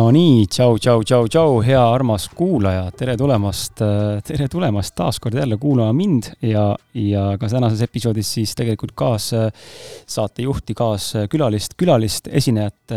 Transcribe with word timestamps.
no 0.00 0.06
nii, 0.14 0.46
tšau, 0.48 0.78
tšau, 0.80 1.02
tšau, 1.04 1.26
tšau, 1.28 1.56
hea 1.66 1.80
armas 1.80 2.24
kuulaja, 2.32 2.86
tere 2.96 3.18
tulemast, 3.20 3.82
tere 4.24 4.46
tulemast 4.48 4.94
taas 4.96 5.18
kord 5.20 5.36
jälle 5.36 5.58
kuulama 5.60 5.92
mind 5.96 6.30
ja, 6.46 6.62
ja 6.96 7.24
ka 7.40 7.50
tänases 7.50 7.82
episoodis 7.84 8.30
siis 8.38 8.54
tegelikult 8.56 8.94
kaassaatejuhti, 8.96 10.76
kaaskülalist, 10.78 11.76
külalist, 11.80 12.30
esinejat, 12.32 12.94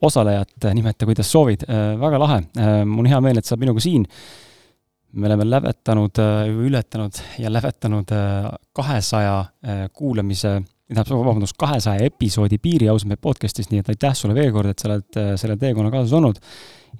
osalejat, 0.00 0.70
nimeta 0.72 1.08
kuidas 1.10 1.28
soovid. 1.34 1.66
väga 2.00 2.22
lahe, 2.22 2.40
mul 2.88 3.04
on 3.04 3.12
hea 3.12 3.20
meel, 3.26 3.42
et 3.42 3.48
sa 3.48 3.56
oled 3.56 3.66
minuga 3.66 3.84
siin. 3.84 4.08
me 5.12 5.28
oleme 5.28 5.44
lävetanud, 5.50 6.18
ületanud 6.66 7.20
ja 7.38 7.52
lävetanud 7.52 8.16
kahesaja 8.72 9.44
kuulamise 9.92 10.62
tähendab, 10.94 11.26
vabandust, 11.26 11.56
kahesaja 11.58 12.06
episoodi 12.08 12.58
piiri 12.62 12.88
ausalt 12.92 13.20
podcast'is, 13.22 13.70
nii 13.70 13.82
et 13.82 13.90
aitäh 13.94 14.14
sulle 14.16 14.36
veel 14.36 14.52
kord, 14.54 14.70
et 14.70 14.80
sa 14.80 14.90
oled 14.90 15.20
äh, 15.20 15.34
selle 15.40 15.56
teekonna 15.60 15.92
kaasas 15.92 16.14
olnud 16.16 16.40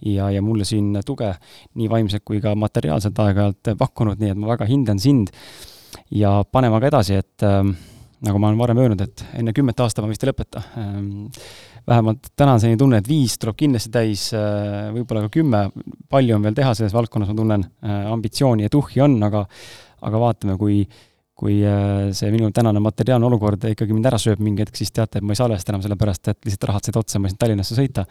ja, 0.02 0.28
ja 0.34 0.42
mulle 0.42 0.66
siin 0.68 0.92
tuge 1.06 1.30
nii 1.78 1.88
vaimselt 1.90 2.24
kui 2.26 2.40
ka 2.44 2.54
materiaalselt 2.58 3.18
aeg-ajalt 3.24 3.74
pakkunud, 3.78 4.20
nii 4.20 4.34
et 4.34 4.40
ma 4.40 4.52
väga 4.54 4.68
hindan 4.68 5.00
sind. 5.02 5.32
ja 6.10 6.42
paneme 6.52 6.76
aga 6.76 6.90
edasi, 6.90 7.20
et 7.22 7.46
äh, 7.46 7.62
nagu 8.24 8.40
ma 8.40 8.50
olen 8.50 8.58
varem 8.58 8.82
öelnud, 8.82 9.00
et 9.04 9.24
enne 9.38 9.54
kümmet 9.54 9.80
aastat 9.80 10.04
ma 10.04 10.10
vist 10.10 10.24
ei 10.24 10.32
lõpeta 10.32 10.64
ähm,. 10.80 11.30
vähemalt 11.86 12.30
täna 12.36 12.54
on 12.56 12.60
selline 12.60 12.80
tunne, 12.80 12.98
et 13.02 13.08
viis 13.08 13.38
tuleb 13.38 13.56
kindlasti 13.60 13.90
täis 13.92 14.28
äh,, 14.34 14.90
võib-olla 14.94 15.26
ka 15.26 15.34
kümme, 15.38 15.66
palju 16.08 16.36
on 16.36 16.46
veel 16.46 16.56
teha 16.56 16.74
selles 16.74 16.94
valdkonnas, 16.96 17.30
ma 17.32 17.40
tunnen 17.40 17.66
äh,, 17.66 18.06
ambitsiooni 18.12 18.66
ja 18.66 18.72
tuhhi 18.72 19.04
on, 19.04 19.18
aga 19.22 19.46
aga 20.04 20.20
vaatame, 20.20 20.56
kui 20.60 20.82
kui 21.34 21.58
äh, 21.66 22.12
see 22.14 22.30
minu 22.34 22.50
tänane 22.54 22.80
materiaalne 22.82 23.26
olukord 23.26 23.66
ikkagi 23.72 23.96
mind 23.96 24.06
ära 24.10 24.20
sööb 24.22 24.42
mingi 24.44 24.62
hetk, 24.62 24.78
siis 24.78 24.94
teate, 24.94 25.18
et 25.18 25.26
ma 25.26 25.34
ei 25.34 25.40
salvesta 25.40 25.72
enam 25.74 25.82
sellepärast, 25.84 26.30
et 26.30 26.46
lihtsalt 26.46 26.68
rahad 26.70 26.86
said 26.86 26.98
otsa, 27.00 27.18
ma 27.18 27.26
ei 27.26 27.34
saanud 27.34 27.42
Tallinnasse 27.42 27.78
sõita. 27.78 28.06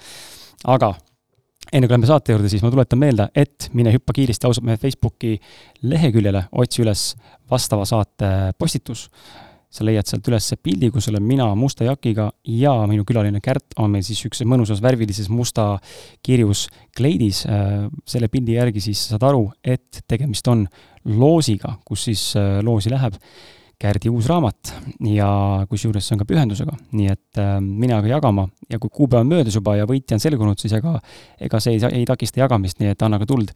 aga 0.73 0.93
enne 1.71 1.87
kui 1.87 1.95
lähme 1.95 2.09
saate 2.09 2.35
juurde, 2.35 2.51
siis 2.51 2.63
ma 2.65 2.71
tuletan 2.73 2.99
meelde, 2.99 3.29
et 3.35 3.69
mine 3.73 3.93
hüppa 3.95 4.15
kiiresti 4.17 4.47
ausalt 4.49 4.67
meie 4.67 4.81
Facebooki 4.81 5.37
leheküljele, 5.87 6.47
otsi 6.51 6.83
üles 6.83 7.13
vastava 7.49 7.87
saate 7.87 8.51
postitus 8.59 9.07
sa 9.73 9.85
leiad 9.85 10.07
sealt 10.07 10.27
üles 10.29 10.51
pildi, 10.61 10.91
kus 10.93 11.09
olen 11.09 11.23
mina 11.25 11.47
musta 11.57 11.87
jakiga 11.87 12.27
ja 12.45 12.73
minu 12.89 13.05
külaline 13.07 13.41
Kärt 13.43 13.73
on 13.81 13.89
meil 13.93 14.05
siis 14.05 14.19
niisuguses 14.19 14.49
mõnusas 14.49 14.83
värvilises 14.83 15.31
musta 15.33 15.79
kirjus 16.25 16.67
kleidis. 16.95 17.43
Äh, 17.49 17.87
selle 18.05 18.29
pildi 18.31 18.59
järgi 18.59 18.83
siis 18.83 19.01
saad 19.09 19.25
aru, 19.25 19.47
et 19.63 20.03
tegemist 20.09 20.47
on 20.51 20.67
loosiga, 21.09 21.79
kus 21.85 22.05
siis 22.09 22.29
äh, 22.39 22.59
loosi 22.65 22.93
läheb. 22.93 23.17
Kärdi 23.83 24.07
uus 24.13 24.29
raamat 24.29 24.69
ja 25.09 25.27
kusjuures 25.67 26.05
see 26.07 26.13
on 26.15 26.21
ka 26.21 26.27
pühendusega, 26.29 26.77
nii 26.93 27.09
et 27.11 27.41
äh, 27.41 27.57
mine 27.59 27.97
aga 27.97 28.13
jagama 28.13 28.45
ja 28.71 28.79
kui 28.79 28.93
kuupäev 28.93 29.25
on 29.25 29.33
möödas 29.33 29.57
juba 29.57 29.73
ja 29.75 29.89
võitja 29.89 30.15
on 30.15 30.23
selgunud, 30.23 30.61
siis 30.61 30.77
ega, 30.77 30.93
ega 31.41 31.59
see 31.59 31.75
ei, 31.75 31.81
ei 32.03 32.05
takista 32.07 32.45
jagamist, 32.45 32.79
nii 32.79 32.93
et 32.93 33.03
anna 33.03 33.19
ka 33.19 33.27
tuld 33.27 33.51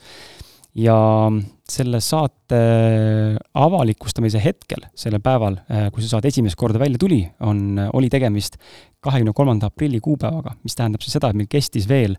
ja 0.77 0.97
selle 1.67 1.99
saate 2.03 2.59
avalikustamise 3.57 4.39
hetkel, 4.43 4.85
sellel 4.97 5.21
päeval, 5.23 5.59
äh, 5.71 5.87
kui 5.93 6.03
see 6.03 6.11
saade 6.11 6.29
esimest 6.31 6.57
korda 6.59 6.79
välja 6.81 6.99
tuli, 7.01 7.23
on, 7.43 7.79
oli 7.97 8.11
tegemist 8.13 8.59
kahekümne 9.03 9.33
kolmanda 9.35 9.71
aprilli 9.71 9.99
kuupäevaga, 10.03 10.55
mis 10.63 10.77
tähendab 10.77 11.03
siis 11.03 11.17
seda, 11.17 11.31
et 11.31 11.39
meil 11.39 11.49
kestis 11.51 11.89
veel 11.89 12.15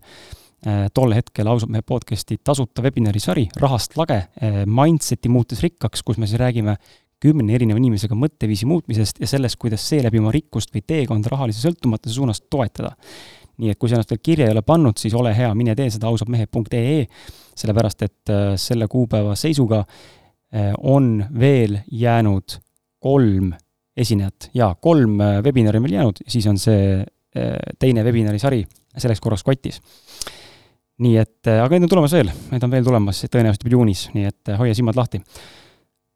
äh, 0.67 0.87
tol 0.93 1.15
hetkel 1.15 1.49
ausalt 1.49 1.73
mehe 1.73 1.85
podcast'i 1.87 2.39
tasuta 2.43 2.85
webinari 2.85 3.21
sari 3.23 3.47
Rahast 3.59 3.97
lage, 3.99 4.21
äh, 4.43 4.63
Mindseti 4.67 5.31
muutes 5.31 5.63
rikkaks, 5.65 6.03
kus 6.05 6.19
me 6.21 6.29
siis 6.29 6.41
räägime 6.41 6.77
kümne 7.19 7.51
erineva 7.55 7.79
inimesega 7.81 8.15
mõtteviisi 8.15 8.67
muutmisest 8.69 9.17
ja 9.19 9.27
sellest, 9.27 9.59
kuidas 9.59 9.83
seeläbi 9.89 10.21
oma 10.21 10.31
rikkust 10.31 10.71
või 10.75 10.85
teekonda 10.87 11.31
rahalise 11.33 11.65
sõltumatuse 11.65 12.15
suunas 12.15 12.39
toetada 12.47 12.93
nii 13.59 13.73
et 13.73 13.79
kui 13.79 13.91
sa 13.91 13.97
ennast 13.97 14.13
veel 14.13 14.21
kirja 14.23 14.47
ei 14.47 14.55
ole 14.55 14.63
pannud, 14.65 14.97
siis 14.99 15.13
ole 15.17 15.33
hea, 15.35 15.49
mine 15.57 15.75
tee 15.77 15.89
seda 15.91 16.09
ausadmehed.ee, 16.09 17.03
sellepärast 17.59 18.05
et 18.07 18.33
äh, 18.33 18.53
selle 18.59 18.87
kuupäeva 18.91 19.35
seisuga 19.39 19.83
äh, 19.83 20.71
on 20.79 21.17
veel 21.39 21.81
jäänud 21.91 22.59
kolm 23.03 23.53
esinejat 23.99 24.51
ja 24.55 24.71
kolm 24.81 25.19
äh, 25.21 25.39
webinari 25.43 25.79
on 25.79 25.87
veel 25.87 25.97
jäänud, 25.99 26.21
siis 26.27 26.47
on 26.47 26.59
see 26.59 27.05
teine 27.79 28.01
webinari 28.01 28.39
sari 28.41 28.63
selleks 28.97 29.19
korraks 29.21 29.43
kotis. 29.45 29.75
nii 31.05 31.13
et, 31.21 31.45
aga 31.45 31.69
neid 31.69 31.85
on 31.85 31.91
tulemas 31.91 32.15
veel, 32.17 32.31
neid 32.49 32.63
on 32.65 32.71
veel 32.73 32.87
tulemas 32.87 33.19
tõenäoliselt 33.29 33.61
juba 33.61 33.75
juunis, 33.75 34.01
nii 34.15 34.25
et 34.31 34.51
hoia 34.57 34.73
silmad 34.73 34.97
lahti. 34.97 35.21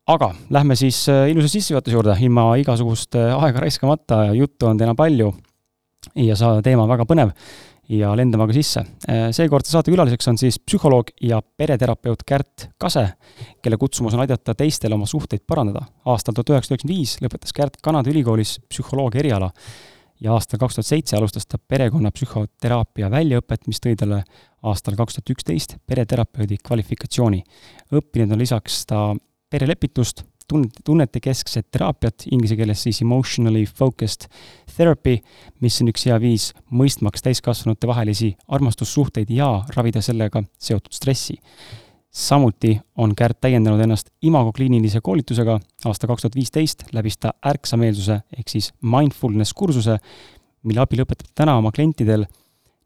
aga 0.10 0.32
lähme 0.50 0.76
siis 0.76 1.06
ilusa 1.30 1.52
sissejuhatuse 1.54 1.96
juurde, 1.96 2.18
ilma 2.26 2.48
igasugust 2.58 3.16
aega 3.16 3.62
raiskamata, 3.62 4.24
juttu 4.34 4.72
on 4.72 4.82
täna 4.82 4.98
palju 4.98 5.30
ja 6.16 6.36
see 6.36 6.66
teema 6.66 6.84
on 6.84 6.92
väga 6.92 7.06
põnev 7.10 7.32
ja 7.92 8.14
lendame 8.16 8.46
aga 8.46 8.56
sisse. 8.56 8.84
seekordse 9.36 9.74
saate 9.74 9.92
külaliseks 9.92 10.30
on 10.32 10.38
siis 10.40 10.60
psühholoog 10.60 11.12
ja 11.22 11.42
pereterapeut 11.42 12.24
Kärt 12.28 12.70
Kase, 12.80 13.06
kelle 13.62 13.78
kutsumus 13.78 14.16
on 14.16 14.24
aidata 14.24 14.56
teistel 14.56 14.94
oma 14.96 15.06
suhteid 15.10 15.44
parandada. 15.48 15.86
aastal 16.06 16.34
tuhat 16.34 16.54
üheksasada 16.56 16.78
üheksakümmend 16.78 16.98
viis 16.98 17.18
lõpetas 17.24 17.56
Kärt 17.56 17.82
Kanada 17.84 18.10
ülikoolis 18.10 18.60
psühholoogia 18.70 19.20
eriala 19.20 19.52
ja 20.24 20.34
aastal 20.34 20.62
kaks 20.62 20.78
tuhat 20.78 20.88
seitse 20.88 21.18
alustas 21.18 21.46
ta 21.46 21.58
perekonnapsühhoteraapia 21.58 23.10
väljaõpet, 23.12 23.68
mis 23.68 23.82
tõi 23.84 23.98
talle 24.00 24.24
aastal 24.64 24.96
kaks 24.96 25.20
tuhat 25.20 25.36
üksteist 25.36 25.78
pereterapeudi 25.88 26.58
kvalifikatsiooni. 26.64 27.44
õppinud 27.92 28.32
on 28.32 28.40
lisaks 28.40 28.86
ta 28.86 29.10
perelepitust, 29.50 30.24
tunnet, 30.48 30.72
tunnetekeskset 30.86 31.68
teraapiat, 31.72 32.28
inglise 32.32 32.56
keeles 32.56 32.84
siis 32.84 33.02
emotionally 33.02 33.66
focused 33.66 34.28
therapy, 34.76 35.18
mis 35.62 35.80
on 35.82 35.92
üks 35.94 36.08
hea 36.10 36.20
viis 36.22 36.52
mõistmaks 36.72 37.26
täiskasvanute 37.26 37.88
vahelisi 37.88 38.34
armastussuhteid 38.48 39.32
ja 39.34 39.50
ravida 39.76 40.02
sellega 40.02 40.44
seotud 40.58 40.94
stressi. 40.94 41.40
samuti 42.14 42.80
on 42.98 43.16
Kärt 43.16 43.40
täiendanud 43.42 43.80
ennast 43.82 44.10
Imago 44.22 44.52
kliinilise 44.52 45.02
koolitusega, 45.02 45.60
aasta 45.86 46.08
kaks 46.08 46.22
tuhat 46.22 46.36
viisteist 46.36 46.84
läbis 46.94 47.18
ta 47.18 47.34
ärksameelsuse 47.46 48.22
ehk 48.38 48.50
siis 48.50 48.74
mindfulness 48.82 49.54
kursuse, 49.54 49.98
mille 50.64 50.82
abil 50.82 51.02
õpetab 51.02 51.32
täna 51.36 51.58
oma 51.58 51.72
klientidel 51.72 52.26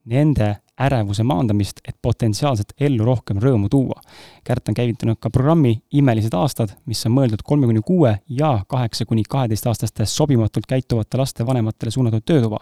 nende 0.07 0.55
ärevuse 0.77 1.23
maandamist, 1.25 1.81
et 1.87 1.97
potentsiaalselt 2.01 2.73
ellu 2.79 3.05
rohkem 3.05 3.39
rõõmu 3.41 3.69
tuua. 3.69 3.97
Kärt 4.45 4.69
on 4.69 4.77
käivitanud 4.77 5.17
ka 5.19 5.31
programmi 5.33 5.73
Imelised 5.97 6.33
aastad, 6.37 6.75
mis 6.85 7.01
on 7.09 7.15
mõeldud 7.15 7.41
kolme 7.43 7.69
kuni 7.69 7.81
kuue 7.85 8.13
ja 8.29 8.51
kaheksa 8.69 9.05
kuni 9.05 9.25
kaheteistaastaste 9.29 10.05
sobimatult 10.05 10.69
käituvate 10.69 11.17
laste 11.17 11.45
vanematele 11.45 11.91
suunatud 11.91 12.25
töötuba. 12.25 12.59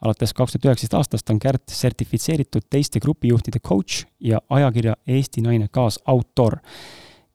alates 0.00 0.34
kaks 0.34 0.52
tuhat 0.52 0.64
üheksateist 0.64 0.94
aastast 0.94 1.30
on 1.30 1.38
Kärt 1.38 1.62
sertifitseeritud 1.72 2.66
teiste 2.70 3.00
grupijuhtide 3.00 3.58
coach 3.60 4.04
ja 4.20 4.40
ajakirja 4.50 4.96
Eesti 5.06 5.40
Naine 5.40 5.68
kaasautor 5.68 6.58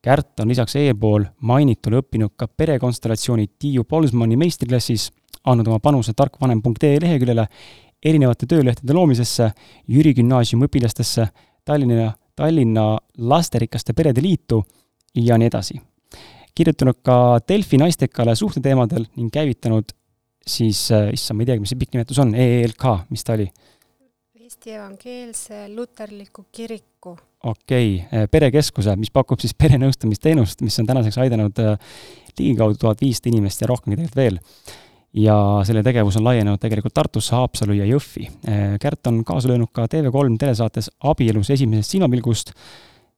Kärt 0.01 0.39
on 0.39 0.49
lisaks 0.49 0.75
eelpool 0.75 1.27
mainitule 1.45 1.99
õppinud 2.01 2.33
ka 2.33 2.47
perekonstellatsiooni 2.47 3.51
Tiiu 3.61 3.83
Polsmani 3.85 4.33
meistriklassis, 4.33 5.11
andnud 5.45 5.67
oma 5.69 5.77
panuse 5.79 6.15
tarkvanem.ee 6.17 6.95
leheküljele 7.03 7.45
erinevate 8.05 8.47
töölehtede 8.49 8.95
loomisesse, 8.97 9.51
Jüri 9.89 10.13
Gümnaasiumi 10.17 10.67
õpilastesse, 10.67 11.27
Tallinna, 11.65 12.11
Tallinna 12.35 12.85
Lasterikaste 13.17 13.93
Perede 13.93 14.21
Liitu 14.23 14.63
ja 15.15 15.37
nii 15.37 15.51
edasi. 15.51 15.81
kirjutanud 16.55 16.97
ka 17.03 17.39
Delfi 17.47 17.77
naistekale 17.79 18.35
suhteteemadel 18.35 19.05
ning 19.15 19.31
käivitanud 19.31 19.93
siis, 20.47 20.91
äh, 20.91 21.13
issand, 21.13 21.37
ma 21.37 21.43
ei 21.43 21.51
teagi, 21.51 21.61
mis 21.63 21.71
see 21.71 21.79
pikk 21.79 21.95
nimetus 21.95 22.19
on, 22.19 22.33
EELK, 22.35 22.87
mis 23.09 23.23
ta 23.23 23.37
oli? 23.37 23.47
Eesti 24.41 24.73
Evangeelse 24.75 25.61
Luterliku 25.75 26.45
Kiriku. 26.51 27.15
okei 27.43 27.95
okay., 27.95 28.21
äh, 28.21 28.27
perekeskuse, 28.31 28.95
mis 28.99 29.11
pakub 29.11 29.39
siis 29.39 29.53
perenõustamisteenust, 29.53 30.61
mis 30.61 30.79
on 30.79 30.89
tänaseks 30.89 31.17
aidanud 31.23 31.63
äh, 31.63 31.77
ligikaudu 32.37 32.77
tuhat 32.81 33.01
viissada 33.01 33.31
inimest 33.31 33.61
ja 33.61 33.71
rohkemgi 33.71 33.95
tegelikult 33.95 34.19
veel 34.19 34.41
ja 35.13 35.35
selle 35.67 35.83
tegevus 35.83 36.17
on 36.19 36.25
laienenud 36.25 36.59
tegelikult 36.61 36.93
Tartusse, 36.95 37.35
Haapsalu 37.35 37.75
ja 37.81 37.87
Jõhvi. 37.89 38.27
Äh, 38.47 38.75
Kärt 38.81 39.07
on 39.07 39.23
kaasa 39.27 39.51
löönud 39.51 39.71
ka 39.73 39.85
TV3 39.91 40.37
telesaates 40.39 40.91
Abielus 41.03 41.49
esimesest 41.49 41.97
silmapilgust, 41.97 42.53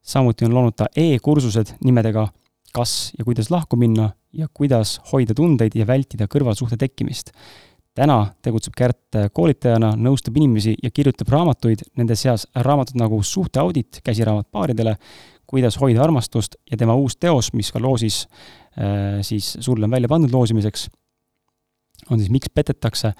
samuti 0.01 0.45
on 0.45 0.55
loonud 0.55 0.77
ta 0.77 0.89
e-kursused 0.95 1.77
nimedega 1.83 2.27
Kas 2.73 3.11
ja 3.13 3.21
kuidas 3.21 3.51
lahku 3.53 3.77
minna 3.77 4.07
ja 4.33 4.47
kuidas 4.53 4.95
hoida 5.11 5.35
tundeid 5.37 5.75
ja 5.77 5.85
vältida 5.85 6.25
kõrvalsuhte 6.25 6.77
tekkimist. 6.77 7.29
täna 7.93 8.33
tegutseb 8.41 8.73
Kärt 8.73 9.17
koolitajana, 9.33 9.91
nõustab 9.93 10.33
inimesi 10.37 10.73
ja 10.83 10.89
kirjutab 10.89 11.29
raamatuid, 11.29 11.83
nende 11.97 12.15
seas 12.15 12.47
raamatud 12.55 12.97
nagu 12.97 13.21
Suhteaudit, 13.23 14.01
käsiraamat 14.03 14.47
paaridele, 14.51 14.95
kuidas 15.45 15.77
hoida 15.77 16.01
armastust 16.01 16.55
ja 16.71 16.77
tema 16.77 16.95
uus 16.95 17.15
teos, 17.15 17.53
mis 17.53 17.71
ka 17.71 17.79
loosis 17.79 18.25
äh, 18.25 19.21
siis 19.21 19.57
sulle 19.59 19.85
on 19.85 19.91
välja 19.91 20.09
pandud 20.09 20.33
loosimiseks 20.33 20.89
on 22.09 22.19
siis 22.19 22.31
Miks 22.31 22.49
petetakse, 22.53 23.13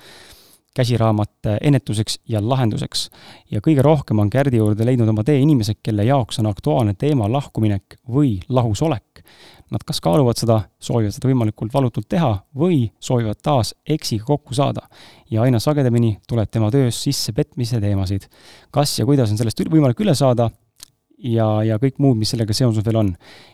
käsiraamat 0.74 1.32
ennetuseks 1.62 2.20
ja 2.28 2.42
lahenduseks. 2.50 3.10
ja 3.52 3.62
kõige 3.62 3.82
rohkem 3.82 4.20
on 4.20 4.30
Kärdi 4.30 4.58
juurde 4.58 4.86
leidnud 4.86 5.08
oma 5.08 5.24
tee 5.24 5.40
inimesed, 5.40 5.78
kelle 5.84 6.04
jaoks 6.04 6.40
on 6.40 6.50
aktuaalne 6.50 6.94
teema 6.94 7.32
lahkuminek 7.32 8.00
või 8.10 8.40
lahusolek. 8.50 9.24
nad 9.72 9.82
kas 9.86 10.02
kaaluvad 10.02 10.38
seda, 10.38 10.60
soovivad 10.80 11.14
seda 11.16 11.30
võimalikult 11.30 11.74
valutult 11.74 12.06
teha 12.10 12.44
või 12.56 12.92
soovivad 13.00 13.40
taas 13.42 13.76
eksiga 13.90 14.26
kokku 14.26 14.54
saada. 14.54 14.82
ja 15.30 15.42
aina 15.42 15.60
sagedamini 15.60 16.18
tuleb 16.28 16.50
tema 16.50 16.72
töös 16.72 17.04
sisse 17.04 17.34
petmise 17.34 17.82
teemasid. 17.82 18.28
kas 18.72 19.00
ja 19.00 19.06
kuidas 19.06 19.32
on 19.32 19.38
sellest 19.38 19.60
võimalik 19.70 20.00
üle 20.00 20.16
saada, 20.16 20.50
ja, 21.24 21.48
ja 21.66 21.78
kõik 21.82 22.00
muud, 22.04 22.20
mis 22.20 22.34
sellega 22.34 22.56
seonduv 22.56 22.86
veel 22.88 23.00
on. 23.00 23.14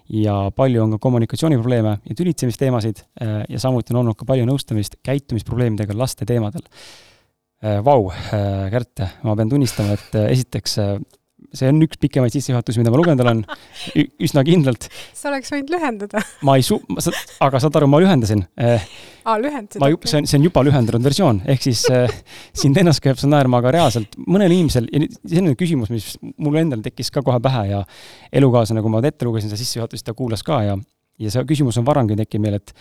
ja 0.09 0.35
palju 0.55 0.83
on 0.83 0.95
ka 0.95 1.01
kommunikatsiooniprobleeme 1.05 1.93
ja 2.09 2.17
tülitsemisteemasid 2.17 3.03
äh, 3.21 3.43
ja 3.49 3.61
samuti 3.61 3.93
on 3.93 4.01
olnud 4.03 4.17
ka 4.17 4.27
palju 4.29 4.47
nõustamist 4.49 4.99
käitumisprobleemidega 5.05 5.97
laste 5.97 6.25
teemadel. 6.29 6.65
Äh, 7.63 7.79
vau, 7.85 8.09
äh, 8.09 8.67
Kärt, 8.73 9.05
ma 9.23 9.35
pean 9.35 9.51
tunnistama, 9.51 9.97
et 9.99 10.19
esiteks 10.29 10.79
see 11.55 11.69
on 11.71 11.79
üks 11.83 11.99
pikemaid 12.01 12.33
sissejuhatusi, 12.33 12.81
mida 12.81 12.91
ma 12.93 12.99
lugenud 12.99 13.23
olen, 13.23 13.41
üsna 14.21 14.43
kindlalt. 14.47 14.87
sa 15.17 15.31
oleks 15.31 15.51
võinud 15.53 15.73
lühendada. 15.73 16.21
ma 16.45 16.57
ei 16.59 16.65
su-, 16.65 16.81
aga 17.45 17.61
saad 17.63 17.79
aru, 17.79 17.89
ma 17.89 18.01
lühendasin 18.03 18.45
eh,. 18.59 18.85
aa, 19.25 19.39
lühendasid? 19.41 19.81
ma 19.81 19.89
ju, 19.91 19.99
see 20.05 20.21
on, 20.21 20.29
see 20.29 20.39
on 20.39 20.47
juba 20.49 20.63
lühendatud 20.67 21.09
versioon, 21.09 21.41
ehk 21.49 21.65
siis 21.65 21.83
eh, 21.93 22.13
sind 22.63 22.77
ennast 22.81 23.03
käib 23.03 23.19
see 23.21 23.31
naerma, 23.31 23.63
aga 23.63 23.73
reaalselt 23.79 24.15
mõnel 24.27 24.53
inimesel, 24.55 24.89
ja 24.93 25.09
see 25.09 25.43
on 25.43 25.51
küsimus, 25.59 25.91
mis 25.93 26.13
mul 26.37 26.61
endal 26.61 26.85
tekkis 26.85 27.11
ka 27.13 27.25
kohe 27.25 27.41
pähe 27.43 27.67
ja 27.73 27.83
elukaaslane, 28.41 28.85
kui 28.85 28.93
ma 28.93 29.03
ette 29.05 29.27
lugesin 29.27 29.51
seda 29.51 29.61
sissejuhatust, 29.61 30.05
ta 30.05 30.17
kuulas 30.17 30.45
ka 30.45 30.63
ja, 30.67 30.79
ja 31.19 31.33
see 31.33 31.45
küsimus 31.49 31.79
on 31.81 31.87
varemgi 31.89 32.17
tekkinud 32.19 32.45
meil, 32.45 32.59
et 32.61 32.75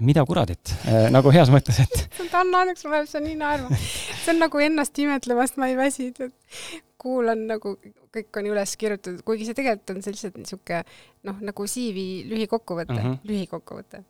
mida 0.00 0.24
kuradit 0.24 0.72
äh,, 0.88 1.08
nagu 1.12 1.32
heas 1.34 1.50
mõttes, 1.52 1.80
et. 1.84 2.20
Anna, 2.32 2.64
õnneks 2.64 2.86
mul 2.86 2.96
läheb 2.96 3.08
see 3.10 3.24
nii 3.24 3.34
naerma. 3.40 3.80
see 3.80 4.32
on 4.32 4.40
nagu 4.40 4.62
ennast 4.64 4.96
imetlemast 5.02 5.60
ma 5.60 5.68
ei 5.68 5.76
väsi, 5.76 6.08
et 6.14 6.88
kuulan 7.00 7.46
nagu, 7.48 7.74
kõik 8.14 8.40
on 8.40 8.48
üles 8.52 8.76
kirjutatud, 8.80 9.22
kuigi 9.26 9.48
see 9.48 9.58
tegelikult 9.58 9.94
on 9.94 10.02
sellised 10.04 10.38
niisugune 10.38 10.82
noh, 11.28 11.42
nagu 11.50 11.68
CV 11.74 12.06
lühikokkuvõte 12.30 12.96
uh, 12.96 13.02
mhm. 13.02 13.12
-huh. 13.12 13.30
lühikokkuvõte 13.30 14.02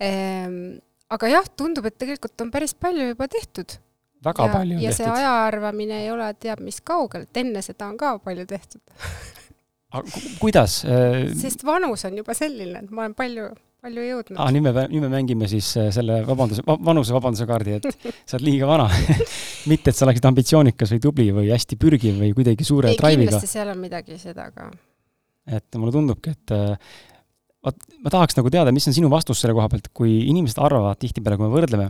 ehm,. 0.00 0.78
aga 1.12 1.32
jah, 1.32 1.50
tundub, 1.56 1.86
et 1.86 1.98
tegelikult 1.98 2.40
on 2.44 2.50
päris 2.54 2.74
palju 2.74 3.12
juba 3.12 3.28
tehtud. 3.28 3.78
väga 4.24 4.48
ja, 4.48 4.52
palju 4.52 4.80
ja 4.80 4.90
tehtud. 4.90 5.04
see 5.04 5.12
aja 5.12 5.32
arvamine 5.46 6.02
ei 6.04 6.10
ole 6.10 6.32
teab 6.34 6.60
mis 6.64 6.80
kaugel, 6.80 7.28
et 7.28 7.42
enne 7.44 7.62
seda 7.62 7.90
on 7.92 7.96
ka 8.00 8.16
palju 8.18 8.46
tehtud 8.46 8.82
aga 9.96 10.24
kuidas? 10.40 10.84
Äh, 10.84 11.30
sest 11.38 11.64
vanus 11.64 12.04
on 12.08 12.16
juba 12.18 12.34
selline, 12.34 12.84
et 12.84 12.90
ma 12.90 13.06
olen 13.06 13.14
palju 13.18 13.50
palju 13.86 14.06
jõudnud. 14.06 14.38
aa, 14.40 14.52
nüüd 14.54 14.66
me, 14.66 14.72
nüüd 14.92 15.04
me 15.06 15.10
mängime 15.12 15.48
siis 15.50 15.68
äh, 15.78 15.88
selle 15.94 16.20
vabanduse, 16.26 16.64
vanuse 16.66 17.14
vabanduse 17.16 17.46
kaardi, 17.48 17.78
et 17.78 17.88
sa 18.28 18.38
oled 18.38 18.46
liiga 18.48 18.68
vana 18.70 18.88
mitte, 19.70 19.92
et 19.92 19.98
sa 19.98 20.06
oleksid 20.08 20.28
ambitsioonikas 20.30 20.94
või 20.96 21.02
tubli 21.06 21.28
või 21.36 21.50
hästi 21.52 21.78
pürgiv 21.80 22.18
või 22.22 22.32
kuidagi 22.36 22.66
suure 22.66 22.92
ei, 22.92 23.00
drive'iga. 23.00 23.36
kindlasti 23.36 23.52
seal 23.52 23.72
on 23.72 23.82
midagi 23.82 24.18
seda 24.20 24.48
ka. 24.54 24.70
et 25.58 25.80
mulle 25.80 25.94
tundubki, 25.94 26.34
et 26.34 26.56
äh, 26.56 26.96
vot 27.66 27.88
ma 28.02 28.14
tahaks 28.14 28.38
nagu 28.38 28.52
teada, 28.52 28.74
mis 28.74 28.86
on 28.90 28.96
sinu 28.96 29.12
vastus 29.12 29.42
selle 29.42 29.56
koha 29.56 29.70
pealt, 29.72 29.90
kui 29.96 30.18
inimesed 30.26 30.60
arvavad 30.62 30.98
tihtipeale, 31.02 31.38
kui 31.38 31.48
me 31.48 31.54
võrdleme, 31.54 31.88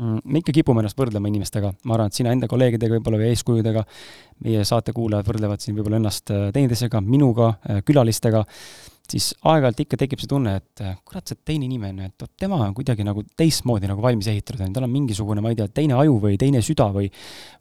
mm, 0.00 0.20
me 0.24 0.42
ikka 0.42 0.54
kipume 0.60 0.84
ennast 0.84 1.00
võrdlema 1.00 1.30
inimestega, 1.32 1.72
ma 1.88 1.96
arvan, 1.96 2.12
et 2.12 2.20
sina 2.20 2.34
enda 2.36 2.50
kolleegidega 2.50 2.98
võib-olla 2.98 3.22
või 3.22 3.32
eeskujudega, 3.32 3.84
meie 4.46 4.68
saatekuulajad 4.68 5.32
võrdlevad 5.32 5.64
siin 5.64 5.76
võib-olla 5.78 6.00
ennast 6.02 6.32
äh, 6.34 6.48
teineteisega, 6.56 7.02
minuga, 7.04 7.54
külalistega 7.88 8.44
siis 9.12 9.30
aeg-ajalt 9.40 9.82
ikka 9.84 9.98
tekib 10.02 10.20
see 10.22 10.30
tunne, 10.30 10.54
et 10.60 10.82
äh, 10.84 10.94
kurat, 11.08 11.26
see 11.28 11.38
teine 11.48 11.66
inimene, 11.68 12.10
et 12.10 12.26
tema 12.38 12.60
on 12.66 12.76
kuidagi 12.76 13.06
nagu 13.06 13.24
teistmoodi 13.38 13.88
nagu 13.90 14.04
valmis 14.04 14.28
ehitatud, 14.30 14.62
on 14.66 14.76
tal 14.76 14.86
on 14.88 14.92
mingisugune, 14.92 15.42
ma 15.44 15.52
ei 15.52 15.58
tea, 15.58 15.68
teine 15.80 15.96
aju 15.98 16.18
või 16.24 16.38
teine 16.40 16.62
süda 16.64 16.90
või 16.94 17.10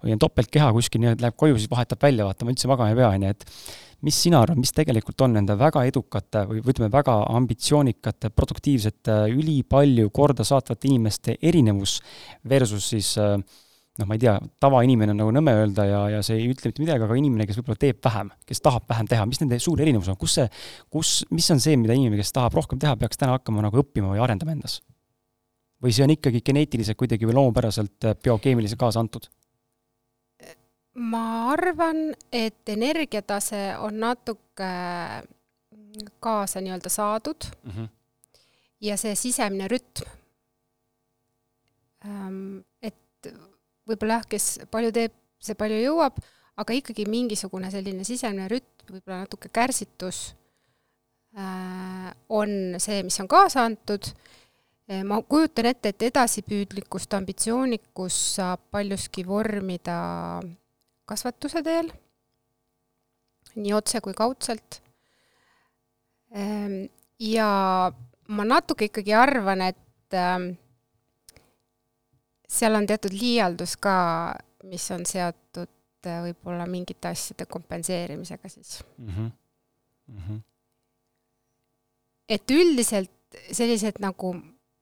või 0.04 0.16
on 0.16 0.22
topeltkeha 0.22 0.72
kuskil, 0.76 1.04
nii 1.04 1.14
et 1.16 1.24
läheb 1.24 1.38
koju, 1.40 1.60
siis 1.60 1.72
vahetab 1.72 2.04
välja, 2.04 2.28
vaata, 2.28 2.46
ma 2.46 2.54
üldse 2.54 2.70
magama 2.70 2.94
ei 2.94 3.00
pea, 3.00 3.12
on 3.16 3.28
ju, 3.28 3.36
et 3.36 3.46
mis 4.08 4.18
sina 4.28 4.42
arvad, 4.44 4.60
mis 4.62 4.74
tegelikult 4.76 5.24
on 5.26 5.34
nende 5.40 5.56
väga 5.58 5.84
edukate 5.90 6.44
või, 6.50 6.62
või 6.62 6.74
ütleme, 6.76 6.92
väga 6.94 7.16
ambitsioonikate, 7.40 8.30
produktiivsete, 8.36 9.16
ülipalju 9.34 10.12
korda 10.14 10.46
saatvate 10.48 10.92
inimeste 10.92 11.38
erinevus 11.42 11.98
versus 12.50 12.92
siis 12.94 13.16
äh, 13.22 13.40
noh, 14.02 14.08
ma 14.10 14.18
ei 14.18 14.22
tea, 14.22 14.36
tavainimene 14.62 15.14
on 15.14 15.22
nagu 15.22 15.32
nõme 15.36 15.54
öelda 15.62 15.86
ja, 15.88 16.02
ja 16.18 16.20
see 16.26 16.38
ei 16.42 16.52
ütle 16.52 16.72
mitte 16.72 16.84
midagi, 16.84 17.06
aga 17.08 17.18
inimene, 17.20 17.48
kes 17.50 17.60
võib-olla 17.60 17.82
teeb 17.82 18.02
vähem, 18.04 18.30
kes 18.50 18.62
tahab 18.66 18.86
vähem 18.90 19.10
teha, 19.10 19.26
mis 19.30 19.42
nende 19.42 19.60
suur 19.64 19.82
erinevus 19.82 20.12
on, 20.14 20.20
kus 20.20 20.38
see, 20.40 20.50
kus, 20.94 21.16
mis 21.32 21.50
on 21.54 21.64
see, 21.64 21.78
mida 21.80 21.98
inimene, 21.98 22.22
kes 22.22 22.36
tahab 22.36 22.58
rohkem 22.58 22.82
teha, 22.82 22.96
peaks 23.00 23.18
täna 23.18 23.38
hakkama 23.38 23.66
nagu 23.66 23.82
õppima 23.84 24.14
või 24.14 24.24
arendama 24.24 24.56
endas? 24.58 24.82
või 25.84 25.94
see 25.94 26.06
on 26.08 26.10
ikkagi 26.10 26.42
geneetiliselt 26.42 26.98
kuidagi 26.98 27.28
või 27.30 27.36
loomupäraselt 27.38 28.08
äh, 28.10 28.16
biokeemiliselt 28.24 28.80
kaasa 28.82 29.04
antud? 29.04 29.28
ma 30.98 31.52
arvan, 31.52 32.16
et 32.34 32.70
energiatase 32.74 33.76
on 33.86 34.00
natuke 34.02 34.70
kaasa 36.20 36.62
nii-öelda 36.62 36.90
saadud 36.90 37.46
mm 37.64 37.72
-hmm. 37.72 37.90
ja 38.82 38.98
see 38.98 39.16
sisemine 39.16 39.68
rütm. 39.68 40.10
Ähm, 42.06 42.58
et 42.82 42.96
võib-olla 43.88 44.20
jah, 44.20 44.28
kes 44.36 44.48
palju 44.72 44.92
teeb, 44.96 45.14
see 45.40 45.56
palju 45.58 45.78
jõuab, 45.82 46.18
aga 46.58 46.76
ikkagi 46.78 47.06
mingisugune 47.10 47.70
selline 47.74 48.06
sisemine 48.08 48.48
rütm, 48.52 48.90
võib-olla 48.90 49.24
natuke 49.24 49.52
kärsitus 49.54 50.32
äh, 51.38 52.10
on 52.34 52.80
see, 52.82 53.04
mis 53.08 53.20
on 53.24 53.30
kaasa 53.32 53.66
antud 53.68 54.10
äh,. 54.90 55.04
ma 55.08 55.22
kujutan 55.22 55.70
ette, 55.72 55.94
et 55.94 56.08
edasipüüdlikkust, 56.10 57.14
ambitsioonikust 57.20 58.40
saab 58.40 58.66
paljuski 58.74 59.26
vormida 59.28 60.00
kasvatuse 61.08 61.64
teel, 61.64 61.92
nii 63.56 63.74
otse 63.78 64.02
kui 64.04 64.18
kaudselt 64.18 64.82
äh,. 66.36 66.88
ja 67.22 67.50
ma 68.28 68.44
natuke 68.48 68.90
ikkagi 68.90 69.14
arvan, 69.16 69.62
et 69.70 70.18
äh, 70.18 70.40
seal 72.48 72.76
on 72.76 72.88
teatud 72.88 73.14
liialdus 73.16 73.76
ka, 73.82 73.96
mis 74.72 74.86
on 74.96 75.06
seotud 75.08 76.08
äh, 76.08 76.22
võib-olla 76.30 76.68
mingite 76.70 77.12
asjade 77.12 77.48
kompenseerimisega 77.50 78.50
siis 78.50 78.80
mm. 78.98 79.10
-hmm. 79.10 79.32
Mm 80.08 80.22
-hmm. 80.28 80.42
et 82.30 82.52
üldiselt 82.52 83.12
sellised 83.52 84.00
nagu, 84.00 84.34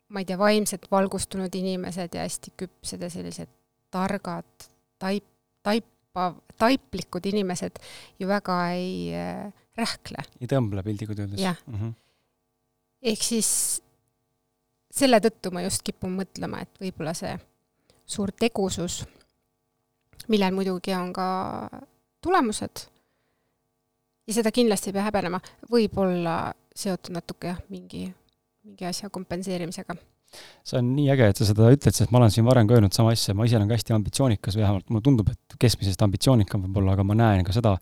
ma 0.09 0.21
ei 0.21 0.25
tea, 0.25 0.37
vaimselt 0.37 0.85
valgustunud 0.91 1.55
inimesed 1.55 2.13
ja 2.13 2.21
hästi 2.21 2.53
küpsed 2.57 3.01
ja 3.01 3.09
sellised 3.09 3.49
targad, 3.91 4.67
taip, 4.99 5.25
taipav, 5.63 6.37
taiplikud 6.57 7.25
inimesed 7.25 7.79
ju 8.19 8.27
väga 8.27 8.59
ei 8.69 9.15
äh, 9.15 9.53
rähkle. 9.77 10.23
ei 10.41 10.47
tõmble 10.47 10.83
piltlikult 10.83 11.19
öeldes. 11.19 11.41
jah 11.41 11.57
mm 11.65 11.75
-hmm.. 11.75 11.93
ehk 13.01 13.23
siis 13.23 13.81
selle 14.91 15.19
tõttu 15.19 15.51
ma 15.51 15.65
just 15.65 15.83
kipun 15.83 16.15
mõtlema, 16.21 16.61
et 16.61 16.81
võib-olla 16.81 17.13
see 17.17 17.33
suur 18.05 18.31
tegusus, 18.39 19.03
millel 20.31 20.53
muidugi 20.55 20.93
on 20.97 21.13
ka 21.13 21.27
tulemused. 22.23 22.85
Ja 24.25 24.33
seda 24.39 24.51
kindlasti 24.53 24.89
ei 24.89 24.97
pea 24.97 25.05
häbenema, 25.05 25.39
võib 25.69 25.97
olla 26.01 26.35
seotud 26.75 27.13
natuke 27.15 27.51
jah, 27.51 27.61
mingi, 27.69 28.07
mingi 28.65 28.87
asja 28.89 29.11
kompenseerimisega. 29.13 29.95
see 30.65 30.79
on 30.81 30.89
nii 30.97 31.05
äge, 31.13 31.27
et 31.31 31.39
sa 31.39 31.45
seda 31.47 31.69
ütled, 31.71 31.95
sest 31.95 32.11
ma 32.11 32.19
olen 32.19 32.33
siin 32.33 32.47
varem 32.47 32.67
ka 32.67 32.75
öelnud 32.75 32.95
sama 32.95 33.13
asja, 33.13 33.35
ma 33.37 33.45
ise 33.47 33.55
olen 33.59 33.69
ka 33.69 33.77
hästi 33.77 33.93
ambitsioonikas, 33.95 34.57
vähemalt 34.57 34.89
mulle 34.89 35.05
tundub, 35.05 35.29
et 35.31 35.55
keskmisest 35.61 36.01
ambitsioonikam 36.03 36.65
võib-olla, 36.65 36.95
aga 36.97 37.05
ma 37.07 37.15
näen 37.15 37.45
ka 37.47 37.53
seda 37.55 37.75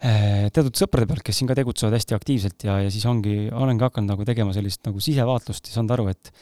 eh, 0.00 0.48
teatud 0.48 0.74
sõprade 0.80 1.06
pealt, 1.06 1.22
kes 1.22 1.38
siin 1.38 1.52
ka 1.52 1.58
tegutsevad 1.60 1.94
hästi 1.94 2.16
aktiivselt 2.16 2.66
ja, 2.66 2.80
ja 2.86 2.90
siis 2.90 3.04
ongi, 3.06 3.36
olengi 3.52 3.86
hakanud 3.86 4.10
nagu 4.16 4.26
tegema 4.26 4.56
sellist 4.56 4.82
nagu 4.88 5.04
sisevaatlust 5.04 5.70
ja 5.70 5.76
saanud 5.76 5.94
aru, 5.94 6.08
et 6.16 6.32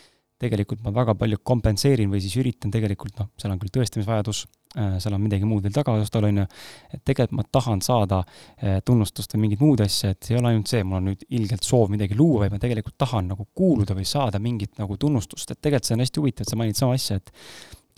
tegelikult 0.42 0.82
ma 0.84 0.92
väga 0.94 1.14
palju 1.18 1.38
kompenseerin 1.46 2.10
või 2.12 2.20
siis 2.24 2.34
üritan 2.40 2.72
tegelikult 2.74 3.20
noh, 3.20 3.30
seal 3.40 3.54
on 3.54 3.60
küll 3.62 3.72
tõestamisvajadus, 3.76 4.42
äh, 4.76 4.96
seal 5.02 5.16
on 5.16 5.22
midagi 5.22 5.48
muud 5.48 5.64
veel 5.66 5.74
tagataustal, 5.76 6.26
on 6.28 6.42
ju, 6.42 6.46
et 6.92 7.04
tegelikult 7.08 7.38
ma 7.38 7.46
tahan 7.58 7.84
saada 7.84 8.22
äh, 8.22 8.80
tunnustust 8.86 9.36
või 9.36 9.46
mingit 9.46 9.62
muud 9.64 9.84
asja, 9.84 10.12
et 10.14 10.22
see 10.22 10.36
ei 10.36 10.40
ole 10.40 10.52
ainult 10.52 10.72
see, 10.72 10.82
mul 10.86 11.00
on 11.00 11.10
nüüd 11.12 11.26
ilgelt 11.30 11.66
soov 11.66 11.92
midagi 11.92 12.18
luua, 12.18 12.44
vaid 12.44 12.56
ma 12.56 12.62
tegelikult 12.62 12.98
tahan 13.00 13.30
nagu 13.34 13.46
kuuluda 13.54 13.96
või 13.98 14.08
saada 14.08 14.42
mingit 14.42 14.78
nagu 14.82 14.98
tunnustust, 15.00 15.54
et 15.54 15.60
tegelikult 15.60 15.90
see 15.90 15.98
on 15.98 16.06
hästi 16.06 16.22
huvitav, 16.22 16.46
et 16.46 16.52
sa 16.52 16.60
mainid 16.60 16.78
sama 16.78 16.98
asja, 16.98 17.20
et 17.22 17.32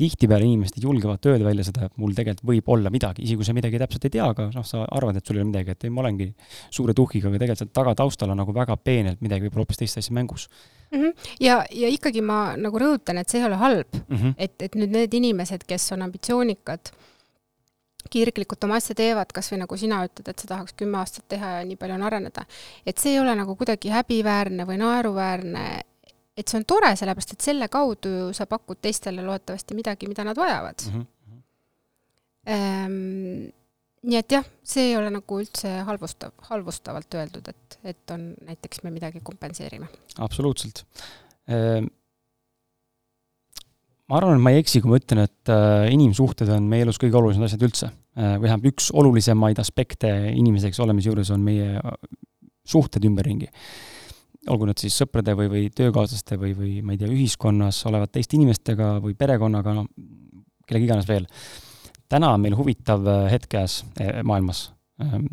tihtipeale 0.01 0.47
inimesed 0.47 0.83
julgevad 0.83 1.27
öelda 1.31 1.47
välja 1.47 1.67
seda, 1.69 1.89
et 1.89 1.97
mul 2.01 2.15
tegelikult 2.17 2.49
võib 2.51 2.71
olla 2.75 2.91
midagi, 2.91 3.23
isegi 3.23 3.39
kui 3.39 3.47
sa 3.47 3.55
midagi 3.57 3.79
täpselt 3.79 4.09
ei 4.09 4.15
tea, 4.17 4.27
aga 4.27 4.49
noh, 4.55 4.67
sa 4.67 4.83
arvad, 4.85 5.19
et 5.19 5.27
sul 5.27 5.39
ei 5.39 5.45
ole 5.45 5.51
midagi, 5.53 5.75
et 5.75 5.87
ei, 5.87 5.93
ma 5.95 6.03
olengi 6.03 6.29
suure 6.75 6.97
tuhhiga, 6.97 7.31
aga 7.31 7.41
tegelikult 7.43 7.63
seal 7.63 7.73
tagataustal 7.79 8.35
on 8.35 8.43
nagu 8.43 8.57
väga 8.57 8.77
peenelt 8.83 9.23
midagi 9.25 9.47
võib-olla 9.47 9.65
hoopis 9.65 9.83
teist 9.83 10.03
asja 10.03 10.17
mängus 10.17 10.49
mm. 10.91 10.99
-hmm. 10.99 11.31
ja, 11.47 11.63
ja 11.71 11.91
ikkagi 11.95 12.23
ma 12.27 12.57
nagu 12.59 12.83
rõhutan, 12.83 13.23
et 13.23 13.31
see 13.31 13.41
ei 13.43 13.47
ole 13.47 13.61
halb 13.61 13.95
mm, 13.95 14.17
-hmm. 14.17 14.35
et, 14.39 14.63
et 14.63 14.75
nüüd 14.75 14.95
need 14.99 15.15
inimesed, 15.15 15.67
kes 15.67 15.93
on 15.95 16.03
ambitsioonikad, 16.09 16.91
kirglikult 18.11 18.65
oma 18.65 18.83
asja 18.83 18.95
teevad, 18.99 19.33
kas 19.33 19.53
või 19.53 19.63
nagu 19.63 19.77
sina 19.77 20.03
ütled, 20.05 20.29
et 20.29 20.39
sa 20.39 20.51
tahaks 20.51 20.75
kümme 20.77 20.99
aastat 20.99 21.29
teha 21.29 21.59
ja 21.59 21.65
nii 21.65 21.79
palju 21.81 21.95
on 21.95 22.07
areneda, 22.11 22.45
et 22.87 22.99
see 22.99 23.15
ei 23.15 23.21
ole 23.23 23.35
nagu 23.39 23.57
kuidagi 23.57 23.95
häbiväärne 23.95 24.67
või 24.69 24.79
naeruväärne, 24.83 25.65
et 26.37 26.51
see 26.51 26.59
on 26.59 26.65
tore, 26.67 26.91
sellepärast 26.99 27.37
et 27.37 27.45
selle 27.47 27.69
kaudu 27.73 28.33
sa 28.35 28.47
pakud 28.51 28.81
teistele 28.83 29.23
loodetavasti 29.23 29.77
midagi, 29.79 30.09
mida 30.11 30.25
nad 30.27 30.39
vajavad 30.39 30.87
mm. 30.91 31.01
-hmm. 31.01 31.11
Ehm, 32.45 33.49
nii 34.05 34.21
et 34.21 34.35
jah, 34.37 34.47
see 34.67 34.91
ei 34.91 34.97
ole 34.99 35.11
nagu 35.13 35.41
üldse 35.41 35.71
halvustav, 35.89 36.35
halvustavalt 36.51 37.17
öeldud, 37.17 37.49
et, 37.49 37.79
et 37.95 38.13
on 38.13 38.35
näiteks 38.45 38.83
me 38.85 38.93
midagi 38.93 39.23
kompenseerime. 39.25 39.89
absoluutselt. 40.19 40.85
Ehm, 41.49 41.89
ma 44.11 44.21
arvan, 44.21 44.37
et 44.37 44.45
ma 44.45 44.53
ei 44.53 44.61
eksi, 44.61 44.83
kui 44.85 44.93
ma 44.93 45.01
ütlen, 45.01 45.25
et 45.25 45.53
äh, 45.53 45.87
inimsuhted 45.95 46.53
on 46.53 46.69
meie 46.69 46.85
elus 46.85 47.01
kõige 47.01 47.17
olulisemad 47.21 47.49
asjad 47.49 47.65
üldse. 47.65 47.91
Äh, 48.15 48.37
või 48.37 48.49
vähemalt 48.49 48.71
üks 48.75 48.91
olulisemaid 48.95 49.61
aspekte 49.63 50.13
inimeseks 50.35 50.81
olemise 50.85 51.11
juures 51.11 51.33
on 51.35 51.45
meie 51.47 51.73
äh, 51.81 51.97
suhted 52.69 53.05
ümberringi. 53.09 53.49
Olgu 54.51 54.67
need 54.69 54.81
siis 54.83 54.97
sõprade 55.01 55.35
või, 55.39 55.49
või 55.53 55.69
töökaaslaste 55.73 56.37
või, 56.41 56.53
või 56.59 56.73
ma 56.85 56.95
ei 56.95 57.01
tea, 57.01 57.09
ühiskonnas 57.09 57.79
olevat 57.89 58.13
teiste 58.13 58.37
inimestega 58.37 58.99
või 59.05 59.17
perekonnaga, 59.19 59.77
no 59.77 59.87
kellega 60.65 60.85
iganes 60.85 61.09
veel 61.09 61.29
täna 62.15 62.35
on 62.35 62.45
meil 62.45 62.57
huvitav 62.59 63.07
äh, 63.09 63.27
hetk 63.33 63.51
käes 63.57 63.83
äh, 64.01 64.21
maailmas, 64.27 64.69
ähm, 65.03 65.27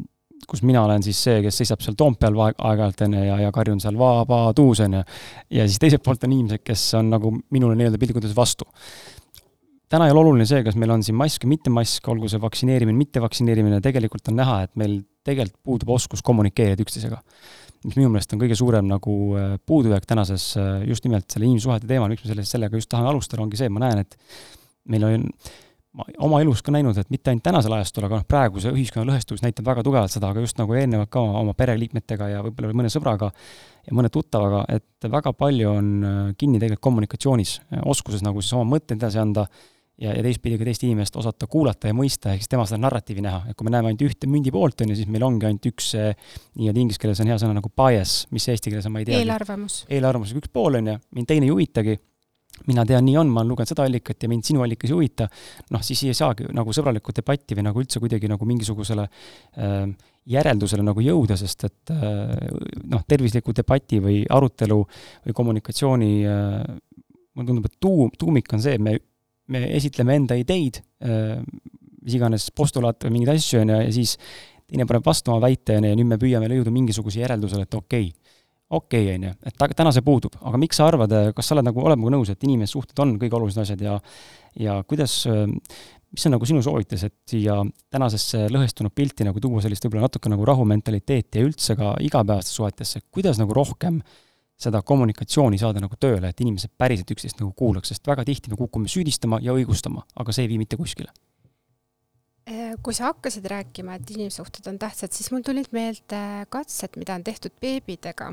kus 0.50 0.64
mina 0.66 0.84
olen 0.84 1.04
siis 1.06 1.20
see, 1.22 1.40
kes 1.46 1.62
seisab 1.62 1.84
seal 1.84 1.96
Toompeal 1.98 2.38
aeg-ajalt, 2.48 3.06
on 3.06 3.18
ju, 3.18 3.24
ja, 3.28 3.40
ja 3.46 3.54
karjun 3.56 3.82
seal 3.84 3.98
vabadus, 4.00 4.82
on 4.86 5.00
ju. 5.00 5.02
ja 5.58 5.68
siis 5.68 5.82
teiselt 5.82 6.04
poolt 6.06 6.26
on 6.28 6.36
inimesed, 6.36 6.64
kes 6.66 6.86
on 7.00 7.12
nagu 7.14 7.34
minule 7.54 7.78
nii-öelda 7.78 8.02
piltlikult 8.02 8.26
öeldes 8.26 8.38
vastu. 8.38 8.68
täna 9.92 10.08
ei 10.08 10.16
ole 10.16 10.24
oluline 10.24 10.48
see, 10.50 10.64
kas 10.66 10.78
meil 10.80 10.94
on 10.96 11.04
siin 11.06 11.18
mask 11.20 11.46
või 11.46 11.58
mitte 11.58 11.74
mask, 11.74 12.08
olgu 12.10 12.32
see 12.32 12.42
vaktsineerimine, 12.42 12.98
mitte 12.98 13.22
vaktsineerimine, 13.22 13.82
tegelikult 13.84 14.32
on 14.32 14.40
näha, 14.40 14.62
et 14.66 14.74
meil 14.80 15.02
tegelikult 15.28 15.60
puudub 15.68 15.92
oskus 15.98 16.24
kommunikeerida 16.26 16.82
üksteisega. 16.82 17.22
Mis 17.86 17.98
minu 17.98 18.12
meelest 18.14 18.36
on 18.36 18.42
kõige 18.44 18.58
suurem 18.60 18.88
nagu 18.90 19.18
äh, 19.40 19.58
puudujääk 19.66 20.06
tänases 20.10 20.54
just 20.88 21.08
nimelt 21.08 21.30
selle 21.32 21.50
inimsuhete 21.50 21.90
teemal, 21.90 22.12
miks 22.12 22.26
ma 22.26 22.34
selle, 22.34 22.48
sellega 22.48 22.80
just 22.80 22.92
tahan 22.92 23.10
alustada, 23.10 23.44
ongi 23.46 23.60
see, 23.60 23.72
ma 23.74 23.86
näen, 23.86 24.06
et 24.06 24.18
meil 24.92 25.06
on 25.08 25.28
ma 25.98 26.06
oma 26.24 26.40
elus 26.44 26.62
ka 26.64 26.72
näinud, 26.72 26.96
et 26.98 27.10
mitte 27.12 27.32
ainult 27.32 27.44
tänasel 27.44 27.74
ajastul, 27.76 28.06
aga 28.08 28.22
noh, 28.22 28.28
praeguse 28.28 28.72
ühiskonna 28.72 29.10
lõhestus 29.10 29.44
näitab 29.44 29.68
väga 29.68 29.84
tugevalt 29.84 30.14
seda, 30.14 30.30
aga 30.32 30.44
just 30.44 30.60
nagu 30.60 30.76
eelnevalt 30.78 31.12
ka 31.12 31.24
oma 31.42 31.56
pereliikmetega 31.58 32.30
ja 32.32 32.44
võib-olla 32.46 32.72
mõne 32.80 32.92
sõbraga 32.94 33.32
ja 33.88 33.98
mõne 33.98 34.12
tuttavaga, 34.14 34.64
et 34.72 35.10
väga 35.12 35.34
palju 35.36 35.74
on 35.74 35.92
äh, 36.00 36.24
kinni 36.40 36.62
tegelikult 36.62 36.86
kommunikatsioonis, 36.88 37.58
oskuses 37.84 38.24
nagu 38.24 38.44
siis 38.44 38.56
oma 38.56 38.78
mõtteid 38.78 39.02
edasi 39.02 39.20
anda 39.20 39.48
ja, 40.02 40.16
ja 40.18 40.26
teistpidi 40.26 40.60
ka 40.60 40.68
teist 40.68 40.86
inimest 40.88 41.18
osata 41.22 41.48
kuulata 41.52 41.92
ja 41.92 41.98
mõista, 41.98 42.34
ehk 42.34 42.44
siis 42.44 42.52
tema 42.52 42.68
seda 42.70 42.82
narratiivi 42.82 43.24
näha, 43.26 43.44
et 43.52 43.58
kui 43.58 43.68
me 43.68 43.74
näeme 43.76 43.92
ainult 43.92 44.06
ühte 44.08 44.30
mündi 44.32 44.54
poolt, 44.54 44.84
on 44.84 44.94
ju, 44.94 45.00
siis 45.00 45.10
meil 45.12 45.26
ongi 45.28 45.50
ainult 45.50 45.68
üks 45.72 45.94
nii-öelda 45.96 46.86
inglise 46.86 47.02
keeles 47.02 47.24
on 47.24 47.32
hea 47.32 47.40
sõna 47.42 47.58
nagu 47.58 47.74
bias, 47.82 48.22
mis 48.34 48.48
eesti 48.52 48.74
keeles 48.74 48.88
on, 48.90 48.96
ma 48.96 49.04
ei 49.04 49.10
tea. 49.10 49.22
eelarvamus. 49.22 49.84
eelarvamus, 49.90 50.34
üks 50.42 50.54
pool 50.54 50.82
on 50.82 50.94
ju, 50.94 50.98
mind 51.18 51.30
teine 51.32 51.50
ei 51.50 51.54
huvitagi 51.54 52.00
mina 52.68 52.84
tean, 52.86 53.06
nii 53.08 53.18
on, 53.18 53.30
ma 53.32 53.42
olen 53.42 53.54
lugenud 53.54 53.72
seda 53.72 53.86
allikat 53.88 54.24
ja 54.24 54.30
mind 54.30 54.46
sinu 54.46 54.64
allikas 54.66 54.92
ei 54.92 54.96
huvita, 54.96 55.28
noh, 55.74 55.84
siis 55.86 56.04
ei 56.06 56.16
saagi 56.18 56.50
nagu 56.54 56.74
sõbralikku 56.76 57.14
debatti 57.16 57.58
või 57.58 57.66
nagu 57.66 57.82
üldse 57.82 58.02
kuidagi 58.04 58.30
nagu 58.30 58.48
mingisugusele 58.48 59.08
äh, 59.08 59.78
järeldusele 60.32 60.86
nagu 60.86 61.02
jõuda, 61.02 61.38
sest 61.40 61.66
et 61.70 61.94
äh, 61.96 62.36
noh, 62.92 63.06
tervisliku 63.08 63.56
debati 63.58 64.02
või 64.04 64.22
arutelu 64.30 64.78
või 64.82 65.38
kommunikatsiooni 65.38 66.12
äh, 66.28 66.60
mulle 67.36 67.48
tundub, 67.48 67.70
et 67.70 67.80
tuum, 67.82 68.12
tuumik 68.20 68.52
on 68.54 68.62
see, 68.64 68.76
et 68.78 68.84
me, 68.84 68.98
me 69.52 69.66
esitleme 69.78 70.18
enda 70.22 70.38
ideid 70.40 70.82
äh,, 71.04 71.38
mis 72.02 72.18
iganes 72.18 72.48
postulaate 72.56 73.08
või 73.08 73.20
mingeid 73.20 73.38
asju, 73.38 73.62
on 73.62 73.76
ju, 73.76 73.80
ja 73.86 73.94
siis 73.94 74.16
teine 74.66 74.88
paneb 74.90 75.06
vastu 75.06 75.34
oma 75.34 75.44
väite, 75.44 75.78
on 75.78 75.86
ju, 75.86 75.94
ja 75.94 76.00
nüüd 76.00 76.10
me 76.10 76.18
püüame 76.22 76.50
jõuda 76.50 76.74
mingisuguse 76.74 77.22
järeldusele, 77.22 77.68
et 77.68 77.78
okei 77.78 78.10
okay,, 78.10 78.38
okei 78.72 79.08
okay,, 79.08 79.16
on 79.20 79.28
ju, 79.28 79.34
et 79.52 79.58
ta, 79.60 79.70
täna 79.78 79.94
see 79.94 80.06
puudub, 80.06 80.38
aga 80.42 80.62
miks 80.62 80.80
sa 80.80 80.88
arvad, 80.90 81.14
kas 81.38 81.50
sa 81.50 81.58
oled 81.58 81.68
nagu, 81.68 81.84
oled 81.84 82.00
minuga 82.00 82.18
nõus, 82.18 82.32
et 82.34 82.48
inimessuhted 82.48 83.04
on 83.04 83.18
kõige 83.22 83.38
olulisemad 83.38 83.68
asjad 83.68 83.84
ja 83.86 83.98
ja 84.60 84.80
kuidas, 84.84 85.22
mis 86.12 86.26
on 86.28 86.36
nagu 86.36 86.48
sinu 86.48 86.64
soovitus, 86.66 87.06
et 87.08 87.16
siia 87.30 87.60
tänasesse 87.94 88.48
lõhestunud 88.52 88.92
pilti 88.96 89.28
nagu 89.28 89.40
tuua 89.44 89.62
sellist 89.64 89.86
võib-olla 89.86 90.10
natuke 90.10 90.32
nagu 90.32 90.48
rahumentaliteeti 90.48 91.40
ja 91.40 91.48
üldse 91.48 91.78
ka 91.80 91.94
igapäevastesse 92.04 92.58
suhetesse, 92.58 93.04
kuidas 93.14 93.40
nagu 93.40 93.56
rohkem 93.56 94.02
seda 94.62 94.84
kommunikatsiooni 94.86 95.60
saada 95.62 95.82
nagu 95.82 95.98
tööle, 96.00 96.30
et 96.30 96.44
inimesed 96.44 96.74
päriselt 96.78 97.10
üksteist 97.16 97.42
nagu 97.42 97.52
kuulaks, 97.58 97.92
sest 97.92 98.08
väga 98.08 98.26
tihti 98.28 98.52
me 98.52 98.60
kukume 98.60 98.92
süüdistama 98.92 99.42
ja 99.42 99.56
õigustama, 99.58 100.06
aga 100.22 100.36
see 100.36 100.46
ei 100.46 100.52
vii 100.54 100.62
mitte 100.62 100.80
kuskile. 100.80 101.14
Äh, 102.50 102.76
kui 102.84 102.94
sa 102.98 103.12
hakkasid 103.12 103.46
rääkima, 103.46 103.98
et 103.98 104.14
inimsuhted 104.14 104.66
on 104.72 104.80
tähtsad, 104.82 105.14
siis 105.14 105.30
mul 105.34 105.44
tulid 105.46 105.70
meelde 105.76 106.22
katsed, 106.54 106.98
mida 106.98 107.18
on 107.18 107.26
tehtud 107.26 107.54
beebidega. 107.62 108.32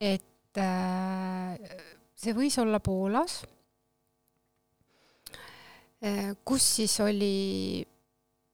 Et 0.00 0.60
äh, 0.60 1.78
see 2.18 2.36
võis 2.36 2.58
olla 2.60 2.80
Poolas, 2.84 3.40
äh, 6.04 6.34
kus 6.44 6.66
siis 6.78 6.98
oli 7.04 7.86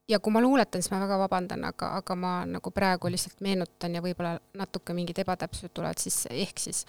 ja 0.09 0.21
kui 0.21 0.33
ma 0.33 0.43
luuletan, 0.45 0.83
siis 0.83 0.93
ma 0.93 1.01
väga 1.03 1.19
vabandan, 1.25 1.65
aga, 1.69 1.91
aga 2.01 2.17
ma 2.19 2.33
nagu 2.49 2.73
praegu 2.75 3.11
lihtsalt 3.13 3.41
meenutan 3.45 3.97
ja 3.97 4.03
võib-olla 4.05 4.37
natuke 4.59 4.97
mingid 4.97 5.21
ebatäpsused 5.25 5.73
tulevad 5.75 6.01
sisse, 6.01 6.29
ehk 6.31 6.61
siis 6.61 6.85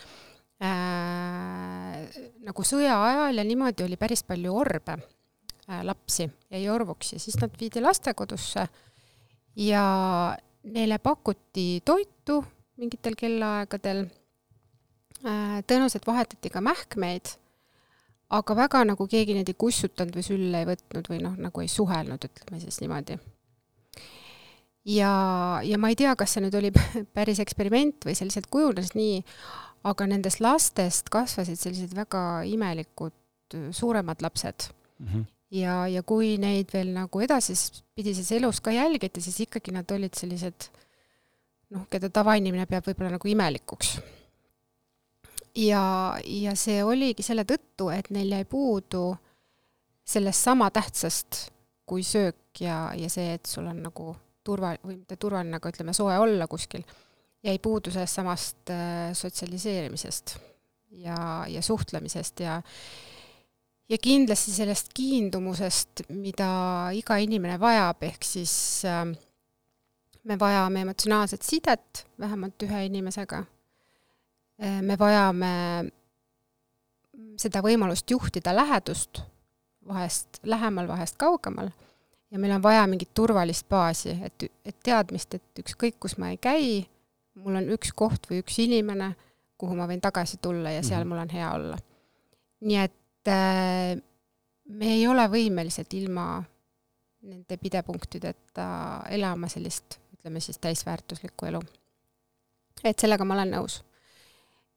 äh, 0.63 2.01
nagu 2.47 2.65
sõja 2.67 2.97
ajal 3.09 3.39
ja 3.41 3.47
niimoodi 3.47 3.87
oli 3.87 3.99
päris 3.99 4.25
palju 4.27 4.55
orbe 4.55 4.97
äh,, 4.97 5.83
lapsi 5.87 6.27
jäi 6.51 6.65
orvuks 6.71 7.13
ja 7.15 7.21
siis 7.23 7.39
nad 7.41 7.55
viidi 7.59 7.83
lastekodusse 7.83 8.67
ja 9.55 9.85
neile 10.65 10.99
pakuti 10.99 11.81
toitu 11.85 12.43
mingitel 12.75 13.15
kellaaegadel. 13.17 14.05
Äh, 15.25 15.61
tõenäoliselt 15.65 16.05
vahetati 16.05 16.51
ka 16.51 16.61
mähkmeid, 16.61 17.31
aga 18.33 18.55
väga 18.57 18.83
nagu 18.89 19.07
keegi 19.09 19.35
neid 19.37 19.49
ei 19.51 19.57
kussutanud 19.57 20.15
või 20.17 20.25
sülle 20.25 20.61
ei 20.61 20.67
võtnud 20.69 21.09
või 21.11 21.21
noh, 21.23 21.35
nagu 21.37 21.61
ei 21.61 21.69
suhelnud, 21.71 22.25
ütleme 22.25 22.61
siis 22.61 22.79
niimoodi. 22.81 23.19
ja, 24.95 25.11
ja 25.63 25.77
ma 25.77 25.91
ei 25.91 25.99
tea, 25.99 26.15
kas 26.15 26.35
see 26.35 26.45
nüüd 26.45 26.57
oli 26.57 26.71
päris 27.17 27.41
eksperiment 27.43 28.07
või 28.07 28.17
see 28.17 28.29
lihtsalt 28.29 28.49
kujunes 28.53 28.95
nii, 28.97 29.21
aga 29.85 30.09
nendest 30.09 30.41
lastest 30.41 31.11
kasvasid 31.13 31.61
sellised 31.61 31.93
väga 31.95 32.43
imelikud 32.49 33.13
suuremad 33.71 34.23
lapsed 34.25 34.71
mm. 34.99 35.07
-hmm. 35.07 35.25
ja, 35.59 35.87
ja 35.87 36.03
kui 36.03 36.37
neid 36.41 36.73
veel 36.73 36.89
nagu 36.95 37.21
edaspidises 37.21 38.31
elus 38.31 38.61
ka 38.61 38.73
jälgiti, 38.73 39.21
siis 39.21 39.39
ikkagi 39.45 39.71
nad 39.71 39.91
olid 39.91 40.17
sellised 40.17 40.69
noh, 41.69 41.85
keda 41.89 42.09
tavainimene 42.09 42.65
peab 42.65 42.89
võib-olla 42.89 43.17
nagu 43.17 43.27
imelikuks 43.29 43.99
ja, 45.55 46.15
ja 46.25 46.55
see 46.59 46.83
oligi 46.83 47.23
selle 47.25 47.45
tõttu, 47.47 47.89
et 47.93 48.09
neil 48.13 48.33
jäi 48.35 48.45
puudu 48.49 49.07
sellest 50.05 50.47
sama 50.47 50.69
tähtsast 50.73 51.47
kui 51.85 52.03
söök 52.03 52.61
ja, 52.61 52.91
ja 52.97 53.09
see, 53.09 53.35
et 53.37 53.45
sul 53.49 53.67
on 53.69 53.81
nagu 53.85 54.11
turva, 54.45 54.75
või 54.83 54.99
mitte 54.99 55.17
turvaline, 55.21 55.57
aga 55.57 55.71
ütleme, 55.73 55.93
soe 55.93 56.17
olla 56.21 56.47
kuskil, 56.49 56.85
jäi 57.45 57.57
puudu 57.61 57.93
sellest 57.93 58.21
samast 58.21 58.73
äh, 58.73 59.11
sotsialiseerimisest 59.17 60.37
ja, 61.05 61.17
ja 61.49 61.61
suhtlemisest 61.65 62.45
ja 62.45 62.61
ja 63.89 63.97
kindlasti 64.01 64.49
sellest 64.49 64.87
kiindumusest, 64.97 66.07
mida 66.09 66.89
iga 66.97 67.19
inimene 67.21 67.59
vajab, 67.61 68.01
ehk 68.07 68.25
siis 68.25 68.55
äh, 68.89 69.03
me 70.25 70.39
vajame 70.41 70.81
emotsionaalset 70.87 71.45
sidet 71.45 72.05
vähemalt 72.19 72.65
ühe 72.65 72.85
inimesega 72.87 73.43
me 74.57 74.95
vajame 74.99 75.51
seda 77.39 77.61
võimalust 77.63 78.09
juhtida 78.11 78.53
lähedust, 78.55 79.21
vahest 79.87 80.39
lähemal, 80.47 80.87
vahest 80.87 81.17
kaugemal, 81.21 81.69
ja 82.31 82.39
meil 82.39 82.55
on 82.55 82.63
vaja 82.63 82.85
mingit 82.89 83.13
turvalist 83.13 83.67
baasi, 83.69 84.15
et, 84.25 84.47
et 84.65 84.77
teadmist, 84.83 85.37
et 85.37 85.63
ükskõik, 85.63 85.99
kus 86.01 86.17
ma 86.21 86.31
ei 86.33 86.39
käi, 86.41 86.81
mul 87.41 87.59
on 87.59 87.69
üks 87.75 87.93
koht 87.95 88.29
või 88.29 88.41
üks 88.43 88.59
inimene, 88.63 89.13
kuhu 89.59 89.77
ma 89.77 89.87
võin 89.89 90.03
tagasi 90.03 90.39
tulla 90.43 90.73
ja 90.73 90.83
seal 90.83 91.03
mm 91.03 91.03
-hmm. 91.03 91.09
mul 91.13 91.23
on 91.23 91.29
hea 91.29 91.51
olla. 91.53 91.77
nii 92.61 92.77
et 92.77 93.27
äh, 93.27 94.01
me 94.65 94.93
ei 94.93 95.07
ole 95.07 95.27
võimelised 95.27 95.93
ilma 95.93 96.43
nende 97.21 97.57
pidepunktideta 97.57 98.67
elama 99.09 99.47
sellist, 99.47 99.99
ütleme 100.13 100.39
siis 100.39 100.59
täisväärtuslikku 100.59 101.45
elu. 101.45 101.61
et 102.83 102.99
sellega 102.99 103.25
ma 103.25 103.33
olen 103.33 103.51
nõus 103.51 103.83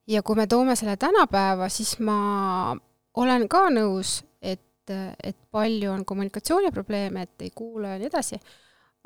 ja 0.09 0.23
kui 0.23 0.37
me 0.37 0.47
toome 0.47 0.77
selle 0.77 0.97
tänapäeva, 0.97 1.69
siis 1.69 1.99
ma 2.00 2.77
olen 3.19 3.49
ka 3.50 3.67
nõus, 3.73 4.23
et, 4.43 4.93
et 5.23 5.37
palju 5.53 5.93
on 5.93 6.05
kommunikatsiooniprobleeme, 6.09 7.27
et 7.27 7.47
ei 7.47 7.53
kuula 7.55 7.95
ja 7.95 8.00
nii 8.00 8.11
edasi, 8.11 8.41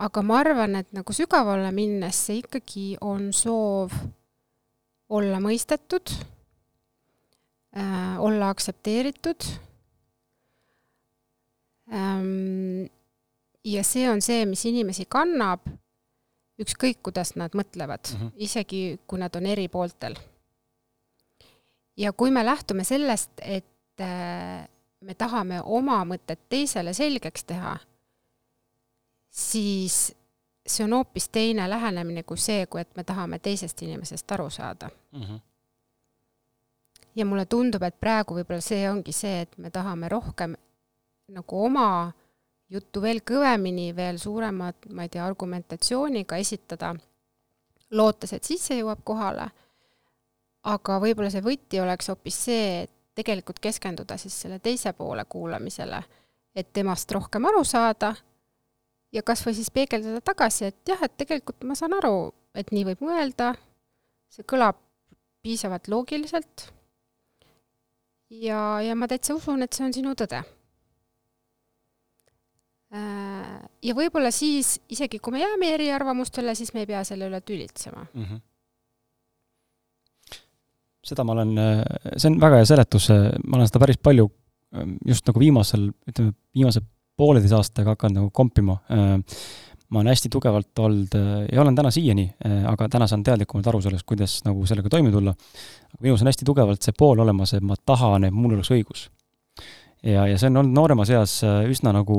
aga 0.03 0.23
ma 0.27 0.39
arvan, 0.43 0.77
et 0.81 0.93
nagu 0.95 1.15
sügavale 1.17 1.73
minnes 1.75 2.23
see 2.27 2.43
ikkagi 2.43 2.87
on 3.01 3.31
soov 3.37 3.95
olla 5.13 5.43
mõistetud 5.43 6.15
äh,, 7.77 8.17
olla 8.23 8.51
aktsepteeritud 8.55 9.49
ähm,. 11.93 12.89
ja 13.65 13.85
see 13.87 14.09
on 14.11 14.23
see, 14.25 14.47
mis 14.49 14.65
inimesi 14.67 15.07
kannab, 15.11 15.67
ükskõik 16.63 17.03
kuidas 17.03 17.35
nad 17.37 17.55
mõtlevad 17.59 18.13
mm, 18.13 18.21
-hmm. 18.21 18.33
isegi 18.37 18.83
kui 19.07 19.21
nad 19.21 19.37
on 19.37 19.47
eri 19.47 19.69
pooltel 19.69 20.17
ja 21.97 22.13
kui 22.13 22.31
me 22.31 22.45
lähtume 22.45 22.85
sellest, 22.85 23.33
et 23.43 24.01
äh, 24.01 24.69
me 25.01 25.15
tahame 25.15 25.61
oma 25.65 26.03
mõtet 26.09 26.41
teisele 26.49 26.95
selgeks 26.95 27.45
teha, 27.45 27.77
siis 29.31 30.15
see 30.67 30.85
on 30.85 30.93
hoopis 30.93 31.29
teine 31.29 31.69
lähenemine 31.71 32.23
kui 32.23 32.39
see, 32.39 32.67
kui 32.67 32.81
et 32.81 32.97
me 32.97 33.05
tahame 33.05 33.39
teisest 33.43 33.83
inimesest 33.83 34.33
aru 34.33 34.51
saada 34.51 34.91
mm. 35.13 35.23
-hmm. 35.23 35.41
ja 37.17 37.27
mulle 37.27 37.47
tundub, 37.47 37.83
et 37.83 38.01
praegu 38.01 38.35
võib-olla 38.35 38.61
see 38.61 38.91
ongi 38.91 39.13
see, 39.13 39.41
et 39.41 39.59
me 39.59 39.71
tahame 39.71 40.09
rohkem 40.09 40.57
nagu 41.29 41.65
oma 41.65 42.13
juttu 42.73 43.03
veel 43.03 43.21
kõvemini, 43.21 43.91
veel 43.97 44.19
suuremat, 44.19 44.77
ma 44.91 45.03
ei 45.03 45.09
tea, 45.09 45.27
argumentatsiooniga 45.27 46.37
esitada, 46.37 46.95
lootes, 47.91 48.33
et 48.33 48.45
siis 48.45 48.65
see 48.67 48.81
jõuab 48.81 49.03
kohale. 49.05 49.51
Aga 50.63 50.99
võib-olla 51.03 51.31
see 51.33 51.43
võti 51.45 51.81
oleks 51.83 52.11
hoopis 52.13 52.39
see, 52.47 52.67
et 52.85 52.93
tegelikult 53.19 53.61
keskenduda 53.63 54.17
siis 54.21 54.37
selle 54.45 54.59
teise 54.63 54.93
poole 54.97 55.25
kuulamisele, 55.29 56.03
et 56.55 56.71
temast 56.73 57.11
rohkem 57.13 57.45
aru 57.51 57.65
saada 57.67 58.13
ja 59.13 59.23
kas 59.27 59.43
või 59.47 59.57
siis 59.59 59.73
peegeldada 59.75 60.23
tagasi, 60.25 60.71
et 60.71 60.95
jah, 60.95 61.03
et 61.03 61.17
tegelikult 61.21 61.67
ma 61.69 61.77
saan 61.79 61.97
aru, 61.99 62.33
et 62.55 62.73
nii 62.73 62.87
võib 62.93 63.05
mõelda, 63.05 63.53
see 64.33 64.47
kõlab 64.49 64.79
piisavalt 65.43 65.91
loogiliselt 65.91 66.69
ja, 68.31 68.81
ja 68.85 68.97
ma 68.97 69.09
täitsa 69.11 69.35
usun, 69.37 69.65
et 69.65 69.75
see 69.75 69.85
on 69.89 69.95
sinu 69.97 70.15
tõde. 70.17 70.41
Äh, 72.93 73.59
ja 73.83 73.97
võib-olla 73.97 74.31
siis, 74.33 74.77
isegi 74.93 75.19
kui 75.19 75.35
me 75.35 75.43
jääme 75.43 75.73
eriarvamustele, 75.75 76.55
siis 76.55 76.73
me 76.77 76.85
ei 76.85 76.91
pea 76.91 77.03
selle 77.09 77.29
üle 77.31 77.41
tülitsema 77.41 78.07
mm. 78.13 78.25
-hmm 78.25 78.49
seda 81.07 81.25
ma 81.27 81.35
olen, 81.35 81.57
see 82.15 82.31
on 82.31 82.39
väga 82.43 82.61
hea 82.61 82.69
seletus, 82.69 83.09
ma 83.11 83.59
olen 83.59 83.69
seda 83.71 83.83
päris 83.83 83.99
palju 84.03 84.29
just 85.07 85.27
nagu 85.29 85.43
viimasel, 85.43 85.91
ütleme, 86.09 86.35
viimase 86.57 86.83
pooleteise 87.19 87.59
aastaga 87.59 87.97
hakanud 87.97 88.21
nagu 88.21 88.33
kompima. 88.35 88.79
ma 89.93 90.01
olen 90.01 90.09
hästi 90.09 90.31
tugevalt 90.33 90.79
olnud 90.81 91.15
ja 91.53 91.61
olen 91.61 91.75
täna 91.77 91.91
siiani, 91.93 92.25
aga 92.71 92.87
täna 92.89 93.05
saan 93.11 93.25
teadlikumalt 93.27 93.67
aru 93.69 93.83
sellest, 93.85 94.07
kuidas 94.09 94.39
nagu 94.47 94.65
sellega 94.67 94.89
toime 94.89 95.11
tulla. 95.13 95.35
minus 96.01 96.23
on 96.23 96.31
hästi 96.31 96.49
tugevalt 96.49 96.83
see 96.83 96.97
pool 96.99 97.21
olemas, 97.21 97.53
et 97.53 97.63
ma 97.65 97.77
tahan, 97.77 98.25
et 98.25 98.33
mul 98.35 98.57
oleks 98.57 98.73
õigus. 98.73 99.11
ja, 100.03 100.27
ja 100.27 100.39
see 100.39 100.49
on 100.49 100.63
olnud 100.63 100.79
nooremas 100.79 101.13
eas 101.13 101.43
üsna 101.45 101.93
nagu 101.93 102.17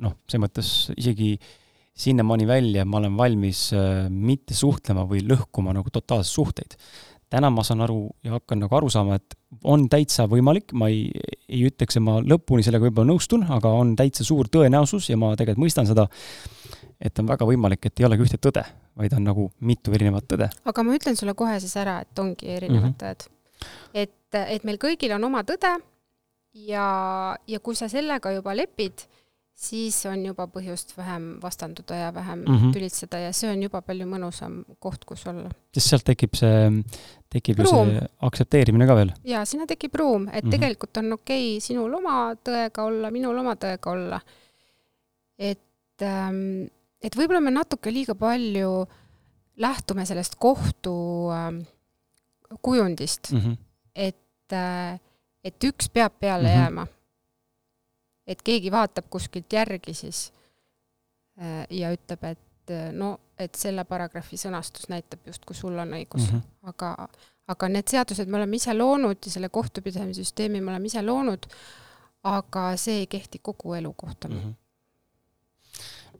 noh, 0.00 0.16
selles 0.26 0.46
mõttes 0.46 0.72
isegi 0.96 1.36
sinnamaani 1.94 2.46
välja, 2.48 2.84
ma 2.84 2.98
olen 2.98 3.16
valmis 3.16 3.68
mitte 4.10 4.54
suhtlema 4.56 5.04
või 5.06 5.20
lõhkuma 5.28 5.76
nagu 5.76 5.92
totaalseid 5.92 6.32
suhteid 6.32 6.78
täna 7.34 7.50
ma 7.50 7.64
saan 7.66 7.82
aru 7.84 7.98
ja 8.24 8.36
hakkan 8.36 8.62
nagu 8.62 8.76
aru 8.78 8.90
saama, 8.92 9.18
et 9.18 9.36
on 9.70 9.86
täitsa 9.90 10.26
võimalik, 10.30 10.74
ma 10.78 10.88
ei, 10.92 11.08
ei 11.48 11.64
ütleks, 11.68 11.98
et 11.98 12.04
ma 12.04 12.18
lõpuni 12.22 12.64
sellega 12.66 12.86
võib-olla 12.86 13.12
nõustun, 13.12 13.46
aga 13.54 13.72
on 13.74 13.94
täitsa 13.98 14.26
suur 14.26 14.50
tõenäosus 14.52 15.10
ja 15.10 15.18
ma 15.20 15.32
tegelikult 15.38 15.64
mõistan 15.66 15.88
seda, 15.90 16.06
et 17.00 17.18
on 17.20 17.30
väga 17.30 17.48
võimalik, 17.48 17.88
et 17.88 18.00
ei 18.00 18.08
olegi 18.08 18.26
ühte 18.28 18.40
tõde, 18.42 18.64
vaid 18.98 19.16
on 19.16 19.26
nagu 19.26 19.48
mitu 19.66 19.94
erinevat 19.96 20.28
tõde. 20.30 20.50
aga 20.64 20.86
ma 20.86 20.98
ütlen 20.98 21.18
sulle 21.18 21.34
kohe 21.38 21.58
siis 21.62 21.74
ära, 21.80 22.00
et 22.04 22.22
ongi 22.22 22.54
erinevad 22.56 22.92
mm 22.92 22.94
-hmm. 22.94 23.02
tõed. 23.02 23.66
et, 23.94 24.40
et 24.46 24.64
meil 24.64 24.78
kõigil 24.78 25.14
on 25.16 25.24
oma 25.30 25.42
tõde 25.42 25.74
ja, 26.54 26.86
ja 27.46 27.60
kui 27.60 27.74
sa 27.74 27.88
sellega 27.88 28.32
juba 28.32 28.54
lepid, 28.56 29.06
siis 29.54 30.00
on 30.10 30.22
juba 30.26 30.46
põhjust 30.50 30.92
vähem 30.96 31.26
vastanduda 31.42 31.96
ja 31.96 32.14
vähem 32.14 32.40
mm 32.42 32.56
-hmm. 32.56 32.72
tülitseda 32.74 33.18
ja 33.18 33.32
see 33.32 33.50
on 33.50 33.62
juba 33.62 33.80
palju 33.82 34.06
mõnusam 34.06 34.64
koht, 34.78 35.04
kus 35.04 35.26
olla. 35.30 35.50
sest 35.74 35.92
sealt 35.92 36.04
tekib 36.04 36.34
see, 36.34 36.82
tekib 37.30 37.62
ju 37.62 37.66
see 37.70 38.00
aktsepteerimine 38.28 38.86
ka 38.86 38.96
veel. 38.98 39.12
jaa, 39.24 39.44
sinna 39.44 39.66
tekib 39.66 39.94
ruum, 39.94 40.28
et 40.28 40.34
mm 40.34 40.48
-hmm. 40.48 40.50
tegelikult 40.50 40.96
on 40.96 41.12
okei 41.12 41.56
okay 41.56 41.60
sinul 41.60 41.94
oma 41.94 42.34
tõega 42.34 42.82
olla, 42.82 43.10
minul 43.10 43.38
oma 43.38 43.54
tõega 43.54 43.90
olla. 43.90 44.20
et, 45.38 46.02
ähm, 46.02 46.66
et 47.02 47.16
võib-olla 47.16 47.40
me 47.40 47.50
natuke 47.50 47.90
liiga 47.92 48.14
palju 48.14 48.86
lähtume 49.56 50.06
sellest 50.06 50.34
kohtu 50.34 51.30
ähm, 51.30 51.62
kujundist 52.62 53.32
mm, 53.32 53.38
-hmm. 53.38 53.56
et, 53.94 54.52
äh, 54.52 55.00
et 55.44 55.64
üks 55.64 55.88
peab 55.88 56.12
peale 56.20 56.48
mm 56.48 56.54
-hmm. 56.54 56.60
jääma 56.60 56.86
et 58.26 58.42
keegi 58.42 58.72
vaatab 58.72 59.10
kuskilt 59.10 59.52
järgi 59.52 59.94
siis 59.94 60.32
äh, 61.40 61.66
ja 61.70 61.92
ütleb, 61.92 62.24
et 62.24 62.72
äh, 62.72 62.90
no, 62.92 63.18
et 63.38 63.54
selle 63.58 63.84
paragrahvi 63.84 64.38
sõnastus 64.40 64.88
näitab 64.88 65.26
justkui 65.26 65.56
sul 65.56 65.78
on 65.78 65.96
õigus 65.98 66.30
mm, 66.30 66.38
-hmm. 66.38 66.72
aga, 66.72 67.08
aga 67.48 67.68
need 67.68 67.90
seadused 67.90 68.28
me 68.28 68.40
oleme 68.40 68.56
ise 68.56 68.74
loonud 68.74 69.18
ja 69.26 69.30
selle 69.30 69.48
kohtupidamise 69.48 70.22
süsteemi 70.22 70.60
me 70.60 70.70
oleme 70.70 70.86
ise 70.86 71.02
loonud, 71.02 71.46
aga 72.24 72.76
see 72.80 73.02
ei 73.04 73.06
kehti 73.06 73.38
kogu 73.42 73.74
elu 73.74 73.92
kohta 73.92 74.28
mm. 74.28 74.40
-hmm 74.40 74.60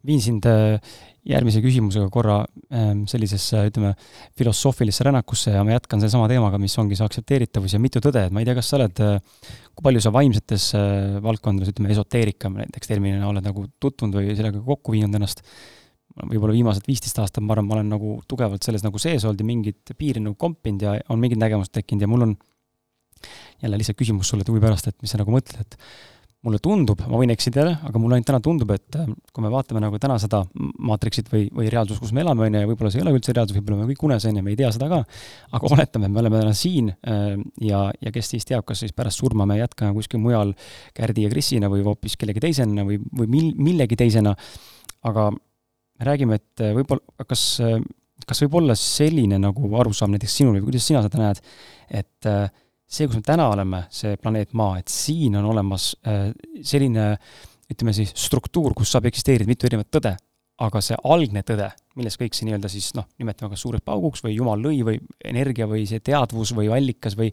viin 0.06 0.22
sind 0.22 0.46
äh, 0.48 0.78
järgmise 1.24 1.60
küsimusega 1.64 2.10
korra 2.12 2.38
ähm, 2.68 3.04
sellisesse, 3.08 3.62
ütleme, 3.70 3.94
filosoofilisse 4.36 5.06
rännakusse 5.06 5.54
ja 5.54 5.62
ma 5.64 5.72
jätkan 5.72 6.02
sellesama 6.02 6.28
teemaga, 6.28 6.60
mis 6.60 6.76
ongi 6.80 6.98
see 6.98 7.06
aktsepteeritavus 7.06 7.76
ja 7.76 7.80
mitu 7.80 8.02
tõde, 8.04 8.26
et 8.28 8.34
ma 8.34 8.42
ei 8.42 8.48
tea, 8.48 8.56
kas 8.58 8.68
sa 8.70 8.76
oled, 8.78 9.00
äh, 9.04 9.54
kui 9.72 9.86
palju 9.88 10.04
sa 10.04 10.12
vaimsetes 10.14 10.68
äh, 10.76 11.16
valdkondades, 11.24 11.72
ütleme, 11.72 11.92
esoteerika 11.96 12.52
näiteks 12.52 12.92
terminina 12.92 13.30
oled 13.30 13.46
nagu 13.46 13.66
tutvunud 13.80 14.20
või 14.20 14.36
sellega 14.36 14.60
kokku 14.66 14.96
viinud 14.96 15.16
ennast, 15.16 15.40
võib-olla 16.20 16.54
viimased 16.54 16.84
viisteist 16.86 17.18
aastat, 17.22 17.42
ma 17.42 17.56
arvan, 17.56 17.70
ma 17.70 17.78
olen 17.78 17.94
nagu 17.96 18.18
tugevalt 18.30 18.66
selles 18.66 18.84
nagu 18.84 19.00
sees 19.02 19.24
olnud 19.24 19.40
ja 19.40 19.48
mingit 19.48 19.94
piiri 19.98 20.22
nagu 20.22 20.36
kompinud 20.38 20.84
ja 20.84 20.98
on 21.10 21.22
mingid 21.22 21.40
nägemused 21.40 21.72
tekkinud 21.74 22.04
ja 22.04 22.10
mul 22.10 22.28
on 22.28 22.36
jälle 23.64 23.80
lihtsalt 23.80 23.96
küsimus 23.96 24.28
sulle 24.28 24.44
huvi 24.46 24.60
pärast, 24.60 24.92
et 24.92 25.00
mis 25.00 25.14
sa 25.14 25.18
nagu 25.18 25.32
mõtled, 25.32 25.64
et 25.64 25.78
mulle 26.44 26.60
tundub, 26.62 27.00
ma 27.08 27.18
võin 27.18 27.32
eksida 27.32 27.62
jälle, 27.62 27.74
aga 27.88 28.00
mulle 28.00 28.18
ainult 28.18 28.28
täna 28.28 28.40
tundub, 28.44 28.72
et 28.74 28.98
äh, 29.00 29.08
kui 29.32 29.44
me 29.44 29.50
vaatame 29.52 29.80
nagu 29.82 29.98
täna 30.00 30.18
seda 30.20 30.42
maatriksit 30.54 31.30
või, 31.32 31.46
või 31.54 31.70
reaalsust, 31.72 32.02
kus 32.02 32.12
me 32.16 32.20
elame, 32.24 32.44
on 32.44 32.58
ju, 32.58 32.62
ja 32.64 32.68
võib-olla 32.68 32.92
see 32.92 33.00
ei 33.00 33.04
ole 33.06 33.14
üldse 33.16 33.32
reaalsus, 33.34 33.56
võib-olla 33.56 33.80
me 33.80 33.88
kõik 33.92 34.04
unes, 34.08 34.26
on 34.28 34.38
ju, 34.38 34.44
me 34.44 34.52
ei 34.52 34.58
tea 34.60 34.70
seda 34.74 34.90
ka, 34.90 35.00
aga 35.56 35.70
oletame, 35.72 36.10
me 36.12 36.20
oleme 36.20 36.42
täna 36.42 36.54
siin 36.58 36.92
äh, 36.92 37.24
ja, 37.64 37.80
ja 38.04 38.12
kes 38.14 38.34
siis 38.34 38.48
teab, 38.48 38.66
kas 38.68 38.84
siis 38.84 38.92
pärast 38.96 39.22
surma 39.22 39.48
me 39.48 39.56
jätkame 39.58 39.96
kuskil 39.96 40.20
mujal 40.22 40.52
Kärdi 40.96 41.24
ja 41.24 41.32
Krisina 41.32 41.70
või 41.72 41.84
hoopis 41.86 42.18
kellegi 42.20 42.44
teisena 42.44 42.84
või, 42.86 43.00
või 43.16 43.30
mil-, 43.32 43.54
millegi 43.70 43.98
teisena, 44.04 44.34
aga 45.08 45.30
me 45.32 46.10
räägime, 46.10 46.40
et 46.42 46.64
äh, 46.66 46.74
võib-olla, 46.76 47.24
kas, 47.30 47.46
kas 48.28 48.44
võib 48.44 48.60
olla 48.60 48.76
selline 48.78 49.40
nagu 49.40 49.72
arusaam 49.80 50.12
näiteks 50.12 50.42
sinul 50.42 50.58
või 50.58 50.68
kuidas 50.68 50.92
sina 50.92 51.00
seda 51.06 51.24
näed, 51.24 51.40
et 52.02 52.28
äh, 52.28 52.52
see, 52.94 53.08
kus 53.08 53.18
me 53.18 53.26
täna 53.26 53.48
oleme, 53.52 53.84
see 53.94 54.14
planeet 54.20 54.54
Maa, 54.56 54.78
et 54.82 54.92
siin 54.92 55.36
on 55.40 55.48
olemas 55.50 55.92
äh, 56.06 56.30
selline 56.62 57.14
ütleme 57.72 57.94
siis 57.96 58.12
struktuur, 58.26 58.74
kus 58.76 58.92
saab 58.92 59.08
eksisteerida 59.08 59.48
mitu 59.48 59.68
erinevat 59.68 59.90
tõde, 59.94 60.14
aga 60.64 60.80
see 60.84 60.96
algne 61.10 61.42
tõde, 61.46 61.66
milles 61.98 62.16
kõik 62.20 62.36
see 62.36 62.46
nii-öelda 62.46 62.70
siis 62.70 62.92
noh, 62.94 63.08
nimetame 63.18 63.50
kas 63.50 63.64
suureks 63.64 63.84
pauguks 63.86 64.22
või 64.22 64.36
jumal 64.36 64.60
lõi 64.62 64.82
või 64.86 65.00
energia 65.26 65.66
või 65.70 65.82
see 65.90 66.02
teadvus 66.04 66.52
või 66.54 66.68
allikas 66.74 67.16
või 67.18 67.32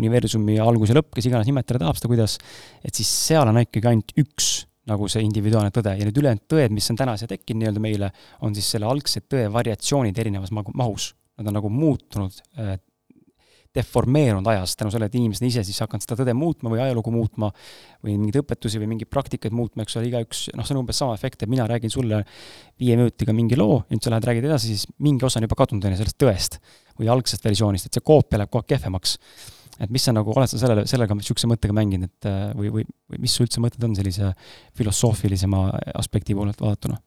universumi 0.00 0.58
algus 0.60 0.92
ja 0.92 0.98
lõpp, 0.98 1.14
kes 1.16 1.30
iganes 1.30 1.48
nimetada 1.48 1.80
tahab 1.84 2.00
seda, 2.00 2.10
kuidas, 2.12 2.36
et 2.84 2.98
siis 2.98 3.08
seal 3.08 3.48
on 3.48 3.60
ikkagi 3.62 3.88
ainult 3.92 4.12
üks 4.20 4.50
nagu 4.88 5.08
see 5.12 5.24
individuaalne 5.24 5.72
tõde 5.74 5.94
ja 5.96 6.08
need 6.08 6.20
ülejäänud 6.20 6.44
tõed, 6.48 6.74
mis 6.76 6.88
on 6.92 6.98
täna 7.00 7.16
siia 7.20 7.30
tekkinud 7.30 7.62
nii-öelda 7.62 7.84
meile, 7.84 8.10
on 8.44 8.56
siis 8.56 8.68
selle 8.74 8.88
algse 8.88 9.22
tõe 9.24 9.46
variatsioonid 9.52 10.20
erinevas 10.20 10.52
mahus. 10.52 11.12
Nad 11.38 11.50
on 11.50 11.58
nagu 11.60 11.70
muutunud 11.70 12.40
deformeerunud 13.76 14.48
ajas 14.48 14.74
tänu 14.78 14.92
sellele, 14.92 15.10
et 15.10 15.16
inimesed 15.18 15.44
on 15.44 15.50
ise 15.50 15.62
siis 15.66 15.78
hakanud 15.84 16.04
seda 16.04 16.16
tõde 16.22 16.34
muutma 16.36 16.70
või 16.72 16.80
ajalugu 16.82 17.12
muutma 17.12 17.50
või 18.04 18.14
mingeid 18.16 18.40
õpetusi 18.40 18.80
või 18.80 18.88
mingeid 18.94 19.10
praktikaid 19.12 19.54
muutma, 19.54 19.84
eks 19.84 19.98
ole, 20.00 20.08
igaüks, 20.08 20.46
noh, 20.56 20.66
see 20.66 20.74
on 20.74 20.80
umbes 20.82 21.00
sama 21.02 21.16
efekt, 21.18 21.44
et 21.44 21.52
mina 21.52 21.66
räägin 21.68 21.92
sulle 21.92 22.22
viie 22.80 22.96
minutiga 22.96 23.34
mingi 23.36 23.58
loo, 23.58 23.82
nüüd 23.92 24.04
sa 24.04 24.12
lähed 24.14 24.28
räägid 24.30 24.48
edasi, 24.48 24.72
siis 24.72 24.88
mingi 25.04 25.26
osa 25.28 25.40
on 25.40 25.46
juba 25.48 25.58
kadunud, 25.60 25.84
on 25.84 25.94
ju, 25.94 26.00
sellest 26.00 26.18
tõest 26.22 26.58
või 26.98 27.12
algsest 27.12 27.44
versioonist, 27.44 27.90
et 27.90 27.98
see 27.98 28.06
koopia 28.08 28.40
läheb 28.40 28.50
kogu 28.52 28.64
aeg 28.64 28.72
kehvemaks. 28.72 29.18
et 29.78 29.90
mis 29.94 30.02
sa 30.02 30.10
nagu, 30.10 30.32
oled 30.34 30.50
sa 30.50 30.58
sellele, 30.58 30.86
sellega 30.90 31.14
niisuguse 31.14 31.46
mõttega 31.46 31.76
mänginud, 31.76 32.10
et 32.10 32.28
või, 32.58 32.72
või, 32.74 32.86
või 33.12 33.20
mis 33.22 33.36
su 33.36 33.44
üldse 33.44 33.60
mõtted 33.62 33.84
on 33.86 33.94
sellise 33.94 34.32
filosoofilisema 34.74 35.68
aspekti 35.94 36.34
poolelt 36.34 36.60
vaadatuna? 36.64 36.98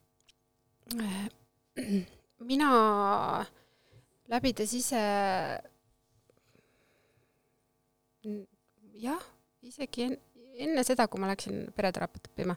mina 2.47 2.69
läbides 4.32 4.74
ise 4.76 5.02
jah, 9.02 9.22
isegi 9.66 10.08
en, 10.08 10.18
enne 10.62 10.84
seda, 10.86 11.08
kui 11.08 11.22
ma 11.22 11.32
läksin 11.32 11.68
pereteraapiat 11.76 12.30
õppima, 12.32 12.56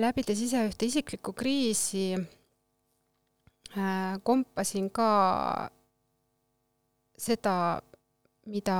läbides 0.00 0.40
ise 0.44 0.64
ühte 0.68 0.88
isiklikku 0.88 1.34
kriisi 1.36 2.12
äh,, 2.18 4.16
kompasin 4.26 4.90
ka 4.94 5.08
seda, 7.16 7.80
mida, 8.50 8.78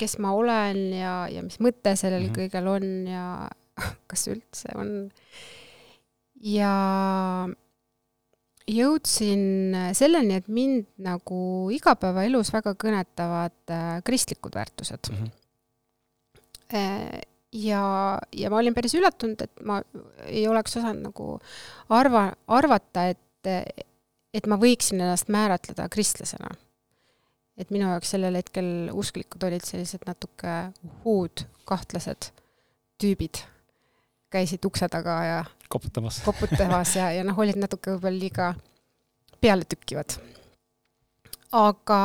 kes 0.00 0.18
ma 0.22 0.34
olen 0.36 0.82
ja, 0.98 1.14
ja 1.30 1.44
mis 1.46 1.60
mõte 1.62 1.94
sellel 1.96 2.26
mm 2.26 2.32
-hmm. 2.32 2.38
kõigel 2.40 2.66
on 2.68 2.86
ja 3.08 3.24
kas 4.10 4.26
üldse 4.28 4.74
on. 4.74 5.10
ja 6.34 6.74
jõudsin 8.70 9.74
selleni, 9.96 10.38
et 10.40 10.48
mind 10.52 10.86
nagu 11.02 11.40
igapäevaelus 11.74 12.52
väga 12.54 12.74
kõnetavad 12.78 13.74
äh, 13.74 13.90
kristlikud 14.06 14.56
väärtused 14.56 15.10
mm. 15.10 15.26
-hmm. 15.26 17.20
ja, 17.52 17.84
ja 18.32 18.50
ma 18.50 18.60
olin 18.62 18.74
päris 18.74 18.94
üllatunud, 18.94 19.42
et 19.42 19.64
ma 19.64 19.80
ei 20.26 20.46
oleks 20.48 20.76
osanud 20.76 21.10
nagu 21.10 21.28
arva, 21.88 22.30
arvata, 22.46 23.08
et, 23.10 23.76
et 24.34 24.46
ma 24.46 24.58
võiksin 24.60 25.00
ennast 25.00 25.28
määratleda 25.28 25.88
kristlasena. 25.88 26.54
et 27.60 27.70
minu 27.70 27.90
jaoks 27.90 28.10
sellel 28.14 28.34
hetkel 28.38 28.88
usklikud 28.96 29.42
olid 29.44 29.64
sellised 29.66 30.06
natuke 30.06 30.72
uhhuud, 30.86 31.42
kahtlased 31.68 32.30
tüübid, 33.00 33.42
käisid 34.30 34.64
ukse 34.66 34.88
taga 34.88 35.16
ja 35.26 35.38
koputamas, 35.68 36.20
koputamas 36.24 36.96
ja, 36.96 37.10
ja 37.14 37.24
noh, 37.26 37.38
olid 37.38 37.58
natuke 37.60 37.96
võib-olla 37.96 38.18
liiga 38.18 38.52
pealetükkivad 39.40 40.18
aga, 41.56 42.00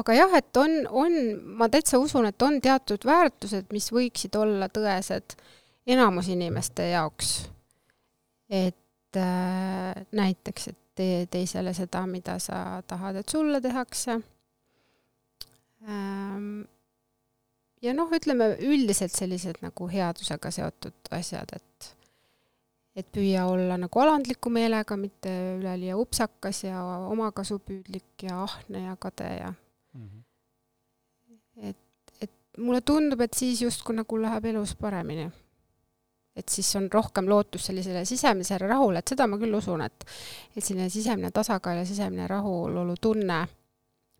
aga 0.00 0.16
jah, 0.16 0.34
et 0.38 0.60
on, 0.60 0.80
on, 0.88 1.14
ma 1.60 1.68
täitsa 1.72 2.00
usun, 2.00 2.28
et 2.30 2.42
on 2.42 2.58
teatud 2.64 3.04
väärtused, 3.08 3.68
mis 3.74 3.90
võiksid 3.92 4.36
olla 4.38 4.70
tõesed 4.72 5.36
enamus 5.88 6.28
inimeste 6.32 6.90
jaoks. 6.92 7.48
et 8.48 9.16
äh, 9.16 10.06
näiteks, 10.12 10.68
et 10.68 10.78
tee 10.98 11.26
teisele 11.30 11.74
seda, 11.76 12.06
mida 12.06 12.38
sa 12.42 12.82
tahad, 12.86 13.20
et 13.20 13.28
sulle 13.28 13.60
tehakse 13.60 14.18
ähm,. 15.88 16.64
Ja 17.82 17.94
noh, 17.94 18.10
ütleme 18.14 18.52
üldiselt 18.64 19.14
sellised 19.14 19.62
nagu 19.62 19.88
headusega 19.90 20.50
seotud 20.54 21.12
asjad, 21.18 21.54
et 21.56 21.94
et 22.98 23.06
püüa 23.14 23.44
olla 23.46 23.76
nagu 23.78 24.00
alandliku 24.02 24.50
meelega, 24.50 24.96
mitte 24.98 25.30
üleliia 25.58 25.96
upsakas 26.00 26.64
ja 26.64 26.80
omakasupüüdlik 27.12 28.24
ja 28.26 28.40
ahne 28.42 28.80
ja 28.88 28.96
kade 28.98 29.28
ja 29.36 29.52
mm 29.94 30.08
-hmm. 30.08 31.68
et, 31.68 31.76
et 32.20 32.32
mulle 32.58 32.80
tundub, 32.80 33.20
et 33.20 33.34
siis 33.34 33.62
justkui 33.62 33.94
nagu 33.96 34.22
läheb 34.22 34.44
elus 34.44 34.74
paremini. 34.74 35.30
et 36.36 36.48
siis 36.48 36.76
on 36.76 36.88
rohkem 36.92 37.28
lootus 37.28 37.66
sellisele 37.66 38.04
sisemisele 38.04 38.66
rahule, 38.66 38.98
et 38.98 39.08
seda 39.08 39.26
ma 39.26 39.38
küll 39.38 39.54
usun, 39.54 39.80
et 39.80 40.04
et 40.56 40.64
selline 40.64 40.88
sisemine 40.88 41.30
tasakaal 41.30 41.76
ja 41.76 41.84
sisemine 41.84 42.26
rahulolutunne, 42.26 43.48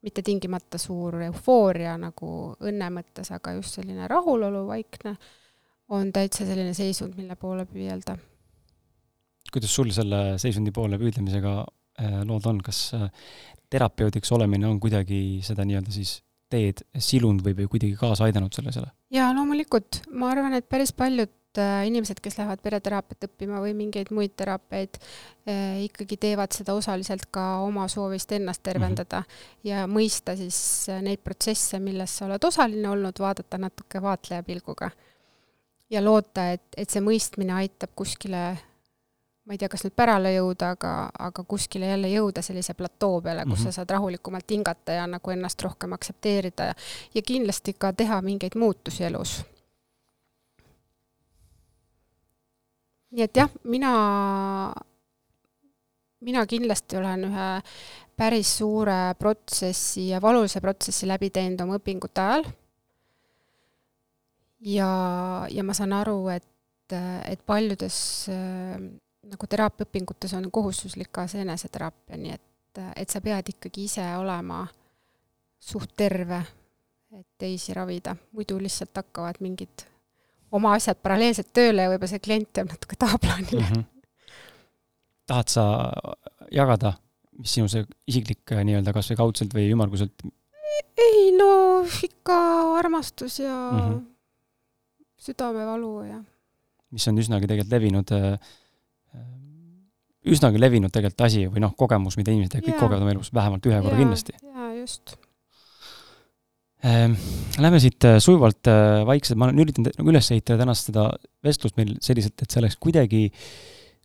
mitte 0.06 0.22
tingimata 0.22 0.78
suur 0.78 1.18
eufooria 1.26 1.96
nagu 2.00 2.30
õnne 2.68 2.90
mõttes, 2.94 3.32
aga 3.34 3.56
just 3.58 3.78
selline 3.78 4.06
rahulolu, 4.11 4.64
vaikne, 4.68 5.16
on 5.94 6.12
täitsa 6.14 6.46
selline 6.46 6.74
seisund, 6.76 7.16
mille 7.18 7.37
poole 7.40 7.66
püüelda. 7.68 8.18
Kuidas 9.48 9.74
sul 9.74 9.90
selle 9.96 10.37
seisundi 10.40 10.72
poole 10.76 10.98
püüdlemisega 11.00 11.54
äh, 11.64 12.20
lood 12.28 12.46
on, 12.50 12.61
kas 12.64 12.82
äh, 12.96 13.08
terapeudiks 13.72 14.32
olemine 14.37 14.68
on 14.68 14.80
kuidagi 14.80 15.40
seda 15.44 15.64
nii-öelda 15.68 15.94
siis 15.94 16.18
teed 16.52 16.84
silunud 16.96 17.44
või, 17.44 17.56
või 17.56 17.70
kuidagi 17.74 17.96
kaasa 18.00 18.28
aidanud 18.28 18.54
sellisele? 18.56 18.92
jaa, 19.12 19.32
loomulikult, 19.37 20.02
ma 20.12 20.30
arvan, 20.32 20.56
et 20.56 20.68
päris 20.68 20.92
paljud 20.96 21.32
äh, 21.58 21.87
inimesed, 21.88 22.20
kes 22.22 22.38
lähevad 22.38 22.61
pereteraapiat 22.62 23.24
õppima 23.28 23.62
või 23.64 23.74
mingeid 23.78 24.12
muid 24.14 24.34
teraapiaid 24.37 24.98
eh,, 25.46 25.84
ikkagi 25.87 26.18
teevad 26.20 26.52
seda 26.52 26.74
osaliselt 26.76 27.28
ka 27.34 27.61
oma 27.64 27.88
soovist 27.88 28.32
ennast 28.37 28.62
tervendada 28.62 29.20
mm 29.20 29.24
-hmm. 29.24 29.70
ja 29.70 29.87
mõista 29.87 30.37
siis 30.37 30.61
neid 31.02 31.24
protsesse, 31.24 31.78
milles 31.78 32.16
sa 32.18 32.26
oled 32.26 32.44
osaline 32.44 32.88
olnud, 32.88 33.18
vaadata 33.18 33.58
natuke 33.58 34.02
vaatleja 34.02 34.42
pilguga. 34.42 34.90
ja 35.90 36.04
loota, 36.04 36.50
et, 36.52 36.68
et 36.76 36.90
see 36.90 37.00
mõistmine 37.00 37.52
aitab 37.52 37.90
kuskile 37.96 38.58
ma 39.48 39.54
ei 39.56 39.58
tea, 39.58 39.68
kas 39.72 39.82
nüüd 39.87 39.94
pärale 39.96 40.34
jõuda, 40.34 40.74
aga, 40.76 40.92
aga 41.18 41.42
kuskile 41.48 41.88
jälle 41.88 42.11
jõuda 42.12 42.42
sellise 42.44 42.74
platoo 42.76 43.22
peale, 43.24 43.46
kus 43.46 43.58
mm 43.58 43.64
-hmm. 43.64 43.72
sa 43.72 43.80
saad 43.80 43.90
rahulikumalt 43.96 44.50
hingata 44.50 44.92
ja 44.92 45.06
nagu 45.06 45.30
ennast 45.30 45.62
rohkem 45.62 45.92
aktsepteerida 45.96 46.64
ja, 46.64 46.74
ja 47.14 47.22
kindlasti 47.22 47.72
ka 47.72 47.92
teha 47.92 48.20
mingeid 48.22 48.58
muutusi 48.61 49.04
elus. 49.04 49.44
Nii 53.14 53.25
et 53.25 53.40
jah, 53.40 53.51
mina, 53.64 53.92
mina 56.25 56.44
kindlasti 56.47 56.99
olen 57.01 57.29
ühe 57.31 57.49
päris 58.18 58.51
suure 58.59 59.14
protsessi 59.18 60.09
ja 60.11 60.23
valulise 60.23 60.61
protsessi 60.61 61.09
läbi 61.09 61.31
teinud 61.31 61.61
oma 61.64 61.79
õpingute 61.79 62.25
ajal. 62.25 62.49
ja, 64.66 64.90
ja 65.51 65.64
ma 65.64 65.77
saan 65.77 65.94
aru, 65.97 66.21
et, 66.35 66.97
et 67.29 67.44
paljudes 67.47 68.29
nagu 69.29 69.47
teraapiaõpingutes 69.51 70.35
on 70.38 70.51
kohustuslik 70.51 71.12
ka 71.12 71.27
see 71.31 71.44
eneseteraapia, 71.44 72.18
nii 72.18 72.35
et, 72.35 72.83
et 72.97 73.11
sa 73.11 73.23
pead 73.25 73.53
ikkagi 73.55 73.87
ise 73.88 74.05
olema 74.18 74.64
suht 75.59 75.94
terve, 75.97 76.40
et 77.12 77.27
teisi 77.40 77.75
ravida, 77.77 78.16
muidu 78.33 78.59
lihtsalt 78.62 78.97
hakkavad 79.01 79.40
mingid 79.44 79.87
oma 80.54 80.74
asjad 80.78 80.98
paralleelselt 81.02 81.50
tööle 81.56 81.84
ja 81.84 81.92
võib-olla 81.92 82.12
see 82.12 82.24
klient 82.24 82.61
jääb 82.61 82.70
natuke 82.72 82.98
tahaplaanile 82.98 83.61
mm. 83.61 83.72
-hmm. 83.72 83.84
tahad 85.28 85.52
sa 85.52 85.64
jagada, 86.54 86.94
mis 87.38 87.54
sinu 87.58 87.68
see 87.68 87.84
isiklik 88.08 88.54
äh, 88.54 88.64
nii-öelda 88.64 88.94
kas 88.96 89.11
või 89.12 89.20
kaudselt 89.22 89.54
või 89.54 89.68
ümmarguselt? 89.72 90.26
ei 90.98 91.30
no 91.37 91.84
ikka 92.02 92.38
armastus 92.78 93.38
ja 93.40 93.56
mm 93.72 93.78
-hmm. 93.78 94.00
südamevalu 95.28 95.92
ja 96.08 96.22
mis 96.90 97.08
on 97.08 97.18
üsnagi 97.18 97.46
tegelikult 97.46 97.72
levinud 97.76 98.12
äh, 98.16 98.56
üsnagi 100.28 100.61
levinud 100.61 100.92
tegelikult 100.92 101.26
asi 101.26 101.46
või 101.48 101.62
noh, 101.64 101.74
kogemus, 101.78 102.16
mida 102.20 102.32
inimesed 102.34 102.61
kõik 102.64 102.78
kogevad 102.80 103.04
oma 103.04 103.14
elus 103.14 103.32
vähemalt 103.34 103.66
ühe 103.68 103.80
korra 103.84 103.98
kindlasti. 103.98 104.37
jaa, 104.42 104.70
just. 104.80 105.16
Ehm, 106.86 107.16
lähme 107.58 107.80
siit 107.82 108.04
äh, 108.06 108.20
sujuvalt 108.22 108.68
äh, 108.70 109.00
vaikselt, 109.06 109.38
ma 109.40 109.48
olen 109.48 109.64
üritanud 109.64 109.96
nagu 109.98 110.12
üles 110.12 110.28
ehitada 110.30 110.60
tänast 110.60 110.86
seda 110.86 111.08
vestlust 111.42 111.74
meil 111.78 111.96
selliselt, 112.04 112.38
et 112.38 112.54
see 112.54 112.60
oleks 112.60 112.76
kuidagi, 112.78 113.24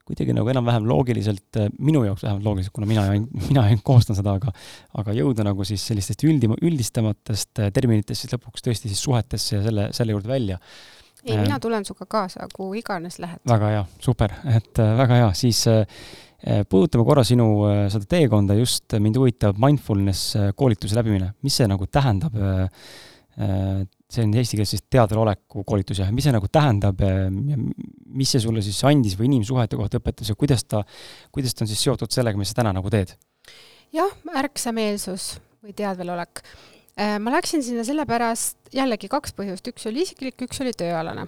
kuidagi 0.09 0.33
nagu 0.33 0.49
enam-vähem 0.49 0.87
loogiliselt, 0.89 1.45
äh, 1.61 1.69
minu 1.77 2.01
jaoks 2.07 2.25
vähemalt 2.25 2.47
loogiliselt, 2.47 2.73
kuna 2.73 2.89
mina, 2.89 3.05
mina 3.45 3.67
koostan 3.85 4.17
seda, 4.17 4.33
aga 4.41 4.55
aga 5.03 5.13
jõuda 5.19 5.45
nagu 5.45 5.69
siis 5.69 5.85
sellistest 5.85 6.25
üldima, 6.25 6.57
üldistamatest 6.65 7.61
terminitest 7.77 8.25
siis 8.25 8.33
lõpuks 8.33 8.65
tõesti 8.65 8.89
siis 8.89 9.05
suhetesse 9.05 9.59
ja 9.59 9.61
selle, 9.67 9.87
selle 9.93 10.17
juurde 10.17 10.33
välja. 10.33 10.57
Ei, 11.23 11.37
mina 11.37 11.61
tulen 11.61 11.85
sinuga 11.85 12.09
kaasa, 12.09 12.49
kuhu 12.51 12.73
iganes 12.81 13.21
lähed. 13.21 13.39
väga 13.47 13.69
hea, 13.69 13.85
super, 14.01 14.33
et 14.49 14.81
väga 14.81 15.21
hea, 15.21 15.29
siis 15.37 15.61
äh, 15.69 15.85
puudutame 16.69 17.05
korra 17.07 17.23
sinu 17.27 17.47
seda 17.91 18.07
teekonda, 18.09 18.55
just 18.59 18.95
mind 18.99 19.19
huvitab 19.19 19.59
mindfulness 19.61 20.35
koolituse 20.59 20.97
läbimine, 20.97 21.33
mis 21.45 21.59
see 21.59 21.69
nagu 21.71 21.87
tähendab? 21.87 22.37
see 23.33 24.21
on 24.21 24.33
eesti 24.37 24.59
keeles 24.59 24.69
siis 24.75 24.83
teadvaloleku 24.93 25.63
koolitus 25.65 26.03
jah, 26.03 26.11
mis 26.13 26.27
see 26.27 26.33
nagu 26.35 26.45
tähendab 26.53 26.99
mis 27.01 28.29
see 28.29 28.43
sulle 28.43 28.61
siis 28.61 28.77
andis 28.85 29.15
või 29.17 29.31
inimsuhete 29.31 29.79
kohta 29.79 29.97
õpetas 29.97 30.29
ja 30.29 30.35
kuidas 30.37 30.61
ta, 30.69 30.83
kuidas 31.33 31.57
ta 31.57 31.65
on 31.65 31.71
siis 31.71 31.81
seotud 31.81 32.13
sellega, 32.13 32.37
mis 32.37 32.53
sa 32.53 32.59
täna 32.59 32.75
nagu 32.77 32.91
teed? 32.93 33.15
jah, 33.95 34.13
ärksameelsus 34.43 35.31
või 35.65 35.73
teadvelolek 35.79 36.43
ma 36.97 37.33
läksin 37.33 37.63
sinna 37.65 37.83
sellepärast, 37.85 38.57
jällegi 38.73 39.09
kaks 39.09 39.33
põhjust, 39.37 39.67
üks 39.71 39.87
oli 39.89 40.03
isiklik, 40.05 40.37
üks 40.45 40.61
oli 40.61 40.73
tööalane. 40.77 41.25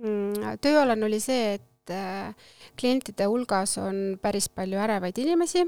Mm, 0.00 0.56
tööalane 0.64 1.04
oli 1.06 1.20
see, 1.20 1.56
et 1.56 1.64
äh, 1.94 2.34
klientide 2.78 3.28
hulgas 3.30 3.76
on 3.82 4.18
päris 4.22 4.48
palju 4.48 4.80
ärevaid 4.82 5.18
inimesi, 5.22 5.66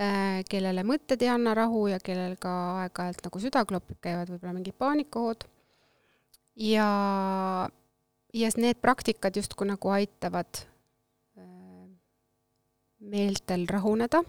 äh, 0.00 0.44
kellele 0.50 0.84
mõtted 0.86 1.22
ei 1.22 1.32
anna 1.32 1.54
rahu 1.56 1.86
ja 1.92 2.00
kellel 2.02 2.36
ka 2.40 2.52
aeg-ajalt 2.84 3.26
nagu 3.26 3.42
süda 3.42 3.64
klopib, 3.68 3.98
käivad 4.04 4.32
võib-olla 4.32 4.56
mingid 4.56 4.78
paanikahood. 4.78 5.48
ja, 6.56 6.88
ja 8.32 8.48
need 8.56 8.80
praktikad 8.80 9.36
justkui 9.36 9.68
nagu 9.68 9.92
aitavad 9.92 10.64
meeltel 13.06 13.66
rahuneda 13.68 14.22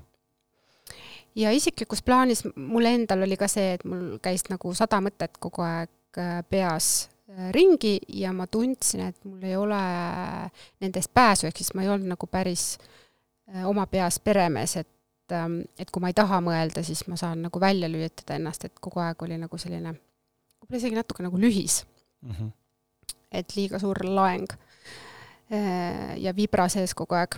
ja 1.37 1.51
isiklikus 1.55 2.01
plaanis 2.01 2.43
mul 2.55 2.85
endal 2.89 3.23
oli 3.25 3.37
ka 3.37 3.49
see, 3.51 3.75
et 3.77 3.85
mul 3.87 4.17
käis 4.23 4.47
nagu 4.51 4.73
sada 4.77 4.99
mõtet 5.03 5.37
kogu 5.39 5.63
aeg 5.65 6.19
äh, 6.19 6.41
peas 6.49 6.89
äh, 7.05 7.16
ringi 7.51 7.97
ja 8.13 8.33
ma 8.33 8.47
tundsin, 8.47 9.07
et 9.09 9.25
mul 9.25 9.43
ei 9.43 9.55
ole 9.59 9.79
nendest 10.81 11.11
pääsu, 11.13 11.47
ehk 11.47 11.57
siis 11.59 11.73
ma 11.75 11.83
ei 11.83 11.89
olnud 11.91 12.07
nagu 12.13 12.29
päris 12.31 12.77
äh, 13.51 13.65
oma 13.67 13.87
peas 13.91 14.19
peremees, 14.23 14.77
et 14.77 15.35
ähm, 15.35 15.59
et 15.79 15.91
kui 15.91 16.03
ma 16.03 16.11
ei 16.11 16.17
taha 16.17 16.39
mõelda, 16.43 16.83
siis 16.87 17.03
ma 17.07 17.19
saan 17.19 17.43
nagu 17.47 17.59
välja 17.59 17.89
lülitada 17.91 18.37
ennast, 18.39 18.65
et 18.65 18.79
kogu 18.79 19.03
aeg 19.03 19.27
oli 19.27 19.39
nagu 19.41 19.59
selline, 19.59 19.91
võib-olla 20.61 20.81
isegi 20.83 20.99
natuke 20.99 21.25
nagu 21.25 21.41
lühis 21.41 21.81
mm. 22.21 22.31
-hmm. 22.31 22.55
et 23.31 23.55
liiga 23.55 23.79
suur 23.79 24.05
laeng 24.05 24.57
ja 26.19 26.33
vibra 26.35 26.65
sees 26.67 26.91
kogu 26.93 27.15
aeg 27.15 27.37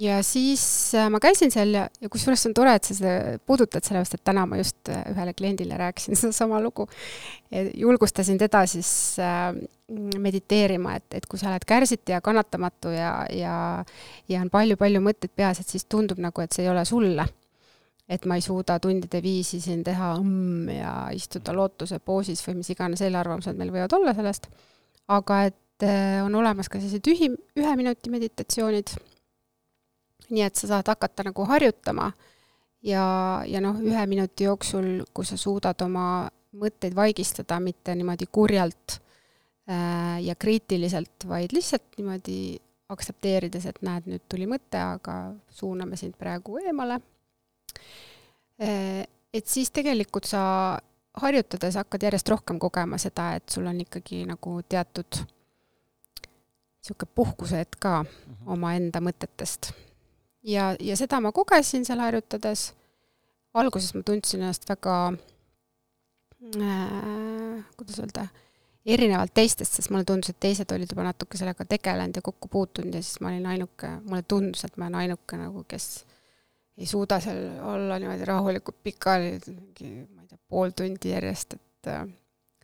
ja 0.00 0.22
siis 0.22 0.94
äh, 0.94 1.10
ma 1.12 1.20
käisin 1.20 1.52
seal 1.52 1.74
ja, 1.76 1.84
ja 2.00 2.08
kusjuures 2.12 2.46
on 2.48 2.54
tore, 2.56 2.72
et 2.76 2.88
sa 2.88 2.94
seda 2.96 3.36
puudutad, 3.46 3.84
sellepärast 3.84 4.16
et 4.16 4.24
täna 4.24 4.46
ma 4.48 4.56
just 4.60 4.88
äh, 4.88 5.02
ühele 5.12 5.34
kliendile 5.36 5.76
rääkisin 5.78 6.16
sedasama 6.20 6.60
lugu. 6.64 6.88
julgustasin 7.74 8.38
teda 8.38 8.64
siis 8.66 9.18
äh, 9.20 9.52
mediteerima, 10.18 10.96
et, 10.96 11.14
et 11.14 11.26
kui 11.28 11.38
sa 11.38 11.50
oled 11.50 11.66
kärsiti 11.68 12.14
ja 12.14 12.22
kannatamatu 12.24 12.94
ja, 12.94 13.12
ja 13.30 13.54
ja 14.28 14.40
on 14.40 14.50
palju-palju 14.50 15.04
mõtteid 15.04 15.34
peas, 15.36 15.60
et 15.60 15.68
siis 15.68 15.84
tundub 15.84 16.20
nagu, 16.22 16.40
et 16.40 16.52
see 16.52 16.64
ei 16.64 16.72
ole 16.72 16.84
sulle. 16.88 17.28
et 18.08 18.24
ma 18.26 18.36
ei 18.36 18.42
suuda 18.44 18.78
tundide 18.82 19.22
viisi 19.22 19.60
siin 19.60 19.84
teha 19.84 20.14
õmm 20.18 20.68
ja 20.72 20.92
istuda 21.14 21.52
lootuse 21.56 21.98
poosis 21.98 22.42
või 22.46 22.58
mis 22.58 22.70
iganes 22.72 23.00
eelarvamused 23.00 23.56
meil 23.56 23.70
võivad 23.72 23.92
olla 23.96 24.12
sellest, 24.14 24.48
aga 25.08 25.44
et 25.46 25.86
on 26.24 26.34
olemas 26.34 26.68
ka 26.68 26.80
sellised 26.80 27.08
ühi, 27.08 27.30
ühe 27.58 27.76
minuti 27.78 28.10
meditatsioonid, 28.10 28.92
nii 30.32 30.44
et 30.46 30.56
sa 30.56 30.68
saad 30.70 30.88
hakata 30.88 31.26
nagu 31.28 31.44
harjutama 31.48 32.10
ja, 32.82 33.04
ja 33.46 33.60
noh, 33.64 33.78
ühe 33.84 34.06
minuti 34.10 34.48
jooksul, 34.48 35.04
kui 35.14 35.28
sa 35.28 35.38
suudad 35.40 35.80
oma 35.84 36.26
mõtteid 36.58 36.96
vaigistada, 36.96 37.58
mitte 37.62 37.94
niimoodi 37.96 38.28
kurjalt 38.32 38.98
äh, 39.70 40.18
ja 40.24 40.36
kriitiliselt, 40.36 41.26
vaid 41.28 41.54
lihtsalt 41.56 41.98
niimoodi 41.98 42.58
aktsepteerides, 42.92 43.66
et 43.70 43.80
näed, 43.86 44.08
nüüd 44.10 44.24
tuli 44.28 44.46
mõte, 44.50 44.80
aga 44.80 45.32
suuname 45.52 45.96
sind 45.96 46.16
praegu 46.20 46.58
eemale. 46.60 46.98
Äh, 48.60 49.04
et 49.32 49.48
siis 49.48 49.72
tegelikult 49.72 50.28
sa 50.28 50.42
harjutades 51.22 51.76
hakkad 51.80 52.04
järjest 52.08 52.28
rohkem 52.32 52.58
kogema 52.60 52.98
seda, 53.00 53.32
et 53.36 53.48
sul 53.52 53.66
on 53.68 53.80
ikkagi 53.84 54.24
nagu 54.28 54.58
teatud 54.68 55.22
niisugune 56.82 57.14
puhkusehetk 57.14 57.78
ka 57.78 58.02
mm 58.02 58.08
-hmm. 58.08 58.52
omaenda 58.52 59.00
mõtetest. 59.00 59.72
Ja, 60.42 60.72
ja 60.80 60.96
seda 60.98 61.20
ma 61.20 61.32
kogesin 61.32 61.84
seal 61.86 62.02
harjutades. 62.02 62.72
alguses 63.54 63.94
ma 63.94 64.02
tundsin 64.02 64.40
ennast 64.40 64.64
väga 64.68 64.94
äh,, 66.56 67.64
kuidas 67.76 67.98
öelda, 68.00 68.26
erinevalt 68.86 69.34
teistest, 69.34 69.76
sest 69.76 69.92
mulle 69.92 70.06
tundus, 70.08 70.32
et 70.32 70.40
teised 70.40 70.72
olid 70.72 70.90
juba 70.90 71.04
natuke 71.06 71.38
sellega 71.38 71.66
tegelenud 71.68 72.16
ja 72.16 72.24
kokku 72.24 72.48
puutunud 72.48 72.94
ja 72.94 73.02
siis 73.02 73.20
ma 73.20 73.30
olin 73.30 73.46
ainuke, 73.52 73.90
mulle 74.06 74.24
tundus, 74.28 74.64
et 74.64 74.76
ma 74.80 74.88
olen 74.88 75.02
ainuke 75.02 75.38
nagu, 75.38 75.64
kes 75.68 75.90
ei 76.80 76.88
suuda 76.88 77.20
seal 77.20 77.42
olla 77.68 77.98
niimoodi 78.00 78.24
rahulikult 78.26 78.80
pikali, 78.82 79.36
mingi, 79.52 79.92
ma 80.08 80.24
ei 80.24 80.32
tea, 80.32 80.40
pool 80.48 80.72
tundi 80.76 81.12
järjest, 81.12 81.58
et 81.58 81.92
äh, 81.92 82.06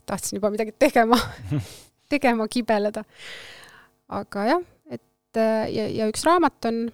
tahtsin 0.09 0.39
juba 0.39 0.51
midagi 0.55 0.73
tegema 0.79 1.21
tegema 2.13 2.49
kibeleda. 2.49 3.05
aga 4.09 4.45
jah, 4.49 4.65
et 4.89 5.37
äh, 5.37 5.69
ja, 5.75 5.85
ja 6.01 6.09
üks 6.09 6.25
raamat 6.25 6.71
on 6.71 6.87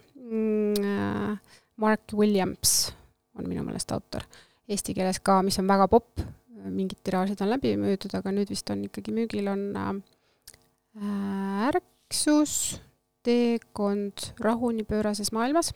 Mark 1.77 2.15
Williams 2.17 2.95
on 3.39 3.49
minu 3.49 3.65
meelest 3.67 3.93
autor, 3.93 4.25
eesti 4.69 4.95
keeles 4.97 5.19
ka, 5.21 5.41
mis 5.45 5.59
on 5.61 5.69
väga 5.69 5.89
popp, 5.91 6.23
mingid 6.65 7.01
tiraažid 7.05 7.43
on 7.45 7.51
läbi 7.53 7.75
müüdud, 7.81 8.15
aga 8.17 8.33
nüüd 8.33 8.51
vist 8.53 8.71
on 8.73 8.85
ikkagi 8.87 9.13
müügil, 9.13 9.49
on 9.53 9.65
äh, 9.77 11.67
Ärksus, 11.69 12.81
teekond 13.25 14.31
rahuni 14.41 14.85
pöörases 14.87 15.33
maailmas. 15.35 15.73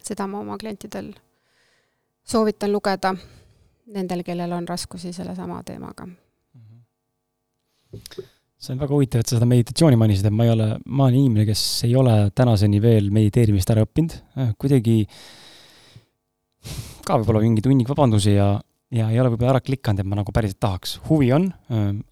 Seda 0.00 0.26
ma 0.30 0.40
oma 0.40 0.56
klientidel 0.60 1.12
soovitan 2.24 2.72
lugeda, 2.72 3.14
nendel, 3.90 4.22
kellel 4.24 4.52
on 4.56 4.68
raskusi 4.68 5.12
sellesama 5.12 5.62
teemaga. 5.66 6.06
See 8.60 8.74
on 8.74 8.80
väga 8.82 8.92
huvitav, 8.92 9.22
et 9.22 9.30
sa 9.30 9.38
seda 9.38 9.48
meditatsiooni 9.48 9.98
mainisid, 10.00 10.26
et 10.28 10.36
ma 10.36 10.46
ei 10.46 10.52
ole, 10.52 10.66
ma 10.86 11.06
olen 11.06 11.20
inimene, 11.22 11.46
kes 11.48 11.62
ei 11.88 11.94
ole 11.96 12.16
tänaseni 12.36 12.80
veel 12.84 13.08
mediteerimist 13.14 13.72
ära 13.72 13.86
õppinud, 13.86 14.16
kuidagi 14.60 14.96
ka 17.06 17.16
võib-olla 17.20 17.40
mingi 17.44 17.64
tunnik 17.64 17.88
vabandusi 17.88 18.34
ja, 18.36 18.50
ja 18.92 19.08
ei 19.08 19.20
ole 19.22 19.32
võib-olla 19.32 19.56
ära 19.56 19.64
klikanud, 19.64 20.02
et 20.02 20.10
ma 20.10 20.20
nagu 20.20 20.34
päriselt 20.36 20.60
tahaks. 20.60 20.98
huvi 21.08 21.32
on, 21.36 21.48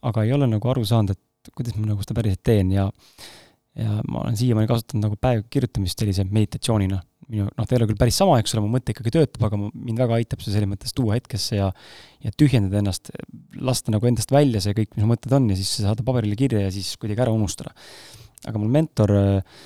aga 0.08 0.24
ei 0.24 0.32
ole 0.37 0.48
nagu 0.48 0.72
aru 0.72 0.87
saanud, 0.88 1.12
et 1.12 1.52
kuidas 1.52 1.76
ma 1.76 1.92
nagu 1.92 2.04
seda 2.04 2.16
päriselt 2.16 2.44
teen 2.44 2.72
ja 2.76 2.88
ja 3.78 4.00
ma 4.11 4.24
olen 4.24 4.37
siiamaani 4.37 4.66
kasutanud 4.66 5.06
nagu 5.06 5.16
päev 5.22 5.44
kirjutamist 5.52 6.00
sellise 6.00 6.24
meditatsioonina 6.26 6.98
minu, 7.29 7.47
noh, 7.49 7.64
ta 7.67 7.75
ei 7.75 7.81
ole 7.81 7.88
küll 7.91 8.01
päris 8.01 8.19
sama, 8.21 8.38
eks 8.41 8.55
ole, 8.57 8.64
mu 8.64 8.73
mõte 8.73 8.95
ikkagi 8.95 9.12
töötab, 9.14 9.47
aga 9.49 9.59
mind 9.61 10.01
väga 10.01 10.19
aitab 10.19 10.45
see 10.45 10.55
selles 10.55 10.71
mõttes 10.71 10.95
tuua 10.97 11.19
hetkesse 11.19 11.59
ja 11.61 11.73
ja 12.25 12.33
tühjendada 12.35 12.81
ennast, 12.81 13.12
lasta 13.62 13.93
nagu 13.95 14.09
endast 14.11 14.33
välja 14.35 14.62
see 14.64 14.75
kõik, 14.75 14.95
mis 14.97 15.07
mõtted 15.07 15.35
on 15.37 15.51
ja 15.53 15.59
siis 15.59 15.77
saada 15.85 16.03
paberile 16.07 16.38
kirja 16.38 16.64
ja 16.64 16.71
siis 16.75 16.97
kuidagi 16.99 17.23
ära 17.23 17.35
unustada. 17.35 17.75
aga 18.47 18.59
mul 18.59 18.71
mentor 18.71 19.12
äh, 19.14 19.59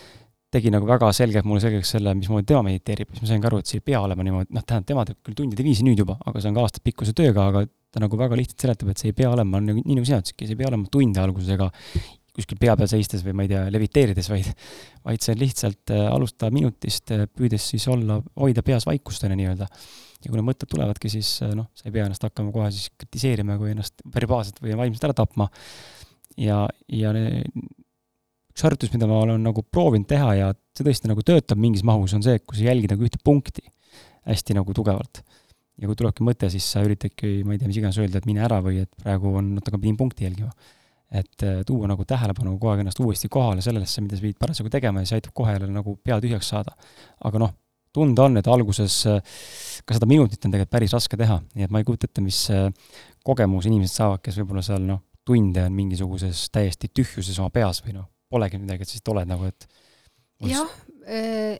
tegi 0.52 0.72
nagu 0.72 0.88
väga 0.88 1.08
selgelt 1.16 1.46
mulle 1.48 1.62
selgeks 1.64 1.94
selle, 1.94 2.12
mismoodi 2.18 2.48
tema 2.50 2.64
mediteerib, 2.66 3.12
siis 3.14 3.24
ma 3.24 3.30
sain 3.30 3.44
ka 3.44 3.48
aru, 3.48 3.60
et 3.62 3.70
see 3.70 3.80
ei 3.80 3.84
pea 3.86 4.00
olema 4.04 4.24
niimoodi, 4.26 4.52
noh, 4.52 4.64
tähendab, 4.68 4.88
tema 4.90 5.04
teeb 5.08 5.20
küll 5.24 5.36
tundide 5.38 5.64
viisi 5.64 5.86
nüüd 5.86 6.02
juba, 6.02 6.18
aga 6.28 6.42
see 6.42 6.50
on 6.52 6.58
ka 6.58 6.66
aastatepikkuse 6.66 7.14
tööga, 7.16 7.46
aga 7.48 7.64
ta 7.92 8.02
nagu 8.02 8.18
väga 8.20 8.36
lihtsalt 8.36 8.66
seletab, 8.66 8.90
et 8.92 9.00
see 9.00 9.12
ei 9.12 9.16
pea 9.16 9.30
olema, 9.32 9.62
nagu, 9.64 9.80
nii 9.80 9.96
nagu 9.96 10.08
sina 10.08 10.20
ütlesidki, 10.20 10.48
see 10.48 10.56
ei 10.56 10.60
pea 10.60 10.68
olema 10.68 10.92
tunde 10.92 11.24
alguses 11.24 11.54
ega 11.56 11.70
kuskil 12.36 12.60
pea 12.60 12.74
peal 12.78 12.88
seistes 12.88 13.24
või 13.26 13.34
ma 13.36 13.44
ei 13.44 13.50
tea, 13.50 13.64
leviteerides, 13.72 14.28
vaid, 14.32 14.48
vaid 15.04 15.24
see 15.24 15.34
on 15.34 15.42
lihtsalt 15.42 15.92
äh, 15.92 16.06
alustada 16.08 16.52
minutist, 16.54 17.12
äh, 17.12 17.26
püüdes 17.28 17.66
siis 17.74 17.84
olla, 17.92 18.18
hoida 18.40 18.64
peas 18.66 18.86
vaikust, 18.88 19.26
on 19.26 19.34
ju 19.34 19.38
nii-öelda. 19.42 19.68
ja 20.22 20.30
kui 20.30 20.38
need 20.38 20.46
mõtted 20.46 20.70
tulevadki, 20.70 21.10
siis 21.12 21.34
äh, 21.44 21.52
noh, 21.58 21.68
sa 21.76 21.88
ei 21.88 21.94
pea 21.94 22.06
ennast 22.08 22.24
hakkama 22.24 22.54
kohe 22.54 22.70
siis 22.72 22.88
kritiseerima, 22.96 23.58
kui 23.60 23.74
ennast 23.74 24.04
verbaalselt 24.14 24.62
või 24.64 24.78
vaimselt 24.80 25.04
ära 25.10 25.18
tapma. 25.20 25.50
ja, 26.40 26.64
ja 26.88 27.12
üks 27.12 28.64
harjutus, 28.64 28.92
mida 28.94 29.08
ma 29.10 29.20
olen 29.26 29.44
nagu 29.44 29.64
proovinud 29.68 30.08
teha 30.08 30.32
ja 30.38 30.50
see 30.76 30.88
tõesti 30.88 31.12
nagu 31.12 31.24
töötab 31.26 31.60
mingis 31.60 31.84
mahus, 31.84 32.16
on 32.16 32.24
see, 32.24 32.40
kui 32.40 32.56
sa 32.56 32.70
jälgid 32.70 32.96
nagu 32.96 33.04
ühte 33.04 33.20
punkti 33.24 33.64
hästi 34.28 34.56
nagu 34.56 34.72
tugevalt 34.72 35.20
ja 35.80 35.88
kui 35.88 35.96
tulebki 35.98 36.24
mõte, 36.24 36.48
siis 36.52 36.64
sa 36.64 36.80
üritadki, 36.84 37.42
ma 37.44 37.56
ei 37.56 37.60
tea, 37.60 37.68
mis 37.68 37.80
iganes 37.80 37.98
öelda, 38.00 38.20
et 38.20 38.28
mine 38.28 38.44
ära 38.44 38.60
või 38.64 38.84
et 38.84 39.02
praegu 39.02 39.32
on, 39.36 39.56
natuke 39.58 39.80
pidin 39.82 39.98
punkti 40.00 40.24
jälgima 40.28 40.52
et 41.12 41.44
äh, 41.44 41.60
tuua 41.66 41.88
nagu 41.90 42.04
tähelepanu 42.08 42.54
kogu 42.56 42.72
aeg 42.72 42.82
ennast 42.82 43.00
uuesti 43.04 43.28
kohale 43.32 43.62
sellesse, 43.64 44.00
mida 44.04 44.16
sa 44.16 44.24
pidid 44.24 44.38
parasjagu 44.40 44.70
tegema 44.72 45.02
ja 45.02 45.10
see 45.10 45.18
aitab 45.20 45.34
kohe 45.36 45.52
jälle 45.52 45.68
nagu 45.72 45.96
pea 46.04 46.16
tühjaks 46.22 46.48
saada. 46.54 46.72
aga 47.24 47.42
noh, 47.42 47.52
tunda 47.92 48.24
on, 48.28 48.38
et 48.40 48.48
alguses 48.48 48.96
äh, 49.10 49.40
ka 49.84 49.98
seda 49.98 50.08
minutit 50.08 50.44
on 50.46 50.54
tegelikult 50.54 50.72
päris 50.72 50.94
raske 50.96 51.18
teha, 51.20 51.40
nii 51.52 51.66
et 51.68 51.74
ma 51.74 51.82
ei 51.82 51.88
kujuta 51.88 52.08
ette, 52.08 52.24
mis 52.24 52.38
äh, 52.54 52.70
kogemus 53.24 53.68
inimesed 53.68 54.00
saavad, 54.00 54.22
kes 54.24 54.40
võib-olla 54.40 54.64
seal 54.64 54.86
noh, 54.88 55.02
tunde 55.28 55.66
on 55.68 55.76
mingisuguses 55.76 56.46
täiesti 56.54 56.88
tühjuses 56.88 57.36
oma 57.42 57.52
peas 57.54 57.82
või 57.84 57.98
noh, 57.98 58.08
polegi 58.32 58.62
midagi, 58.62 58.86
et 58.86 58.88
sa 58.88 58.96
lihtsalt 58.96 59.12
oled 59.12 59.30
nagu, 59.34 59.52
et 59.52 59.68
jah, 60.48 60.72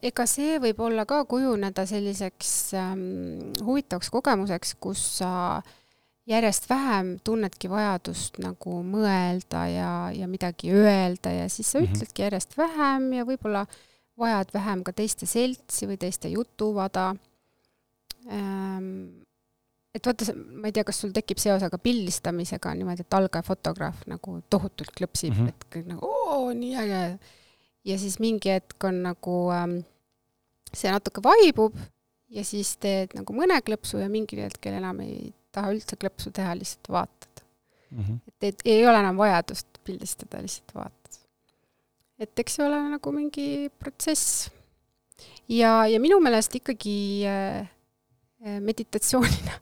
ega 0.03 0.27
see 0.27 0.57
võib 0.63 0.81
olla 0.83 1.05
ka 1.07 1.21
kujuneda 1.29 1.85
selliseks 1.87 2.51
ähm, 2.79 3.53
huvitavaks 3.61 4.11
kogemuseks, 4.11 4.75
kus 4.81 5.05
sa 5.21 5.31
äh, 5.61 5.79
järjest 6.27 6.69
vähem 6.71 7.17
tunnedki 7.25 7.71
vajadust 7.71 8.39
nagu 8.43 8.79
mõelda 8.87 9.65
ja, 9.71 9.93
ja 10.15 10.29
midagi 10.31 10.71
öelda 10.71 11.33
ja 11.35 11.49
siis 11.49 11.73
sa 11.73 11.81
mm 11.81 11.87
-hmm. 11.87 11.97
ütledki 11.97 12.23
järjest 12.23 12.57
vähem 12.59 13.13
ja 13.13 13.25
võib-olla 13.25 13.67
vajad 14.19 14.55
vähem 14.55 14.85
ka 14.85 14.93
teiste 14.93 15.27
seltsi 15.27 15.87
või 15.87 15.99
teiste 15.99 16.29
jutuvada 16.29 17.15
ähm,. 18.31 19.23
et 19.95 20.07
vaata, 20.07 20.35
ma 20.35 20.67
ei 20.67 20.73
tea, 20.73 20.85
kas 20.85 21.01
sul 21.01 21.13
tekib 21.13 21.39
seos 21.39 21.63
aga 21.63 21.79
pildistamisega 21.79 22.75
niimoodi, 22.75 23.01
et 23.01 23.15
algaja 23.15 23.43
fotograaf 23.43 24.07
nagu 24.07 24.41
tohutult 24.51 24.91
klõpsib 24.91 25.35
mm, 25.35 25.39
-hmm. 25.41 25.49
et 25.49 25.67
kõik 25.75 25.87
nagu 25.87 26.07
oo, 26.07 26.53
nii 26.53 26.77
äge. 26.77 27.19
ja 27.85 27.99
siis 27.99 28.19
mingi 28.19 28.49
hetk 28.51 28.85
on 28.85 29.03
nagu 29.03 29.51
ähm, 29.51 29.79
see 30.73 30.91
natuke 30.91 31.23
vaibub 31.23 31.75
ja 32.29 32.45
siis 32.45 32.77
teed 32.77 33.13
nagu 33.15 33.33
mõne 33.33 33.61
klõpsu 33.61 33.99
ja 33.99 34.09
mingil 34.09 34.47
hetkel 34.47 34.79
enam 34.79 35.01
ei 35.01 35.33
taha 35.53 35.73
üldse 35.75 35.99
klõpsu 36.01 36.33
teha, 36.35 36.55
lihtsalt 36.59 36.91
vaatad 36.93 37.45
mm. 37.91 38.05
-hmm. 38.05 38.19
et 38.27 38.65
ei, 38.65 38.79
ei 38.79 38.87
ole 38.87 38.99
enam 38.99 39.17
vajadust 39.17 39.81
pildistada, 39.85 40.43
lihtsalt 40.43 40.75
vaatad. 40.75 41.21
et 42.19 42.39
eks 42.39 42.57
see 42.57 42.67
ole 42.67 42.81
nagu 42.95 43.13
mingi 43.13 43.71
protsess. 43.79 44.51
ja, 45.49 45.87
ja 45.87 46.01
minu 46.01 46.21
meelest 46.21 46.55
ikkagi 46.55 46.97
äh, 47.29 47.69
meditatsioonina 48.61 49.59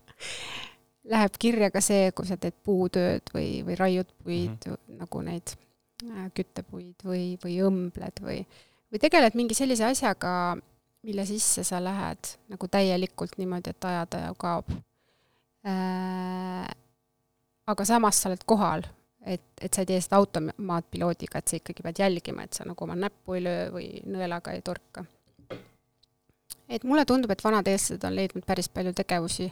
läheb 1.13 1.39
kirja 1.39 1.71
ka 1.71 1.81
see, 1.85 2.13
kui 2.13 2.27
sa 2.27 2.37
teed 2.37 2.57
puutööd 2.65 3.33
või, 3.35 3.63
või 3.67 3.77
raiud 3.79 4.11
puid 4.25 4.67
mm, 4.67 4.75
-hmm. 4.75 4.99
nagu 5.05 5.23
neid 5.27 5.55
äh, 6.07 6.27
küttepuid 6.35 7.07
või, 7.07 7.25
või 7.45 7.61
õmbled 7.67 8.23
või, 8.25 8.45
või 8.93 9.03
tegeled 9.03 9.35
mingi 9.35 9.55
sellise 9.55 9.89
asjaga, 9.91 10.57
mille 11.03 11.25
sisse 11.27 11.65
sa 11.65 11.81
lähed 11.83 12.37
nagu 12.53 12.69
täielikult 12.69 13.39
niimoodi, 13.41 13.73
et 13.73 13.85
ajataja 13.85 14.35
kaob 14.39 14.69
Äh, 14.69 14.90
aga 17.71 17.85
samas 17.87 18.17
sa 18.21 18.31
oled 18.31 18.45
kohal, 18.49 18.85
et, 19.27 19.43
et 19.61 19.73
sa 19.73 19.85
ei 19.85 19.89
tee 19.91 20.01
seda 20.03 20.21
automaatpiloodiga, 20.21 21.41
et 21.41 21.53
sa 21.53 21.59
ikkagi 21.61 21.85
pead 21.85 22.03
jälgima, 22.03 22.47
et 22.47 22.57
sa 22.57 22.67
nagu 22.69 22.85
oma 22.87 22.97
näppu 22.99 23.37
ei 23.37 23.45
löö 23.45 23.67
või 23.75 23.89
nõelaga 24.09 24.55
ei 24.57 24.63
torka. 24.65 25.05
et 26.69 26.85
mulle 26.85 27.05
tundub, 27.05 27.31
et 27.35 27.45
vanad 27.45 27.69
eestlased 27.69 28.05
on 28.07 28.17
leidnud 28.17 28.47
päris 28.47 28.69
palju 28.73 28.93
tegevusi, 28.97 29.51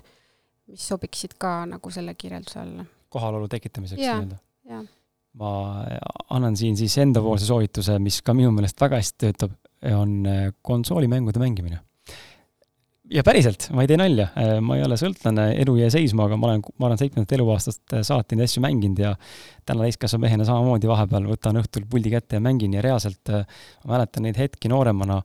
mis 0.69 0.89
sobiksid 0.93 1.35
ka 1.41 1.65
nagu 1.69 1.91
selle 1.91 2.15
kirjelduse 2.15 2.61
alla. 2.61 2.87
kohalolu 3.09 3.49
tekitamiseks 3.49 4.01
nii-öelda? 4.03 4.39
ma 5.39 5.51
annan 6.35 6.57
siin 6.57 6.77
siis 6.77 6.99
endapoolse 6.99 7.47
soovituse, 7.47 7.99
mis 8.03 8.23
ka 8.23 8.35
minu 8.35 8.51
meelest 8.55 8.81
väga 8.81 8.97
hästi 8.99 9.27
töötab, 9.27 9.53
on 9.95 10.25
konsoolimängude 10.67 11.39
mängimine 11.39 11.79
ja 13.13 13.25
päriselt, 13.25 13.69
ma 13.75 13.85
ei 13.85 13.91
tee 13.91 13.99
nalja, 14.01 14.29
äh, 14.39 14.55
ma 14.65 14.77
ei 14.79 14.85
ole 14.87 14.99
sõltlane, 15.01 15.49
elu 15.63 15.77
jää 15.81 15.93
seisma, 15.93 16.27
aga 16.29 16.39
ma 16.41 16.51
olen, 16.51 16.65
ma 16.81 16.89
olen 16.89 17.01
seitsmendat 17.01 17.35
eluaastast 17.39 17.97
äh, 17.97 18.05
saati 18.07 18.37
neid 18.37 18.49
asju 18.49 18.63
mänginud 18.65 19.01
ja 19.03 19.15
täna 19.69 19.87
täiskasvanud 19.87 20.27
mehena 20.27 20.47
samamoodi 20.49 20.91
vahepeal 20.91 21.29
võtan 21.31 21.61
õhtul 21.63 21.87
puldi 21.91 22.13
kätte 22.13 22.39
ja 22.39 22.45
mängin 22.45 22.77
ja 22.77 22.85
reaalselt 22.85 23.33
äh, 23.33 23.47
ma 23.85 23.97
mäletan 23.97 24.29
neid 24.29 24.41
hetki 24.41 24.71
nooremana, 24.73 25.23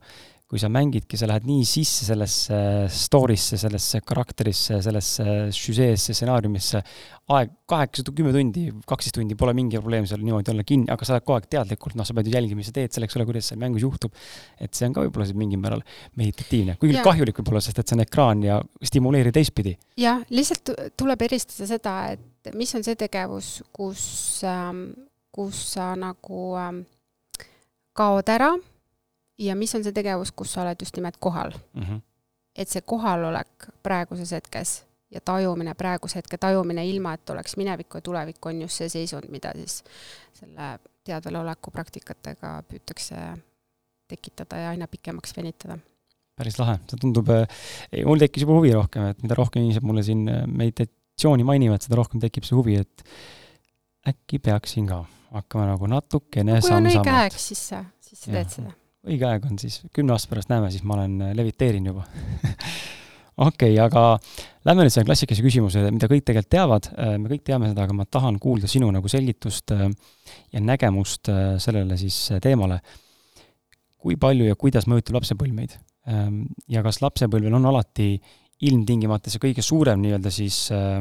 kui 0.54 0.60
sa 0.62 0.68
mängidki, 0.70 1.18
sa 1.18 1.26
lähed 1.26 1.48
nii 1.48 1.64
sisse 1.66 2.04
sellesse 2.06 2.56
story'sse, 2.94 3.56
sellesse 3.58 3.98
karakterisse, 4.06 4.76
sellesse 4.84 5.24
žüžeesse, 5.50 6.14
stsenaariumisse, 6.14 6.82
aeg 7.34 7.56
kaheksa, 7.66 8.04
kümme 8.14 8.30
tundi, 8.30 8.68
kaksteist 8.86 9.16
tundi, 9.16 9.34
pole 9.40 9.50
mingi 9.58 9.80
probleem 9.80 10.04
seal 10.06 10.20
niimoodi 10.22 10.52
olla 10.52 10.62
kinni, 10.68 10.86
aga 10.94 11.08
sa 11.08 11.16
oled 11.16 11.24
kogu 11.24 11.40
aeg 11.40 11.48
teadlikult, 11.56 11.96
noh, 11.98 12.06
sa 12.06 12.14
pead 12.14 12.28
ju 12.30 12.36
jälgima, 12.36 12.60
mis 12.60 12.70
sa 12.70 12.74
teed 12.76 12.94
selleks, 12.94 13.16
ole, 13.18 13.26
kuidas 13.26 13.48
seal 13.50 13.58
mängus 13.58 13.82
juhtub. 13.82 14.14
et 14.62 14.78
see 14.78 14.86
on 14.86 14.94
ka 14.94 15.02
võib-olla 15.02 15.26
mingil 15.40 15.58
määral 15.58 15.82
meditatiivne, 16.20 16.76
kuigi 16.78 17.02
kahjulik 17.02 17.40
võib-olla, 17.40 17.62
sest 17.64 17.80
et 17.82 17.90
see 17.90 17.96
on 17.96 18.04
ekraan 18.04 18.44
ja 18.46 18.60
stimuleeri 18.78 19.32
teistpidi. 19.34 19.72
jah, 19.98 20.22
lihtsalt 20.30 20.70
tuleb 20.94 21.24
eristada 21.26 21.66
seda, 21.72 21.96
et 22.14 22.54
mis 22.54 22.76
on 22.78 22.86
see 22.86 22.94
tegevus, 23.00 23.56
kus, 23.74 24.04
ähm, 24.46 24.84
kus 25.34 25.64
sa 25.72 25.90
nagu 25.98 26.44
ähm, 26.62 26.84
kaod 27.98 28.30
ära 28.30 28.52
ja 29.38 29.54
mis 29.58 29.74
on 29.74 29.84
see 29.84 29.94
tegevus, 29.94 30.32
kus 30.32 30.52
sa 30.54 30.62
oled 30.62 30.80
just 30.80 30.96
nimelt 30.96 31.16
kohal 31.20 31.52
mm. 31.74 31.82
-hmm. 31.82 32.00
et 32.56 32.68
see 32.68 32.82
kohalolek 32.86 33.68
praeguses 33.82 34.32
hetkes 34.32 34.84
ja 35.14 35.20
tajumine, 35.20 35.74
praeguse 35.74 36.18
hetke 36.18 36.38
tajumine, 36.38 36.86
ilma 36.88 37.14
et 37.14 37.30
oleks 37.30 37.56
minevikku 37.56 37.98
ja 37.98 38.02
tulevikku, 38.02 38.48
on 38.48 38.62
just 38.62 38.82
see 38.82 38.88
seisund, 38.88 39.30
mida 39.30 39.52
siis 39.54 39.82
selle 40.34 40.78
teadveloleku 41.04 41.70
praktikatega 41.70 42.62
püütakse 42.68 43.20
tekitada 44.08 44.56
ja 44.56 44.70
aina 44.74 44.88
pikemaks 44.90 45.36
venitada. 45.36 45.78
päris 46.36 46.58
lahe, 46.58 46.78
see 46.90 46.98
tundub, 47.00 47.28
eh, 47.30 47.46
mul 48.04 48.18
tekkis 48.18 48.42
juba 48.42 48.58
huvi 48.58 48.72
rohkem, 48.74 49.06
et 49.12 49.22
mida 49.22 49.38
rohkem 49.38 49.62
inimesed 49.62 49.86
mulle 49.86 50.02
siin 50.02 50.28
eh, 50.28 50.46
meditatsiooni 50.46 51.46
mainivad, 51.46 51.82
seda 51.84 52.00
rohkem 52.00 52.20
tekib 52.20 52.46
see 52.46 52.58
huvi, 52.58 52.80
et 52.82 53.04
äkki 54.08 54.38
peaksin 54.42 54.88
ka 54.90 55.04
hakkama 55.34 55.68
nagu 55.72 55.86
natukene 55.90 56.58
kui 56.60 56.74
on 56.74 56.90
õige 56.90 57.14
aeg, 57.20 57.38
siis 57.38 57.68
sa, 57.70 57.84
siis 58.02 58.26
sa 58.26 58.34
teed 58.34 58.50
seda 58.58 58.74
õige 59.04 59.28
aeg 59.28 59.46
on 59.48 59.60
siis, 59.60 59.80
kümne 59.94 60.14
aasta 60.14 60.30
pärast 60.32 60.50
näeme, 60.52 60.70
siis 60.72 60.84
ma 60.86 60.98
olen, 60.98 61.16
äh, 61.28 61.32
leviteerin 61.36 61.88
juba 61.90 62.04
okei 63.48 63.74
okay,, 63.74 63.78
aga 63.82 64.04
lähme 64.64 64.84
nüüd 64.84 64.94
selle 64.94 65.08
klassikalise 65.08 65.44
küsimuse, 65.44 65.86
mida 65.94 66.08
kõik 66.10 66.26
tegelikult 66.26 66.52
teavad, 66.54 66.90
äh, 66.94 67.16
me 67.20 67.32
kõik 67.32 67.44
teame 67.46 67.70
seda, 67.70 67.86
aga 67.86 67.96
ma 67.96 68.06
tahan 68.06 68.38
kuulda 68.42 68.70
sinu 68.70 68.90
nagu 68.94 69.10
selgitust 69.10 69.74
äh, 69.76 69.88
ja 70.54 70.62
nägemust 70.62 71.30
sellele 71.62 71.98
siis 72.00 72.20
teemale. 72.42 72.80
kui 74.04 74.18
palju 74.20 74.44
ja 74.44 74.56
kuidas 74.60 74.84
mõjutab 74.84 75.16
lapsepõlv 75.16 75.54
meid? 75.56 75.78
Ähm, 76.04 76.42
ja 76.68 76.82
kas 76.84 77.00
lapsepõlvel 77.00 77.54
on 77.56 77.64
alati 77.70 78.18
ilmtingimata 78.68 79.32
see 79.32 79.40
kõige 79.42 79.64
suurem 79.64 80.02
nii-öelda 80.02 80.32
siis 80.32 80.66
äh, 80.74 81.00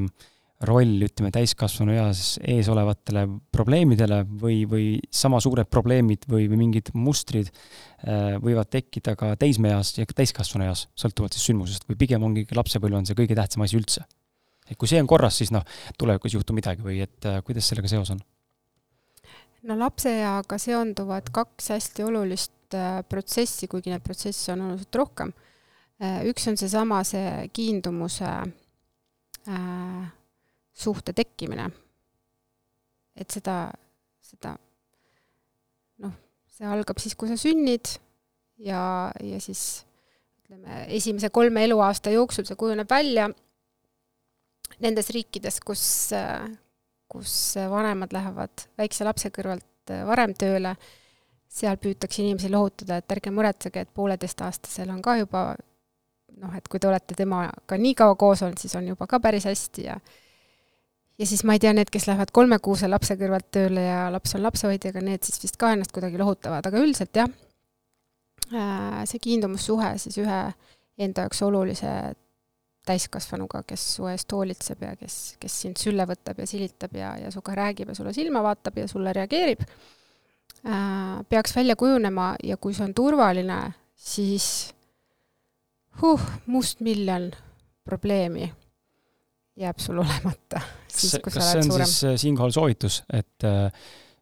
roll, 0.61 1.01
ütleme, 1.05 1.31
täiskasvanu 1.33 1.95
eas 1.95 2.37
ees 2.39 2.69
olevatele 2.71 3.25
probleemidele 3.53 4.21
või, 4.39 4.63
või 4.69 4.85
sama 5.13 5.39
suured 5.43 5.67
probleemid 5.71 6.27
või, 6.29 6.47
või 6.51 6.59
mingid 6.65 6.91
mustrid 6.95 7.49
äh, 7.51 8.37
võivad 8.43 8.71
tekkida 8.71 9.15
ka 9.19 9.33
teismeeas 9.39 9.95
ja 9.97 10.07
ka 10.07 10.17
täiskasvanu 10.21 10.67
eas, 10.69 10.87
sõltuvalt 10.99 11.35
siis 11.35 11.49
sündmusest, 11.49 11.87
või 11.89 11.99
pigem 11.99 12.23
ongi 12.23 12.45
lapsepõlv 12.55 13.01
on 13.01 13.09
see 13.09 13.17
kõige 13.17 13.37
tähtsam 13.39 13.65
asi 13.65 13.79
üldse? 13.79 14.05
et 14.63 14.77
kui 14.79 14.87
see 14.87 15.01
on 15.03 15.09
korras, 15.09 15.35
siis 15.41 15.51
noh, 15.51 15.65
tulevikus 15.99 16.31
ei 16.31 16.39
juhtu 16.39 16.55
midagi 16.55 16.85
või 16.85 17.01
et 17.03 17.27
äh, 17.27 17.41
kuidas 17.43 17.67
sellega 17.67 17.91
seos 17.91 18.13
on? 18.15 18.23
no 19.67 19.79
lapseeaga 19.79 20.59
seonduvad 20.59 21.31
kaks 21.35 21.73
hästi 21.75 22.07
olulist 22.07 22.77
äh, 22.77 23.01
protsessi, 23.09 23.67
kuigi 23.67 23.91
neid 23.91 24.05
protsesse 24.05 24.53
on 24.55 24.67
oluliselt 24.69 25.01
rohkem. 25.01 25.33
üks 26.27 26.47
on 26.49 26.57
seesama, 26.59 27.03
see 27.07 27.47
kiindumuse 27.55 28.31
äh, 29.47 30.11
suhte 30.73 31.13
tekkimine. 31.13 31.69
et 33.15 33.29
seda, 33.29 33.69
seda 34.25 34.55
noh, 36.01 36.13
see 36.49 36.65
algab 36.65 36.97
siis, 37.01 37.13
kui 37.13 37.29
sa 37.29 37.37
sünnid 37.37 37.91
ja, 38.57 39.11
ja 39.21 39.41
siis 39.43 39.83
ütleme, 40.41 40.85
esimese 40.97 41.29
kolme 41.29 41.63
eluaasta 41.67 42.13
jooksul 42.13 42.47
see 42.49 42.57
kujuneb 42.57 42.89
välja 42.89 43.29
nendes 44.81 45.11
riikides, 45.13 45.59
kus, 45.61 45.83
kus 47.11 47.35
vanemad 47.69 48.15
lähevad 48.15 48.65
väikse 48.81 49.05
lapse 49.05 49.29
kõrvalt 49.29 49.93
varem 50.07 50.33
tööle, 50.39 50.73
seal 51.53 51.77
püütakse 51.77 52.23
inimesi 52.23 52.49
lohutada, 52.49 52.97
et 52.97 53.13
ärge 53.13 53.31
muretsege, 53.31 53.83
et 53.83 53.93
pooleteistaastasel 53.93 54.89
on 54.89 55.03
ka 55.05 55.19
juba 55.19 55.43
noh, 56.41 56.53
et 56.57 56.67
kui 56.67 56.81
te 56.81 56.89
olete 56.89 57.15
temaga 57.17 57.77
nii 57.77 57.93
kaua 57.97 58.17
koos 58.19 58.41
olnud, 58.45 58.57
siis 58.61 58.73
on 58.79 58.87
juba 58.89 59.07
ka 59.09 59.19
päris 59.21 59.45
hästi 59.49 59.85
ja 59.85 59.99
ja 61.23 61.27
siis 61.27 61.43
ma 61.47 61.55
ei 61.55 61.61
tea, 61.63 61.71
need, 61.75 61.87
kes 61.91 62.09
lähevad 62.09 62.33
kolmekuuse 62.35 62.89
lapse 62.91 63.15
kõrvalt 63.19 63.47
tööle 63.55 63.85
ja 63.85 64.07
laps 64.11 64.35
on 64.35 64.43
lapsehoidjaga, 64.43 65.03
need 65.05 65.23
siis 65.23 65.39
vist 65.39 65.55
ka 65.59 65.71
ennast 65.71 65.93
kuidagi 65.95 66.19
lohutavad, 66.19 66.65
aga 66.67 66.81
üldiselt 66.83 67.15
jah, 67.15 67.29
äh, 68.51 68.99
see 69.07 69.21
kiindumussuhe 69.23 69.93
siis 70.03 70.19
ühe 70.19 70.41
enda 70.99 71.23
jaoks 71.25 71.39
olulise 71.47 71.93
täiskasvanuga, 72.83 73.61
kes 73.67 73.85
su 73.95 74.09
eest 74.11 74.35
hoolitseb 74.35 74.83
ja 74.83 74.97
kes, 74.99 75.17
kes 75.39 75.59
sind 75.63 75.79
sülle 75.79 76.03
võtab 76.09 76.41
ja 76.43 76.47
silitab 76.49 76.97
ja, 76.99 77.13
ja 77.21 77.31
sinuga 77.31 77.55
räägib 77.61 77.93
ja 77.93 77.95
sulle 77.95 78.11
silma 78.15 78.41
vaatab 78.43 78.81
ja 78.81 78.89
sulle 78.91 79.13
reageerib, 79.15 79.63
äh, 80.67 81.21
peaks 81.29 81.55
välja 81.55 81.77
kujunema. 81.79 82.33
Ja 82.43 82.59
kui 82.59 82.75
see 82.75 82.83
on 82.83 82.91
turvaline, 82.97 83.61
siis 83.95 84.73
huh, 86.01 86.27
mustmiljon 86.51 87.31
probleemi 87.87 88.51
jääb 89.59 89.79
sul 89.81 90.01
olemata. 90.01 90.61
kas, 90.93 91.15
kas 91.23 91.37
see 91.37 91.61
on 91.61 91.69
suurem. 91.69 91.85
siis 91.85 92.03
äh, 92.09 92.17
siinkohal 92.17 92.51
soovitus, 92.55 93.03
et 93.13 93.47
äh, 93.47 93.69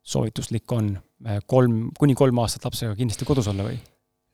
soovituslik 0.04 0.72
on 0.72 0.94
äh, 1.28 1.40
kolm, 1.46 1.90
kuni 2.00 2.16
kolm 2.16 2.42
aastat 2.44 2.66
lapsega 2.68 2.96
kindlasti 3.00 3.28
kodus 3.28 3.50
olla 3.52 3.68
või? 3.70 3.80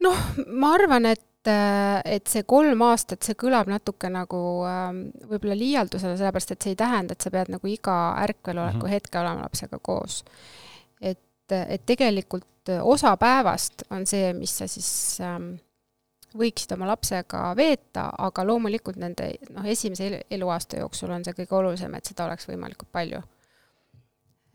noh, 0.06 0.22
ma 0.48 0.76
arvan, 0.78 1.12
et 1.14 1.24
et 1.48 2.28
see 2.28 2.44
kolm 2.44 2.82
aastat, 2.84 3.22
see 3.24 3.38
kõlab 3.40 3.70
natuke 3.72 4.10
nagu 4.12 4.40
ähm, 4.68 4.98
võib-olla 5.30 5.56
liialdusena, 5.56 6.18
sellepärast 6.20 6.50
et 6.52 6.66
see 6.66 6.74
ei 6.74 6.80
tähenda, 6.82 7.16
et 7.16 7.24
sa 7.24 7.32
pead 7.32 7.48
nagu 7.54 7.70
iga 7.72 7.94
ärkveloleku 8.20 8.82
mm 8.82 8.84
-hmm. 8.84 8.92
hetke 8.92 9.20
olema 9.22 9.46
lapsega 9.46 9.80
koos. 9.80 10.26
et, 11.02 11.54
et 11.56 11.86
tegelikult 11.86 12.74
osa 12.82 13.16
päevast 13.18 13.86
on 13.90 14.04
see, 14.06 14.34
mis 14.34 14.58
sa 14.58 14.68
siis 14.68 15.22
ähm, 15.22 15.54
võiksid 16.38 16.74
oma 16.76 16.90
lapsega 16.92 17.42
veeta, 17.58 18.08
aga 18.28 18.46
loomulikult 18.48 19.00
nende 19.02 19.32
noh, 19.56 19.66
esimese 19.68 20.24
eluaasta 20.32 20.82
jooksul 20.82 21.14
on 21.16 21.26
see 21.26 21.36
kõige 21.38 21.58
olulisem, 21.60 21.98
et 21.98 22.10
seda 22.10 22.28
oleks 22.28 22.48
võimalikult 22.50 22.92
palju. 22.94 23.22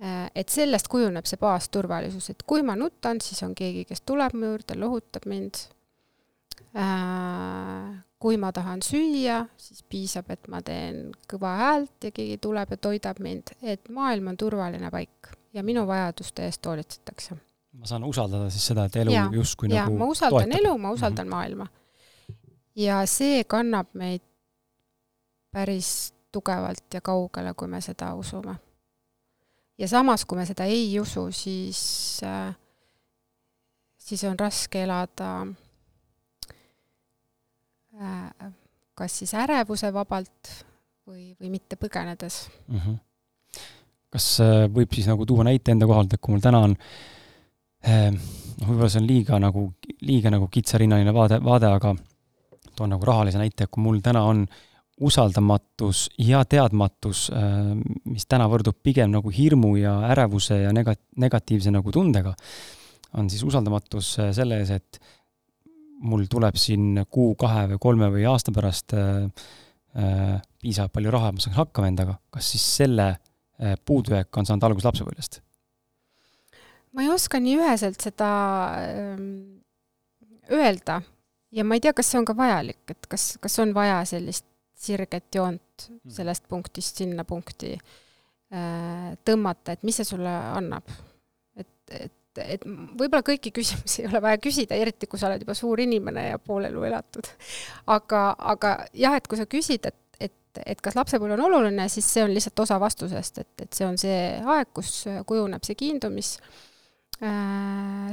Äh, 0.02 0.30
et 0.34 0.52
sellest 0.52 0.88
kujuneb 0.92 1.28
see 1.28 1.40
baasturvalisus, 1.42 2.30
et 2.32 2.46
kui 2.46 2.64
ma 2.66 2.76
nutan, 2.78 3.20
siis 3.22 3.42
on 3.46 3.54
keegi, 3.58 3.84
kes 3.88 4.04
tuleb 4.06 4.34
mu 4.38 4.54
juurde, 4.54 4.78
lohutab 4.80 5.28
mind. 5.30 5.66
Äh, 6.72 7.92
kui 8.22 8.38
ma 8.38 8.52
tahan 8.54 8.84
süüa, 8.86 9.40
siis 9.58 9.82
piisab, 9.82 10.28
et 10.30 10.46
ma 10.48 10.60
teen 10.62 11.08
kõva 11.30 11.56
häält 11.58 12.06
ja 12.06 12.12
keegi 12.14 12.38
tuleb 12.42 12.70
ja 12.70 12.78
toidab 12.78 13.18
mind, 13.22 13.50
et 13.66 13.90
maailm 13.90 14.30
on 14.30 14.38
turvaline 14.38 14.90
paik 14.94 15.32
ja 15.52 15.64
minu 15.66 15.82
vajaduste 15.90 16.46
eest 16.46 16.66
hoolitsetakse 16.66 17.36
ma 17.72 17.88
saan 17.88 18.04
usaldada 18.04 18.50
siis 18.52 18.66
seda, 18.72 18.86
et 18.88 18.96
elu 19.02 19.14
justkui 19.36 19.70
nagu 19.72 19.96
ma 19.96 20.08
usaldan 20.12 20.50
toetab. 20.50 20.58
elu, 20.60 20.72
ma 20.78 20.92
usaldan 20.92 21.26
mm 21.26 21.32
-hmm. 21.32 21.36
maailma. 21.36 21.66
ja 22.76 23.06
see 23.06 23.44
kannab 23.44 23.86
meid 23.94 24.22
päris 25.50 26.14
tugevalt 26.32 26.94
ja 26.94 27.00
kaugele, 27.00 27.54
kui 27.54 27.68
me 27.68 27.80
seda 27.80 28.14
usume. 28.14 28.54
ja 29.78 29.88
samas, 29.88 30.24
kui 30.24 30.38
me 30.38 30.46
seda 30.46 30.64
ei 30.64 31.00
usu, 31.00 31.32
siis 31.32 32.20
äh,, 32.22 32.54
siis 33.98 34.24
on 34.24 34.38
raske 34.38 34.82
elada 34.82 35.46
äh, 38.02 38.52
kas 38.94 39.18
siis 39.18 39.34
ärevuse 39.34 39.92
vabalt 39.92 40.64
või, 41.08 41.36
või 41.40 41.50
mitte 41.50 41.76
põgenedes 41.76 42.48
mm. 42.68 42.78
-hmm. 42.78 42.98
kas 44.10 44.40
äh, 44.40 44.68
võib 44.68 44.92
siis 44.94 45.06
nagu 45.06 45.26
tuua 45.26 45.44
näite 45.44 45.72
enda 45.72 45.86
kohalt, 45.86 46.12
et 46.12 46.20
kui 46.20 46.32
mul 46.32 46.40
täna 46.40 46.58
on 46.58 46.70
äh, 46.70 47.21
noh, 47.86 48.66
võib-olla 48.66 48.90
see 48.92 49.02
on 49.02 49.08
liiga 49.08 49.38
nagu, 49.42 49.66
liiga 50.06 50.30
nagu 50.32 50.48
kitsarinnaline 50.52 51.14
vaade, 51.14 51.40
vaade, 51.42 51.70
aga 51.70 51.94
toon 52.76 52.94
nagu 52.94 53.06
rahalise 53.06 53.40
näite, 53.40 53.66
kui 53.70 53.84
mul 53.84 54.00
täna 54.04 54.22
on 54.28 54.44
usaldamatus 55.02 56.06
ja 56.20 56.44
teadmatus, 56.44 57.26
ehm, 57.34 57.80
mis 58.12 58.26
täna 58.28 58.46
võrdub 58.50 58.76
pigem 58.82 59.10
nagu 59.12 59.32
hirmu 59.32 59.74
ja 59.80 59.96
ärevuse 60.12 60.62
ja 60.62 60.72
nega-, 60.74 60.98
negatiivse 61.22 61.72
nagu 61.74 61.92
tundega, 61.94 62.34
on 63.18 63.30
siis 63.32 63.42
usaldamatus 63.46 64.12
eh, 64.22 64.30
selle 64.36 64.60
ees, 64.62 64.70
et 64.70 65.00
mul 66.02 66.26
tuleb 66.30 66.58
siin 66.58 67.04
kuu, 67.10 67.34
kahe 67.38 67.66
või 67.72 67.82
kolme 67.82 68.10
või 68.14 68.26
aasta 68.30 68.54
pärast 68.54 68.94
äh, 68.98 69.26
äh, 69.98 70.38
piisavalt 70.62 70.94
palju 70.94 71.14
raha, 71.14 71.32
ma 71.34 71.42
saan 71.42 71.58
hakkama 71.58 71.92
endaga, 71.92 72.18
kas 72.30 72.54
siis 72.54 72.64
selle 72.80 73.14
puudujääk 73.86 74.34
on 74.40 74.46
saanud 74.48 74.64
alguse 74.66 74.88
lapsepõlvest? 74.88 75.36
Ma 76.92 77.04
ei 77.04 77.10
oska 77.12 77.40
nii 77.40 77.56
üheselt 77.60 78.04
seda 78.04 78.30
ähm, 78.84 79.26
öelda 80.52 81.00
ja 81.52 81.64
ma 81.64 81.76
ei 81.76 81.84
tea, 81.84 81.94
kas 81.96 82.12
see 82.12 82.20
on 82.20 82.28
ka 82.28 82.36
vajalik, 82.36 82.82
et 82.92 83.10
kas, 83.10 83.34
kas 83.42 83.58
on 83.62 83.74
vaja 83.76 84.02
sellist 84.08 84.46
sirget 84.82 85.28
joont 85.34 85.86
hmm. 85.88 86.10
sellest 86.10 86.48
punktist 86.50 86.98
sinna 87.02 87.24
punkti 87.28 87.74
äh, 87.76 89.12
tõmmata, 89.24 89.76
et 89.76 89.86
mis 89.86 90.00
see 90.00 90.08
sulle 90.08 90.32
annab. 90.56 90.90
et, 91.56 91.72
et 91.90 92.18
et 92.40 92.62
võib-olla 92.64 93.20
kõiki 93.26 93.50
küsimusi 93.52 94.02
ei 94.02 94.08
ole 94.08 94.22
vaja 94.24 94.38
küsida, 94.40 94.76
eriti 94.80 95.04
kui 95.10 95.20
sa 95.20 95.28
oled 95.28 95.42
juba 95.44 95.52
suur 95.52 95.82
inimene 95.84 96.30
ja 96.30 96.38
pool 96.40 96.64
elu 96.64 96.86
elatud. 96.88 97.28
aga, 97.92 98.22
aga 98.38 98.70
jah, 98.96 99.16
et 99.18 99.28
kui 99.28 99.36
sa 99.36 99.44
küsid, 99.44 99.84
et, 99.90 99.98
et, 100.16 100.62
et 100.64 100.80
kas 100.80 100.96
lapsepõlv 100.96 101.36
on 101.36 101.44
oluline, 101.50 101.88
siis 101.92 102.08
see 102.08 102.24
on 102.24 102.32
lihtsalt 102.32 102.64
osa 102.64 102.78
vastusest, 102.80 103.42
et, 103.44 103.52
et 103.66 103.76
see 103.76 103.84
on 103.84 104.00
see 104.00 104.20
aeg, 104.40 104.70
kus 104.72 105.02
kujuneb 105.28 105.68
see 105.68 105.76
kiindumis 105.78 106.38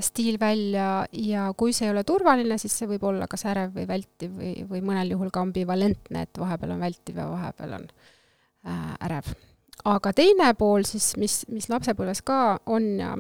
stiil 0.06 0.36
välja 0.38 0.90
ja 1.18 1.48
kui 1.58 1.74
see 1.74 1.88
ei 1.88 1.94
ole 1.96 2.04
turvaline, 2.06 2.60
siis 2.62 2.76
see 2.78 2.90
võib 2.92 3.08
olla 3.10 3.26
kas 3.32 3.48
ärev 3.50 3.74
või 3.74 3.88
vältiv 3.90 4.36
või, 4.38 4.54
või 4.70 4.84
mõnel 4.86 5.16
juhul 5.16 5.32
ka 5.34 5.42
ambivalentne, 5.42 6.28
et 6.28 6.38
vahepeal 6.38 6.76
on 6.76 6.84
vältiv 6.86 7.18
ja 7.18 7.26
vahepeal 7.32 7.78
on 7.80 7.88
äh, 7.90 8.92
ärev 9.10 9.32
aga 9.88 10.12
teine 10.16 10.52
pool 10.60 10.86
siis, 10.88 11.14
mis, 11.20 11.42
mis 11.52 11.70
lapsepõlves 11.72 12.24
ka 12.26 12.60
on 12.72 12.90
ja 13.00 13.14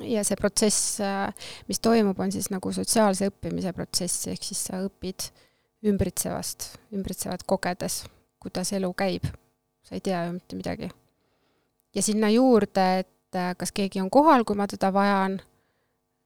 ja 0.00 0.22
see 0.24 0.38
protsess, 0.40 0.96
mis 1.68 1.80
toimub, 1.84 2.18
on 2.20 2.30
siis 2.32 2.48
nagu 2.48 2.70
sotsiaalse 2.72 3.28
õppimise 3.28 3.74
protsess, 3.76 4.28
ehk 4.32 4.46
siis 4.46 4.62
sa 4.70 4.80
õpid 4.80 5.26
ümbritsevast, 5.84 6.70
ümbritsevat 6.96 7.44
kogedes, 7.44 8.00
kuidas 8.40 8.72
elu 8.72 8.88
käib. 8.96 9.28
sa 9.84 9.98
ei 9.98 10.00
tea 10.00 10.22
ju 10.24 10.32
mitte 10.32 10.56
midagi. 10.56 10.88
ja 11.94 12.02
sinna 12.02 12.30
juurde, 12.32 12.86
et 13.04 13.13
kas 13.58 13.72
keegi 13.72 14.00
on 14.00 14.10
kohal, 14.10 14.44
kui 14.44 14.56
ma 14.56 14.66
teda 14.70 14.92
vajan, 14.92 15.40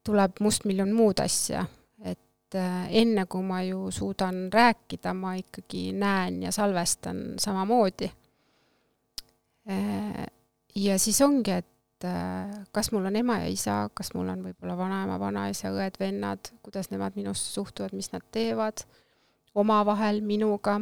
tuleb 0.06 0.40
mustmiljon 0.40 0.92
muud 0.94 1.20
asja. 1.24 1.66
et 2.04 2.56
enne, 2.90 3.26
kui 3.26 3.42
ma 3.44 3.62
ju 3.62 3.90
suudan 3.92 4.48
rääkida, 4.52 5.12
ma 5.14 5.34
ikkagi 5.36 5.92
näen 5.92 6.42
ja 6.42 6.52
salvestan 6.52 7.34
samamoodi 7.38 8.08
Äh, 9.68 10.26
ja 10.74 10.98
siis 10.98 11.20
ongi, 11.20 11.50
et 11.50 12.04
äh, 12.04 12.64
kas 12.72 12.88
mul 12.92 13.04
on 13.04 13.16
ema 13.16 13.42
ja 13.42 13.50
isa, 13.52 13.74
kas 13.94 14.14
mul 14.14 14.30
on 14.32 14.46
võib-olla 14.46 14.76
vanaema, 14.78 15.18
vanaisa, 15.20 15.72
õed-vennad, 15.76 16.54
kuidas 16.64 16.88
nemad 16.90 17.18
minusse 17.18 17.52
suhtuvad, 17.52 17.92
mis 17.96 18.08
nad 18.14 18.24
teevad 18.32 18.86
omavahel, 19.58 20.22
minuga. 20.24 20.78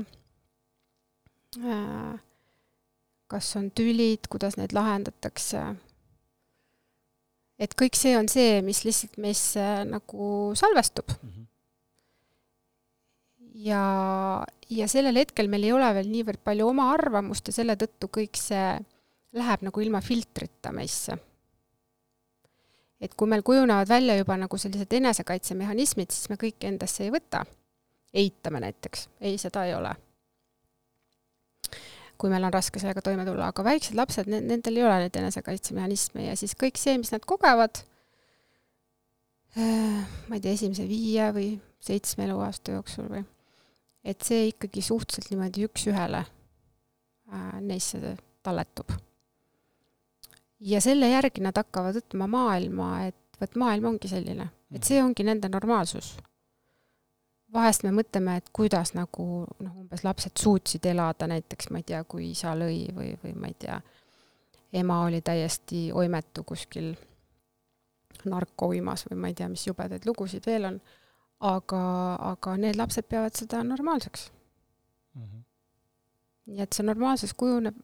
Äh, 1.59 2.15
kas 3.27 3.51
on 3.59 3.73
tülid, 3.75 4.31
kuidas 4.31 4.55
need 4.61 4.77
lahendatakse. 4.77 5.65
Et 7.59 7.75
kõik 7.75 7.97
see 7.97 8.17
on 8.19 8.29
see, 8.29 8.61
mis 8.63 8.85
lihtsalt 8.85 9.17
meisse 9.23 9.67
nagu 9.89 10.53
salvestub 10.55 11.11
mm. 11.17 11.29
-hmm 11.29 11.47
ja, 13.57 14.45
ja 14.71 14.89
sellel 14.91 15.17
hetkel 15.23 15.49
meil 15.49 15.67
ei 15.67 15.73
ole 15.75 15.89
veel 15.99 16.11
niivõrd 16.13 16.43
palju 16.45 16.69
oma 16.69 16.91
arvamust 16.95 17.49
ja 17.49 17.57
selle 17.57 17.77
tõttu 17.81 18.11
kõik 18.13 18.39
see 18.41 18.77
läheb 19.37 19.65
nagu 19.67 19.83
ilma 19.85 20.03
filtrita 20.05 20.73
meisse. 20.73 21.17
et 23.01 23.13
kui 23.15 23.29
meil 23.29 23.43
kujunevad 23.45 23.89
välja 23.89 24.17
juba 24.17 24.39
nagu 24.41 24.59
sellised 24.59 24.93
enesekaitsemehhanismid, 24.99 26.11
siis 26.11 26.31
me 26.33 26.39
kõike 26.41 26.69
endasse 26.69 27.05
ei 27.05 27.13
võta. 27.13 27.45
eitame 28.15 28.61
näiteks, 28.61 29.09
ei, 29.21 29.39
seda 29.39 29.67
ei 29.67 29.75
ole. 29.75 29.93
Kui 32.19 32.33
meil 32.33 32.47
on 32.49 32.55
raske 32.55 32.81
sellega 32.81 33.03
toime 33.05 33.27
tulla, 33.27 33.51
aga 33.53 33.65
väiksed 33.67 33.97
lapsed, 33.99 34.31
nendel 34.33 34.81
ei 34.81 34.87
ole 34.87 34.99
neid 35.05 35.17
enesekaitsemehhanisme 35.21 36.27
ja 36.31 36.37
siis 36.39 36.57
kõik 36.59 36.81
see, 36.81 36.97
mis 37.01 37.13
nad 37.13 37.25
kogevad, 37.29 37.83
ma 39.57 40.37
ei 40.37 40.43
tea, 40.43 40.53
esimese 40.53 40.85
viie 40.89 41.31
või 41.37 41.49
seitsme 41.81 42.27
eluaasta 42.27 42.77
jooksul 42.77 43.09
või 43.13 43.25
et 44.07 44.23
see 44.23 44.51
ikkagi 44.53 44.85
suhteliselt 44.85 45.33
niimoodi 45.33 45.67
üks-ühele 45.67 46.23
äh, 46.23 47.59
neisse 47.61 48.15
talletub. 48.47 48.93
ja 50.61 50.81
selle 50.81 51.11
järgi 51.11 51.43
nad 51.45 51.57
hakkavad 51.59 51.99
võtma 51.99 52.29
maailma, 52.31 52.91
et 53.11 53.41
vot 53.41 53.59
maailm 53.61 53.91
ongi 53.93 54.11
selline, 54.11 54.49
et 54.73 54.87
see 54.87 55.03
ongi 55.03 55.27
nende 55.27 55.51
normaalsus. 55.53 56.15
Vahest 57.53 57.85
me 57.87 57.93
mõtleme, 57.95 58.37
et 58.37 58.51
kuidas 58.53 58.93
nagu 58.95 59.47
noh, 59.61 59.75
umbes 59.83 60.05
lapsed 60.05 60.37
suutsid 60.39 60.87
elada 60.87 61.29
näiteks, 61.31 61.71
ma 61.71 61.83
ei 61.83 61.87
tea, 61.87 62.03
kui 62.05 62.31
isa 62.31 62.55
lõi 62.59 62.87
või, 62.95 63.13
või 63.23 63.35
ma 63.39 63.51
ei 63.51 63.57
tea, 63.59 63.81
ema 64.73 65.01
oli 65.07 65.21
täiesti 65.25 65.91
oimetu 65.93 66.45
kuskil 66.45 66.95
narkouimas 68.27 69.07
või 69.11 69.21
ma 69.21 69.31
ei 69.31 69.37
tea, 69.39 69.49
mis 69.49 69.67
jubedaid 69.67 70.07
lugusid 70.09 70.47
veel 70.47 70.71
on 70.73 70.81
aga, 71.41 71.83
aga 72.33 72.57
need 72.61 72.79
lapsed 72.79 73.09
peavad 73.09 73.37
seda 73.37 73.63
normaalseks 73.65 74.31
mm. 75.15 75.23
-hmm. 75.23 75.43
nii 76.47 76.63
et 76.65 76.73
see 76.73 76.87
normaalsus 76.87 77.35
kujuneb 77.35 77.77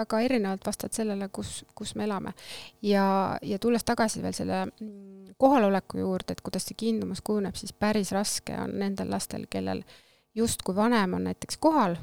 väga 0.00 0.20
erinevalt 0.26 0.66
vastavalt 0.66 0.98
sellele, 0.98 1.28
kus, 1.32 1.64
kus 1.74 1.94
me 1.94 2.04
elame. 2.08 2.34
ja, 2.82 3.38
ja 3.42 3.58
tulles 3.58 3.84
tagasi 3.84 4.22
veel 4.22 4.36
selle 4.36 4.64
mm, 4.66 5.34
kohaloleku 5.40 6.02
juurde, 6.02 6.36
et 6.36 6.44
kuidas 6.44 6.68
see 6.68 6.78
kiindumus 6.78 7.22
kujuneb, 7.24 7.56
siis 7.56 7.72
päris 7.72 8.12
raske 8.16 8.56
on 8.58 8.76
nendel 8.82 9.10
lastel, 9.10 9.46
kellel 9.50 9.82
justkui 10.34 10.76
vanem 10.76 11.18
on 11.18 11.26
näiteks 11.30 11.56
kohal, 11.60 11.96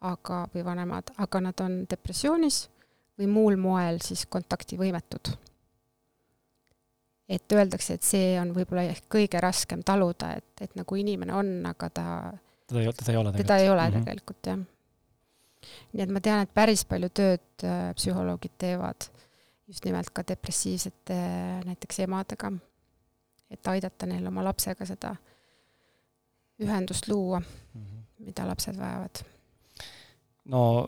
aga, 0.00 0.44
või 0.54 0.64
vanemad, 0.66 1.14
aga 1.22 1.40
nad 1.40 1.64
on 1.64 1.82
depressioonis 1.90 2.66
või 3.18 3.30
muul 3.30 3.56
moel 3.60 4.00
siis 4.02 4.26
kontaktivõimetud 4.26 5.34
et 7.32 7.54
öeldakse, 7.54 7.96
et 7.96 8.04
see 8.04 8.32
on 8.40 8.50
võib-olla 8.52 8.84
ehk 8.90 9.06
kõige 9.12 9.40
raskem 9.40 9.82
taluda, 9.86 10.34
et, 10.36 10.64
et 10.64 10.74
nagu 10.76 10.96
inimene 10.98 11.34
on, 11.36 11.52
aga 11.70 11.88
ta 11.94 12.06
teda 12.68 12.82
ei, 12.82 12.92
teda 12.98 13.12
ei 13.12 13.18
ole 13.18 13.32
tegelikult. 13.32 13.46
teda 13.46 13.58
ei 13.58 13.70
ole 13.70 13.82
mm 13.82 13.94
-hmm. 13.94 14.04
tegelikult, 14.04 14.46
jah. 14.46 14.58
Nii 15.92 16.04
et 16.04 16.12
ma 16.12 16.20
tean, 16.20 16.42
et 16.44 16.54
päris 16.54 16.84
palju 16.88 17.10
tööd 17.14 17.66
äh, 17.66 17.90
psühholoogid 17.98 18.56
teevad 18.58 19.08
just 19.72 19.84
nimelt 19.88 20.10
ka 20.12 20.24
depressiivsete 20.28 21.18
näiteks 21.64 22.02
emadega, 22.04 22.50
et 23.52 23.70
aidata 23.72 24.08
neil 24.10 24.26
oma 24.28 24.44
lapsega 24.44 24.86
seda 24.88 25.14
ühendust 26.62 27.08
luua 27.08 27.40
mm, 27.40 27.80
-hmm. 27.80 28.02
mida 28.26 28.46
lapsed 28.46 28.76
vajavad. 28.78 29.22
no 30.44 30.86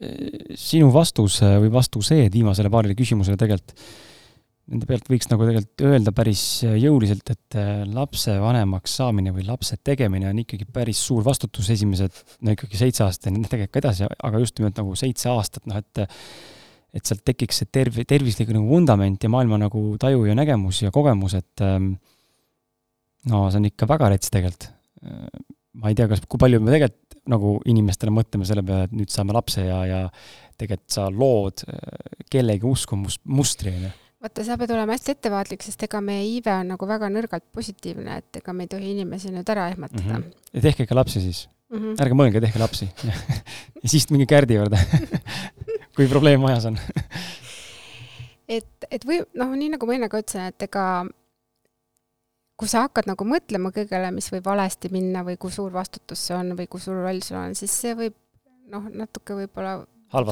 e, 0.00 0.08
sinu 0.54 0.92
vastus 0.92 1.40
või 1.42 1.72
vastused 1.72 2.32
viimasele 2.32 2.70
paarile 2.70 2.94
küsimusele 2.94 3.36
tegelikult 3.36 3.76
nende 4.70 4.86
pealt 4.86 5.08
võiks 5.10 5.28
nagu 5.30 5.46
tegelikult 5.48 5.84
öelda 5.88 6.12
päris 6.14 6.42
jõuliselt, 6.62 7.32
et 7.34 7.58
äh, 7.58 7.82
lapsevanemaks 7.90 8.96
saamine 9.00 9.32
või 9.34 9.44
lapse 9.48 9.78
tegemine 9.82 10.30
on 10.30 10.42
ikkagi 10.44 10.68
päris 10.70 11.00
suur 11.02 11.24
vastutus, 11.26 11.70
esimesed, 11.74 12.22
no 12.46 12.54
ikkagi 12.54 12.78
seitse 12.78 13.04
aastat 13.06 13.32
ja 13.32 13.42
tegelikult 13.42 13.74
ka 13.74 13.82
edasi, 13.82 14.08
aga 14.28 14.42
just 14.42 14.60
nimelt 14.60 14.78
nagu 14.78 14.94
seitse 14.98 15.30
aastat, 15.32 15.66
noh 15.70 15.80
et 15.82 16.04
et 16.92 17.08
sealt 17.08 17.22
tekiks 17.24 17.62
see 17.62 17.70
terv-, 17.72 18.02
tervislik 18.04 18.50
nagu 18.52 18.68
vundament 18.68 19.22
ja 19.24 19.30
maailma 19.32 19.56
nagu 19.62 19.94
taju 20.00 20.26
ja 20.28 20.36
nägemus 20.36 20.82
ja 20.82 20.92
kogemus, 20.92 21.38
et 21.38 21.64
ähm, 21.64 21.94
no 23.32 23.46
see 23.48 23.62
on 23.62 23.68
ikka 23.70 23.88
väga 23.88 24.10
rets 24.12 24.32
tegelikult. 24.32 24.68
Äh, 25.00 25.40
ma 25.80 25.88
ei 25.88 25.96
tea, 25.96 26.06
kas, 26.10 26.20
kui 26.28 26.40
palju 26.40 26.60
me 26.60 26.74
tegelikult 26.74 27.16
nagu 27.32 27.54
inimestena 27.70 28.12
mõtleme 28.12 28.44
selle 28.44 28.64
peale, 28.66 28.90
et 28.90 28.94
nüüd 28.98 29.12
saame 29.12 29.32
lapse 29.32 29.64
ja, 29.64 29.80
ja 29.88 30.00
tegelikult 30.60 30.92
sa 30.92 31.08
lood 31.08 31.64
äh, 31.64 32.22
kellegi 32.30 32.68
uskumust, 32.68 33.22
mustri, 33.24 33.72
on 33.72 33.88
ju 33.88 33.92
vaata, 34.22 34.44
sa 34.46 34.58
pead 34.60 34.74
olema 34.74 34.96
hästi 34.96 35.16
ettevaatlik, 35.16 35.64
sest 35.66 35.82
ega 35.88 36.00
meie 36.04 36.24
iive 36.28 36.52
on 36.54 36.72
nagu 36.74 36.88
väga 36.88 37.10
nõrgalt 37.12 37.48
positiivne, 37.54 38.20
et 38.22 38.42
ega 38.42 38.54
me 38.56 38.66
ei 38.66 38.72
tohi 38.74 38.92
inimesi 38.94 39.32
nüüd 39.34 39.48
ära 39.54 39.68
ehmatada 39.72 40.02
mm. 40.02 40.22
-hmm. 40.22 40.48
ja 40.52 40.64
tehke 40.68 40.86
ikka 40.86 40.98
lapsi 40.98 41.20
siis 41.20 41.48
mm. 41.70 41.78
-hmm. 41.78 42.02
ärge 42.04 42.18
mõelge, 42.18 42.44
tehke 42.44 42.62
lapsi 42.62 42.88
ja 43.82 43.88
siis 43.88 44.10
minge 44.10 44.26
Kärdi 44.26 44.60
juurde 44.60 44.78
kui 45.96 46.08
probleem 46.08 46.40
majas 46.40 46.68
on 46.70 46.78
et, 48.48 48.86
et 48.90 49.04
või 49.06 49.22
noh, 49.34 49.52
nii 49.56 49.74
nagu 49.76 49.86
ma 49.86 49.98
enne 49.98 50.08
ka 50.08 50.22
ütlesin, 50.22 50.52
et 50.52 50.68
ega 50.68 50.86
kui 52.56 52.70
sa 52.70 52.84
hakkad 52.86 53.08
nagu 53.10 53.26
mõtlema 53.26 53.72
kõigele, 53.74 54.12
mis 54.14 54.28
võib 54.32 54.44
valesti 54.46 54.90
minna 54.92 55.24
või 55.26 55.38
kui 55.40 55.50
suur 55.50 55.72
vastutus 55.74 56.28
see 56.28 56.36
on 56.36 56.54
või 56.58 56.68
kui 56.70 56.80
suur 56.80 57.00
roll 57.02 57.22
sul 57.24 57.40
on, 57.40 57.56
siis 57.58 57.74
see 57.74 57.96
võib 57.98 58.14
noh, 58.72 58.86
natuke 59.02 59.36
võib-olla. 59.36 59.82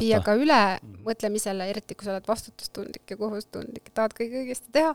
Viia 0.00 0.20
ka 0.24 0.34
üle 0.38 0.60
mõtlemisele, 1.06 1.68
eriti 1.72 1.96
kui 1.96 2.06
sa 2.06 2.14
oled 2.14 2.28
vastutustundlik 2.28 3.10
ja 3.10 3.18
kohustundlik, 3.20 3.92
tahad 3.94 4.14
kõike 4.16 4.44
õigesti 4.44 4.72
teha. 4.72 4.94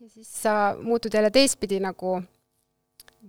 ja 0.00 0.08
siis 0.08 0.30
sa 0.42 0.54
muutud 0.80 1.14
jälle 1.14 1.30
teistpidi 1.30 1.80
nagu 1.80 2.20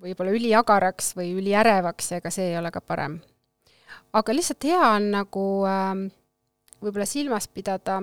võib-olla 0.02 0.32
üliagaraks 0.36 1.14
või 1.18 1.34
üliärevaks 1.40 2.12
ja 2.12 2.22
ega 2.22 2.32
see 2.32 2.52
ei 2.52 2.58
ole 2.58 2.72
ka 2.72 2.82
parem. 2.82 3.20
aga 4.14 4.34
lihtsalt 4.34 4.64
hea 4.64 4.82
on 4.96 5.12
nagu 5.12 5.46
äh, 5.68 5.94
võib-olla 6.82 7.06
silmas 7.06 7.48
pidada 7.48 8.02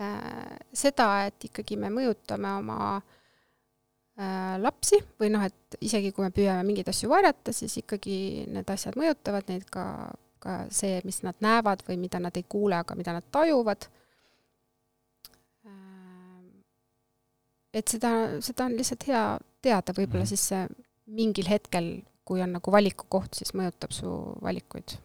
äh, 0.00 0.56
seda, 0.72 1.26
et 1.26 1.48
ikkagi 1.50 1.78
me 1.80 1.90
mõjutame 1.92 2.52
oma 2.60 2.78
äh, 2.98 4.56
lapsi 4.60 5.00
või 5.20 5.32
noh, 5.34 5.44
et 5.48 5.80
isegi 5.80 6.12
kui 6.12 6.26
me 6.26 6.32
püüame 6.34 6.64
mingeid 6.66 6.92
asju 6.92 7.10
varjata, 7.10 7.52
siis 7.52 7.80
ikkagi 7.82 8.46
need 8.52 8.70
asjad 8.70 8.98
mõjutavad 9.00 9.48
neid 9.50 9.68
ka 9.72 9.84
ka 10.42 10.58
see, 10.74 11.00
mis 11.04 11.22
nad 11.26 11.38
näevad 11.44 11.84
või 11.88 11.98
mida 12.00 12.20
nad 12.22 12.36
ei 12.38 12.44
kuule, 12.48 12.80
aga 12.82 12.96
mida 12.98 13.16
nad 13.16 13.26
tajuvad. 13.32 13.88
et 17.78 17.90
seda, 17.92 18.10
seda 18.42 18.64
on 18.64 18.76
lihtsalt 18.78 19.04
hea 19.06 19.24
teada, 19.62 19.94
võib-olla 19.94 20.24
mm. 20.24 20.30
siis 20.30 20.46
see 20.50 20.62
mingil 21.18 21.48
hetkel, 21.50 21.90
kui 22.26 22.42
on 22.44 22.56
nagu 22.56 22.72
valikukoht, 22.72 23.36
siis 23.38 23.54
mõjutab 23.56 23.94
su 23.94 24.14
valikuid. 24.44 24.98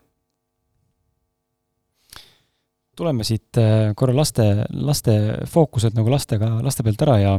tuleme 2.94 3.26
siit 3.26 3.58
äh, 3.58 3.90
korra 3.98 4.14
laste, 4.14 4.44
laste 4.70 5.14
fookuselt 5.50 5.96
nagu 5.98 6.12
lastega, 6.14 6.52
laste 6.62 6.84
pealt 6.86 7.02
ära 7.02 7.16
ja 7.18 7.32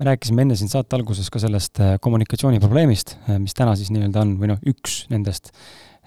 me 0.00 0.06
rääkisime 0.08 0.46
enne 0.46 0.56
siin 0.56 0.70
saate 0.72 0.96
alguses 0.96 1.28
ka 1.28 1.42
sellest 1.42 1.82
äh, 1.84 1.98
kommunikatsiooniprobleemist, 2.00 3.12
äh, 3.28 3.36
mis 3.42 3.52
täna 3.58 3.74
siis 3.76 3.90
nii-öelda 3.92 4.22
on, 4.24 4.32
või 4.40 4.48
noh, 4.54 4.62
üks 4.72 5.02
nendest 5.12 5.52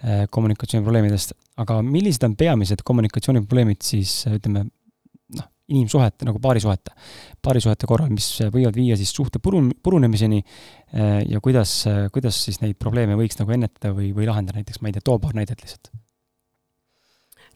kommunikatsiooniprobleemidest, 0.04 1.32
aga 1.64 1.78
millised 1.86 2.26
on 2.28 2.34
peamised 2.36 2.84
kommunikatsiooniprobleemid 2.84 3.80
siis 3.88 4.18
ütleme, 4.28 4.66
noh, 5.38 5.50
inimsuhete 5.72 6.28
nagu 6.28 6.42
paarisuhete, 6.44 6.92
paarisuhete 7.46 7.88
korral, 7.88 8.12
mis 8.12 8.28
võivad 8.52 8.76
viia 8.76 9.00
siis 9.00 9.16
suhte 9.16 9.40
purun-, 9.40 9.72
purunemiseni 9.84 10.44
ja 11.32 11.40
kuidas, 11.44 11.84
kuidas 12.14 12.44
siis 12.50 12.60
neid 12.60 12.76
probleeme 12.82 13.16
võiks 13.20 13.40
nagu 13.40 13.56
ennetada 13.56 13.96
või, 13.96 14.12
või 14.16 14.28
lahendada, 14.28 14.60
näiteks 14.60 14.84
ma 14.84 14.92
ei 14.92 14.98
tea, 14.98 15.08
too 15.08 15.22
paar 15.24 15.40
näidet 15.40 15.64
lihtsalt. 15.64 15.94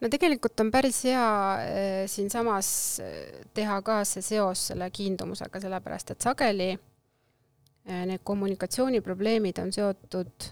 No 0.01 0.09
tegelikult 0.13 0.61
on 0.61 0.69
päris 0.73 0.99
hea 1.07 1.23
äh, 1.57 2.03
siinsamas 2.09 2.69
äh, 3.01 3.15
teha 3.57 3.79
ka 3.85 4.03
see 4.05 4.21
seos 4.25 4.67
selle 4.71 4.91
kiindumusega, 4.93 5.61
sellepärast 5.63 6.13
et 6.13 6.27
sageli 6.27 6.69
äh, 6.75 8.03
need 8.05 8.21
kommunikatsiooniprobleemid 8.27 9.63
on 9.63 9.73
seotud 9.73 10.51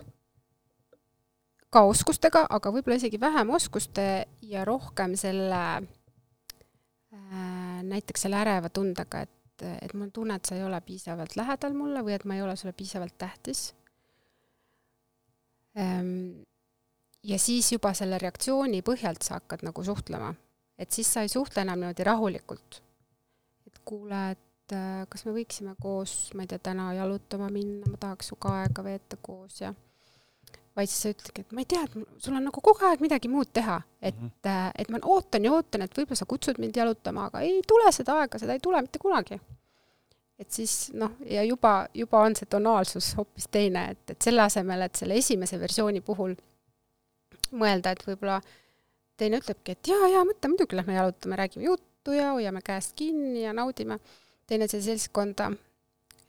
ka 1.76 1.84
oskustega, 1.90 2.46
aga 2.58 2.72
võib-olla 2.72 2.98
isegi 3.02 3.20
vähem 3.20 3.52
oskuste 3.56 4.08
ja 4.48 4.64
rohkem 4.68 5.18
selle 5.20 5.62
näiteks 7.86 8.26
selle 8.26 8.40
äreva 8.40 8.70
tundega, 8.74 9.22
et, 9.26 9.64
et 9.82 9.94
mul 9.94 10.08
on 10.08 10.12
tunne, 10.16 10.38
et 10.38 10.48
sa 10.48 10.58
ei 10.58 10.64
ole 10.64 10.80
piisavalt 10.86 11.36
lähedal 11.40 11.76
mulle 11.78 12.04
või 12.06 12.16
et 12.16 12.26
ma 12.28 12.38
ei 12.38 12.44
ole 12.44 12.56
sulle 12.60 12.74
piisavalt 12.76 13.18
tähtis 13.18 13.68
ehm, 15.80 16.44
ja 17.24 17.40
siis 17.40 17.72
juba 17.72 17.94
selle 17.98 18.20
reaktsiooni 18.22 18.82
põhjalt 18.86 19.26
sa 19.26 19.40
hakkad 19.40 19.66
nagu 19.66 19.84
suhtlema. 19.84 20.34
et 20.78 20.92
siis 20.92 21.14
sa 21.14 21.24
ei 21.24 21.32
suhtle 21.32 21.64
enam 21.64 21.80
niimoodi 21.80 22.04
rahulikult. 22.04 22.82
et 23.68 23.80
kuule, 23.86 24.22
et 24.32 24.76
äh, 24.76 25.06
kas 25.10 25.26
me 25.26 25.34
võiksime 25.40 25.76
koos, 25.82 26.34
ma 26.36 26.44
ei 26.44 26.52
tea, 26.52 26.60
täna 26.60 26.94
jalutama 26.94 27.50
minna, 27.50 27.90
ma 27.90 27.98
tahaks 27.98 28.32
sinuga 28.32 28.60
aega 28.62 28.84
veeta 28.84 29.18
koos 29.22 29.62
ja 29.62 29.74
vaid 30.76 30.92
siis 30.92 31.02
sa 31.06 31.12
ütledki, 31.14 31.44
et 31.46 31.54
ma 31.56 31.64
ei 31.64 31.68
tea, 31.72 31.84
et 31.88 32.24
sul 32.24 32.36
on 32.36 32.44
nagu 32.44 32.62
kogu 32.64 32.88
aeg 32.90 33.04
midagi 33.04 33.30
muud 33.32 33.52
teha, 33.56 33.78
et 34.02 34.16
mm, 34.16 34.32
-hmm. 34.44 34.72
et 34.82 34.90
ma 34.92 35.00
ootan 35.04 35.46
ja 35.46 35.54
ootan, 35.56 35.86
et 35.86 35.98
võib-olla 35.98 36.20
sa 36.20 36.26
kutsud 36.26 36.60
mind 36.60 36.76
jalutama, 36.76 37.30
aga 37.30 37.44
ei 37.48 37.62
tule 37.68 37.92
seda 37.92 38.20
aega, 38.22 38.40
seda 38.40 38.54
ei 38.54 38.60
tule 38.60 38.82
mitte 38.82 39.00
kunagi. 39.00 39.40
et 40.40 40.52
siis 40.52 40.92
noh, 40.94 41.12
ja 41.32 41.44
juba, 41.44 41.88
juba 41.94 42.20
on 42.20 42.34
see 42.36 42.46
tonaalsus 42.52 43.14
hoopis 43.16 43.48
teine, 43.48 43.86
et, 43.92 44.10
et 44.12 44.22
selle 44.22 44.42
asemel, 44.42 44.82
et 44.82 44.96
selle 44.96 45.16
esimese 45.16 45.60
versiooni 45.60 46.02
puhul 46.02 46.36
mõelda, 47.56 47.94
et 47.96 48.04
võib-olla 48.04 48.42
teine 49.18 49.40
ütlebki, 49.40 49.72
et 49.72 49.88
jaa, 49.88 50.10
jaa, 50.12 50.26
mõtle, 50.28 50.52
muidugi 50.52 50.76
lähme 50.76 50.98
jalutame, 50.98 51.38
räägime 51.40 51.70
juttu 51.70 52.12
ja 52.12 52.34
hoiame 52.34 52.62
käest 52.62 52.98
kinni 53.00 53.46
ja 53.46 53.54
naudime 53.54 54.00
teineteise 54.48 54.86
seltskonda, 54.90 55.52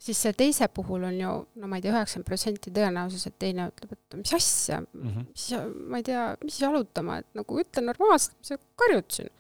siis 0.07 0.21
selle 0.23 0.39
teise 0.39 0.69
puhul 0.73 1.07
on 1.09 1.17
ju, 1.19 1.33
no 1.61 1.71
ma 1.71 1.79
ei 1.79 1.85
tea, 1.85 1.95
üheksakümmend 1.95 2.29
protsenti 2.29 2.73
tõenäosus, 2.75 3.27
et 3.29 3.39
teine 3.43 3.71
ütleb, 3.73 3.97
et 3.97 4.19
mis 4.21 4.35
asja 4.37 4.81
mm, 4.83 5.09
-hmm. 5.09 5.27
mis, 5.33 5.49
ma 5.91 6.03
ei 6.03 6.07
tea, 6.07 6.29
mis 6.45 6.61
jalutama, 6.63 7.19
et 7.23 7.41
nagu 7.41 7.59
ütle 7.63 7.85
normaalselt, 7.85 8.39
mis 8.41 8.55
sa 8.55 8.61
karjud 8.83 9.19
siin. 9.19 9.35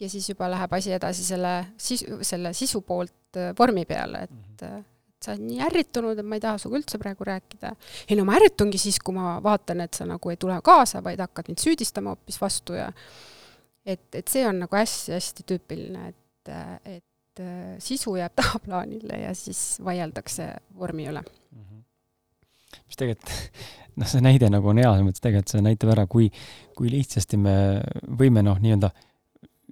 ja 0.00 0.10
siis 0.12 0.28
juba 0.28 0.50
läheb 0.52 0.72
asi 0.76 0.92
edasi 0.92 1.24
selle 1.24 1.54
sisu, 1.78 2.18
selle 2.26 2.52
sisu 2.52 2.82
poolt 2.84 3.38
äh, 3.40 3.54
vormi 3.58 3.86
peale, 3.88 4.26
et 4.28 4.30
mm 4.30 4.60
-hmm 4.60 4.84
sa 5.26 5.32
oled 5.32 5.46
nii 5.48 5.62
ärritunud, 5.66 6.18
et 6.18 6.28
ma 6.28 6.36
ei 6.38 6.42
taha 6.44 6.58
sinuga 6.60 6.80
üldse 6.80 6.98
praegu 7.02 7.26
rääkida. 7.26 7.72
ei 8.08 8.16
no 8.18 8.24
ma 8.28 8.36
ärritungi 8.38 8.78
siis, 8.78 8.98
kui 9.02 9.14
ma 9.16 9.36
vaatan, 9.42 9.80
et 9.80 9.94
sa 9.94 10.06
nagu 10.08 10.30
ei 10.30 10.36
tule 10.36 10.58
kaasa, 10.62 11.02
vaid 11.04 11.20
hakkad 11.24 11.50
mind 11.50 11.62
süüdistama 11.62 12.14
hoopis 12.14 12.40
vastu 12.40 12.76
ja 12.78 12.92
et, 13.86 14.06
et 14.14 14.28
see 14.28 14.46
on 14.46 14.60
nagu 14.64 14.76
hästi-hästi 14.76 15.46
tüüpiline, 15.48 16.08
et, 16.12 16.52
et 16.84 17.04
äh, 17.42 17.74
sisu 17.82 18.16
jääb 18.18 18.36
tahaplaanile 18.40 19.22
ja 19.24 19.34
siis 19.36 19.80
vaieldakse 19.84 20.52
vormi 20.78 21.08
üle 21.10 21.22
mm. 21.22 21.64
-hmm. 21.64 21.82
mis 22.86 22.96
tegelikult, 22.96 23.34
noh, 23.98 24.08
see 24.12 24.22
näide 24.24 24.50
nagu 24.52 24.72
on 24.72 24.80
hea, 24.82 24.92
selles 24.92 25.08
mõttes 25.08 25.24
tegelikult 25.24 25.54
see 25.54 25.66
näitab 25.66 25.92
ära, 25.96 26.06
kui, 26.06 26.30
kui 26.76 26.92
lihtsasti 26.92 27.40
me 27.40 27.56
võime 28.06 28.44
noh, 28.46 28.58
nii-öelda 28.62 28.92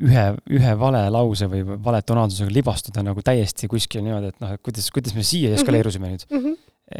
ühe, 0.03 0.27
ühe 0.51 0.77
vale 0.79 1.03
lause 1.15 1.49
või 1.51 1.63
vale 1.65 2.03
tonaalsusega 2.03 2.55
libastuda 2.55 3.05
nagu 3.07 3.23
täiesti 3.23 3.69
kuskil 3.71 4.03
niimoodi, 4.07 4.33
et 4.33 4.41
noh, 4.43 4.55
et 4.57 4.63
kuidas, 4.63 4.91
kuidas 4.95 5.15
me 5.15 5.23
siia 5.27 5.53
mhm. 5.53 5.61
eskaleerusime 5.61 6.15
nüüd 6.15 6.25
mm. 6.31 6.41
-hmm. 6.41 6.57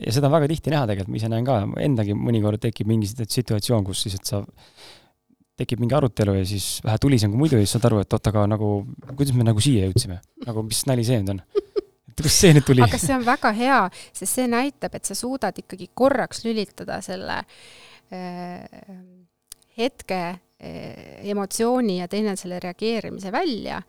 ja 0.07 0.13
seda 0.13 0.31
on 0.31 0.37
väga 0.37 0.51
tihti 0.53 0.75
näha 0.75 0.87
tegelikult, 0.91 1.15
ma 1.15 1.23
ise 1.23 1.33
näen 1.33 1.49
ka, 1.49 1.61
endagi 1.83 2.15
mõnikord 2.19 2.63
tekib 2.63 2.91
mingi 2.91 3.11
situatsioon, 3.11 3.85
kus 3.85 4.07
siis, 4.07 4.15
et 4.21 4.31
sa, 4.31 4.45
tekib 5.59 5.83
mingi 5.83 5.95
arutelu 5.95 6.37
ja 6.39 6.47
siis 6.49 6.79
vähe 6.85 6.99
tulisem 7.03 7.33
kui 7.33 7.45
muidu 7.45 7.59
ja 7.59 7.67
siis 7.67 7.77
saad 7.77 7.89
aru, 7.91 8.01
et 8.03 8.17
oot, 8.17 8.31
aga 8.33 8.47
nagu, 8.51 8.71
kuidas 9.13 9.35
me 9.39 9.47
nagu 9.47 9.63
siia 9.63 9.89
jõudsime, 9.89 10.21
nagu 10.47 10.65
mis 10.67 10.85
nali 10.91 11.07
see 11.07 11.21
nüüd 11.21 11.37
on? 11.37 11.43
Et 12.15 12.23
kust 12.23 12.45
see 12.45 12.55
nüüd 12.55 12.67
tuli? 12.67 12.83
aga 12.87 13.01
see 13.01 13.15
on 13.17 13.27
väga 13.27 13.53
hea, 13.59 13.83
sest 14.13 14.41
see 14.41 14.49
näitab, 14.51 14.97
et 14.99 15.07
sa 15.07 15.19
suudad 15.19 15.59
ikkagi 15.63 15.91
korraks 15.95 16.45
lülitada 16.47 17.01
selle 17.03 17.43
äh, 18.15 18.65
hetke 19.79 20.25
Eh, 20.65 21.31
emotsiooni 21.31 21.99
ja 21.99 22.07
teineteisele 22.09 22.61
reageerimise 22.61 23.33
välja 23.33 23.83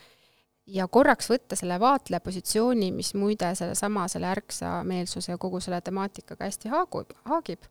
ja 0.68 0.88
korraks 0.92 1.30
võtta 1.30 1.56
selle 1.56 1.78
vaatleja 1.80 2.20
positsiooni, 2.26 2.90
mis 2.92 3.14
muide 3.16 3.52
sellesama, 3.56 4.08
selle 4.12 4.28
ärksa 4.28 4.72
meelsuse 4.84 5.32
ja 5.32 5.38
kogu 5.40 5.62
selle 5.64 5.80
temaatikaga 5.86 6.50
hästi 6.50 6.74
haagub, 6.74 7.14
haagib, 7.30 7.64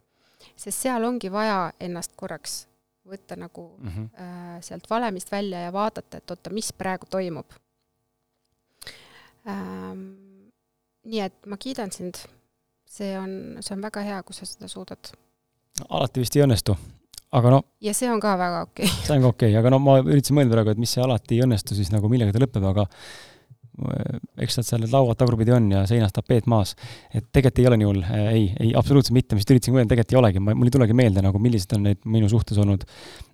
sest 0.55 0.87
seal 0.87 1.05
ongi 1.05 1.29
vaja 1.33 1.59
ennast 1.85 2.15
korraks 2.17 2.63
võtta 3.09 3.37
nagu 3.37 3.67
mm 3.79 3.89
-hmm. 3.89 4.09
äh, 4.21 4.63
sealt 4.65 4.91
valemist 4.91 5.33
välja 5.33 5.61
ja 5.67 5.73
vaadata, 5.73 6.17
et 6.17 6.31
oota, 6.31 6.51
mis 6.51 6.73
praegu 6.73 7.07
toimub 7.11 7.53
ähm,. 9.49 10.03
nii 11.05 11.21
et 11.21 11.47
ma 11.47 11.57
kiidan 11.57 11.93
sind, 11.93 12.17
see 12.89 13.19
on, 13.19 13.57
see 13.61 13.77
on 13.77 13.83
väga 13.83 14.01
hea, 14.01 14.23
kui 14.23 14.35
sa 14.35 14.47
seda 14.47 14.69
suudad. 14.69 15.13
alati 15.89 16.21
vist 16.21 16.37
ei 16.37 16.43
õnnestu 16.43 16.77
aga 17.35 17.51
no 17.51 17.61
ja 17.83 17.95
see 17.95 18.11
on 18.11 18.21
ka 18.23 18.37
väga 18.39 18.63
okei 18.69 18.87
okay. 18.87 19.07
see 19.07 19.17
on 19.17 19.23
ka 19.23 19.29
okei 19.29 19.51
okay., 19.51 19.61
aga 19.61 19.71
no 19.75 19.79
ma 19.83 19.99
üritasin 20.01 20.39
mõelda 20.39 20.57
praegu, 20.57 20.75
et 20.75 20.83
mis 20.83 20.97
see 20.97 21.05
alati 21.05 21.39
ei 21.39 21.47
õnnestu 21.47 21.77
siis 21.79 21.91
nagu 21.95 22.09
millega 22.09 22.33
ta 22.33 22.43
lõpeb, 22.43 22.67
aga 22.71 22.87
eks 23.75 24.59
nad 24.61 24.67
seal 24.67 24.83
need 24.85 24.93
lauad 24.95 25.19
tagurpidi 25.19 25.55
on 25.55 25.67
ja 25.73 25.83
seinas 25.91 26.15
tapeet 26.15 26.47
maas. 26.51 26.75
et 27.11 27.27
tegelikult 27.33 27.59
ei 27.59 27.67
ole 27.71 27.79
nii 27.81 27.89
hull, 27.89 28.03
äh, 28.07 28.29
ei, 28.31 28.45
ei 28.61 28.73
absoluutselt 28.79 29.17
mitte, 29.17 29.35
ma 29.35 29.43
just 29.43 29.51
üritasin 29.51 29.75
mõelda, 29.75 29.91
tegelikult 29.91 30.15
ei 30.15 30.21
olegi, 30.21 30.43
mul 30.47 30.71
ei 30.71 30.75
tulegi 30.77 30.97
meelde 30.97 31.25
nagu, 31.27 31.43
millised 31.43 31.75
on 31.77 31.89
need 31.89 32.03
minu 32.17 32.31
suhtes 32.31 32.61
olnud. 32.63 32.87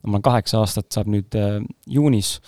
mul 0.07 0.21
on 0.21 0.25
kaheksa 0.25 0.63
aastat, 0.65 0.89
saab 0.97 1.13
nüüd 1.13 1.37
äh, 1.39 1.61
juunis, 1.87 2.39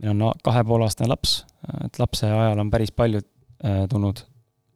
meil 0.00 0.14
on 0.14 0.42
kahe 0.46 0.64
poole 0.66 0.86
aastane 0.86 1.10
laps, 1.10 1.40
et 1.84 1.98
lapse 2.00 2.28
ajal 2.30 2.62
on 2.62 2.70
päris 2.72 2.94
palju 2.94 3.20
äh, 3.20 3.84
tulnud 3.90 4.22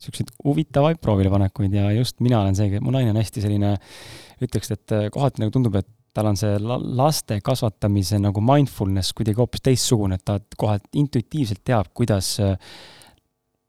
niisuguseid 0.04 0.34
huvitavaid 0.44 0.98
proovilepanekuid 1.00 1.72
ja 1.72 1.88
just 1.94 2.18
mina 2.20 2.42
olen 2.42 2.56
see, 2.58 2.80
mu 2.82 2.92
naine 2.92 3.14
on 3.14 3.20
hästi 3.20 3.44
selline, 3.44 3.76
ütleks, 4.44 4.74
et 4.74 4.92
äh, 4.92 5.06
kohati 5.14 5.44
nagu 5.44 5.54
tundub, 5.54 5.78
et 5.78 5.88
tal 6.14 6.30
on 6.30 6.38
see 6.38 6.58
laste 6.62 7.40
kasvatamise 7.44 8.20
nagu 8.22 8.42
mindfulness 8.44 9.14
kuidagi 9.16 9.40
hoopis 9.40 9.64
teistsugune, 9.66 10.18
et 10.18 10.24
ta 10.26 10.38
kohe 10.58 10.78
intuitiivselt 11.00 11.64
teab, 11.66 11.90
kuidas 11.96 12.36
äh, 12.42 12.54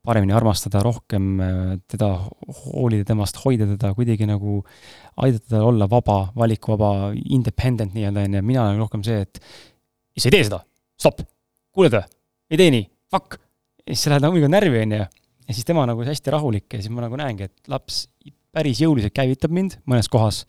paremini 0.05 0.35
armastada, 0.37 0.83
rohkem 0.85 1.31
äh, 1.41 1.73
teda 1.89 2.11
hoolida 2.61 3.07
temast, 3.09 3.39
hoida 3.43 3.67
teda, 3.71 3.93
kuidagi 3.97 4.27
nagu 4.29 4.59
aidata 5.25 5.55
tal 5.55 5.69
olla 5.71 5.89
vaba, 5.89 6.19
valikuvaba, 6.37 7.11
independent 7.33 7.95
nii-öelda, 7.97 8.27
on 8.29 8.37
ju, 8.39 8.45
mina 8.51 8.67
olen 8.67 8.83
rohkem 8.83 9.05
see, 9.07 9.25
et 9.25 9.41
sa 9.41 10.29
ei 10.29 10.37
tee 10.37 10.45
seda, 10.45 10.61
stopp, 11.01 11.25
kuuled 11.75 11.97
või, 11.97 12.05
ei 12.53 12.61
tee 12.61 12.71
nii, 12.77 12.89
fuck. 13.13 13.39
ja 13.81 13.93
siis 13.93 14.05
sa 14.05 14.13
lähed 14.13 14.27
nagu 14.27 14.51
närvi, 14.53 14.83
on 14.85 14.97
ju, 14.99 15.05
ja 15.45 15.57
siis 15.57 15.67
tema 15.67 15.85
nagu 15.89 16.05
hästi 16.05 16.33
rahulik 16.37 16.77
ja 16.77 16.81
siis 16.83 16.93
ma 16.93 17.07
nagu 17.07 17.17
näengi, 17.19 17.49
et 17.49 17.71
laps 17.71 18.05
päris 18.55 18.79
jõuliselt 18.83 19.15
käivitab 19.15 19.53
mind 19.53 19.79
mõnes 19.89 20.09
kohas 20.11 20.45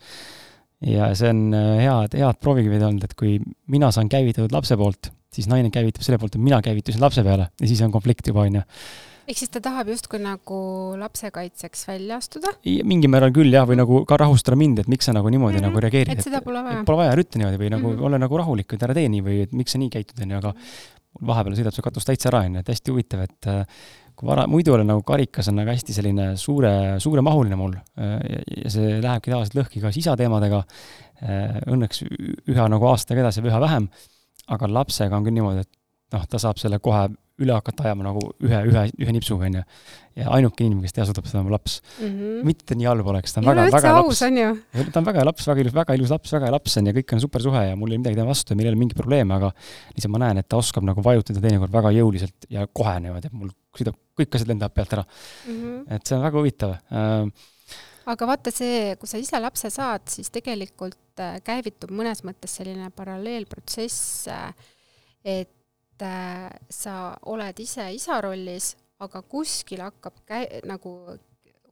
ja 0.87 1.11
see 1.19 1.33
on 1.33 1.43
äh, 1.57 1.83
head, 1.83 2.17
head 2.19 2.39
proovikivid 2.43 2.85
olnud, 2.87 3.09
et 3.09 3.17
kui 3.19 3.37
mina 3.73 3.91
saan 3.95 4.11
käivitatud 4.13 4.55
lapse 4.55 4.79
poolt, 4.79 5.11
siis 5.35 5.49
naine 5.51 5.73
käivitab 5.75 6.07
selle 6.07 6.21
poolt, 6.23 6.39
et 6.39 6.43
mina 6.43 6.63
käivitusin 6.65 7.03
lapse 7.03 7.25
peale 7.27 7.51
ja 7.51 7.69
siis 7.69 7.83
on 7.85 7.93
konflikt 7.95 8.31
juba, 8.31 8.47
on 8.47 8.61
ju. 8.61 8.65
ehk 9.27 9.41
siis 9.41 9.53
ta 9.53 9.63
tahab 9.65 9.91
justkui 9.91 10.21
nagu 10.23 10.59
lapse 11.01 11.31
kaitseks 11.35 11.87
välja 11.91 12.21
astuda? 12.23 12.55
mingil 12.65 13.11
määral 13.13 13.35
küll 13.37 13.53
jah, 13.53 13.67
või 13.69 13.81
nagu 13.83 14.05
ka 14.09 14.21
rahustada 14.23 14.59
mind, 14.59 14.85
et 14.85 14.91
miks 14.93 15.09
sa 15.09 15.17
nagu 15.17 15.31
niimoodi 15.33 15.59
mm 15.59 15.65
-hmm. 15.65 15.71
nagu 15.71 15.87
reageerid. 15.87 16.19
et 16.19 16.25
seda 16.25 16.43
pole 16.45 16.63
vaja. 16.63 16.85
Pole 16.87 17.03
vaja, 17.03 17.17
ära 17.17 17.27
ütle 17.27 17.43
niimoodi 17.43 17.63
või 17.65 17.73
nagu 17.75 17.89
mm 17.89 17.97
-hmm. 17.97 18.11
ole 18.11 18.23
nagu 18.23 18.43
rahulik, 18.43 18.73
et 18.73 18.83
ära 18.83 18.95
tee 18.95 19.09
nii 19.09 19.23
või 19.27 19.43
et 19.43 19.53
miks 19.53 19.73
sa 19.73 19.83
nii 19.83 19.91
käitud, 19.91 20.23
on 20.23 20.31
ju, 20.31 20.43
aga 20.43 20.55
vahepeal 21.27 21.57
sõidab 21.57 21.75
see 21.75 21.83
katus 21.83 22.05
täitsa 22.05 22.29
ära, 22.29 22.45
on 22.47 22.59
ju, 22.59 22.61
et 22.61 22.69
hästi 22.69 22.93
huvitav, 22.93 23.23
et 23.25 23.47
äh, 23.47 23.65
kui 24.17 24.29
vara, 24.31 24.47
muidu 24.49 24.73
olen 24.73 24.89
nagu 24.89 25.03
karikas 25.07 25.51
on 25.51 25.59
nagu 25.61 25.73
hästi 25.73 25.95
selline 25.97 26.29
suure, 26.41 26.73
suuremahuline 27.03 27.59
mul 27.61 27.75
ja 27.77 28.73
see 28.73 28.97
lähebki 29.05 29.33
tavaliselt 29.33 29.59
lõhki 29.59 29.83
ka 29.83 29.93
isa 29.93 30.17
teemadega, 30.17 30.63
õnneks 31.73 32.03
ühe 32.07 32.69
nagu 32.73 32.89
aastaga 32.89 33.25
edasi 33.25 33.45
või 33.45 33.53
üha 33.53 33.61
vähem, 33.67 33.91
aga 34.57 34.71
lapsega 34.73 35.19
on 35.19 35.27
küll 35.27 35.37
niimoodi, 35.37 35.67
et 35.67 36.17
noh, 36.17 36.25
ta 36.31 36.41
saab 36.41 36.61
selle 36.63 36.81
kohe 36.81 37.09
üle 37.43 37.53
hakata 37.57 37.87
ajama 37.89 38.07
nagu 38.09 38.23
ühe, 38.45 38.61
ühe, 38.71 38.83
ühe 39.03 39.15
nipsuga, 39.15 39.49
onju. 39.51 39.63
ja 40.17 40.29
ainuke 40.33 40.65
inimene, 40.65 40.87
kes 40.87 40.97
teha 40.97 41.07
suudab, 41.09 41.27
seda 41.29 41.43
on 41.43 41.51
laps 41.53 41.79
mm. 41.83 42.07
-hmm. 42.07 42.45
mitte 42.49 42.77
nii 42.79 42.89
halb 42.89 43.11
oleks, 43.13 43.35
ta 43.35 43.43
on 43.43 43.49
ei 43.49 43.51
väga, 43.51 43.67
väga 43.77 43.95
laps. 43.99 44.23
ta 44.23 45.01
on 45.03 45.09
väga 45.09 45.21
hea 45.21 45.29
laps, 45.29 45.49
väga 45.51 45.65
ilus, 45.65 45.75
väga 45.77 45.97
ilus 45.99 46.15
laps, 46.15 46.33
väga 46.37 46.49
hea 46.49 46.55
laps 46.57 46.77
on 46.81 46.89
ja 46.91 46.95
kõik 46.97 47.17
on 47.17 47.25
super 47.27 47.45
suhe 47.45 47.65
ja 47.67 47.75
mul 47.77 47.93
ei 47.93 47.99
ole 47.99 48.05
midagi 48.05 48.21
tema 48.21 48.33
vastu 48.33 48.55
ja 48.55 48.61
meil 48.61 48.71
ei 48.71 48.73
ole 48.73 48.81
mingit 48.85 49.01
probleemi, 49.01 49.37
aga 49.37 49.53
lihtsalt 49.97 50.15
ma 50.15 50.23
näen, 50.25 50.41
et 50.41 50.49
ta 50.49 50.61
oskab 50.63 50.87
nagu 50.89 51.05
vajutada 51.05 51.43
teinekord 51.45 51.73
väga 51.73 51.93
jõuliselt 51.99 52.49
ja 52.49 52.65
kohe 52.67 52.97
niimoodi, 53.05 53.29
et 53.29 53.37
mul 53.37 53.53
sõidab, 53.77 54.01
kõik 54.17 54.39
asjad 54.39 54.55
lendavad 54.55 54.77
pealt 54.79 54.97
ära 54.97 55.05
mm. 55.05 55.61
-hmm. 55.61 55.85
et 55.99 56.07
see 56.07 56.17
on 56.17 56.25
väga 56.25 56.41
huvitav 56.41 56.73
äh, 56.73 57.47
aga 58.13 58.29
vaata 58.31 58.53
see, 58.55 58.95
kui 59.01 59.11
sa 59.11 59.21
ise 59.21 59.41
lapse 59.43 59.71
saad, 59.75 60.07
siis 60.11 60.31
tegelikult 60.35 61.23
äh, 61.23 61.39
käivitub 61.45 61.93
mõnes 61.95 62.23
mõttes 62.27 62.57
selline 62.61 62.91
paralleelprotsess, 62.95 64.29
äh, 64.33 64.73
et 65.27 65.56
sa 66.71 67.17
oled 67.27 67.61
ise 67.61 67.87
isa 67.95 68.21
rollis, 68.21 68.75
aga 69.01 69.23
kuskil 69.23 69.81
hakkab 69.85 70.21
käi-, 70.29 70.61
nagu 70.69 70.93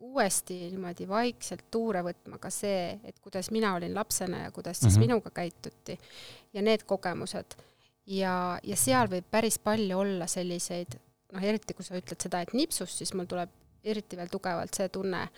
uuesti 0.05 0.57
niimoodi 0.69 1.07
vaikselt 1.09 1.65
tuure 1.73 2.03
võtma 2.05 2.39
ka 2.41 2.51
see, 2.53 2.99
et 3.05 3.17
kuidas 3.25 3.51
mina 3.55 3.73
olin 3.75 3.95
lapsena 3.97 4.45
ja 4.45 4.51
kuidas 4.53 4.81
siis 4.81 4.93
mm 4.93 4.97
-hmm. 4.97 5.07
minuga 5.07 5.31
käituti 5.31 5.99
ja 6.53 6.63
need 6.63 6.85
kogemused. 6.87 7.57
ja, 8.07 8.59
ja 8.63 8.77
seal 8.77 9.09
võib 9.09 9.25
päris 9.31 9.59
palju 9.59 9.99
olla 9.99 10.27
selliseid, 10.27 10.99
noh, 11.33 11.43
eriti 11.43 11.75
kui 11.75 11.85
sa 11.85 11.97
ütled 11.97 12.21
seda, 12.21 12.41
et 12.41 12.53
nipsust, 12.53 12.99
siis 12.99 13.15
mul 13.15 13.25
tuleb 13.27 13.51
eriti 13.85 14.17
veel 14.17 14.29
tugevalt 14.29 14.75
see 14.75 14.89
tunne, 14.89 15.29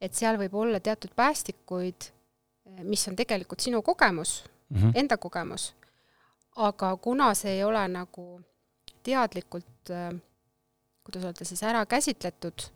et 0.00 0.14
seal 0.14 0.36
võib 0.36 0.54
olla 0.54 0.80
teatud 0.80 1.14
päästikuid, 1.16 2.10
mis 2.82 3.08
on 3.08 3.16
tegelikult 3.16 3.60
sinu 3.60 3.82
kogemus 3.82 4.44
mm, 4.68 4.76
-hmm. 4.76 4.92
enda 4.94 5.16
kogemus, 5.16 5.74
aga 6.56 6.96
kuna 6.96 7.32
see 7.34 7.56
ei 7.58 7.64
ole 7.64 7.82
nagu 7.88 8.26
teadlikult, 9.02 9.90
eh, 9.90 10.12
kuidas 11.04 11.24
öelda 11.24 11.44
siis, 11.44 11.62
ära 11.62 11.86
käsitletud, 11.86 12.66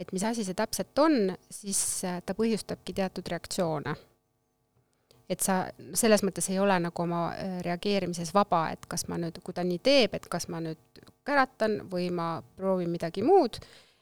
et 0.00 0.12
mis 0.12 0.24
asi 0.24 0.44
see 0.44 0.54
täpselt 0.54 0.98
on, 0.98 1.34
siis 1.50 2.04
eh, 2.04 2.22
ta 2.26 2.34
põhjustabki 2.34 2.94
teatud 2.94 3.28
reaktsioone. 3.28 3.96
et 5.30 5.38
sa 5.46 5.68
selles 5.94 6.24
mõttes 6.26 6.48
ei 6.50 6.56
ole 6.58 6.74
nagu 6.82 7.02
oma 7.02 7.28
reageerimises 7.62 8.32
vaba, 8.34 8.64
et 8.74 8.86
kas 8.90 9.04
ma 9.06 9.14
nüüd, 9.14 9.36
kui 9.46 9.54
ta 9.54 9.62
nii 9.62 9.78
teeb, 9.78 10.16
et 10.18 10.26
kas 10.26 10.48
ma 10.50 10.58
nüüd 10.58 11.04
käratan 11.22 11.84
või 11.92 12.08
ma 12.10 12.42
proovin 12.56 12.90
midagi 12.90 13.22
muud 13.22 13.60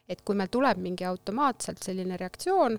et 0.09 0.25
kui 0.25 0.37
meil 0.39 0.51
tuleb 0.53 0.81
mingi 0.83 1.07
automaatselt 1.07 1.83
selline 1.85 2.17
reaktsioon, 2.21 2.79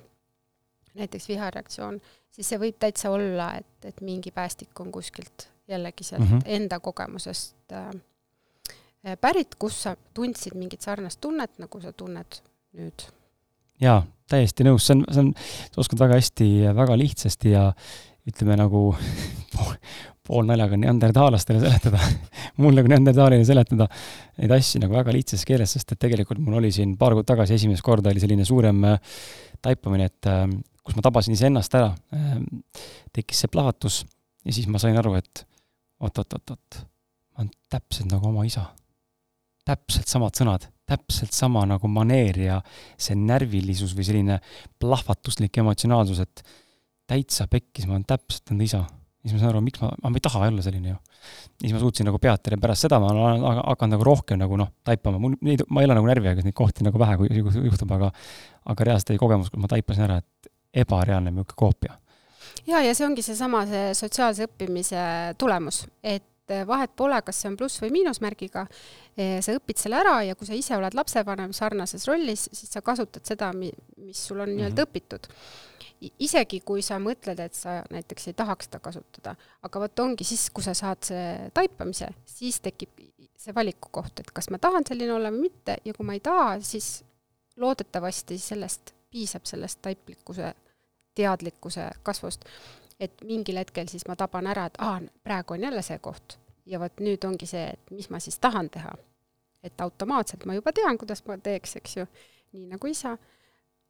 näiteks 1.00 1.30
vihareaktsioon, 1.30 2.02
siis 2.34 2.50
see 2.50 2.62
võib 2.62 2.80
täitsa 2.82 3.14
olla, 3.14 3.54
et, 3.62 3.72
et 3.86 4.02
mingi 4.06 4.34
päästik 4.36 4.80
on 4.82 4.92
kuskilt 4.92 5.48
jällegi 5.70 6.04
sealt 6.04 6.24
mm 6.24 6.38
-hmm. 6.38 6.42
enda 6.46 6.80
kogemusest 6.80 7.56
äh, 7.74 7.92
pärit, 9.22 9.56
kus 9.60 9.84
sa 9.84 9.96
tundsid 10.14 10.56
mingit 10.56 10.82
sarnast 10.82 11.22
tunnet, 11.22 11.52
nagu 11.60 11.82
sa 11.82 11.94
tunned 11.94 12.42
nüüd. 12.78 13.08
jaa, 13.82 14.04
täiesti 14.30 14.64
nõus, 14.68 14.88
see 14.88 14.98
on, 14.98 15.04
see 15.12 15.24
on, 15.24 15.34
sa 15.72 15.82
oskad 15.82 16.00
väga 16.00 16.20
hästi, 16.20 16.50
väga 16.76 16.98
lihtsasti 16.98 17.54
ja 17.56 17.70
ütleme 18.28 18.58
nagu 18.60 18.96
poolnaljaga 20.30 20.78
neandertaalastele 20.78 21.60
seletada 21.60 22.00
mulle 22.64 22.84
kui 22.84 22.92
neandertaalile 22.94 23.46
seletada 23.46 23.88
neid 24.38 24.52
asju 24.52 24.84
nagu 24.84 24.94
väga 24.94 25.16
lihtsas 25.16 25.46
keeles, 25.46 25.74
sest 25.74 25.96
et 25.96 26.00
tegelikult 26.00 26.42
mul 26.44 26.60
oli 26.60 26.72
siin 26.72 26.98
paar 26.98 27.16
kuud 27.18 27.26
tagasi 27.26 27.56
esimest 27.56 27.86
korda 27.86 28.12
oli 28.12 28.20
selline 28.20 28.46
suurem 28.46 28.84
äh, 28.84 29.00
taipamine, 29.62 30.06
et 30.06 30.30
äh, 30.30 30.46
kus 30.84 30.96
ma 30.96 31.04
tabasin 31.06 31.36
iseennast 31.36 31.76
ära, 31.78 31.92
tekkis 33.14 33.44
see 33.44 33.52
plahvatus 33.52 34.02
ja 34.46 34.56
siis 34.56 34.68
ma 34.72 34.80
sain 34.82 34.98
aru, 34.98 35.14
et 35.20 35.44
oot-oot-oot-oot, 36.00 36.82
ma 37.34 37.43
olen 37.43 37.52
täpselt 37.72 38.12
nagu 38.12 38.30
oma 38.32 38.45
isa. 38.47 38.70
täpselt 39.70 40.10
samad 40.10 40.34
sõnad, 40.34 40.64
täpselt 40.89 41.36
sama 41.36 41.62
nagu 41.70 41.88
maneer 41.88 42.39
ja 42.41 42.62
see 42.97 43.14
närvilisus 43.16 43.91
või 43.93 44.08
selline 44.08 44.39
plahvatuslik 44.82 45.60
emotsionaalsus, 45.62 46.24
et 46.24 46.41
täitsa 47.10 47.45
pekkis, 47.47 47.86
ma 47.86 47.97
olen 47.97 48.08
täpselt 48.10 48.50
enda 48.56 48.66
isa 48.66 48.86
siis 49.24 49.36
ma 49.36 49.41
saan 49.41 49.54
aru, 49.54 49.62
miks 49.64 49.82
ma, 49.84 49.91
ma 50.06 50.12
ei 50.16 50.24
taha 50.24 50.41
olla 50.47 50.64
selline 50.64 50.93
ju. 50.93 50.97
siis 51.62 51.74
ma 51.76 51.82
suutsin 51.82 52.08
nagu 52.08 52.20
peatada 52.24 52.56
ja 52.56 52.62
pärast 52.64 52.86
seda 52.88 53.00
ma 53.04 53.12
olen 53.12 53.43
hakanud 53.43 53.97
nagu 53.97 54.06
rohkem 54.08 54.39
nagu 54.39 54.60
noh, 54.60 54.72
taipama, 54.88 55.20
mul 55.20 55.36
neid, 55.45 55.66
ma 55.70 55.84
ei 55.84 55.89
ole 55.89 55.97
nagu 56.00 56.08
närvihaige, 56.08 56.45
neid 56.47 56.56
kohti 56.56 56.88
nagu 56.88 57.02
vähe 57.02 57.18
kui 57.20 57.41
juhtub, 57.68 57.91
aga 57.97 58.12
aga 58.72 58.88
reaalselt 58.88 59.12
oli 59.14 59.22
kogemus, 59.22 59.52
kus 59.52 59.62
ma 59.62 59.72
taipasin 59.72 60.08
ära, 60.08 60.20
et 60.22 60.54
ebareaalne 60.86 61.34
niisugune 61.34 61.60
koopia. 61.60 61.97
Ja, 62.70 62.82
ja 62.86 62.96
see 62.96 63.08
ongi 63.08 63.26
seesama, 63.26 63.66
see 63.70 63.94
sotsiaalse 63.98 64.50
õppimise 64.50 65.06
tulemus, 65.42 65.84
et 66.04 66.26
vahet 66.66 66.96
pole, 66.98 67.20
kas 67.22 67.44
see 67.44 67.50
on 67.52 67.56
pluss 67.60 67.82
või 67.84 67.92
miinusmärgiga, 68.00 68.66
sa 69.16 69.54
õpid 69.54 69.78
selle 69.78 70.00
ära 70.00 70.16
ja 70.26 70.38
kui 70.38 70.48
sa 70.50 70.58
ise 70.58 70.74
oled 70.78 70.96
lapsevanem 70.98 71.54
sarnases 71.54 72.08
rollis, 72.10 72.48
siis 72.50 72.72
sa 72.74 72.82
kasutad 72.82 73.22
seda, 73.28 73.52
mis 73.54 73.78
sul 74.18 74.40
on 74.40 74.48
mm 74.48 74.54
-hmm. 74.54 74.58
nii-öelda 74.58 74.88
õpitud 74.88 75.30
isegi 76.00 76.62
kui 76.66 76.84
sa 76.86 77.00
mõtled, 77.02 77.40
et 77.44 77.56
sa 77.58 77.80
näiteks 77.92 78.30
ei 78.32 78.38
tahaks 78.38 78.70
seda 78.70 78.80
kasutada, 78.84 79.36
aga 79.66 79.82
vot 79.84 80.00
ongi 80.00 80.28
siis, 80.28 80.48
kui 80.54 80.64
sa 80.64 80.74
saad 80.78 81.04
see 81.10 81.50
taipamise, 81.56 82.08
siis 82.26 82.60
tekib 82.64 82.94
see 83.40 83.56
valiku 83.56 83.92
koht, 83.92 84.20
et 84.20 84.32
kas 84.36 84.50
ma 84.52 84.60
tahan 84.62 84.88
selline 84.88 85.14
olla 85.16 85.32
või 85.34 85.48
mitte 85.50 85.78
ja 85.86 85.96
kui 85.96 86.08
ma 86.08 86.16
ei 86.16 86.24
taha, 86.24 86.58
siis 86.64 87.04
loodetavasti 87.60 88.38
sellest 88.40 88.94
piisab, 89.12 89.46
sellest 89.50 89.82
taiplikkuse, 89.84 90.54
teadlikkuse 91.16 91.89
kasvust, 92.03 92.45
et 92.99 93.22
mingil 93.26 93.57
hetkel 93.57 93.88
siis 93.88 94.05
ma 94.07 94.16
taban 94.16 94.47
ära, 94.47 94.66
et 94.70 94.78
aa, 94.84 94.99
praegu 95.24 95.55
on 95.55 95.64
jälle 95.64 95.82
see 95.82 95.99
koht 95.99 96.38
ja 96.66 96.80
vot 96.80 97.01
nüüd 97.01 97.26
ongi 97.26 97.47
see, 97.49 97.66
et 97.74 97.91
mis 97.91 98.10
ma 98.10 98.20
siis 98.20 98.39
tahan 98.39 98.70
teha. 98.70 98.93
et 99.64 99.82
automaatselt 99.82 100.45
ma 100.45 100.53
juba 100.55 100.72
tean, 100.72 100.97
kuidas 100.97 101.26
ma 101.28 101.36
teeks, 101.38 101.76
eks 101.76 101.97
ju, 101.97 102.05
nii 102.53 102.70
nagu 102.70 102.88
isa 102.88 103.18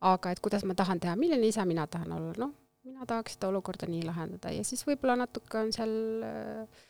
aga 0.01 0.32
et 0.34 0.41
kuidas 0.43 0.63
ma 0.67 0.76
tahan 0.78 0.99
teha, 0.99 1.15
milline 1.20 1.47
isa 1.49 1.65
mina 1.67 1.86
tahan 1.88 2.11
olla, 2.15 2.34
noh, 2.39 2.53
mina 2.88 3.05
tahaks 3.07 3.36
seda 3.36 3.49
olukorda 3.51 3.89
nii 3.89 4.05
lahendada 4.07 4.53
ja 4.55 4.63
siis 4.67 4.86
võib-olla 4.88 5.17
natuke 5.20 5.59
on 5.59 5.74
seal 5.76 5.95
äh, 6.26 6.86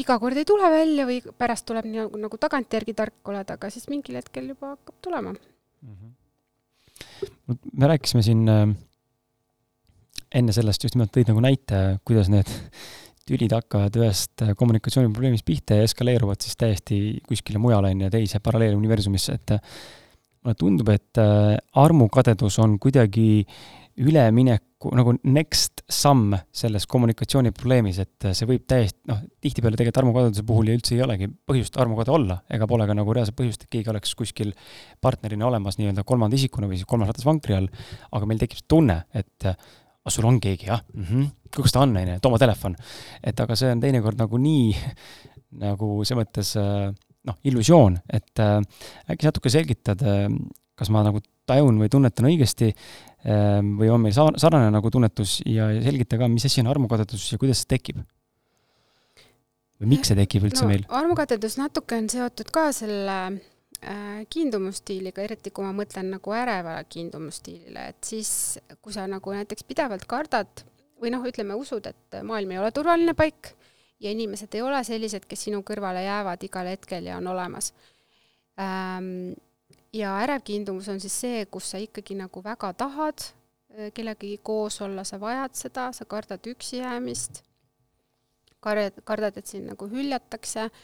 iga 0.00 0.18
kord 0.22 0.38
ei 0.38 0.48
tule 0.48 0.70
välja 0.72 1.06
või 1.08 1.20
pärast 1.38 1.66
tuleb 1.68 1.86
nii 1.88 2.02
nagu, 2.02 2.22
nagu 2.26 2.40
tagantjärgi 2.42 2.94
tark 2.98 3.30
oled, 3.30 3.54
aga 3.54 3.70
siis 3.70 3.86
mingil 3.92 4.18
hetkel 4.18 4.50
juba 4.52 4.74
hakkab 4.74 4.98
tulema 5.04 5.34
mm. 5.34 5.94
-hmm. 5.94 7.60
me 7.72 7.92
rääkisime 7.94 8.22
siin 8.26 8.48
äh, 8.48 8.66
enne 10.34 10.54
sellest 10.54 10.84
just 10.86 10.96
nimelt 10.96 11.12
tõid 11.14 11.30
nagu 11.32 11.42
näite, 11.44 11.80
kuidas 12.08 12.30
need 12.32 12.50
tülid 13.28 13.54
hakkavad 13.54 13.96
ühest 14.00 14.42
kommunikatsiooniprobleemist 14.58 15.46
pihta 15.46 15.78
ja 15.78 15.86
eskaleeruvad 15.86 16.42
siis 16.42 16.58
täiesti 16.58 16.96
kuskile 17.28 17.60
mujale, 17.62 17.92
on 17.94 18.06
ju, 18.06 18.10
teise 18.12 18.40
paralleeluniversumisse, 18.42 19.36
et 19.38 19.54
mulle 20.42 20.58
tundub, 20.58 20.90
et 20.90 21.20
äh, 21.22 21.54
armukadedus 21.78 22.58
on 22.62 22.78
kuidagi 22.82 23.44
ülemineku 24.02 24.90
nagu 24.96 25.12
next 25.28 25.82
samm 25.92 26.32
selles 26.54 26.86
kommunikatsiooniprobleemis, 26.90 27.98
et 28.02 28.26
see 28.32 28.48
võib 28.48 28.64
täiesti, 28.68 28.98
noh, 29.10 29.20
tihtipeale 29.44 29.76
tegelikult 29.78 30.00
armukadeduse 30.02 30.44
puhul 30.48 30.70
ju 30.70 30.76
üldse 30.78 30.96
ei 30.96 31.04
olegi 31.04 31.28
põhjust 31.28 31.76
armukade 31.78 32.14
olla, 32.14 32.38
ega 32.50 32.66
pole 32.70 32.88
ka 32.88 32.96
nagu 32.96 33.14
reaalset 33.14 33.36
põhjust, 33.38 33.66
et 33.66 33.76
keegi 33.76 33.92
oleks 33.92 34.16
kuskil 34.18 34.54
partnerina 35.04 35.46
olemas 35.50 35.78
nii-öelda 35.78 36.06
kolmanda 36.08 36.40
isikuna 36.40 36.70
või 36.70 36.80
siis 36.80 36.88
kolmas 36.88 37.12
ratas 37.12 37.28
vankri 37.28 37.58
all, 37.58 37.68
aga 38.10 38.30
meil 38.30 38.40
tekib 38.42 38.64
tunne, 38.72 39.02
et 39.14 39.52
ah, 40.02 40.10
sul 40.12 40.26
on 40.28 40.40
keegi, 40.42 40.68
jah 40.70 40.82
mm 40.94 41.04
-hmm., 41.04 41.30
kus 41.56 41.72
ta 41.72 41.82
on, 41.84 41.96
on 41.96 42.08
ju, 42.08 42.18
too 42.20 42.30
oma 42.30 42.38
telefon. 42.38 42.76
et 43.22 43.40
aga 43.40 43.56
see 43.56 43.70
on 43.70 43.80
teinekord 43.80 44.18
nagu 44.18 44.38
nii, 44.38 44.72
nagu 45.62 45.92
selles 46.04 46.22
mõttes 46.22 46.54
äh, 46.56 46.92
noh, 47.28 47.38
illusioon, 47.44 47.98
et 48.08 48.42
äh, 48.42 48.60
äkki 49.10 49.28
natuke 49.28 49.52
selgitad 49.52 50.02
äh,, 50.02 50.28
kas 50.74 50.90
ma 50.90 51.04
nagu 51.06 51.20
tajun 51.46 51.78
või 51.78 51.90
tunnetan 51.92 52.26
õigesti 52.30 52.72
äh, 52.72 53.60
või 53.60 53.90
on 53.92 54.02
meil 54.02 54.16
sa-, 54.16 54.32
sarnane 54.36 54.70
nagu 54.70 54.90
tunnetus 54.90 55.40
ja 55.46 55.68
selgita 55.82 56.18
ka, 56.18 56.28
mis 56.28 56.46
asi 56.48 56.62
on 56.64 56.72
armukadedus 56.72 57.32
ja 57.32 57.38
kuidas 57.38 57.62
see 57.62 57.76
tekib? 57.76 58.02
või 59.82 59.96
miks 59.96 60.12
see 60.12 60.18
tekib 60.18 60.46
üldse 60.46 60.64
no, 60.64 60.70
meil? 60.70 60.84
armukadedus 60.88 61.58
natuke 61.58 61.98
on 61.98 62.08
seotud 62.12 62.50
ka 62.54 62.70
selle 62.74 63.18
kiindumusstiiliga, 64.30 65.24
eriti 65.24 65.50
kui 65.50 65.64
ma 65.66 65.72
mõtlen 65.74 66.12
nagu 66.14 66.34
ärevale 66.36 66.84
kiindumusstiilile, 66.92 67.88
et 67.90 68.06
siis, 68.06 68.30
kui 68.82 68.94
sa 68.94 69.08
nagu 69.10 69.34
näiteks 69.34 69.66
pidevalt 69.66 70.06
kardad 70.10 70.62
või 71.02 71.10
noh, 71.10 71.24
ütleme, 71.26 71.56
usud, 71.58 71.88
et 71.90 72.18
maailm 72.22 72.54
ei 72.54 72.60
ole 72.62 72.70
turvaline 72.74 73.14
paik 73.18 73.50
ja 74.02 74.12
inimesed 74.14 74.54
ei 74.54 74.62
ole 74.62 74.84
sellised, 74.86 75.26
kes 75.26 75.48
sinu 75.48 75.64
kõrvale 75.66 76.04
jäävad 76.06 76.46
igal 76.46 76.70
hetkel 76.70 77.10
ja 77.10 77.18
on 77.18 77.32
olemas 77.34 77.72
ähm,. 78.60 79.34
ja 79.92 80.14
ärevkiindumus 80.22 80.88
on 80.88 81.02
siis 81.02 81.18
see, 81.24 81.44
kus 81.50 81.74
sa 81.74 81.82
ikkagi 81.82 82.14
nagu 82.16 82.42
väga 82.44 82.72
tahad 82.78 83.26
äh, 83.26 83.90
kellegagi 83.94 84.38
koos 84.42 84.78
olla, 84.80 85.04
sa 85.04 85.18
vajad 85.20 85.58
seda, 85.58 85.90
sa 85.92 86.06
kardad 86.06 86.46
üksi 86.54 86.78
jäämist, 86.84 87.42
kardad, 88.60 89.02
kardad, 89.04 89.42
et 89.42 89.46
sind 89.50 89.74
nagu 89.74 89.90
hüljatakse 89.90 90.70
äh, 90.70 90.82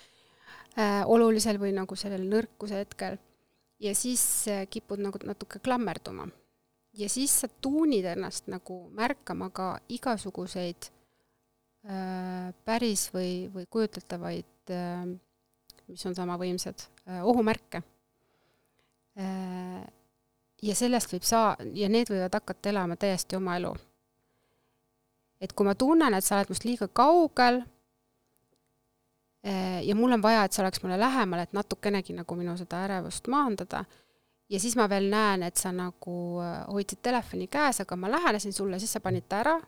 olulisel 1.07 1.59
või 1.59 1.73
nagu 1.75 1.97
sellel 1.99 2.23
nõrkuse 2.31 2.83
hetkel 2.83 3.17
ja 3.83 3.95
siis 3.95 4.23
äh, 4.49 4.67
kipud 4.71 5.01
nagu 5.03 5.19
natuke 5.25 5.59
klammerduma. 5.59 6.29
ja 6.93 7.09
siis 7.09 7.41
sa 7.41 7.49
tuunid 7.49 8.05
ennast 8.05 8.47
nagu 8.47 8.89
märkama 8.95 9.51
ka 9.51 9.79
igasuguseid 9.89 10.91
Äh, 11.87 12.51
päris 12.67 13.07
või, 13.15 13.47
või 13.55 13.65
kujutletavaid 13.71 14.73
äh, 14.75 15.07
mis 15.89 16.03
on 16.05 16.15
sama 16.15 16.35
võimsad, 16.37 16.83
ohumärke. 17.25 17.81
ja 20.63 20.75
sellest 20.77 21.13
võib 21.15 21.25
saa-, 21.25 21.57
ja 21.73 21.89
need 21.89 22.11
võivad 22.13 22.35
hakata 22.37 22.69
elama 22.69 22.97
täiesti 22.97 23.39
oma 23.39 23.57
elu. 23.57 23.73
et 25.41 25.53
kui 25.53 25.67
ma 25.67 25.75
tunnen, 25.75 26.15
et 26.15 26.25
sa 26.25 26.37
oled 26.37 26.53
must 26.53 26.67
liiga 26.69 26.89
kaugel 26.93 27.63
ja 29.45 29.95
mul 29.95 30.17
on 30.17 30.23
vaja, 30.23 30.45
et 30.45 30.53
sa 30.53 30.65
oleks 30.65 30.83
mulle 30.83 30.99
lähemal, 30.99 31.45
et 31.45 31.53
natukenegi 31.57 32.17
nagu 32.17 32.37
minu 32.37 32.57
seda 32.59 32.83
ärevust 32.89 33.29
maandada, 33.31 33.85
ja 34.51 34.61
siis 34.61 34.75
ma 34.77 34.89
veel 34.91 35.07
näen, 35.13 35.45
et 35.47 35.57
sa 35.57 35.71
nagu 35.73 36.15
hoidsid 36.73 37.03
telefoni 37.07 37.47
käes, 37.47 37.79
aga 37.85 37.97
ma 37.97 38.11
lähenesin 38.11 38.53
sulle, 38.53 38.81
siis 38.83 38.97
sa 38.97 39.01
panid 39.05 39.29
ta 39.29 39.43
ära 39.45 39.59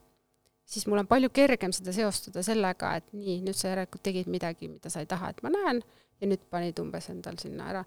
siis 0.71 0.87
mul 0.87 1.03
on 1.03 1.09
palju 1.11 1.31
kergem 1.35 1.73
seda 1.75 1.93
seostada 1.95 2.43
sellega, 2.47 2.95
et 3.01 3.09
nii, 3.17 3.41
nüüd 3.47 3.59
sa 3.59 3.73
järelikult 3.73 4.05
tegid 4.07 4.31
midagi, 4.31 4.69
mida 4.71 4.93
sa 4.93 5.03
ei 5.03 5.09
taha, 5.11 5.33
et 5.33 5.43
ma 5.47 5.53
näen, 5.55 5.83
ja 6.21 6.29
nüüd 6.31 6.45
panid 6.53 6.79
umbes 6.83 7.11
endal 7.13 7.39
sinna 7.43 7.71
ära. 7.73 7.85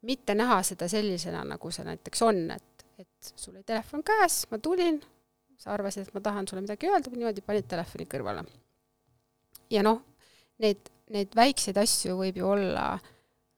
mitte 0.00 0.32
näha 0.32 0.62
seda 0.64 0.86
sellisena, 0.88 1.42
nagu 1.44 1.70
see 1.70 1.84
näiteks 1.84 2.22
on, 2.24 2.38
et, 2.54 2.84
et 3.02 3.32
sul 3.36 3.52
oli 3.52 3.64
telefon 3.68 4.00
käes, 4.06 4.46
ma 4.48 4.56
tulin, 4.58 4.96
sa 5.60 5.74
arvasid, 5.74 6.06
et 6.06 6.14
ma 6.16 6.22
tahan 6.24 6.48
sulle 6.48 6.62
midagi 6.64 6.88
öelda, 6.88 7.12
niimoodi 7.12 7.44
panid 7.44 7.68
telefoni 7.68 8.06
kõrvale. 8.08 8.46
ja 9.70 9.82
noh, 9.84 10.00
neid, 10.62 10.88
neid 11.10 11.34
väikseid 11.36 11.78
asju 11.80 12.16
võib 12.18 12.38
ju 12.40 12.48
olla 12.48 12.92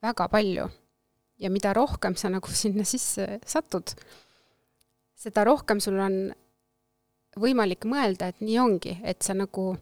väga 0.02 0.28
palju. 0.28 0.68
ja 1.42 1.50
mida 1.50 1.72
rohkem 1.74 2.14
sa 2.16 2.28
nagu 2.30 2.48
sinna 2.54 2.84
sisse 2.86 3.40
satud, 3.46 3.90
seda 5.18 5.42
rohkem 5.44 5.80
sul 5.82 5.98
on 5.98 6.18
võimalik 7.38 7.82
mõelda, 7.88 8.28
et 8.30 8.42
nii 8.44 8.58
ongi, 8.62 8.92
et 9.02 9.24
sa 9.26 9.34
nagu 9.34 9.72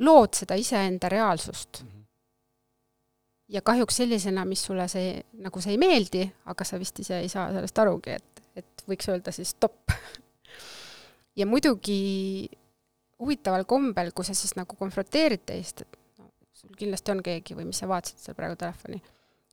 lood 0.00 0.38
seda 0.38 0.56
iseenda 0.56 1.10
reaalsust. 1.12 1.82
Mhm. 1.82 2.00
ja 3.52 3.60
kahjuks 3.60 3.96
sellisena, 3.96 4.46
mis 4.48 4.62
sulle 4.64 4.86
see, 4.88 5.20
nagu 5.44 5.60
see 5.60 5.74
ei 5.74 5.78
meeldi, 5.78 6.22
aga 6.48 6.64
sa 6.64 6.78
vist 6.80 6.98
ise 7.02 7.18
ei 7.20 7.28
saa 7.28 7.50
sellest 7.52 7.78
arugi, 7.78 8.14
et, 8.16 8.42
et 8.56 8.84
võiks 8.88 9.08
öelda 9.12 9.32
siis 9.32 9.52
stopp. 9.52 9.92
ja 11.38 11.46
muidugi 11.46 12.48
huvitaval 13.20 13.66
kombel, 13.68 14.14
kui 14.16 14.24
sa 14.24 14.34
siis 14.34 14.56
nagu 14.56 14.78
konfronteerid 14.78 15.44
teist, 15.44 15.84
et 15.84 16.01
kindlasti 16.78 17.14
on 17.14 17.22
keegi 17.22 17.56
või 17.58 17.68
mis 17.70 17.82
sa 17.82 17.88
vaatasid 17.90 18.22
seal 18.22 18.38
praegu 18.38 18.56
telefoni, 18.60 19.02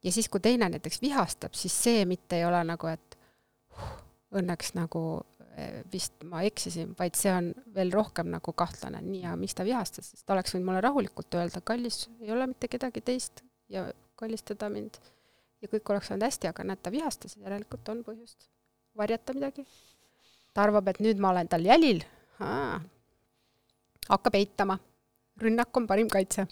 ja 0.04 0.12
siis, 0.12 0.30
kui 0.30 0.44
teine 0.44 0.70
näiteks 0.70 1.02
vihastab, 1.02 1.58
siis 1.58 1.76
see 1.84 2.06
mitte 2.10 2.40
ei 2.40 2.46
ole 2.48 2.62
nagu, 2.68 2.88
et 2.92 3.20
huh, 3.76 3.98
õnneks 4.40 4.76
nagu 4.78 5.04
Eh, 5.60 5.84
vist 5.92 6.22
ma 6.30 6.44
eksisin, 6.48 6.94
vaid 7.00 7.18
see 7.20 7.32
on 7.34 7.50
veel 7.76 7.90
rohkem 7.92 8.30
nagu 8.32 8.54
kahtlane, 8.56 9.02
nii, 9.04 9.24
ja 9.26 9.34
miks 9.40 9.58
ta 9.58 9.66
vihastas, 9.68 10.12
sest 10.14 10.24
ta 10.28 10.36
oleks 10.36 10.54
võinud 10.54 10.68
mulle 10.70 10.84
rahulikult 10.86 11.36
öelda, 11.36 11.60
kallis, 11.66 12.04
ei 12.22 12.32
ole 12.32 12.46
mitte 12.52 12.70
kedagi 12.72 13.02
teist 13.04 13.42
ja 13.74 13.88
kallistada 14.20 14.70
mind. 14.72 15.02
ja 15.60 15.68
kõik 15.68 15.90
oleks 15.92 16.12
olnud 16.14 16.24
hästi, 16.24 16.48
aga 16.48 16.64
näed, 16.70 16.80
ta 16.84 16.94
vihastas, 16.94 17.36
järelikult 17.42 17.90
on 17.92 18.06
põhjust 18.08 18.48
varjata 18.96 19.36
midagi. 19.36 19.66
ta 20.54 20.64
arvab, 20.64 20.88
et 20.88 21.02
nüüd 21.04 21.20
ma 21.20 21.34
olen 21.34 21.52
tal 21.52 21.66
jälil, 21.66 22.06
hakkab 24.08 24.40
eitama. 24.40 24.80
rünnak 25.42 25.76
on 25.78 25.88
parim 25.88 26.08
kaitse 26.08 26.48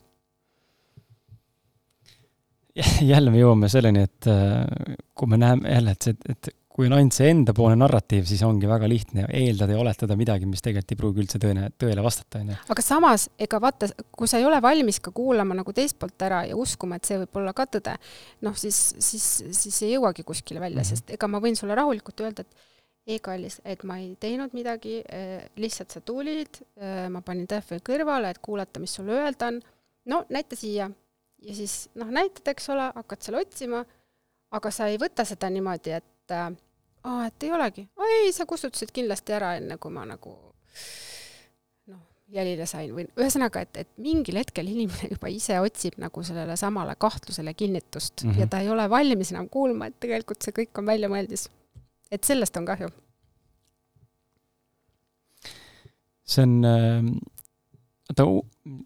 jälle 3.12 3.34
me 3.34 3.42
jõuame 3.42 3.70
selleni, 3.72 4.06
et 4.08 4.30
äh, 4.32 4.96
kui 5.18 5.30
me 5.32 5.40
näeme 5.42 5.76
jälle, 5.76 5.98
et 5.98 6.10
see, 6.10 6.18
et 6.30 6.50
kui 6.78 6.86
on 6.86 6.94
ainult 6.94 7.16
see 7.16 7.32
endapoolne 7.34 7.74
narratiiv, 7.82 8.28
siis 8.30 8.44
ongi 8.46 8.68
väga 8.70 8.86
lihtne 8.90 9.24
eeldada 9.34 9.74
ja 9.74 9.80
oletada 9.82 10.14
midagi, 10.20 10.46
mis 10.46 10.62
tegelikult 10.62 10.94
ei 10.94 11.00
pruugi 11.00 11.24
üldse 11.24 11.40
tõene, 11.42 11.72
tõele 11.82 12.04
vastata, 12.06 12.44
on 12.44 12.52
ju. 12.54 12.58
aga 12.76 12.84
samas, 12.86 13.26
ega 13.42 13.60
vaata, 13.64 13.90
kui 14.14 14.30
sa 14.30 14.38
ei 14.38 14.46
ole 14.46 14.60
valmis 14.62 15.02
ka 15.02 15.10
kuulama 15.16 15.58
nagu 15.58 15.74
teist 15.74 15.98
poolt 15.98 16.22
ära 16.28 16.44
ja 16.46 16.60
uskuma, 16.60 17.00
et 17.00 17.10
see 17.10 17.18
võib 17.24 17.42
olla 17.42 17.56
ka 17.58 17.66
tõde, 17.80 17.96
noh 18.46 18.58
siis, 18.62 18.78
siis, 19.02 19.26
siis 19.58 19.82
ei 19.88 19.96
jõuagi 19.96 20.28
kuskile 20.28 20.62
välja 20.62 20.84
mm, 20.84 20.86
-hmm. 20.86 21.02
sest 21.02 21.18
ega 21.18 21.32
ma 21.34 21.42
võin 21.42 21.58
sulle 21.58 21.78
rahulikult 21.78 22.22
öelda, 22.28 22.46
et 22.46 22.68
ei, 23.08 23.18
kallis, 23.24 23.58
et 23.66 23.84
ma 23.88 23.98
ei 23.98 24.14
teinud 24.20 24.54
midagi, 24.54 25.00
eh, 25.02 25.48
lihtsalt 25.58 25.96
sa 25.96 26.02
tulid, 26.06 26.62
eh, 26.78 27.08
ma 27.10 27.24
panin 27.26 27.48
telefoni 27.48 27.82
kõrvale, 27.82 28.30
et 28.30 28.42
kuulata, 28.44 28.84
mis 28.84 28.94
sulle 28.94 29.18
öelda 29.18 29.50
on, 29.50 29.62
no 30.12 30.26
näita 30.30 30.60
siia. 30.60 30.92
Ja 31.42 31.56
siis 31.56 31.90
noh, 31.96 32.10
näitad, 32.14 32.48
eks 32.52 32.70
ole, 32.74 32.90
hakkad 32.96 33.26
seal 33.26 33.40
otsima, 33.42 33.84
aga 34.58 34.72
sa 34.74 34.88
ei 34.92 35.00
võta 35.02 35.26
seda 35.28 35.50
niimoodi, 35.54 35.94
et 35.98 36.36
äh, 36.36 36.50
aa, 37.08 37.28
et 37.28 37.48
ei 37.48 37.54
olegi. 37.54 37.88
ei, 38.08 38.32
sa 38.36 38.48
kustutasid 38.50 38.92
kindlasti 38.96 39.36
ära, 39.38 39.56
enne 39.60 39.78
kui 39.82 39.94
ma 39.94 40.06
nagu 40.08 40.34
noh, 41.92 42.04
jälile 42.34 42.68
sain 42.70 42.94
või 42.96 43.08
ühesõnaga, 43.20 43.64
et, 43.68 43.84
et 43.84 43.92
mingil 44.02 44.40
hetkel 44.42 44.70
inimene 44.72 45.12
juba 45.14 45.32
ise 45.34 45.60
otsib 45.64 46.00
nagu 46.02 46.24
sellele 46.26 46.58
samale 46.60 46.98
kahtlusele 47.00 47.54
kinnitust 47.54 48.24
mm 48.24 48.32
-hmm. 48.32 48.40
ja 48.40 48.48
ta 48.48 48.64
ei 48.64 48.70
ole 48.70 48.90
valmis 48.90 49.32
enam 49.32 49.50
kuulma, 49.50 49.88
et 49.88 50.00
tegelikult 50.00 50.42
see 50.42 50.56
kõik 50.62 50.80
on 50.80 50.86
väljamõeldis. 50.86 51.50
et 52.12 52.24
sellest 52.24 52.58
on 52.58 52.66
kahju. 52.66 52.90
see 56.28 56.44
on 56.44 56.66
äh 56.66 57.36
oota, 58.12 58.26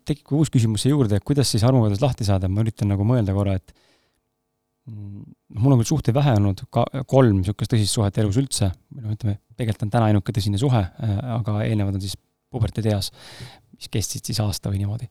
tekib 0.07 0.34
uus 0.38 0.51
küsimus 0.53 0.84
siia 0.84 0.95
juurde, 0.95 1.19
et 1.19 1.28
kuidas 1.28 1.51
siis 1.51 1.63
armukadest 1.67 2.03
lahti 2.03 2.28
saada, 2.28 2.49
ma 2.49 2.63
üritan 2.65 2.91
nagu 2.91 3.05
mõelda 3.07 3.36
korra, 3.36 3.57
et 3.59 3.74
noh, 4.91 5.61
mul 5.61 5.76
on 5.76 5.82
küll 5.82 5.91
suhteid 5.91 6.17
vähe 6.17 6.34
olnud, 6.39 6.65
ka 6.74 6.86
kolm 7.09 7.41
niisugust 7.41 7.74
tõsist 7.74 7.97
suhet 7.97 8.17
elus 8.24 8.39
üldse, 8.41 8.72
noh, 8.97 9.13
ütleme, 9.15 9.38
tegelikult 9.57 9.88
on 9.88 9.93
täna 9.93 10.09
ainuke 10.09 10.36
tõsine 10.36 10.59
suhe, 10.61 10.82
äh, 10.82 11.15
aga 11.38 11.61
eelnevad 11.67 11.99
on 11.99 12.03
siis 12.03 12.17
puberteedieas, 12.51 13.11
mis 13.78 13.91
kestsid 13.91 14.28
siis 14.28 14.41
aasta 14.43 14.72
või 14.72 14.82
niimoodi. 14.82 15.07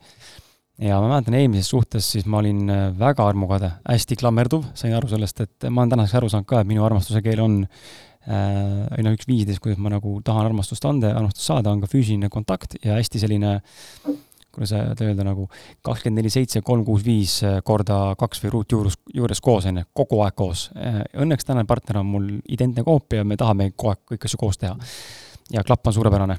ja 0.80 0.98
ma 1.00 1.08
mäletan, 1.12 1.36
eelmises 1.36 1.70
suhtes 1.70 2.10
siis 2.16 2.26
ma 2.26 2.42
olin 2.42 2.66
äh, 2.70 2.84
väga 2.98 3.26
armukade, 3.30 3.72
hästi 3.86 4.18
klammerduv, 4.20 4.66
sain 4.74 4.96
aru 4.96 5.08
sellest, 5.12 5.46
et 5.46 5.70
ma 5.70 5.84
olen 5.84 5.96
tänaseks 5.96 6.20
aru 6.20 6.32
saanud 6.32 6.50
ka, 6.50 6.60
et 6.60 6.70
minu 6.70 6.84
armastuse 6.84 7.22
keel 7.24 7.44
on 7.44 7.62
äh, 7.64 8.09
või 8.26 9.04
noh, 9.06 9.14
üks 9.16 9.28
viisidest, 9.28 9.62
kuidas 9.64 9.78
ma 9.80 9.92
nagu 9.94 10.18
tahan 10.24 10.50
armastust 10.50 10.84
anda 10.84 11.12
ja 11.12 11.20
armastust 11.20 11.46
saada, 11.48 11.72
on 11.72 11.80
ka 11.80 11.88
füüsiline 11.88 12.28
kontakt 12.32 12.76
ja 12.84 12.98
hästi 12.98 13.22
selline 13.22 13.54
äh, 13.56 14.18
kuidas 14.52 14.72
öelda 15.00 15.24
nagu 15.24 15.46
kakskümmend 15.82 16.20
neli, 16.20 16.32
seitse, 16.32 16.62
kolm, 16.66 16.82
kuus, 16.86 17.04
viis 17.06 17.38
korda 17.66 18.16
kaks 18.18 18.42
või 18.44 18.52
ruut 18.56 18.74
juures, 18.74 18.98
juures 19.14 19.40
koos, 19.44 19.66
on 19.70 19.80
ju, 19.82 19.88
kogu 20.02 20.20
aeg 20.24 20.36
koos. 20.38 20.68
Õnneks 20.74 21.46
tänane 21.46 21.68
partner 21.70 22.00
on 22.02 22.10
mul 22.10 22.28
identne 22.50 22.84
koopia, 22.86 23.24
me 23.24 23.38
tahame 23.40 23.70
kogu 23.76 23.94
aeg 23.94 24.04
kõiki 24.12 24.30
asju 24.30 24.40
koos 24.40 24.60
teha. 24.60 24.76
ja 25.50 25.64
klapp 25.66 25.86
on 25.86 25.92
suurepärane. 25.92 26.36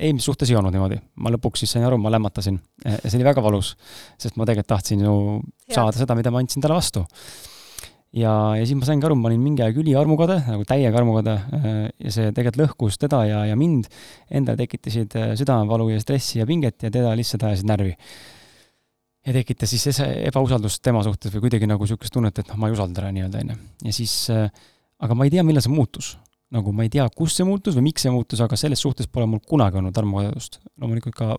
eelmises 0.00 0.24
suhtes 0.26 0.50
ei 0.50 0.56
olnud 0.56 0.74
niimoodi, 0.74 0.98
ma 1.22 1.30
lõpuks 1.30 1.62
siis 1.62 1.70
sain 1.70 1.84
aru, 1.86 1.98
ma 1.98 2.10
lämmatasin 2.10 2.58
ja 2.84 2.96
see 3.04 3.18
oli 3.18 3.28
väga 3.28 3.42
valus, 3.42 3.76
sest 4.18 4.36
ma 4.36 4.46
tegelikult 4.46 4.72
tahtsin 4.74 5.04
ju 5.06 5.14
saada 5.70 5.98
seda, 5.98 6.16
mida 6.18 6.30
ma 6.30 6.42
andsin 6.42 6.62
talle 6.62 6.74
vastu 6.74 7.04
ja, 8.16 8.32
ja 8.58 8.64
siis 8.66 8.78
ma 8.78 8.88
saingi 8.88 9.06
aru, 9.06 9.16
ma 9.18 9.30
olin 9.30 9.42
mingi 9.42 9.62
aeg 9.64 9.78
üliarmukade, 9.82 10.40
nagu 10.48 10.66
täiega 10.68 10.98
armukade 11.00 11.36
äh, 11.36 11.78
ja 12.06 12.14
see 12.14 12.32
tegelikult 12.34 12.60
lõhkus 12.64 12.98
teda 13.00 13.22
ja, 13.28 13.44
ja 13.50 13.58
mind. 13.58 13.90
Endal 14.30 14.58
tekitasid 14.58 15.16
äh, 15.18 15.32
südamevalu 15.38 15.90
ja 15.92 16.00
stressi 16.02 16.40
ja 16.40 16.48
pinget 16.48 16.86
ja 16.86 16.92
teda 16.92 17.14
lihtsalt 17.18 17.46
ajasid 17.48 17.70
närvi. 17.70 17.94
ja 19.26 19.34
tekitas 19.36 19.70
siis 19.70 20.00
ebausaldust 20.00 20.82
tema 20.82 21.02
suhtes 21.04 21.32
või 21.34 21.44
kuidagi 21.44 21.68
nagu 21.68 21.84
niisugust 21.84 22.14
tunnet, 22.14 22.38
et 22.40 22.48
noh, 22.48 22.56
ma 22.56 22.70
ei 22.70 22.74
usalda 22.74 23.02
teda 23.02 23.12
nii-öelda, 23.12 23.44
on 23.44 23.52
ju. 23.52 23.60
ja 23.90 23.92
siis, 23.94 24.14
äh, 24.32 24.48
aga 24.98 25.14
ma 25.14 25.28
ei 25.28 25.34
tea, 25.34 25.44
millal 25.46 25.64
see 25.64 25.74
muutus. 25.74 26.16
nagu 26.50 26.72
ma 26.74 26.82
ei 26.82 26.90
tea, 26.90 27.04
kus 27.14 27.36
see 27.36 27.46
muutus 27.46 27.76
või 27.78 27.90
miks 27.92 28.02
see 28.02 28.10
muutus, 28.10 28.40
aga 28.42 28.56
selles 28.58 28.80
suhtes 28.82 29.06
pole 29.06 29.28
mul 29.30 29.44
kunagi 29.46 29.78
olnud 29.78 29.96
armukadedust. 29.96 30.58
loomulikult 30.80 31.14
ka 31.14 31.36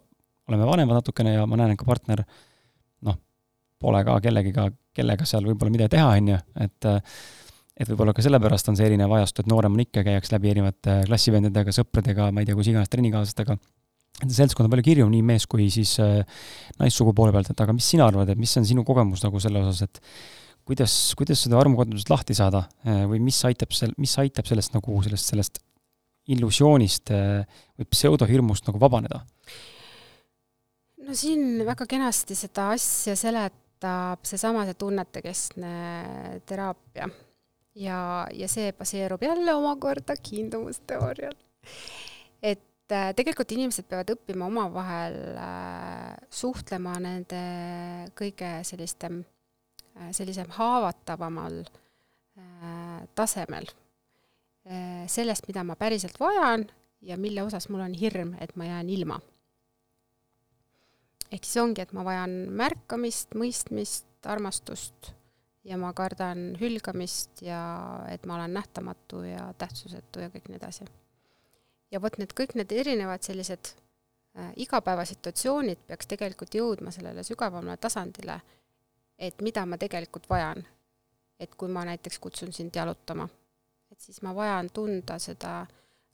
oleme 0.48 0.68
vanemad 0.68 1.02
natukene 1.02 1.36
ja 1.36 1.44
ma 1.48 1.60
näen, 1.60 1.74
et 1.74 1.80
ka 1.80 1.88
partner 1.88 2.24
noh, 2.24 2.40
pole 3.82 4.04
ka 4.08 4.20
kellegiga 4.24 4.70
kellega 4.96 5.28
seal 5.28 5.46
võib-olla 5.48 5.74
midagi 5.74 5.96
teha, 5.96 6.10
on 6.18 6.34
ju, 6.34 6.40
et 6.66 6.90
et 7.82 7.90
võib-olla 7.90 8.14
ka 8.14 8.22
sellepärast 8.22 8.68
on 8.70 8.78
see 8.78 8.86
erinev 8.90 9.14
ajastu, 9.16 9.42
et 9.42 9.50
noorem 9.50 9.74
on 9.74 9.82
ikka, 9.82 10.04
käiakse 10.06 10.36
läbi 10.36 10.52
erinevate 10.52 11.00
klassivendadega, 11.08 11.74
sõpradega, 11.74 12.28
ma 12.36 12.44
ei 12.44 12.50
tea, 12.50 12.58
kus 12.58 12.70
iganes 12.70 12.92
trennikaaslastega, 12.94 13.56
seltskond 14.28 14.68
on 14.68 14.76
palju 14.76 14.86
kirjum, 14.86 15.10
nii 15.14 15.24
mees 15.26 15.48
kui 15.50 15.70
siis 15.74 15.96
äh, 16.04 16.20
naissugu 16.82 17.16
poole 17.18 17.34
pealt, 17.34 17.50
et 17.54 17.64
aga 17.64 17.74
mis 17.74 17.88
sina 17.94 18.06
arvad, 18.12 18.30
et 18.30 18.40
mis 18.40 18.54
on 18.60 18.68
sinu 18.68 18.86
kogemus 18.86 19.24
nagu 19.26 19.42
selle 19.42 19.64
osas, 19.64 19.88
et 19.88 20.02
kuidas, 20.68 20.94
kuidas 21.18 21.42
seda 21.48 21.58
armukodusest 21.62 22.12
lahti 22.12 22.38
saada 22.38 22.66
äh, 22.86 23.06
või 23.10 23.24
mis 23.24 23.40
aitab 23.50 23.74
sel-, 23.74 23.96
mis 24.02 24.14
aitab 24.22 24.50
sellest 24.52 24.76
nagu, 24.78 25.00
sellest, 25.08 25.32
sellest 25.34 25.62
illusioonist 26.36 27.16
äh, 27.16 27.64
või 27.80 27.90
pseudohirmust 27.96 28.70
nagu 28.70 28.84
vabaneda? 28.84 29.24
no 31.02 31.18
siin 31.18 31.64
väga 31.66 31.88
kenasti 31.90 32.38
seda 32.38 32.70
asja 32.76 33.18
selet-, 33.18 33.58
aitab 33.82 34.26
seesama, 34.26 34.66
see 34.66 34.78
tunnetekeskne 34.78 36.42
teraapia. 36.46 37.10
ja, 37.76 38.28
ja 38.34 38.48
see 38.48 38.74
baseerub 38.74 39.22
jälle 39.24 39.54
omakorda 39.54 40.16
kiindumusteoorial. 40.22 41.34
et 42.44 42.92
äh, 42.92 43.14
tegelikult 43.16 43.52
inimesed 43.52 43.86
peavad 43.88 44.10
õppima 44.14 44.46
omavahel 44.46 45.38
äh, 45.38 46.18
suhtlema 46.30 47.00
nende 47.00 47.42
kõige 48.16 48.64
sellistem, 48.64 49.24
äh, 49.98 50.12
sellisem 50.12 50.50
haavatavamal 50.50 51.64
tasemel. 53.16 53.66
sellest, 55.08 55.48
mida 55.48 55.64
ma 55.64 55.76
päriselt 55.76 56.20
vajan 56.20 56.68
ja 57.02 57.18
mille 57.18 57.44
osas 57.44 57.68
mul 57.70 57.82
on 57.82 57.94
hirm, 57.98 58.36
et 58.40 58.56
ma 58.56 58.66
jään 58.66 58.90
ilma 58.90 59.18
ehk 61.32 61.48
siis 61.48 61.62
ongi, 61.64 61.82
et 61.82 61.94
ma 61.96 62.04
vajan 62.06 62.34
märkamist, 62.58 63.36
mõistmist, 63.40 64.08
armastust 64.30 65.14
ja 65.64 65.78
ma 65.78 65.92
kardan 65.94 66.52
hülgamist 66.60 67.42
ja 67.46 67.62
et 68.10 68.26
ma 68.26 68.36
olen 68.36 68.54
nähtamatu 68.54 69.24
ja 69.26 69.52
tähtsusetu 69.58 70.24
ja 70.24 70.30
kõik 70.34 70.50
nii 70.50 70.60
edasi. 70.60 70.86
ja 71.92 72.02
vot 72.02 72.18
need 72.18 72.34
kõik 72.38 72.56
need 72.56 72.72
erinevad 72.72 73.24
sellised 73.24 73.74
äh, 74.38 74.52
igapäevasituatsioonid 74.56 75.86
peaks 75.88 76.08
tegelikult 76.08 76.56
jõudma 76.56 76.92
sellele 76.92 77.24
sügavamale 77.24 77.78
tasandile, 77.78 78.40
et 79.20 79.42
mida 79.42 79.66
ma 79.66 79.78
tegelikult 79.78 80.30
vajan. 80.30 80.66
et 81.40 81.56
kui 81.56 81.70
ma 81.70 81.86
näiteks 81.86 82.20
kutsun 82.20 82.54
sind 82.54 82.76
jalutama, 82.76 83.28
et 83.92 84.00
siis 84.00 84.22
ma 84.22 84.36
vajan 84.36 84.70
tunda 84.70 85.20
seda 85.20 85.66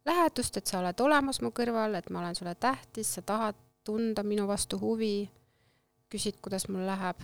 lähedust, 0.06 0.58
et 0.58 0.68
sa 0.68 0.80
oled 0.80 1.00
olemas 1.04 1.42
mu 1.42 1.52
kõrval, 1.52 1.96
et 1.96 2.10
ma 2.10 2.20
olen 2.20 2.36
sulle 2.36 2.56
tähtis, 2.56 3.14
sa 3.16 3.22
tahad 3.22 3.56
tunda 3.88 4.24
minu 4.28 4.48
vastu 4.48 4.80
huvi, 4.82 5.30
küsid, 6.12 6.42
kuidas 6.44 6.68
mul 6.68 6.86
läheb 6.88 7.24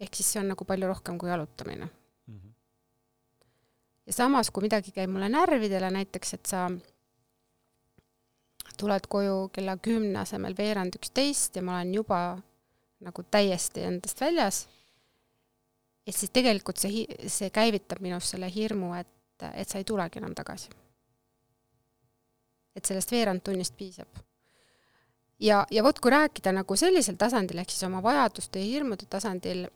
ehk 0.00 0.16
siis 0.16 0.32
see 0.32 0.40
on 0.40 0.52
nagu 0.54 0.64
palju 0.64 0.88
rohkem 0.88 1.18
kui 1.20 1.28
jalutamine 1.28 1.86
mm. 1.86 2.38
-hmm. 2.38 2.52
ja 4.06 4.12
samas, 4.12 4.50
kui 4.50 4.62
midagi 4.62 4.92
käib 4.96 5.10
mulle 5.10 5.28
närvidele, 5.28 5.90
näiteks 5.90 6.34
et 6.34 6.46
sa 6.46 6.70
tuled 8.80 9.06
koju 9.08 9.48
kella 9.52 9.76
kümne 9.76 10.18
asemel 10.18 10.56
veerand 10.56 10.96
üksteist 10.96 11.56
ja 11.56 11.62
ma 11.62 11.76
olen 11.76 11.94
juba 11.94 12.20
nagu 13.00 13.22
täiesti 13.22 13.82
endast 13.82 14.20
väljas, 14.20 14.68
et 16.06 16.16
siis 16.16 16.30
tegelikult 16.30 16.76
see, 16.76 17.04
see 17.26 17.50
käivitab 17.50 18.00
minus 18.00 18.30
selle 18.30 18.50
hirmu, 18.54 18.94
et, 18.94 19.44
et 19.54 19.68
sa 19.68 19.78
ei 19.78 19.84
tulegi 19.84 20.18
enam 20.18 20.34
tagasi. 20.34 20.68
et 22.76 22.84
sellest 22.84 23.10
veerand 23.12 23.40
tunnist 23.44 23.76
piisab. 23.76 24.08
Ja, 25.40 25.64
ja 25.70 25.82
vot, 25.82 25.98
kui 26.00 26.12
rääkida 26.12 26.52
nagu 26.52 26.76
sellisel 26.76 27.16
tasandil, 27.16 27.58
ehk 27.62 27.70
siis 27.72 27.88
oma 27.88 28.02
vajaduste 28.04 28.60
ja 28.60 28.70
hirmude 28.70 29.08
tasandil, 29.10 29.66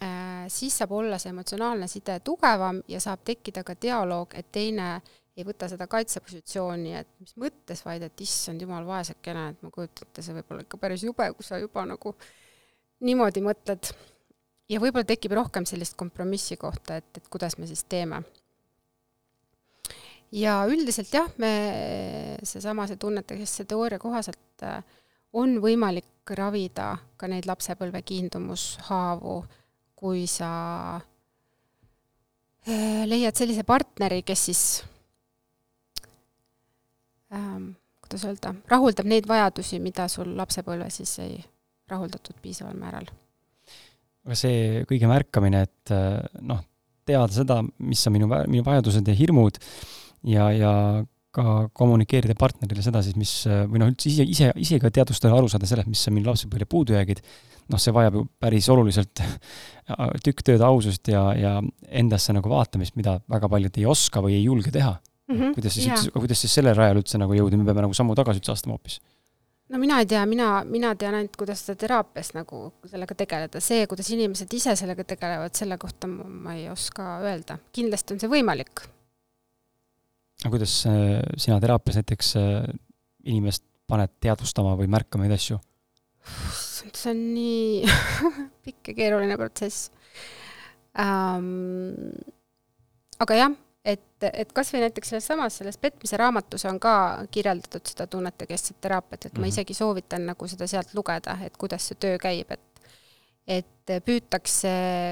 Äh, 0.00 0.48
siis 0.48 0.78
saab 0.80 0.94
olla 0.96 1.18
see 1.20 1.28
emotsionaalne 1.28 1.84
side 1.88 2.14
tugevam 2.24 2.78
ja 2.88 2.96
saab 3.04 3.20
tekkida 3.28 3.60
ka 3.68 3.74
dialoog, 3.76 4.32
et 4.38 4.46
teine 4.48 4.94
ei 5.36 5.44
võta 5.44 5.68
seda 5.68 5.84
kaitsepositsiooni, 5.92 6.94
et 6.96 7.08
mis 7.20 7.34
mõttes, 7.36 7.82
vaid 7.84 8.06
et 8.06 8.22
issand 8.24 8.64
jumal, 8.64 8.86
vaesekene, 8.88 9.42
et 9.52 9.66
ma 9.66 9.68
kujutan 9.74 10.08
ette, 10.08 10.24
see 10.24 10.38
võib 10.38 10.54
olla 10.54 10.64
ikka 10.64 10.80
päris 10.80 11.04
jube, 11.04 11.26
kui 11.36 11.44
sa 11.44 11.60
juba 11.60 11.84
nagu 11.90 12.14
niimoodi 13.04 13.44
mõtled. 13.44 13.90
ja 14.72 14.80
võib-olla 14.80 15.04
tekib 15.04 15.36
rohkem 15.36 15.68
sellist 15.68 15.98
kompromissi 16.00 16.56
kohta, 16.56 16.96
et, 16.96 17.20
et 17.20 17.28
kuidas 17.28 17.58
me 17.58 17.68
siis 17.68 17.84
teeme. 17.84 18.22
ja 20.32 20.62
üldiselt 20.64 21.12
jah, 21.12 21.28
me, 21.36 21.52
seesama, 22.42 22.88
see 22.88 22.96
tunnetekeskse 22.96 23.68
teooria 23.68 24.00
kohaselt 24.00 24.64
äh, 24.64 24.80
on 25.32 25.58
võimalik 25.62 26.34
ravida 26.36 26.92
ka 27.16 27.28
neid 27.30 27.46
lapsepõlve 27.48 28.02
kiindumushaavu 28.06 29.40
kui 30.00 30.24
sa 30.30 30.50
äh, 32.64 33.04
leiad 33.08 33.36
sellise 33.36 33.66
partneri, 33.68 34.22
kes 34.24 34.44
siis 34.48 34.62
ähm, 37.36 37.74
kuidas 38.00 38.24
öelda, 38.30 38.54
rahuldab 38.70 39.10
neid 39.10 39.28
vajadusi, 39.28 39.80
mida 39.84 40.08
sul 40.12 40.32
lapsepõlves 40.38 41.02
siis 41.02 41.18
ei 41.26 41.36
rahuldatud 41.90 42.40
piisaval 42.40 42.78
määral. 42.80 43.10
aga 44.24 44.36
see 44.38 44.84
kõige 44.88 45.10
märkamine, 45.10 45.64
et 45.68 45.94
äh, 45.94 46.20
noh, 46.40 46.64
teada 47.08 47.32
seda, 47.34 47.60
mis 47.84 48.06
on 48.08 48.16
minu, 48.16 48.30
minu 48.48 48.64
vajadused 48.64 49.08
ja 49.08 49.16
hirmud 49.16 49.60
ja, 50.24 50.48
ja 50.54 50.72
ka 51.34 51.68
kommunikeerida 51.76 52.34
partnerile 52.38 52.82
seda 52.82 53.02
siis, 53.06 53.16
mis 53.18 53.32
või 53.46 53.82
noh, 53.82 53.92
üldse 53.92 54.10
ise, 54.10 54.26
ise, 54.26 54.50
ise 54.58 54.80
ka 54.82 54.90
teadvustada, 54.94 55.36
aru 55.36 55.50
saada 55.50 55.68
sellest, 55.70 55.90
mis 55.90 56.02
on 56.10 56.16
minu 56.16 56.30
lapsepõlve 56.30 56.66
puudujäägid, 56.70 57.22
noh, 57.70 57.82
see 57.82 57.94
vajab 57.94 58.18
ju 58.18 58.24
päris 58.42 58.68
oluliselt 58.72 59.22
tükk 60.26 60.42
tööd 60.46 60.64
ausust 60.66 61.10
ja, 61.12 61.22
ja 61.38 61.54
endasse 62.02 62.34
nagu 62.36 62.50
vaatamist, 62.50 62.96
mida 62.98 63.20
väga 63.30 63.50
paljud 63.52 63.78
ei 63.78 63.86
oska 63.90 64.22
või 64.24 64.36
ei 64.40 64.44
julge 64.44 64.74
teha 64.74 64.96
mm. 64.96 65.38
-hmm, 65.38 65.54
kuidas 65.54 65.78
siis 65.78 65.86
üldse, 65.86 66.12
kuidas 66.18 66.42
siis 66.42 66.58
sellel 66.58 66.76
rajal 66.76 67.00
üldse 67.02 67.18
nagu 67.20 67.34
jõuda, 67.36 67.58
me 67.58 67.68
peame 67.68 67.86
nagu 67.86 67.96
sammu 67.96 68.18
tagasi 68.18 68.42
üldse 68.42 68.54
astuma 68.56 68.78
hoopis? 68.78 69.00
no 69.70 69.78
mina 69.78 70.00
ei 70.02 70.06
tea, 70.10 70.22
mina, 70.26 70.52
mina 70.66 70.94
tean 70.98 71.14
ainult, 71.14 71.36
kuidas 71.38 71.62
seda 71.64 71.78
teraapias 71.84 72.32
nagu 72.34 72.62
sellega 72.90 73.14
tegeleda, 73.14 73.62
see, 73.62 73.86
kuidas 73.90 74.10
inimesed 74.10 74.58
ise 74.58 74.74
sellega 74.78 75.06
tegelevad, 75.14 75.54
selle 75.56 75.78
kohta 75.78 76.10
ma 76.10 76.56
ei 76.58 76.66
oska 76.70 77.20
öelda. 77.22 77.58
kindlasti 77.72 78.16
on 78.16 78.24
see 78.24 78.32
võimalik. 78.32 78.82
Aga 80.44 80.52
kuidas 80.54 80.74
äh, 80.88 81.20
sina 81.36 81.60
teraapias 81.60 82.00
näiteks 82.00 82.36
äh, 82.40 82.68
inimest 83.28 83.64
paned 83.90 84.12
teadvustama 84.22 84.76
või 84.78 84.88
märkama 84.90 85.26
neid 85.26 85.36
asju? 85.36 85.60
see 86.80 87.10
on 87.12 87.24
nii 87.34 87.88
pikk 88.64 88.92
ja 88.92 88.98
keeruline 89.02 89.36
protsess 89.40 89.90
um,. 90.96 92.12
aga 93.20 93.36
jah, 93.36 93.56
et, 93.84 94.24
et 94.30 94.52
kas 94.56 94.72
või 94.72 94.84
näiteks 94.86 95.12
selles 95.12 95.28
samas, 95.28 95.58
selles 95.60 95.76
petmise 95.80 96.16
raamatus 96.20 96.64
on 96.70 96.80
ka 96.80 96.94
kirjeldatud 97.32 97.84
seda 97.92 98.06
tunnetekeskset 98.10 98.80
teraapiat, 98.80 99.26
et 99.26 99.32
mm 99.32 99.36
-hmm. 99.36 99.40
ma 99.40 99.46
mhm. 99.46 99.54
isegi 99.54 99.74
soovitan 99.74 100.26
nagu 100.32 100.48
seda 100.48 100.66
sealt 100.66 100.94
lugeda, 100.94 101.36
et 101.44 101.56
kuidas 101.56 101.88
see 101.88 102.00
töö 102.00 102.18
käib, 102.18 102.50
et 102.50 102.66
et 103.50 104.04
püütakse 104.04 104.70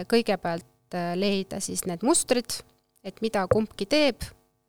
kõigepealt 0.08 0.94
leida 1.18 1.60
siis 1.60 1.84
need 1.84 2.04
mustrid, 2.06 2.60
et 3.04 3.20
mida 3.20 3.46
kumbki 3.50 3.86
teeb, 3.86 4.22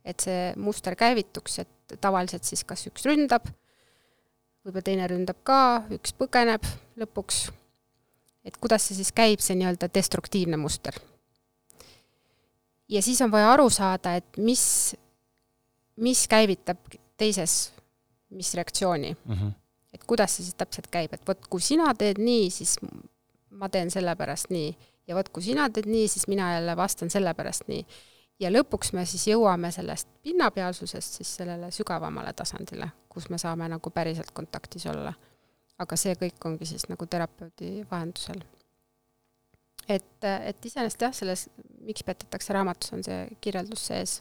et 0.09 0.25
see 0.25 0.51
muster 0.57 0.97
käivituks, 0.99 1.59
et 1.63 1.97
tavaliselt 2.01 2.47
siis 2.47 2.63
kas 2.67 2.87
üks 2.89 3.05
ründab 3.09 3.47
võib-olla 4.65 4.85
teine 4.85 5.07
ründab 5.09 5.39
ka, 5.47 5.85
üks 5.95 6.13
põgeneb 6.17 6.65
lõpuks. 6.99 7.49
et 8.43 8.57
kuidas 8.57 8.87
see 8.87 8.97
siis 8.97 9.11
käib, 9.15 9.41
see 9.43 9.57
nii-öelda 9.59 9.89
destruktiivne 9.93 10.57
muster. 10.57 10.93
ja 12.89 13.01
siis 13.01 13.21
on 13.21 13.31
vaja 13.31 13.53
aru 13.53 13.69
saada, 13.69 14.15
et 14.15 14.37
mis, 14.37 14.95
mis 15.97 16.27
käivitab 16.27 16.77
teises 17.17 17.71
mis 18.29 18.53
reaktsiooni 18.53 19.15
mm. 19.25 19.35
-hmm. 19.35 19.51
et 19.93 20.03
kuidas 20.03 20.35
see 20.35 20.43
siis 20.43 20.55
täpselt 20.55 20.87
käib, 20.91 21.13
et 21.13 21.27
vot 21.27 21.47
kui 21.49 21.61
sina 21.61 21.93
teed 21.93 22.21
nii, 22.21 22.49
siis 22.49 22.77
ma 23.49 23.69
teen 23.69 23.91
sellepärast 23.91 24.49
nii 24.49 24.77
ja 25.07 25.15
vot 25.15 25.29
kui 25.29 25.43
sina 25.43 25.69
teed 25.69 25.89
nii, 25.89 26.07
siis 26.07 26.27
mina 26.27 26.53
jälle 26.53 26.75
vastan 26.77 27.09
sellepärast 27.09 27.67
nii 27.67 27.85
ja 28.39 28.51
lõpuks 28.51 28.93
me 28.95 29.05
siis 29.07 29.27
jõuame 29.29 29.71
sellest 29.75 30.07
pinnapealsusest 30.23 31.19
siis 31.19 31.31
sellele 31.41 31.71
sügavamale 31.75 32.33
tasandile, 32.37 32.89
kus 33.11 33.29
me 33.29 33.39
saame 33.41 33.67
nagu 33.71 33.91
päriselt 33.93 34.31
kontaktis 34.35 34.87
olla. 34.91 35.13
aga 35.79 35.95
see 35.95 36.15
kõik 36.19 36.45
ongi 36.45 36.65
siis 36.67 36.89
nagu 36.91 37.05
terapeudi 37.05 37.85
vahendusel. 37.91 38.41
et, 39.87 40.23
et 40.23 40.65
iseenesest 40.65 41.01
jah, 41.01 41.13
selles 41.13 41.49
Miks 41.79 42.03
petetakse 42.03 42.53
raamatus 42.53 42.91
on 42.93 43.03
see 43.03 43.21
kirjeldus 43.41 43.85
sees, 43.87 44.17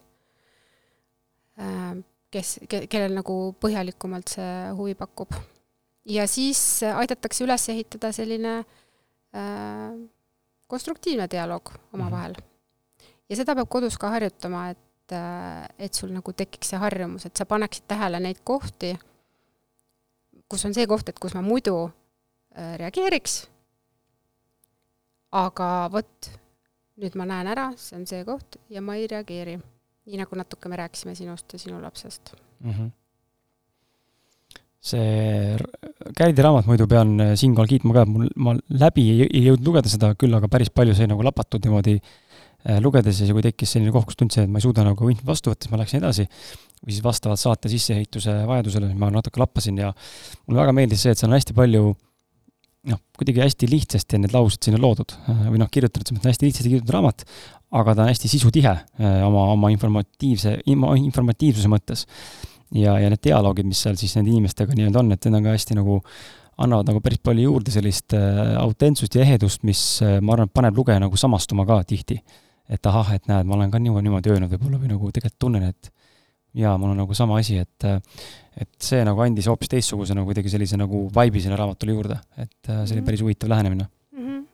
kes, 2.31 2.53
kellel 2.89 3.17
nagu 3.19 3.35
põhjalikumalt 3.61 4.31
see 4.37 4.53
huvi 4.79 4.95
pakub. 4.95 5.35
ja 6.07 6.27
siis 6.27 6.83
aidatakse 6.83 7.45
üles 7.45 7.69
ehitada 7.69 8.13
selline 8.13 8.61
äh, 9.35 9.99
konstruktiivne 10.67 11.27
dialoog 11.31 11.75
omavahel 11.93 12.33
mm. 12.33 12.43
-hmm 12.43 12.58
ja 13.29 13.39
seda 13.39 13.57
peab 13.59 13.71
kodus 13.71 13.99
ka 14.01 14.11
harjutama, 14.15 14.69
et, 14.75 15.15
äh, 15.15 15.69
et 15.87 15.95
sul 15.95 16.13
nagu 16.15 16.33
tekiks 16.33 16.73
see 16.73 16.81
harjumus, 16.81 17.29
et 17.29 17.37
sa 17.37 17.47
paneksid 17.49 17.89
tähele 17.91 18.21
neid 18.25 18.43
kohti, 18.45 18.95
kus 20.49 20.65
on 20.65 20.77
see 20.77 20.89
koht, 20.89 21.09
et 21.09 21.19
kus 21.21 21.37
ma 21.37 21.45
muidu 21.45 21.77
äh, 21.87 22.77
reageeriks, 22.81 23.41
aga 25.39 25.73
vot, 25.93 26.31
nüüd 26.99 27.19
ma 27.21 27.29
näen 27.29 27.51
ära, 27.53 27.71
see 27.79 27.99
on 27.99 28.07
see 28.09 28.23
koht 28.27 28.57
ja 28.73 28.83
ma 28.85 28.97
ei 28.99 29.11
reageeri. 29.11 29.59
nii 30.09 30.17
nagu 30.17 30.37
natuke 30.41 30.71
me 30.73 30.77
rääkisime 30.81 31.13
sinust 31.15 31.53
ja 31.53 31.59
sinu 31.61 31.83
lapsest 31.83 32.33
mm. 32.65 32.71
-hmm 32.73 32.91
see 34.89 35.57
Kärdi 36.17 36.43
raamat 36.43 36.67
muidu 36.67 36.87
pean 36.89 37.21
äh, 37.21 37.35
siinkohal 37.37 37.69
kiitma 37.69 37.95
ka, 37.95 38.05
mul, 38.07 38.29
ma 38.37 38.55
läbi 38.69 39.03
ei, 39.11 39.27
ei 39.27 39.43
jõudnud 39.45 39.67
lugeda 39.67 39.89
seda, 39.89 40.15
küll 40.15 40.35
aga 40.35 40.49
päris 40.49 40.71
palju 40.71 40.95
sai 40.95 41.09
nagu 41.11 41.23
lapatud 41.27 41.61
niimoodi 41.61 41.99
Äh, 41.99 42.28
lugedes 42.83 43.21
ja 43.23 43.35
kui 43.37 43.45
tekkis 43.45 43.77
selline 43.77 43.93
koht, 43.95 44.09
kus 44.09 44.19
tundsin, 44.19 44.49
et 44.49 44.51
ma 44.51 44.59
ei 44.59 44.65
suuda 44.65 44.83
nagu 44.87 45.11
infot 45.13 45.29
vastu 45.29 45.53
võtta, 45.53 45.67
siis 45.67 45.73
ma 45.73 45.79
läksin 45.81 46.01
edasi 46.01 46.27
või 46.83 46.95
siis 46.95 47.05
vastavalt 47.05 47.41
saate 47.41 47.71
sisseehituse 47.71 48.35
vajadusele, 48.49 48.91
ma 48.99 49.11
natuke 49.15 49.41
lappasin 49.43 49.79
ja 49.81 49.93
mulle 50.47 50.63
väga 50.63 50.75
meeldis 50.77 51.05
see, 51.05 51.15
et 51.15 51.21
seal 51.21 51.31
on 51.31 51.39
hästi 51.39 51.57
palju 51.57 51.85
noh, 52.93 53.01
kuidagi 53.19 53.43
hästi 53.43 53.69
lihtsasti 53.71 54.19
on 54.19 54.25
need 54.25 54.35
laused 54.35 54.65
sinna 54.65 54.81
loodud 54.83 55.15
äh, 55.19 55.47
või 55.51 55.63
noh, 55.63 55.71
kirjutatud, 55.73 56.13
see 56.13 56.21
on 56.21 56.31
hästi 56.31 56.49
lihtsasti 56.49 56.73
kirjutatud 56.73 56.95
raamat, 56.95 57.25
aga 57.81 57.95
ta 57.95 58.05
on 58.05 58.13
hästi 58.13 58.31
sisutihe 58.31 58.75
äh, 58.75 59.21
oma, 59.27 59.49
oma 59.55 59.73
informatiivse, 59.75 60.59
informatiivsuse 60.69 61.71
mõttes. 61.73 62.07
ja, 62.75 62.99
ja 63.01 63.09
need 63.11 63.23
dialoogid, 63.25 63.67
mis 63.69 63.81
seal 63.85 63.97
siis 63.99 64.15
nende 64.19 64.31
inimestega 64.31 64.77
nii-öelda 64.77 65.03
on, 65.03 65.15
et 65.15 65.25
need 65.25 65.41
on 65.41 65.49
ka 65.49 65.57
hästi 65.57 65.79
nagu 65.79 66.03
annavad 66.59 66.91
nagu 66.91 67.01
päris 67.01 67.21
palju 67.23 67.45
juurde 67.47 67.71
sellist 67.71 68.15
autentsust 68.59 69.15
ja 69.15 69.23
ehedust, 69.23 69.63
mis 69.63 69.83
ma 70.03 70.35
arvan, 70.35 70.51
paneb 70.51 70.77
lugeja 70.81 70.99
nagu 70.99 71.17
samastuma 71.17 71.63
ka 71.69 71.79
tihti 71.87 72.19
et 72.69 72.87
ahah, 72.87 73.15
et 73.17 73.29
näed, 73.31 73.49
ma 73.49 73.57
olen 73.57 73.71
ka 73.73 73.81
niimoodi, 73.83 74.07
niimoodi 74.09 74.35
öelnud 74.35 74.53
võib-olla 74.53 74.81
või 74.83 74.91
nagu 74.93 75.11
tegelikult 75.13 75.41
tunnen, 75.45 75.69
et 75.71 75.91
jaa, 76.59 76.75
mul 76.81 76.93
on 76.93 77.01
nagu 77.03 77.17
sama 77.17 77.39
asi, 77.41 77.59
et 77.63 77.89
et 78.59 78.71
see 78.83 79.05
nagu 79.07 79.23
andis 79.23 79.47
hoopis 79.47 79.71
teistsuguse 79.71 80.17
nagu 80.19 80.27
kuidagi 80.29 80.51
sellise 80.51 80.79
nagu 80.81 81.05
vibe'i 81.15 81.43
sinna 81.45 81.59
raamatule 81.61 81.95
juurde, 81.95 82.19
et 82.37 82.57
see 82.67 82.97
oli 82.97 83.01
mhm. 83.01 83.07
päris 83.07 83.23
huvitav 83.23 83.53
lähenemine 83.53 83.87
mm. 83.87 84.25
-hmm. 84.25 84.45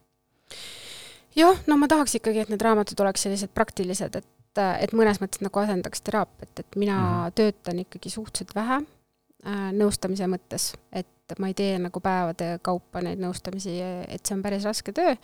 jah, 1.37 1.63
no 1.67 1.77
ma 1.81 1.89
tahaks 1.89 2.15
ikkagi, 2.21 2.45
et 2.45 2.53
need 2.53 2.63
raamatud 2.63 3.01
oleks 3.01 3.25
sellised 3.27 3.55
praktilised, 3.55 4.21
et, 4.21 4.63
et 4.81 4.93
mõnes 4.93 5.23
mõttes 5.23 5.41
nagu 5.43 5.65
asendaks 5.65 6.05
teraapiat, 6.05 6.53
et 6.59 6.77
mina 6.77 6.99
mm 6.99 7.07
-hmm. 7.07 7.33
töötan 7.35 7.79
ikkagi 7.79 8.11
suhteliselt 8.11 8.55
vähe 8.55 8.83
äh, 8.83 9.73
nõustamise 9.73 10.29
mõttes, 10.29 10.75
et 10.93 11.09
ma 11.39 11.49
ei 11.51 11.57
tee 11.57 11.79
nagu 11.81 12.01
päevade 12.05 12.59
kaupa 12.65 13.01
neid 13.05 13.23
nõustamisi, 13.23 13.79
et 14.09 14.23
see 14.25 14.37
on 14.37 14.43
päris 14.45 14.67
raske 14.69 14.93
töö. 14.93 15.17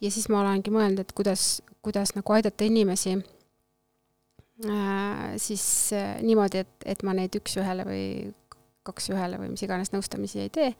ja 0.00 0.10
siis 0.10 0.28
ma 0.30 0.40
olengi 0.44 0.70
mõelnud, 0.74 1.02
et 1.02 1.12
kuidas, 1.16 1.62
kuidas 1.82 2.14
nagu 2.14 2.32
aidata 2.36 2.64
inimesi 2.64 3.16
äh, 4.66 5.32
siis 5.36 5.64
äh, 5.96 6.20
niimoodi, 6.22 6.64
et, 6.64 6.74
et 6.86 7.02
ma 7.02 7.16
neid 7.16 7.34
üks-ühele 7.40 7.86
või 7.88 8.04
kaks 8.86 9.10
ühele 9.12 9.38
või 9.40 9.52
mis 9.52 9.64
iganes 9.64 9.92
nõustamisi 9.92 10.44
ei 10.44 10.52
tee, 10.52 10.70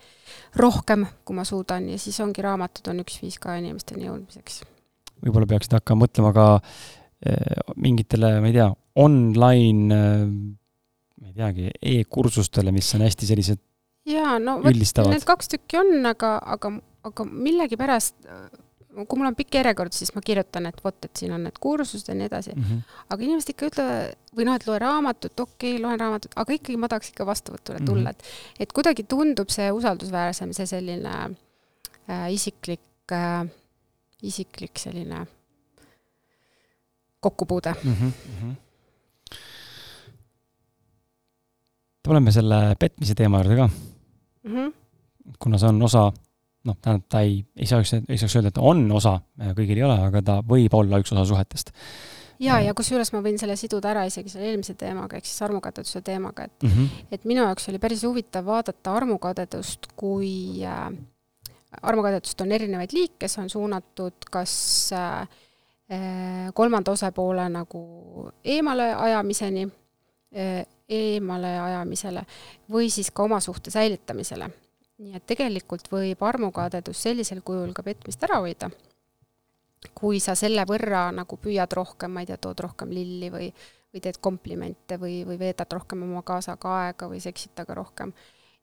rohkem, 0.61 1.05
kui 1.25 1.37
ma 1.37 1.45
suudan 1.49 1.89
ja 1.91 1.99
siis 2.01 2.19
ongi 2.25 2.45
raamatud 2.45 2.89
on 2.93 3.03
üks 3.05 3.19
viis 3.23 3.37
ka 3.43 3.59
inimesteni 3.61 4.09
jõudmiseks. 4.09 4.63
võib-olla 5.21 5.49
peaksid 5.51 5.77
hakkama 5.77 6.07
mõtlema 6.07 6.33
ka 6.37 6.47
eh, 6.61 7.61
mingitele, 7.77 8.39
ma 8.41 8.49
ei 8.49 8.57
tea, 8.57 8.71
online 9.05 9.99
eh, 9.99 10.25
ma 11.21 11.29
ei 11.29 11.37
teagi 11.37 11.69
e, 11.69 11.99
e-kursustele, 11.99 12.73
mis 12.73 12.89
on 12.97 13.05
hästi 13.05 13.29
sellised 13.29 13.61
jaa, 14.07 14.39
no 14.39 14.59
vot, 14.65 14.75
need 15.11 15.27
kaks 15.29 15.49
tükki 15.49 15.81
on, 15.81 16.07
aga, 16.07 16.39
aga, 16.57 16.73
aga 17.11 17.25
millegipärast 17.31 18.29
kui 18.91 19.21
mul 19.21 19.29
on 19.29 19.37
pikk 19.39 19.61
järjekord, 19.61 19.95
siis 19.95 20.11
ma 20.17 20.23
kirjutan, 20.25 20.67
et 20.71 20.81
vot, 20.85 20.97
et 21.07 21.23
siin 21.23 21.33
on 21.35 21.45
need 21.47 21.59
kursused 21.63 22.09
ja 22.11 22.17
nii 22.17 22.27
edasi 22.27 22.55
mm. 22.57 22.63
-hmm. 22.63 22.97
aga 23.15 23.27
inimesed 23.27 23.53
ikka 23.53 23.69
ütlevad, 23.71 24.17
või 24.37 24.47
noh, 24.49 24.57
et 24.59 24.67
loe 24.67 24.79
raamatut, 24.83 25.35
okei 25.41 25.75
okay,, 25.75 25.83
loen 25.83 26.01
raamatut, 26.01 26.33
aga 26.37 26.57
ikkagi 26.57 26.79
ma 26.81 26.89
tahaks 26.91 27.13
ikka 27.13 27.27
vastuvõtule 27.27 27.79
mhm. 27.79 27.87
tulla 27.87 28.11
mm, 28.11 28.17
-hmm. 28.17 28.57
et 28.59 28.67
et 28.67 28.73
kuidagi 28.73 29.03
tundub 29.03 29.49
see 29.51 29.71
usaldusväärsem, 29.73 30.53
see 30.53 30.67
selline 30.67 31.15
äh, 32.11 32.33
isiklik 32.33 33.13
äh,, 33.13 33.47
isiklik 34.23 34.79
selline 34.79 35.27
kokkupuude 37.21 37.75
mm. 37.85 37.95
-hmm. 37.95 38.53
tuleme 42.03 42.33
selle 42.33 42.77
petmise 42.79 43.15
teema 43.15 43.39
juurde 43.39 43.57
ka 43.57 43.71
mm. 44.45 44.57
-hmm. 44.57 44.73
kuna 45.39 45.59
see 45.59 45.69
on 45.69 45.83
osa 45.83 46.11
noh, 46.65 46.77
tähendab, 46.83 47.09
ta 47.09 47.21
ei, 47.25 47.41
ei 47.57 47.69
saaks, 47.69 47.95
ei 48.01 48.19
saaks 48.21 48.37
öelda, 48.37 48.53
et 48.53 48.59
ta 48.59 48.65
on 48.67 48.85
osa, 48.93 49.17
kõigil 49.57 49.81
ei 49.81 49.87
ole, 49.87 49.97
aga 50.09 50.23
ta 50.25 50.39
võib 50.47 50.75
olla 50.77 51.01
üks 51.01 51.13
osa 51.15 51.25
suhetest. 51.29 51.73
ja, 52.41 52.59
ja 52.61 52.75
kusjuures 52.77 53.13
ma 53.15 53.23
võin 53.25 53.39
selle 53.41 53.57
siduda 53.57 53.93
ära 53.95 54.05
isegi 54.09 54.33
selle 54.33 54.51
eelmise 54.51 54.75
teemaga, 54.81 55.17
ehk 55.17 55.29
siis 55.29 55.43
armukadeduse 55.47 56.03
teemaga, 56.05 56.49
et 56.49 56.67
mm, 56.67 56.75
-hmm. 56.75 57.07
et 57.13 57.25
minu 57.25 57.45
jaoks 57.47 57.69
oli 57.73 57.79
päris 57.79 58.05
huvitav 58.05 58.47
vaadata 58.47 58.95
armukadedust, 58.97 59.93
kui 59.97 60.65
äh, 60.65 60.89
armukadedust 61.83 62.41
on 62.41 62.53
erinevaid 62.53 62.93
liike, 62.93 63.29
see 63.29 63.43
on 63.43 63.51
suunatud 63.51 64.29
kas 64.31 64.91
äh, 64.93 65.29
kolmanda 66.55 66.93
osapoole 66.93 67.49
nagu 67.49 68.31
eemale 68.45 68.95
ajamiseni 68.95 69.65
äh,, 70.37 70.67
eemale 70.91 71.53
ajamisele 71.61 72.25
või 72.71 72.91
siis 72.91 73.13
ka 73.15 73.29
oma 73.29 73.41
suhte 73.41 73.71
säilitamisele 73.71 74.51
nii 75.01 75.17
et 75.17 75.27
tegelikult 75.29 75.89
võib 75.93 76.23
armukadedus 76.29 77.05
sellisel 77.07 77.41
kujul 77.47 77.73
ka 77.77 77.85
petmist 77.87 78.23
ära 78.27 78.41
hoida, 78.45 78.69
kui 79.97 80.21
sa 80.21 80.35
selle 80.37 80.67
võrra 80.69 81.09
nagu 81.17 81.39
püüad 81.41 81.73
rohkem, 81.77 82.13
ma 82.13 82.25
ei 82.25 82.29
tea, 82.29 82.41
tood 82.41 82.61
rohkem 82.67 82.93
lilli 82.93 83.31
või, 83.33 83.49
või 83.95 84.05
teed 84.05 84.21
komplimente 84.21 85.01
või, 85.01 85.23
või 85.29 85.39
veedad 85.41 85.73
rohkem 85.73 86.05
oma 86.05 86.25
kaasaga 86.27 86.75
aega 86.85 87.09
või 87.11 87.23
seksid 87.25 87.55
temaga 87.57 87.79
rohkem. 87.81 88.13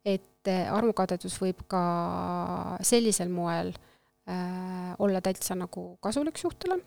et 0.05 0.47
eh, 0.47 0.69
armukadedus 0.71 1.41
võib 1.41 1.65
ka 1.67 1.81
sellisel 2.85 3.29
moel 3.33 3.73
äh, 3.73 4.93
olla 4.99 5.21
täitsa 5.21 5.57
nagu 5.57 5.97
kasulik 6.01 6.37
suhtele, 6.37 6.77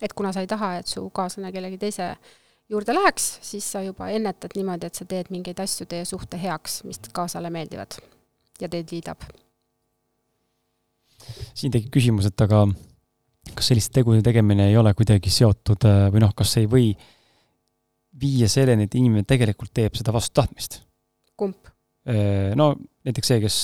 et 0.00 0.12
kuna 0.12 0.32
sa 0.32 0.40
ei 0.40 0.48
taha, 0.48 0.78
et 0.80 0.88
su 0.88 1.04
kaaslane 1.10 1.52
kellegi 1.52 1.78
teise 1.78 2.08
äh, 2.08 2.32
juurde 2.72 2.94
läheks, 2.96 3.38
siis 3.44 3.66
sa 3.72 3.82
juba 3.84 4.08
ennetad 4.12 4.54
niimoodi, 4.56 4.88
et 4.88 4.98
sa 4.98 5.06
teed 5.08 5.30
mingeid 5.34 5.60
asju 5.62 5.86
teie 5.90 6.06
suhte 6.08 6.40
heaks, 6.40 6.82
mis 6.88 7.00
kaasale 7.14 7.52
meeldivad 7.52 7.98
ja 8.60 8.70
teid 8.72 8.92
liidab. 8.92 9.26
siin 11.54 11.72
tekib 11.72 11.92
küsimus, 11.94 12.26
et 12.26 12.40
aga 12.42 12.64
kas 13.54 13.68
selliste 13.70 14.00
tegude 14.00 14.22
tegemine 14.24 14.68
ei 14.70 14.76
ole 14.78 14.94
kuidagi 14.98 15.30
seotud 15.30 15.86
äh, 15.86 16.06
või 16.14 16.22
noh, 16.24 16.32
kas 16.34 16.56
ei 16.58 16.68
või 16.70 16.92
viia 18.22 18.48
selleni, 18.50 18.88
et 18.88 18.96
inimene 18.98 19.26
tegelikult 19.28 19.72
teeb 19.74 19.94
seda 19.98 20.14
vastu 20.14 20.40
tahtmist? 20.40 20.80
kumb? 21.38 21.70
Äh, 22.08 22.52
no 22.58 22.74
näiteks 23.06 23.32
see, 23.34 23.40
kes 23.42 23.58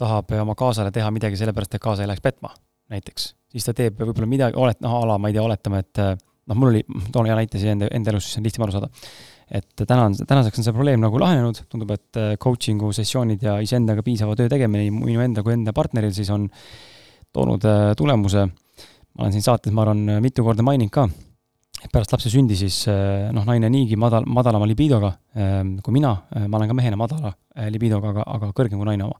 tahab 0.00 0.32
oma 0.40 0.56
kaasale 0.58 0.92
teha 0.94 1.10
midagi 1.12 1.38
sellepärast, 1.40 1.74
et 1.74 1.82
kaasa 1.82 2.04
ei 2.04 2.10
läheks 2.10 2.24
petma, 2.24 2.52
näiteks, 2.92 3.32
siis 3.52 3.66
ta 3.66 3.74
teeb 3.76 3.98
võib-olla 4.00 4.28
midagi, 4.30 4.58
olet-, 4.58 4.80
noh, 4.84 5.00
a 5.00 5.08
la 5.10 5.18
ma 5.20 5.30
ei 5.30 5.36
tea, 5.36 5.44
oletame, 5.44 5.82
et 5.84 6.02
äh, 6.02 6.14
noh, 6.50 6.58
mul 6.58 6.72
oli, 6.74 6.82
toon 7.14 7.28
hea 7.30 7.36
näite 7.38 7.60
siia 7.60 7.76
enda, 7.76 7.88
enda 7.94 8.12
elus, 8.12 8.26
siis 8.28 8.40
on 8.40 8.48
lihtsam 8.48 8.66
aru 8.66 8.76
saada. 8.76 8.90
et 9.50 9.82
täna 9.82 10.04
on, 10.06 10.14
tänaseks 10.14 10.60
on 10.60 10.66
see 10.66 10.74
probleem 10.74 11.00
nagu 11.02 11.18
lahenenud, 11.18 11.64
tundub, 11.70 11.90
et 11.96 12.18
äh, 12.20 12.34
coaching'u 12.42 12.92
sessioonid 12.94 13.42
ja 13.42 13.56
iseendaga 13.62 14.04
piisava 14.06 14.36
töö 14.38 14.50
tegemine 14.50 14.84
nii 14.86 14.92
minu 14.94 15.24
enda 15.24 15.42
kui 15.46 15.56
enda 15.56 15.74
partneril 15.74 16.12
siis 16.14 16.30
on 16.30 16.46
toonud 17.34 17.66
äh, 17.66 17.88
tulemuse. 17.98 18.46
ma 18.46 19.24
olen 19.24 19.34
siin 19.34 19.42
saates, 19.42 19.74
ma 19.74 19.82
arvan, 19.82 20.04
mitu 20.22 20.44
korda 20.46 20.62
maininud 20.62 20.92
ka, 20.94 21.08
et 21.82 21.90
pärast 21.90 22.14
lapse 22.14 22.30
sündi 22.30 22.54
siis 22.58 22.84
äh, 22.90 23.32
noh, 23.34 23.46
naine 23.48 23.72
niigi 23.74 23.98
madal, 23.98 24.26
madalama 24.26 24.70
libidoga 24.70 25.16
kui 25.30 25.94
mina, 25.94 26.14
ma 26.46 26.58
olen 26.58 26.70
ka 26.70 26.74
mehena 26.74 26.96
madala 26.98 27.30
libidoga, 27.70 28.10
aga, 28.14 28.24
aga 28.38 28.54
kõrgem 28.54 28.78
kui 28.78 28.86
naine 28.86 29.06
oma. 29.06 29.18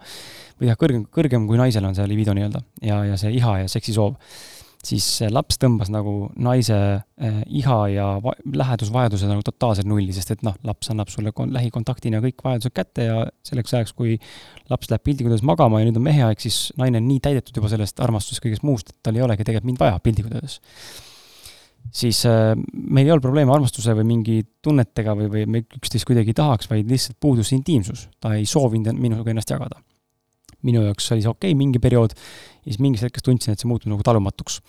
või 0.58 0.70
jah, 0.70 0.78
kõrgem, 0.78 1.04
kõrgem 1.10 1.46
kui 1.50 1.58
naisel 1.58 1.86
on 1.86 1.94
see 1.94 2.06
libido 2.10 2.34
nii-öelda 2.34 2.62
ja, 2.86 3.02
ja 3.10 3.18
see 3.18 3.34
iha 3.38 3.60
ja 3.64 3.68
seksisoov 3.70 4.14
siis 4.86 5.06
laps 5.28 5.58
tõmbas 5.60 5.90
nagu 5.92 6.30
naise 6.40 6.76
eh, 6.76 7.40
iha 7.60 7.78
ja 7.92 8.06
lähedusvajaduse 8.44 9.28
nagu 9.28 9.44
totaalselt 9.44 9.88
nulli, 9.88 10.12
sest 10.16 10.32
et 10.34 10.44
noh, 10.46 10.56
laps 10.66 10.90
annab 10.92 11.12
sulle 11.12 11.32
lähikontaktina 11.32 12.22
kõik 12.24 12.40
vajadused 12.44 12.74
kätte 12.76 13.08
ja 13.10 13.18
selleks 13.46 13.76
ajaks, 13.76 13.92
kui 13.96 14.16
laps 14.72 14.90
läheb 14.90 15.04
piltlikult 15.04 15.34
öeldes 15.34 15.46
magama 15.46 15.82
ja 15.82 15.88
nüüd 15.88 16.00
on 16.00 16.06
mehe 16.08 16.24
aeg, 16.24 16.40
siis 16.40 16.70
naine 16.80 17.02
on 17.02 17.08
nii 17.10 17.20
täidetud 17.26 17.60
juba 17.60 17.72
sellest 17.72 18.00
armastusest, 18.00 18.42
kõigest 18.44 18.64
muust, 18.66 18.94
et 18.94 18.98
tal 19.04 19.20
ei 19.20 19.26
olegi 19.26 19.44
tegelikult 19.44 19.72
mind 19.72 19.84
vaja 19.84 20.00
piltlikult 20.04 20.38
öeldes. 20.38 20.58
siis 21.92 22.24
äh, 22.28 22.54
meil 22.72 23.06
ei 23.06 23.12
olnud 23.12 23.28
probleeme 23.28 23.52
armastuse 23.52 23.94
või 23.98 24.08
mingi 24.14 24.40
tunnetega 24.64 25.16
või, 25.18 25.30
või 25.34 25.46
me 25.46 25.64
üksteist 25.76 26.08
kuidagi 26.08 26.32
ei 26.32 26.40
tahaks, 26.40 26.70
vaid 26.72 26.88
lihtsalt 26.88 27.20
puudus 27.20 27.52
intiimsus. 27.52 28.08
ta 28.20 28.34
ei 28.34 28.46
soovinud 28.46 28.96
minuga 28.96 29.30
ennast 29.30 29.52
jagada 29.52 29.82
minu 30.66 30.84
jaoks 30.84 31.10
oli 31.14 31.24
see 31.24 31.32
okei 31.32 31.50
okay, 31.52 31.58
mingi 31.58 31.82
periood 31.82 32.14
ja 32.16 32.68
siis 32.68 32.80
mingist 32.82 33.06
hetkest 33.06 33.26
tundsin, 33.26 33.56
et 33.56 33.62
see 33.62 33.70
muutub 33.70 33.92
nagu 33.92 34.04
talumatuks. 34.06 34.60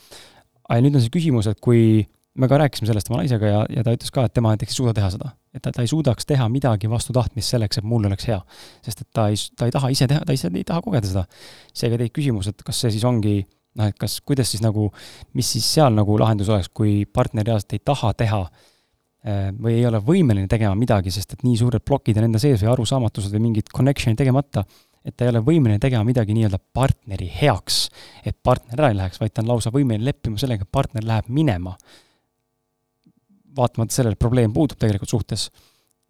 aga 0.70 0.80
nüüd 0.82 0.98
on 0.98 1.04
see 1.04 1.14
küsimus, 1.14 1.50
et 1.52 1.60
kui 1.64 2.08
me 2.40 2.48
ka 2.48 2.58
rääkisime 2.62 2.88
sellest 2.88 3.10
oma 3.12 3.22
naisega 3.22 3.48
ja, 3.48 3.62
ja 3.70 3.84
ta 3.84 3.94
ütles 3.96 4.12
ka, 4.14 4.26
et 4.26 4.34
tema 4.34 4.54
näiteks 4.54 4.72
ei 4.72 4.80
suuda 4.80 4.94
teha 4.96 5.10
seda. 5.12 5.32
et 5.54 5.62
ta, 5.62 5.72
ta 5.76 5.84
ei 5.84 5.90
suudaks 5.92 6.28
teha 6.28 6.48
midagi 6.50 6.90
vastu 6.90 7.14
tahtmist 7.14 7.52
selleks, 7.52 7.82
et 7.82 7.88
mul 7.88 8.06
oleks 8.08 8.28
hea. 8.30 8.40
sest 8.86 9.04
et 9.04 9.10
ta 9.14 9.28
ei, 9.32 9.40
ta 9.58 9.68
ei 9.68 9.76
taha 9.76 9.92
ise 9.92 10.08
teha, 10.08 10.24
ta 10.28 10.36
ise 10.36 10.52
ei 10.54 10.68
taha 10.68 10.84
kogeda 10.86 11.08
seda. 11.08 11.26
seega 11.74 12.00
tekib 12.00 12.22
küsimus, 12.22 12.48
et 12.52 12.64
kas 12.64 12.80
see 12.86 12.94
siis 12.96 13.08
ongi 13.08 13.42
noh, 13.78 13.88
et 13.88 13.98
kas, 14.00 14.20
kuidas 14.26 14.52
siis 14.52 14.64
nagu, 14.64 14.90
mis 15.38 15.48
siis 15.56 15.68
seal 15.78 15.96
nagu 15.96 16.18
lahendus 16.20 16.52
oleks, 16.52 16.72
kui 16.76 17.02
partner 17.06 17.48
reaalselt 17.48 17.76
ei 17.76 17.84
taha 17.92 18.14
teha 18.20 18.42
eh, 18.46 19.50
või 19.52 19.78
ei 19.80 19.86
ole 19.88 20.02
võimeline 20.04 20.48
tegema 20.52 20.76
midagi, 20.78 21.12
sest 21.14 21.36
et 21.36 21.44
nii 21.48 21.60
suured 21.60 21.84
plokid 21.84 22.20
on 22.20 22.30
enda 22.30 22.42
sees 22.42 22.64
või 22.64 22.72
arusaamatused 22.76 23.36
või 23.36 23.50
mingid 23.50 23.72
connection'id 23.76 24.20
tegemata, 24.20 24.66
et 25.06 25.16
ta 25.18 25.26
ei 25.26 25.32
ole 25.34 25.42
võimeline 25.46 25.82
tegema 25.82 26.06
midagi 26.06 26.36
nii-öelda 26.38 26.60
partneri 26.74 27.28
heaks, 27.34 27.82
et 28.26 28.38
partner 28.44 28.80
ära 28.80 28.92
ei 28.92 28.98
läheks, 29.00 29.20
vaid 29.22 29.34
ta 29.34 29.44
on 29.44 29.50
lausa 29.50 29.74
võimeline 29.74 30.06
leppima 30.06 30.40
sellega, 30.42 30.66
et 30.66 30.72
partner 30.72 31.06
läheb 31.08 31.30
minema. 31.34 31.76
vaatamata 33.56 33.92
sellele, 33.94 34.16
probleem 34.16 34.54
puudub 34.54 34.80
tegelikult 34.80 35.10
suhtes, 35.12 35.50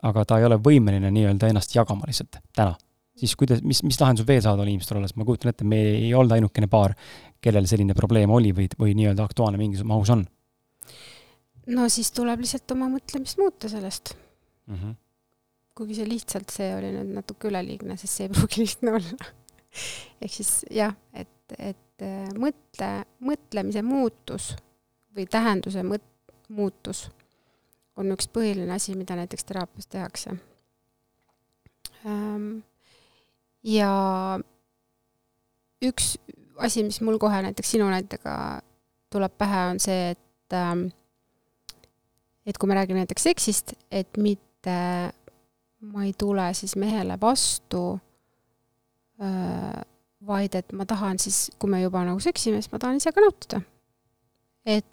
aga 0.06 0.26
ta 0.26 0.38
ei 0.38 0.46
ole 0.46 0.60
võimeline 0.62 1.10
nii-öelda 1.12 1.50
ennast 1.50 1.76
jagama 1.76 2.06
lihtsalt 2.08 2.38
täna. 2.56 2.76
siis 3.18 3.36
kuidas, 3.36 3.62
mis, 3.62 3.84
mis 3.84 4.00
lahendused 4.02 4.28
veel 4.28 4.42
saavad 4.42 4.60
olla 4.60 4.72
inimestel 4.72 4.98
olles, 4.98 5.16
ma 5.16 5.26
kujutan 5.26 5.50
ette, 5.50 5.64
me 5.64 5.80
ei 5.96 6.14
olnud 6.14 6.36
ainukene 6.36 6.68
paar, 6.68 6.96
kellel 7.42 7.68
selline 7.70 7.94
probleem 7.94 8.30
oli 8.30 8.54
või, 8.54 8.68
või 8.80 8.96
nii-öelda 8.98 9.24
aktuaalne 9.24 9.58
mingis 9.62 9.84
mahus 9.84 10.10
on. 10.10 10.26
no 11.68 11.89
siis 11.89 12.12
tuleb 12.12 12.44
lihtsalt 12.44 12.76
oma 12.76 12.89
mõtlemist 12.92 13.39
muuta 13.39 13.70
sellest 13.70 14.16
mm. 14.68 14.76
-hmm 14.76 15.01
kuigi 15.78 15.97
see 15.97 16.09
lihtsalt, 16.09 16.51
see 16.53 16.72
oli 16.76 16.91
nüüd 16.95 17.13
natuke 17.15 17.49
üleliigne, 17.49 17.97
sest 17.99 18.17
see 18.17 18.28
ei 18.28 18.34
pruugi 18.36 18.65
lihtne 18.65 18.97
olla. 18.99 19.32
ehk 20.22 20.34
siis 20.36 20.53
jah, 20.72 20.95
et, 21.13 21.55
et 21.57 22.05
äh, 22.05 22.30
mõtle, 22.39 22.91
mõtlemise 23.24 23.84
muutus 23.86 24.51
või 25.15 25.28
tähenduse 25.32 25.84
mõt-, 25.88 26.07
muutus 26.51 27.07
on 27.99 28.11
üks 28.15 28.28
põhiline 28.32 28.72
asi, 28.74 28.95
mida 28.97 29.15
näiteks 29.19 29.45
teraapias 29.47 29.89
tehakse. 29.91 30.36
Ja 33.67 33.91
üks 35.86 36.15
asi, 36.57 36.84
mis 36.88 37.01
mul 37.05 37.19
kohe 37.22 37.41
näiteks 37.45 37.76
sinu 37.76 37.89
näitega 37.91 38.34
tuleb 39.11 39.36
pähe, 39.38 39.65
on 39.74 39.82
see, 39.84 40.15
et 40.15 40.55
ähm, 40.55 40.88
et 42.45 42.57
kui 42.57 42.69
me 42.69 42.78
räägime 42.78 43.03
näiteks 43.03 43.28
seksist, 43.30 43.76
et 43.91 44.17
mitte 44.17 44.78
ma 45.82 46.06
ei 46.06 46.14
tule 46.18 46.54
siis 46.54 46.76
mehele 46.78 47.18
vastu 47.22 48.00
vaid 50.28 50.56
et 50.58 50.74
ma 50.78 50.86
tahan 50.86 51.20
siis, 51.22 51.50
kui 51.60 51.70
me 51.70 51.82
juba 51.82 52.04
nagu 52.06 52.22
seksime, 52.22 52.62
siis 52.62 52.72
ma 52.74 52.80
tahan 52.82 53.00
ise 53.02 53.14
ka 53.14 53.24
nautida. 53.24 53.62
et, 54.66 54.86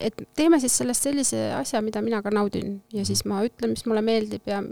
et 0.00 0.22
teeme 0.36 0.60
siis 0.60 0.76
sellest 0.76 1.08
sellise 1.08 1.40
asja, 1.56 1.82
mida 1.84 2.02
mina 2.04 2.22
ka 2.22 2.32
naudin 2.32 2.80
ja 2.92 3.04
siis 3.04 3.24
ma 3.24 3.42
ütlen, 3.46 3.72
mis 3.72 3.86
mulle 3.88 4.02
meeldib 4.04 4.48
ja 4.48 4.62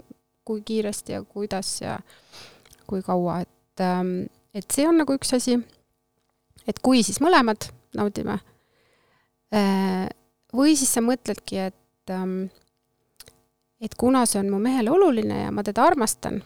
kui 0.45 0.61
kiiresti 0.65 1.15
ja 1.15 1.23
kuidas 1.23 1.79
ja 1.81 1.99
kui 2.85 3.01
kaua, 3.05 3.39
et, 3.45 3.81
ähm, 3.81 4.27
et 4.53 4.65
see 4.73 4.85
on 4.87 4.97
nagu 5.01 5.17
üks 5.17 5.33
asi. 5.33 5.57
et 6.67 6.79
kui 6.81 7.03
siis 7.05 7.19
mõlemad 7.21 7.67
naudime. 7.93 8.39
Või 10.55 10.73
siis 10.75 10.89
sa 10.95 11.01
mõtledki, 11.05 11.59
et, 11.69 12.09
ähm, 12.09 12.47
et 13.81 13.95
kuna 13.97 14.25
see 14.25 14.39
on 14.39 14.49
mu 14.53 14.59
mehele 14.61 14.91
oluline 14.91 15.41
ja 15.43 15.51
ma 15.51 15.63
teda 15.63 15.83
armastan, 15.83 16.41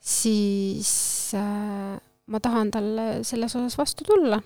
siis 0.00 0.90
äh, 1.36 2.00
ma 2.26 2.40
tahan 2.40 2.70
talle 2.70 3.06
selles 3.24 3.56
osas 3.56 3.78
vastu 3.78 4.04
tulla. 4.04 4.40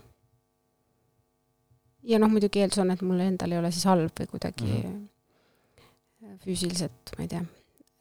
ja 2.03 2.19
noh, 2.19 2.31
muidugi 2.33 2.63
eeldus 2.63 2.81
on, 2.83 2.91
et 2.95 3.03
mul 3.05 3.21
endal 3.21 3.53
ei 3.53 3.61
ole 3.61 3.71
siis 3.75 3.85
halb 3.91 4.15
või 4.21 4.31
kuidagi 4.31 4.65
mm 4.65 4.83
-hmm. 4.83 6.39
füüsiliselt, 6.45 7.15
ma 7.19 7.25
ei 7.25 7.29
tea 7.29 7.45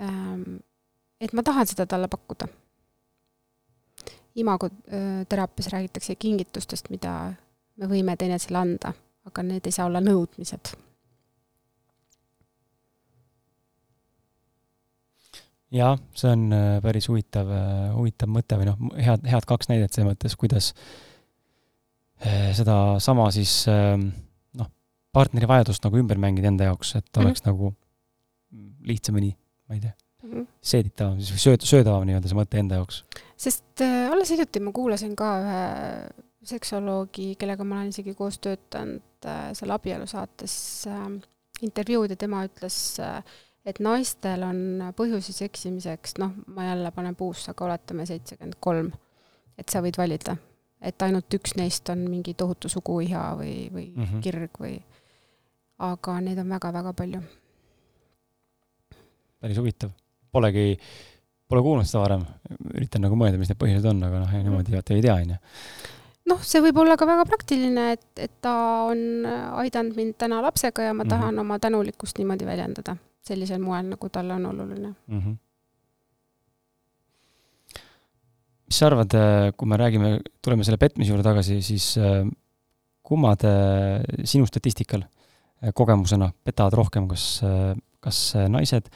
ähm,. 0.01 0.57
et 1.21 1.33
ma 1.33 1.43
tahan 1.43 1.67
seda 1.67 1.85
talle 1.85 2.07
pakkuda. 2.07 2.47
imagoteraapias 4.35 5.67
räägitakse 5.67 6.15
kingitustest, 6.15 6.89
mida 6.89 7.33
me 7.75 7.85
võime 7.85 8.17
teineteisele 8.17 8.57
anda, 8.57 8.93
aga 9.25 9.43
need 9.43 9.65
ei 9.65 9.71
saa 9.71 9.85
olla 9.85 9.99
nõudmised 10.01 10.86
jah, 15.73 15.97
see 16.17 16.31
on 16.31 16.47
äh, 16.55 16.77
päris 16.83 17.09
huvitav, 17.11 17.49
äh, 17.51 17.89
huvitav 17.95 18.31
mõte 18.31 18.59
või 18.59 18.69
noh, 18.69 18.79
head, 18.95 19.25
head 19.27 19.47
kaks 19.49 19.71
näidet 19.71 19.93
selles 19.93 20.11
mõttes, 20.11 20.37
kuidas 20.39 20.71
äh, 22.23 22.53
sedasama 22.57 23.29
siis 23.35 23.59
ähm, 23.71 24.09
noh, 24.57 24.71
partneri 25.15 25.49
vajadust 25.49 25.85
nagu 25.87 25.99
ümber 25.99 26.19
mängida 26.21 26.51
enda 26.51 26.71
jaoks, 26.71 26.95
et 26.99 27.09
mhm. 27.11 27.25
oleks 27.25 27.43
mm 27.43 27.51
-hmm. 27.51 27.73
nagu 27.73 28.85
lihtsamini, 28.87 29.33
ma 29.67 29.75
ei 29.75 29.81
tea 29.81 29.93
mm 30.23 30.31
-hmm., 30.31 30.47
seeditavam, 30.61 31.19
siis 31.21 31.43
sööd, 31.43 31.65
söödavam 31.65 32.07
nii-öelda 32.07 32.29
see 32.31 32.39
mõte 32.39 32.59
enda 32.59 32.79
jaoks. 32.79 33.03
sest 33.37 33.81
äh, 33.81 34.11
alles 34.11 34.31
hiljuti 34.31 34.59
ma 34.59 34.71
kuulasin 34.71 35.15
ka 35.15 35.33
ühe 35.41 35.63
seksoloogi, 36.47 37.35
kellega 37.39 37.65
ma 37.67 37.79
olen 37.79 37.91
isegi 37.91 38.13
koos 38.15 38.39
töötanud 38.39 39.25
äh, 39.25 39.49
seal 39.57 39.73
abielusaates 39.75 40.55
äh, 40.87 41.09
intervjuud 41.61 42.13
ja 42.13 42.19
tema 42.19 42.43
ütles 42.47 42.77
äh, 43.03 43.23
et 43.67 43.81
naistel 43.83 44.43
on 44.47 44.59
põhjusi 44.95 45.35
seksimiseks, 45.35 46.15
noh, 46.21 46.31
ma 46.55 46.69
jälle 46.69 46.91
panen 46.95 47.17
puusse, 47.19 47.51
aga 47.51 47.67
oletame 47.67 48.05
seitsekümmend 48.07 48.59
kolm, 48.63 48.91
et 49.59 49.67
sa 49.69 49.81
võid 49.83 49.99
valida, 49.99 50.37
et 50.81 51.03
ainult 51.03 51.33
üks 51.39 51.57
neist 51.59 51.89
on 51.91 52.05
mingi 52.07 52.35
tohutu 52.37 52.71
suguiha 52.71 53.25
või, 53.39 53.67
või 53.73 53.89
mm 53.89 54.05
-hmm. 54.05 54.23
kirg 54.23 54.61
või, 54.61 54.77
aga 55.83 56.19
neid 56.23 56.39
on 56.39 56.55
väga-väga 56.55 56.93
palju. 56.93 57.21
päris 59.41 59.57
huvitav, 59.57 59.91
polegi, 60.31 60.79
pole 61.47 61.61
kuulnud 61.61 61.85
seda 61.85 62.05
varem, 62.05 62.23
üritan 62.73 63.03
nagu 63.05 63.15
mõelda, 63.15 63.37
mis 63.37 63.51
need 63.51 63.59
põhjused 63.59 63.85
on, 63.91 64.03
aga 64.03 64.23
noh, 64.23 64.31
niimoodi 64.31 64.73
vaata 64.73 64.93
ei 64.93 65.01
tea, 65.01 65.13
on 65.13 65.35
ju 65.35 65.37
noh, 66.27 66.39
see 66.43 66.61
võib 66.61 66.77
olla 66.77 66.97
ka 66.97 67.05
väga 67.07 67.25
praktiline, 67.25 67.91
et, 67.91 68.07
et 68.15 68.31
ta 68.41 68.53
on 68.87 69.27
aidanud 69.63 69.95
mind 69.95 70.17
täna 70.17 70.41
lapsega 70.41 70.81
ja 70.81 70.93
ma 70.93 71.03
mm 71.03 71.05
-hmm. 71.05 71.09
tahan 71.09 71.39
oma 71.39 71.59
tänulikkust 71.59 72.17
niimoodi 72.17 72.45
väljendada 72.45 72.97
sellisel 73.27 73.61
moel, 73.63 73.91
nagu 73.93 74.09
talle 74.13 74.37
on 74.37 74.47
oluline 74.51 74.93
mm. 74.93 75.19
-hmm. 75.19 75.35
mis 78.67 78.79
sa 78.79 78.89
arvad, 78.89 79.13
äh, 79.13 79.51
kui 79.57 79.67
me 79.67 79.77
räägime, 79.77 80.19
tuleme 80.41 80.63
selle 80.63 80.77
petmise 80.77 81.11
juurde 81.11 81.23
tagasi, 81.23 81.61
siis 81.61 81.97
äh, 81.97 82.25
kummad 83.03 83.43
äh, 83.43 84.03
sinu 84.23 84.45
statistikal 84.45 85.05
kogemusena 85.73 86.31
petavad 86.45 86.73
rohkem, 86.77 87.07
kas, 87.09 87.41
kas 87.99 88.17
naised 88.47 88.91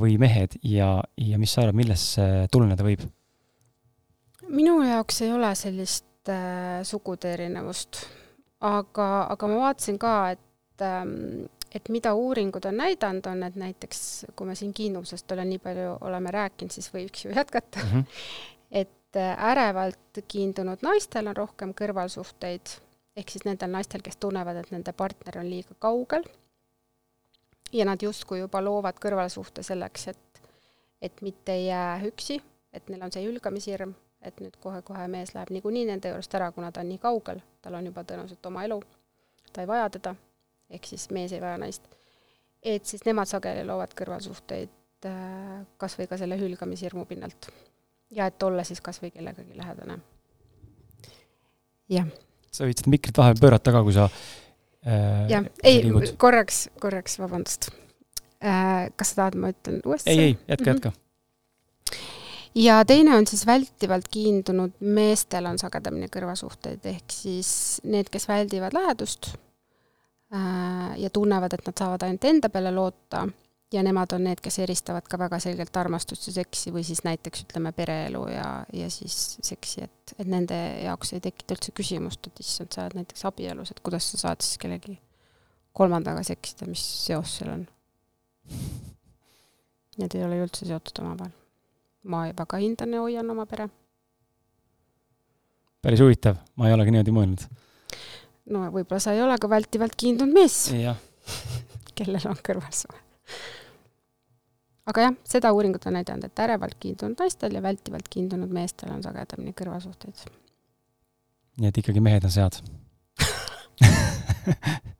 või 0.00 0.14
mehed 0.16 0.54
ja, 0.64 1.02
ja 1.20 1.38
mis 1.38 1.52
sa 1.52 1.60
arvad, 1.60 1.76
millest 1.76 2.16
see 2.16 2.46
tuleneda 2.52 2.86
võib? 2.86 3.04
minu 4.48 4.78
jaoks 4.84 5.22
ei 5.24 5.32
ole 5.32 5.50
sellist 5.58 6.30
äh, 6.30 6.82
sugude 6.86 7.32
erinevust, 7.34 8.04
aga, 8.64 9.08
aga 9.32 9.50
ma 9.50 9.60
vaatasin 9.68 9.98
ka, 10.00 10.14
et 10.34 10.84
ähm, 10.84 11.46
et 11.74 11.88
mida 11.88 12.14
uuringud 12.14 12.64
on 12.64 12.76
näidanud, 12.76 13.26
on, 13.26 13.42
et 13.42 13.56
näiteks 13.56 14.00
kui 14.36 14.46
me 14.46 14.54
siin 14.54 14.74
kiinusest 14.74 15.32
olen 15.32 15.48
nii 15.48 15.58
palju, 15.58 15.96
oleme 16.00 16.30
rääkinud, 16.30 16.72
siis 16.72 16.90
võiks 16.94 17.26
ju 17.26 17.34
jätkata. 17.34 17.80
Mm, 17.82 17.90
-hmm. 17.90 18.04
et 18.82 19.16
äh, 19.16 19.50
ärevalt 19.50 20.22
kiindunud 20.28 20.82
naistel 20.82 21.26
on 21.26 21.36
rohkem 21.36 21.74
kõrvalsuhteid, 21.80 22.78
ehk 23.16 23.30
siis 23.30 23.44
nendel 23.44 23.70
naistel, 23.70 24.02
kes 24.02 24.16
tunnevad, 24.16 24.56
et 24.56 24.70
nende 24.70 24.92
partner 24.92 25.38
on 25.38 25.50
liiga 25.50 25.74
kaugel. 25.78 26.24
Ja 27.72 27.84
nad 27.84 28.02
justkui 28.02 28.38
juba 28.38 28.62
loovad 28.64 28.98
kõrvalsuhte 29.02 29.62
selleks, 29.62 30.08
et, 30.08 30.42
et 31.02 31.22
mitte 31.22 31.52
ei 31.52 31.66
jää 31.66 32.00
üksi, 32.06 32.42
et 32.72 32.88
neil 32.88 33.02
on 33.02 33.12
see 33.12 33.24
hülgamishirm, 33.24 33.94
et 34.22 34.38
nüüd 34.40 34.54
kohe-kohe 34.62 35.08
mees 35.08 35.34
läheb 35.34 35.50
niikuinii 35.50 35.84
nende 35.86 36.08
juurest 36.08 36.34
ära, 36.34 36.52
kuna 36.52 36.70
ta 36.72 36.80
on 36.80 36.88
nii 36.88 36.98
kaugel, 36.98 37.42
tal 37.62 37.74
on 37.74 37.86
juba 37.86 38.04
tõenäoliselt 38.04 38.46
oma 38.46 38.62
elu, 38.64 38.78
ta 39.52 39.60
ei 39.60 39.66
vaja 39.66 39.90
teda 39.90 40.14
ehk 40.74 40.88
siis 40.90 41.08
mees 41.14 41.32
ei 41.34 41.42
vaja 41.42 41.58
naist, 41.60 41.86
et 42.62 42.86
siis 42.88 43.04
nemad 43.06 43.30
sageli 43.30 43.64
loovad 43.66 43.94
kõrvalsuhteid 43.96 45.08
äh, 45.08 45.60
kas 45.80 45.98
või 45.98 46.08
ka 46.10 46.18
selle 46.20 46.38
hülgamishirmu 46.40 47.04
pinnalt. 47.08 47.50
ja 48.14 48.28
et 48.30 48.42
olla 48.42 48.64
siis 48.64 48.80
kas 48.84 49.02
või 49.02 49.12
kellegagi 49.14 49.56
lähedane. 49.58 49.98
jah. 51.92 52.10
sa 52.50 52.64
võid 52.64 52.80
seda 52.80 52.94
mikrit 52.96 53.18
vahele 53.18 53.40
pöörata 53.40 53.74
ka, 53.74 53.84
kui 53.86 53.96
sa 53.96 54.08
äh, 54.08 55.30
jah, 55.30 55.48
ei, 55.62 55.84
korraks, 56.16 56.68
korraks, 56.80 57.18
vabandust 57.22 57.70
äh,. 58.40 58.90
kas 58.96 59.14
sa 59.14 59.24
tahad, 59.24 59.40
ma 59.40 59.54
ütlen 59.54 59.80
uuesti? 59.84 60.10
ei, 60.10 60.18
ei, 60.18 60.36
jätka 60.48 60.72
mm, 60.72 60.78
-hmm. 60.78 60.92
jätka 60.92 60.92
ja 62.54 62.84
teine 62.86 63.16
on 63.16 63.26
siis 63.26 63.46
vältivalt 63.46 64.08
kiindunud, 64.08 64.76
meestel 64.80 65.46
on 65.46 65.58
sagedamini 65.58 66.06
kõrvasuhteid, 66.06 66.86
ehk 66.86 67.10
siis 67.12 67.80
need, 67.84 68.08
kes 68.08 68.28
väldivad 68.28 68.72
lähedust 68.72 69.34
Äh, 69.34 69.53
ja 70.98 71.10
tunnevad, 71.14 71.52
et 71.54 71.66
nad 71.66 71.78
saavad 71.78 72.02
ainult 72.02 72.24
enda 72.26 72.48
peale 72.50 72.72
loota 72.74 73.26
ja 73.72 73.82
nemad 73.82 74.12
on 74.14 74.24
need, 74.28 74.40
kes 74.42 74.58
eristavad 74.62 75.06
ka 75.10 75.18
väga 75.18 75.38
selgelt 75.42 75.76
armastust 75.76 76.28
ja 76.28 76.34
seksi 76.36 76.72
või 76.74 76.84
siis 76.86 77.02
näiteks 77.06 77.46
ütleme, 77.46 77.72
pereelu 77.76 78.22
ja, 78.30 78.48
ja 78.72 78.90
siis 78.92 79.38
seksi, 79.42 79.84
et, 79.88 80.14
et 80.18 80.30
nende 80.30 80.58
jaoks 80.84 81.14
ei 81.16 81.22
tekita 81.24 81.56
üldse 81.56 81.74
küsimust, 81.76 82.28
et 82.28 82.42
issand, 82.44 82.74
sa 82.74 82.84
oled 82.84 82.98
näiteks 83.00 83.26
abielus, 83.30 83.72
et 83.74 83.82
kuidas 83.84 84.10
sa 84.12 84.20
saad 84.26 84.44
siis 84.44 84.60
kellegi 84.62 84.98
kolmandaga 85.74 86.22
seksida, 86.26 86.68
mis 86.70 86.82
seos 87.06 87.38
seal 87.38 87.54
on? 87.56 87.64
Need 89.98 90.14
ei 90.18 90.26
ole 90.26 90.38
ju 90.38 90.46
üldse 90.48 90.68
seotud 90.68 91.02
omavahel. 91.02 91.34
ma 92.04 92.26
väga 92.36 92.58
hindan 92.60 92.92
ja 92.92 93.00
hoian 93.00 93.30
oma 93.30 93.46
pere. 93.46 93.68
päris 95.82 96.00
huvitav, 96.00 96.36
ma 96.56 96.68
ei 96.68 96.74
olegi 96.76 96.92
niimoodi 96.92 97.14
mõelnud 97.14 97.46
no 98.52 98.68
võib-olla 98.72 99.00
sa 99.00 99.14
ei 99.16 99.22
ole 99.24 99.36
ka 99.40 99.48
vältivalt 99.50 99.96
kiindunud 99.98 100.36
mees, 100.36 100.58
kellel 101.96 102.30
on 102.30 102.40
kõrvalsuhe. 102.44 103.00
aga 104.92 105.06
jah, 105.06 105.18
seda 105.28 105.52
uuringud 105.56 105.84
on 105.88 105.96
näidanud, 105.98 106.28
et 106.28 106.44
ärevalt 106.46 106.76
kiindunud 106.80 107.20
naistel 107.24 107.56
ja 107.56 107.64
vältivalt 107.64 108.08
kiindunud 108.12 108.52
meestel 108.52 108.92
on 108.92 109.02
sagedamini 109.04 109.56
kõrvalsuhteid. 109.56 110.26
nii 111.60 111.70
et 111.70 111.84
ikkagi 111.84 112.04
mehed 112.04 112.28
on 112.28 112.34
sead 112.34 112.60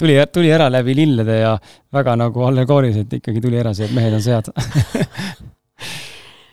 tuli, 0.00 0.14
tuli 0.32 0.52
ära 0.54 0.70
läbi 0.70 0.94
lillede 0.96 1.40
ja 1.40 1.56
väga 1.92 2.14
nagu 2.16 2.44
allegooriliselt 2.46 3.18
ikkagi 3.18 3.42
tuli 3.42 3.58
ära 3.60 3.74
see, 3.74 3.90
et 3.90 3.96
mehed 3.96 4.14
on 4.14 4.22
sead 4.24 4.52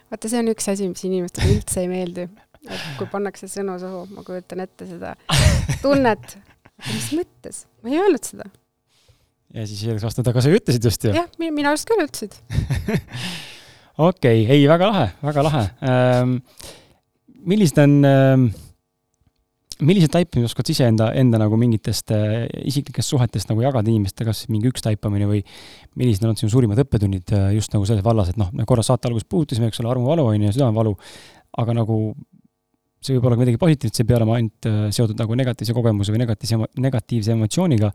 vaata, 0.09 0.27
see 0.27 0.41
on 0.41 0.51
üks 0.53 0.65
asi, 0.73 0.89
mis 0.89 1.05
inimestele 1.07 1.59
üldse 1.59 1.83
ei 1.83 1.89
meeldi 1.91 2.27
et 2.65 2.85
kui 2.99 3.09
pannakse 3.11 3.49
sõnu 3.51 3.77
suhu, 3.81 4.05
ma 4.15 4.23
kujutan 4.27 4.63
ette 4.65 4.87
seda 4.89 5.15
tunnet. 5.83 6.37
mis 6.89 7.11
mõttes? 7.17 7.65
ma 7.83 7.93
ei 7.93 8.01
öelnud 8.03 8.29
seda. 8.31 8.49
ja 9.55 9.67
siis 9.69 10.03
vastu, 10.03 10.23
et 10.23 10.31
aga 10.33 10.43
sa 10.43 10.53
ju 10.53 10.61
ütlesid 10.61 10.89
just 10.89 11.09
ju. 11.09 11.15
jah, 11.17 11.29
minu 11.41 11.69
arust 11.69 11.89
küll 11.89 12.05
ütlesid 12.05 12.37
okei 13.97 14.45
okay., 14.45 14.55
ei, 14.55 14.67
väga 14.69 14.93
lahe, 14.93 15.09
väga 15.25 15.49
lahe 15.49 15.65
ähm,. 15.81 16.39
millised 17.47 17.79
on 17.81 17.99
ähm, 18.05 18.49
milliseid 19.83 20.11
taipamisi 20.13 20.49
oskad 20.49 20.67
sa 20.67 20.73
ise 20.73 20.87
enda, 20.89 21.09
enda 21.17 21.39
nagu 21.41 21.57
mingitest 21.59 22.13
äh, 22.15 22.45
isiklikest 22.69 23.13
suhetest 23.13 23.51
nagu 23.51 23.61
jagada 23.61 23.91
inimestega, 23.91 24.31
kas 24.31 24.47
mingi 24.51 24.71
üks 24.71 24.83
taipamine 24.85 25.27
või 25.29 25.43
millised 25.99 26.25
on 26.25 26.37
sinu 26.39 26.49
suurimad 26.53 26.81
õppetunnid 26.81 27.33
äh, 27.37 27.49
just 27.57 27.73
nagu 27.75 27.85
selles 27.89 28.05
vallas, 28.05 28.31
et 28.33 28.39
noh, 28.41 28.49
me 28.57 28.65
korra 28.69 28.85
saate 28.85 29.09
alguses 29.09 29.27
puudutasime, 29.29 29.69
eks 29.69 29.81
ole, 29.83 29.91
armuvalu 29.93 30.25
on 30.31 30.47
ju, 30.47 30.55
südamevalu, 30.57 30.95
aga 31.61 31.77
nagu 31.77 31.99
see 33.07 33.17
võib 33.17 33.29
olla 33.29 33.37
ka 33.37 33.43
midagi 33.45 33.61
positiivset, 33.61 33.97
see 33.97 34.05
ei 34.05 34.09
pea 34.09 34.19
olema 34.19 34.37
ainult 34.37 34.67
äh, 34.69 34.77
seotud 34.95 35.19
nagu 35.19 35.37
negatiivse 35.39 35.75
kogemuse 35.77 36.13
või 36.13 36.21
negatiivse, 36.23 36.59
negatiivse 36.83 37.33
emotsiooniga. 37.35 37.91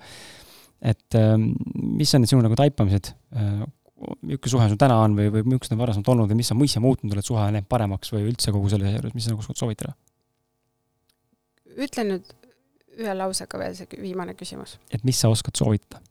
et 0.92 1.18
ähm, 1.18 1.52
mis 1.98 2.10
on 2.16 2.24
need 2.24 2.32
sinu 2.32 2.42
nagu 2.42 2.58
taipamised, 2.58 3.12
äh, 3.38 3.64
milline 4.02 4.50
suhe 4.50 4.68
sul 4.70 4.78
täna 4.80 4.98
on 5.04 5.16
või, 5.18 5.28
või 5.30 5.44
milline 5.46 5.76
on 5.76 5.82
varasemalt 5.84 6.08
olnud 6.14 6.32
või 6.32 6.40
mis 6.40 6.50
on, 6.50 6.58
mis 6.58 6.76
on 6.78 6.86
muutunud, 6.86 7.18
et 7.18 7.28
suhe 7.28 7.44
läinud 7.44 7.68
paremaks 7.70 8.10
või 8.14 8.26
üldse 8.30 8.54
kogu 8.54 8.70
selle 8.72 8.90
juures, 8.90 9.14
mis 9.14 9.28
sa 9.28 9.34
nagu 9.34 9.46
soovitada? 9.46 9.94
ütle 11.72 12.04
nüüd 12.04 12.32
ühe 13.00 13.12
lausega 13.16 13.60
veel 13.60 13.76
see 13.76 14.00
viimane 14.00 14.34
küsimus. 14.36 14.76
et 14.92 15.04
mis 15.06 15.20
sa 15.20 15.30
oskad 15.32 15.56
soovitada 15.56 16.02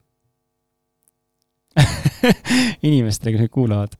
inimestele, 2.88 3.36
kes 3.36 3.44
meid 3.46 3.54
kuulavad? 3.54 4.00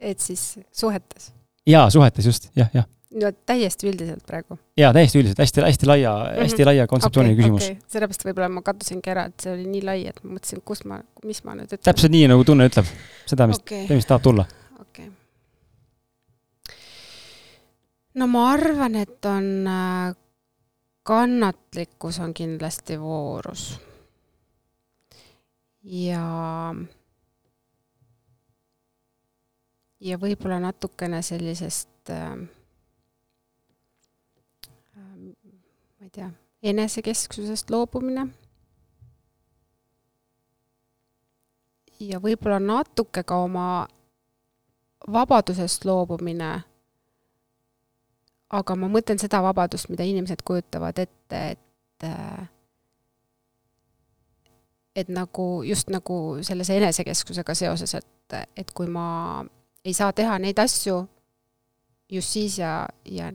et 0.00 0.20
siis 0.20 0.54
suhetes? 0.72 1.32
jaa, 1.68 1.86
suhetes 1.92 2.32
just, 2.32 2.50
jah, 2.56 2.72
jah 2.74 2.88
no 3.20 3.30
täiesti 3.46 3.88
üldiselt 3.88 4.24
praegu. 4.26 4.58
jaa, 4.78 4.92
täiesti 4.94 5.20
üldiselt, 5.20 5.38
hästi, 5.42 5.62
hästi 5.64 5.86
laia 5.86 6.12
mm, 6.14 6.30
-hmm. 6.30 6.42
hästi 6.42 6.64
laia 6.64 6.86
kontseptsiooniline 6.90 7.36
okay, 7.36 7.42
küsimus 7.42 7.64
okay.. 7.68 7.90
sellepärast 7.94 8.26
võib-olla 8.28 8.48
ma 8.56 8.62
kadusingi 8.66 9.12
ära, 9.14 9.26
et 9.30 9.46
see 9.46 9.52
oli 9.54 9.66
nii 9.70 9.84
lai, 9.86 9.98
et 10.10 10.18
ma 10.24 10.34
mõtlesin, 10.36 10.62
kus 10.64 10.84
ma, 10.90 11.00
mis 11.24 11.44
ma 11.44 11.54
nüüd 11.58 11.70
ütlen. 11.70 11.84
täpselt 11.90 12.14
nii, 12.14 12.26
nagu 12.32 12.44
tunne 12.44 12.66
ütleb. 12.70 12.90
seda, 13.26 13.46
mis 13.50 13.62
okay., 13.62 13.86
mis 13.90 14.10
tahab 14.10 14.26
tulla. 14.26 14.46
okei 14.80 15.06
okay.. 15.06 16.74
no 18.14 18.28
ma 18.34 18.48
arvan, 18.52 18.98
et 19.04 19.30
on, 19.30 19.48
äh, 19.68 20.16
kannatlikkus 21.02 22.18
on 22.24 22.34
kindlasti 22.34 22.98
voorus. 23.00 23.78
ja 25.82 26.74
ja 30.04 30.18
võib-olla 30.20 30.58
natukene 30.60 31.22
sellisest 31.22 32.12
äh, 32.12 32.36
ma 36.20 36.28
ei 36.28 36.30
tea, 36.30 36.30
enesekesksusest 36.62 37.70
loobumine. 37.70 38.28
ja 42.00 42.18
võib-olla 42.20 42.58
natuke 42.60 43.22
ka 43.22 43.36
oma 43.36 43.86
vabadusest 45.12 45.84
loobumine. 45.84 46.62
aga 48.50 48.74
ma 48.76 48.88
mõtlen 48.88 49.18
seda 49.18 49.42
vabadust, 49.42 49.88
mida 49.88 50.04
inimesed 50.04 50.42
kujutavad 50.44 50.98
ette, 50.98 51.50
et 51.50 52.08
et 54.94 55.08
nagu 55.08 55.62
just 55.64 55.90
nagu 55.90 56.38
selles 56.42 56.70
enesekeskusega 56.70 57.54
seoses, 57.54 57.94
et, 57.94 58.36
et 58.56 58.70
kui 58.70 58.86
ma 58.86 59.44
ei 59.84 59.94
saa 59.94 60.12
teha 60.12 60.38
neid 60.38 60.58
asju 60.58 61.08
just 62.08 62.28
siis 62.28 62.58
ja, 62.58 62.88
ja 63.04 63.32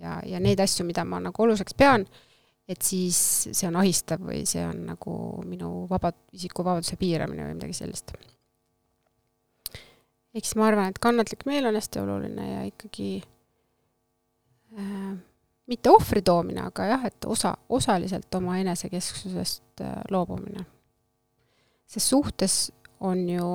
ja, 0.00 0.18
ja 0.26 0.40
neid 0.42 0.60
asju, 0.60 0.86
mida 0.88 1.04
ma 1.04 1.20
nagu 1.22 1.42
oluliseks 1.44 1.76
pean, 1.78 2.06
et 2.70 2.82
siis 2.86 3.16
see 3.50 3.68
on 3.68 3.78
ahistav 3.80 4.22
või 4.22 4.44
see 4.48 4.62
on 4.66 4.84
nagu 4.92 5.14
minu 5.48 5.86
vaba, 5.90 6.12
isikuvabaduse 6.36 6.98
piiramine 7.00 7.48
või 7.48 7.56
midagi 7.58 7.78
sellist. 7.80 8.12
ehk 10.34 10.44
siis 10.44 10.56
ma 10.58 10.68
arvan, 10.70 10.92
et 10.92 11.02
kannatlik 11.02 11.46
meel 11.48 11.66
on 11.70 11.78
hästi 11.78 12.02
oluline 12.02 12.46
ja 12.50 12.62
ikkagi 12.68 13.10
äh, 14.78 15.16
mitte 15.70 15.90
ohvri 15.90 16.22
toomine, 16.22 16.62
aga 16.70 16.86
jah, 16.92 17.08
et 17.10 17.26
osa, 17.26 17.56
osaliselt 17.68 18.34
oma 18.38 18.58
enesekesksusest 18.62 19.82
äh, 19.82 19.98
loobumine. 20.10 20.64
sest 21.90 22.06
suhtes 22.06 22.56
on 23.00 23.28
ju, 23.28 23.50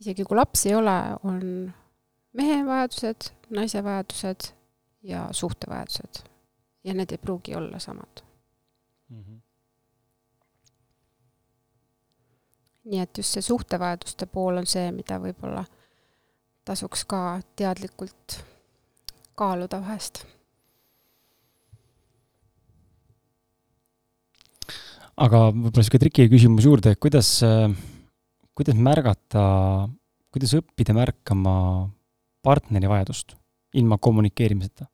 isegi 0.00 0.24
kui 0.24 0.36
lapsi 0.36 0.70
ei 0.70 0.74
ole, 0.78 0.96
on 1.28 1.44
mehe 2.32 2.58
vajadused, 2.64 3.28
naise 3.52 3.84
vajadused 3.84 4.52
ja 5.02 5.28
suhtevajadused. 5.30 6.22
ja 6.84 6.94
need 6.94 7.12
ei 7.12 7.18
pruugi 7.18 7.54
olla 7.54 7.78
samad 7.78 8.22
mm. 9.08 9.22
-hmm. 9.22 9.40
nii 12.84 13.00
et 13.00 13.18
just 13.18 13.32
see 13.32 13.42
suhtevajaduste 13.42 14.26
pool 14.26 14.56
on 14.56 14.66
see, 14.66 14.92
mida 14.92 15.18
võib-olla 15.18 15.64
tasuks 16.64 17.04
ka 17.04 17.40
teadlikult 17.56 18.38
kaaluda 19.34 19.80
vahest. 19.80 20.24
aga 25.22 25.38
võib-olla 25.50 25.82
niisugune 25.82 26.02
triki 26.02 26.28
küsimus 26.32 26.64
juurde, 26.66 26.94
kuidas, 26.96 27.28
kuidas 28.56 28.78
märgata, 28.88 29.42
kuidas 30.32 30.54
õppida 30.58 30.96
märkama 30.96 31.54
partneri 32.42 32.88
vajadust 32.90 33.36
ilma 33.78 33.98
kommunikeerimiseta? 33.98 34.88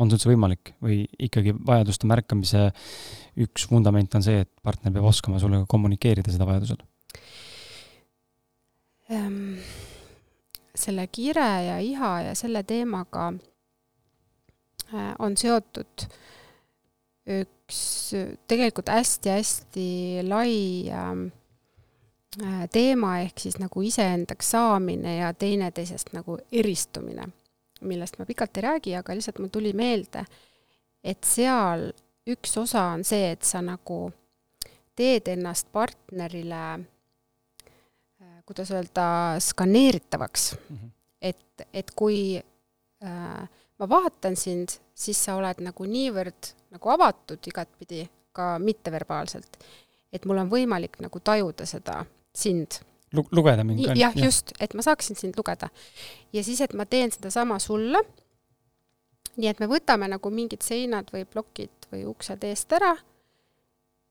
On 0.00 0.10
see 0.10 0.18
üldse 0.18 0.30
võimalik 0.30 0.72
või 0.82 1.02
ikkagi 1.28 1.54
vajaduste 1.66 2.08
märkamise 2.10 2.70
üks 3.40 3.66
vundament 3.70 4.14
on 4.16 4.24
see, 4.24 4.42
et 4.44 4.50
partner 4.64 4.94
peab 4.94 5.10
oskama 5.10 5.40
sulle 5.42 5.62
kommunikeerida 5.68 6.32
seda 6.32 6.48
vajadusel 6.48 6.82
ähm,? 9.12 9.60
selle 10.80 11.04
kire 11.12 11.48
ja 11.66 11.78
iha 11.82 12.10
ja 12.30 12.34
selle 12.38 12.62
teemaga 12.64 13.32
äh, 14.94 15.10
on 15.18 15.36
seotud 15.36 16.06
üks 17.30 17.80
tegelikult 18.48 18.88
hästi-hästi 18.88 19.88
lai 20.26 20.54
ähm, 20.94 21.26
äh, 22.40 22.64
teema, 22.72 23.18
ehk 23.26 23.42
siis 23.42 23.58
nagu 23.60 23.82
iseendaks 23.84 24.54
saamine 24.54 25.18
ja 25.18 25.34
teineteisest 25.34 26.14
nagu 26.16 26.38
eristumine 26.52 27.28
millest 27.80 28.18
ma 28.18 28.26
pikalt 28.28 28.56
ei 28.56 28.62
räägi, 28.66 28.94
aga 28.98 29.14
lihtsalt 29.14 29.38
mul 29.38 29.52
tuli 29.52 29.72
meelde, 29.76 30.24
et 31.04 31.24
seal 31.24 31.90
üks 32.30 32.56
osa 32.60 32.90
on 32.94 33.04
see, 33.04 33.32
et 33.32 33.46
sa 33.46 33.62
nagu 33.64 34.10
teed 34.96 35.30
ennast 35.32 35.70
partnerile, 35.72 36.64
äh, 38.20 38.36
kuidas 38.46 38.70
öelda, 38.70 39.06
skaneeritavaks 39.40 40.52
mm. 40.54 40.76
-hmm. 40.76 40.90
et, 41.22 41.66
et 41.72 41.90
kui 41.96 42.36
äh, 42.36 43.48
ma 43.78 43.88
vaatan 43.88 44.36
sind, 44.36 44.68
siis 44.94 45.24
sa 45.24 45.36
oled 45.40 45.62
nagu 45.64 45.84
niivõrd 45.84 46.54
nagu 46.70 46.92
avatud 46.92 47.46
igatpidi, 47.46 48.08
ka 48.32 48.58
mitteverbaalselt, 48.62 49.56
et 50.12 50.24
mul 50.24 50.38
on 50.38 50.50
võimalik 50.50 51.00
nagu 51.02 51.20
tajuda 51.20 51.66
seda 51.66 52.04
sind 52.34 52.78
lugeda 53.12 53.64
mind 53.64 53.84
ka? 53.90 53.98
jah, 53.98 54.16
just, 54.16 54.52
et 54.60 54.74
ma 54.74 54.84
saaksin 54.86 55.18
sind 55.18 55.38
lugeda. 55.38 55.70
ja 56.32 56.44
siis, 56.44 56.60
et 56.60 56.74
ma 56.74 56.86
teen 56.86 57.12
sedasama 57.12 57.58
sulle, 57.58 58.02
nii 59.36 59.50
et 59.50 59.62
me 59.62 59.68
võtame 59.70 60.08
nagu 60.10 60.32
mingid 60.34 60.62
seinad 60.66 61.10
või 61.14 61.24
plokid 61.28 61.90
või 61.92 62.04
uksed 62.10 62.44
eest 62.46 62.72
ära, 62.76 62.94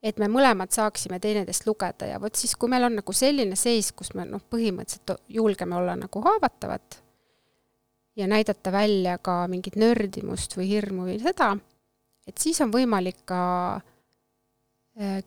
et 0.03 0.19
me 0.19 0.29
mõlemad 0.31 0.71
saaksime 0.71 1.19
teineteist 1.19 1.67
lugeda 1.67 2.07
ja 2.07 2.19
vot 2.21 2.35
siis, 2.35 2.55
kui 2.55 2.71
meil 2.71 2.87
on 2.87 2.99
nagu 3.01 3.13
selline 3.15 3.55
seis, 3.59 3.91
kus 3.91 4.13
me 4.15 4.25
noh, 4.27 4.43
põhimõtteliselt 4.51 5.19
julgeme 5.27 5.75
olla 5.79 5.95
nagu 5.99 6.23
haavatavad 6.23 6.99
ja 8.19 8.27
näidata 8.27 8.71
välja 8.71 9.17
ka 9.17 9.45
mingit 9.47 9.75
nördimust 9.79 10.57
või 10.57 10.69
hirmu 10.71 11.07
või 11.07 11.19
seda, 11.23 11.53
et 12.27 12.37
siis 12.39 12.59
on 12.63 12.71
võimalik 12.73 13.23
ka 13.27 13.41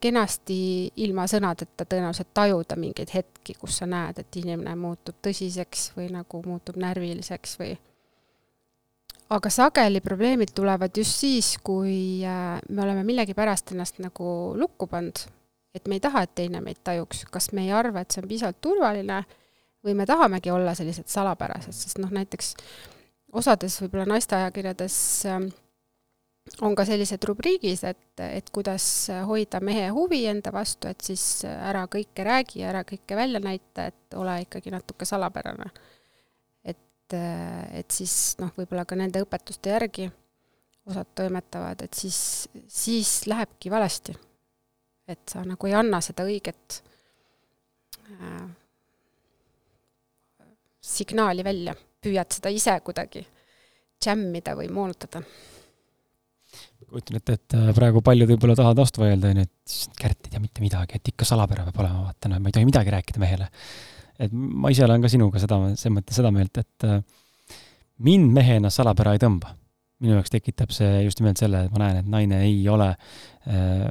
kenasti 0.01 0.57
ilma 1.01 1.25
sõnadeta 1.31 1.87
tõenäoliselt 1.89 2.29
tajuda 2.35 2.77
mingeid 2.77 3.09
hetki, 3.15 3.55
kus 3.57 3.79
sa 3.81 3.87
näed, 3.89 4.19
et 4.21 4.37
inimene 4.37 4.75
muutub 4.77 5.17
tõsiseks 5.25 5.93
või 5.97 6.11
nagu 6.13 6.43
muutub 6.45 6.77
närviliseks 6.77 7.57
või 7.61 7.73
aga 9.33 9.51
sageli 9.51 10.01
probleemid 10.01 10.53
tulevad 10.55 10.97
just 10.97 11.21
siis, 11.23 11.55
kui 11.65 12.25
äh, 12.27 12.59
me 12.69 12.83
oleme 12.83 13.05
millegipärast 13.05 13.73
ennast 13.73 14.01
nagu 14.03 14.53
lukku 14.59 14.87
pannud, 14.87 15.25
et 15.75 15.89
me 15.89 15.97
ei 15.97 16.05
taha, 16.05 16.25
et 16.27 16.35
teine 16.37 16.61
meid 16.65 16.83
tajuks, 16.85 17.25
kas 17.33 17.53
me 17.57 17.67
ei 17.67 17.73
arva, 17.73 18.03
et 18.03 18.13
see 18.13 18.23
on 18.23 18.29
piisavalt 18.29 18.61
turvaline 18.61 19.23
või 19.83 19.97
me 19.99 20.07
tahamegi 20.07 20.53
olla 20.53 20.77
sellised 20.79 21.09
salapärased, 21.11 21.75
sest 21.75 22.01
noh, 22.03 22.13
näiteks 22.13 22.55
osades 23.33 23.79
võib-olla 23.81 24.11
naisteajakirjades 24.13 24.97
äh, 25.31 25.41
on 26.61 26.75
ka 26.75 26.85
sellised 26.87 27.23
rubriigis, 27.27 27.85
et, 27.87 28.21
et 28.23 28.51
kuidas 28.55 28.85
hoida 29.27 29.61
mehe 29.65 29.89
huvi 29.95 30.25
enda 30.31 30.53
vastu, 30.55 30.91
et 30.91 31.01
siis 31.05 31.45
ära 31.49 31.85
kõike 31.91 32.27
räägi, 32.27 32.65
ära 32.67 32.83
kõike 32.87 33.17
välja 33.19 33.41
näita, 33.43 33.89
et 33.93 34.17
ole 34.19 34.41
ikkagi 34.47 34.73
natuke 34.75 35.07
salapärane. 35.09 35.71
et, 36.65 37.15
et 37.79 37.91
siis 37.91 38.37
noh, 38.41 38.51
võib-olla 38.57 38.85
ka 38.89 38.99
nende 38.99 39.23
õpetuste 39.23 39.71
järgi 39.71 40.09
osad 40.91 41.13
toimetavad, 41.15 41.85
et 41.85 41.95
siis, 41.95 42.49
siis 42.67 43.27
lähebki 43.31 43.71
valesti. 43.71 44.17
et 45.09 45.29
sa 45.29 45.45
nagu 45.45 45.67
ei 45.67 45.75
anna 45.75 46.01
seda 46.01 46.25
õiget 46.25 46.83
äh, 48.11 48.51
signaali 50.81 51.45
välja, 51.45 51.75
püüad 52.03 52.35
seda 52.35 52.51
ise 52.51 52.75
kuidagi 52.81 53.27
džämmida 54.03 54.57
või 54.59 54.71
moonutada 54.75 55.23
kujutan 56.93 57.19
ette, 57.19 57.37
et 57.39 57.57
äh, 57.59 57.71
praegu 57.77 58.03
paljud 58.05 58.31
võib-olla 58.35 58.57
tahavad 58.59 58.83
vastu 58.83 59.03
vaielda, 59.03 59.33
on 59.33 59.43
ju, 59.43 59.49
et 59.49 59.97
Kärt 59.99 60.29
ei 60.29 60.35
tea 60.35 60.43
mitte 60.43 60.65
midagi, 60.65 60.99
et 60.99 61.13
ikka 61.13 61.27
salapära 61.29 61.65
peab 61.69 61.81
olema, 61.83 62.05
vaata, 62.09 62.31
no 62.31 62.39
ma 62.39 62.51
ei 62.51 62.57
tohi 62.57 62.69
midagi 62.69 62.93
rääkida 62.95 63.23
mehele. 63.23 63.49
et 64.23 64.33
ma 64.33 64.71
ise 64.71 64.85
olen 64.85 65.03
ka 65.03 65.11
sinuga 65.11 65.41
seda, 65.43 65.59
selles 65.73 65.97
mõttes 65.97 66.19
seda 66.21 66.31
meelt, 66.35 66.59
et 66.61 66.89
äh, 66.89 67.01
mind 68.05 68.33
mehena 68.37 68.71
salapära 68.71 69.17
ei 69.17 69.23
tõmba. 69.23 69.57
minu 70.03 70.17
jaoks 70.17 70.35
tekitab 70.35 70.73
see 70.75 71.05
just 71.07 71.23
nimelt 71.23 71.39
selle, 71.39 71.67
et 71.67 71.75
ma 71.75 71.85
näen, 71.85 72.03
et 72.03 72.11
naine 72.11 72.43
ei 72.45 72.61
ole 72.69 72.91
äh, 72.93 73.89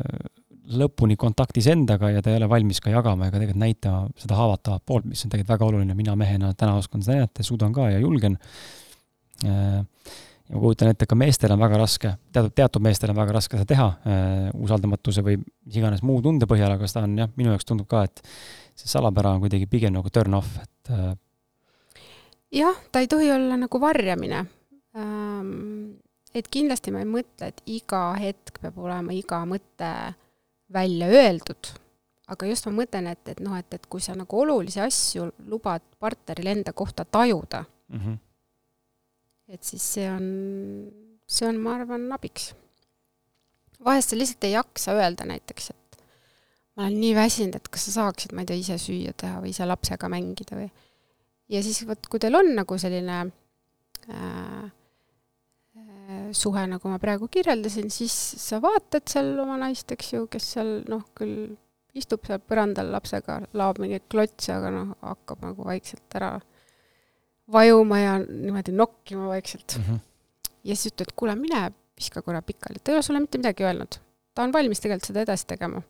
lõpuni 0.72 1.18
kontaktis 1.19 1.68
endaga 1.72 2.11
ja 2.11 2.22
ta 2.23 2.32
ei 2.32 2.40
ole 2.40 2.49
valmis 2.52 2.80
ka 2.84 2.91
jagama 2.94 3.28
ega 3.28 3.40
tegelikult 3.40 3.61
näitama 3.64 4.02
seda 4.19 4.38
haavatavat 4.38 4.84
poolt, 4.88 5.07
mis 5.10 5.23
on 5.26 5.32
tegelikult 5.32 5.56
väga 5.56 5.69
oluline, 5.72 5.95
mina 5.98 6.15
mehena 6.19 6.53
täna 6.57 6.78
oskan 6.80 7.03
seda 7.03 7.18
näidata 7.18 7.44
suudan 7.44 7.73
ka 7.76 7.90
ja 7.91 7.99
julgen. 8.03 8.38
Ja 10.52 10.57
ma 10.57 10.61
kujutan 10.61 10.91
ette, 10.91 11.07
ka 11.07 11.15
meestel 11.15 11.56
on 11.56 11.64
väga 11.64 11.80
raske, 11.80 12.14
teatud, 12.36 12.53
teatud 12.60 12.84
meestel 12.84 13.14
on 13.14 13.19
väga 13.22 13.38
raske 13.40 13.57
seda 13.57 13.69
teha, 13.72 13.88
usaldamatuse 14.60 15.23
või 15.26 15.40
mis 15.40 15.80
iganes 15.80 16.03
muu 16.03 16.19
tunde 16.22 16.49
põhjal, 16.49 16.76
aga 16.76 16.90
seda 16.91 17.06
on 17.07 17.18
jah, 17.23 17.32
minu 17.40 17.53
jaoks 17.53 17.68
tundub 17.69 17.88
ka, 17.91 18.03
et 18.10 18.23
see 18.76 18.91
salapära 18.91 19.34
on 19.36 19.44
kuidagi 19.45 19.69
pigem 19.72 19.95
nagu 19.95 20.11
turn 20.11 20.36
off, 20.38 20.60
et 20.60 20.94
jah, 22.60 22.84
ta 22.91 23.03
ei 23.03 23.07
tohi 23.11 23.32
olla 23.32 23.60
nagu 23.64 23.82
varjamine 23.82 24.45
ähm 24.99 25.99
et 26.36 26.48
kindlasti 26.52 26.94
ma 26.94 27.03
ei 27.03 27.10
mõtle, 27.10 27.52
et 27.52 27.61
iga 27.72 28.11
hetk 28.19 28.61
peab 28.64 28.80
olema 28.82 29.15
iga 29.15 29.41
mõte 29.48 29.91
välja 30.72 31.10
öeldud, 31.11 31.72
aga 32.32 32.48
just 32.48 32.68
ma 32.68 32.76
mõtlen, 32.80 33.10
et, 33.11 33.23
et 33.34 33.41
noh, 33.44 33.57
et, 33.60 33.68
et 33.76 33.88
kui 33.91 34.03
sa 34.03 34.15
nagu 34.15 34.44
olulisi 34.44 34.80
asju 34.84 35.28
lubad 35.52 35.84
partneril 35.99 36.53
enda 36.53 36.73
kohta 36.73 37.06
tajuda 37.06 37.65
mm, 37.65 37.99
-hmm. 37.99 38.18
Et 39.52 39.68
siis 39.68 39.84
see 39.98 40.07
on, 40.07 40.26
see 41.28 41.48
on, 41.49 41.60
ma 41.61 41.76
arvan, 41.80 42.07
abiks. 42.15 42.52
vahest 43.84 44.14
sa 44.14 44.19
lihtsalt 44.19 44.48
ei 44.48 44.56
jaksa 44.56 44.95
öelda 44.98 45.28
näiteks, 45.28 45.72
et 45.73 46.03
ma 46.76 46.88
olen 46.88 46.99
nii 47.02 47.15
väsinud, 47.18 47.57
et 47.57 47.72
kas 47.72 47.90
sa 47.90 47.98
saaksid, 47.99 48.36
ma 48.36 48.45
ei 48.45 48.52
tea, 48.52 48.61
ise 48.61 48.78
süüa 48.82 49.14
teha 49.18 49.41
või 49.44 49.52
ise 49.56 49.68
lapsega 49.68 50.10
mängida 50.11 50.60
või 50.60 50.69
ja 51.52 51.64
siis 51.65 51.82
vot, 51.88 52.07
kui 52.07 52.22
teil 52.22 52.38
on 52.40 52.53
nagu 52.56 52.78
selline 52.80 53.18
äh, 54.11 54.69
suhe, 56.36 56.64
nagu 56.68 56.91
ma 56.91 56.99
praegu 57.02 57.28
kirjeldasin, 57.32 57.91
siis 57.94 58.14
sa 58.41 58.61
vaatad 58.64 59.07
seal 59.10 59.34
oma 59.41 59.57
naist, 59.61 59.91
eks 59.91 60.14
ju, 60.14 60.26
kes 60.32 60.48
seal 60.56 60.72
noh, 60.91 61.03
küll 61.18 61.52
istub 61.98 62.23
seal 62.28 62.40
põrandal 62.48 62.91
lapsega, 62.94 63.41
laob 63.57 63.82
mingeid 63.84 64.07
klotse, 64.11 64.53
aga 64.56 64.72
noh, 64.73 64.94
hakkab 65.03 65.44
nagu 65.44 65.68
vaikselt 65.68 66.19
ära 66.19 66.38
vajuma 67.52 67.99
ja 67.99 68.18
niimoodi 68.19 68.72
nokkima 68.72 69.28
vaikselt 69.28 69.78
mm. 69.78 69.84
-hmm. 69.84 69.99
ja 70.64 70.76
siis 70.76 70.94
ütled, 70.94 71.14
kuule, 71.15 71.36
mine 71.36 71.72
viska 71.98 72.22
korra 72.22 72.41
pikali, 72.41 72.80
ta 72.84 72.91
ei 72.91 72.95
ole 72.95 73.03
sulle 73.03 73.19
mitte 73.19 73.38
midagi 73.38 73.64
öelnud. 73.64 73.99
ta 74.36 74.44
on 74.44 74.53
valmis 74.53 74.80
tegelikult 74.80 75.07
seda 75.07 75.22
edasi 75.22 75.48
tegema. 75.48 75.82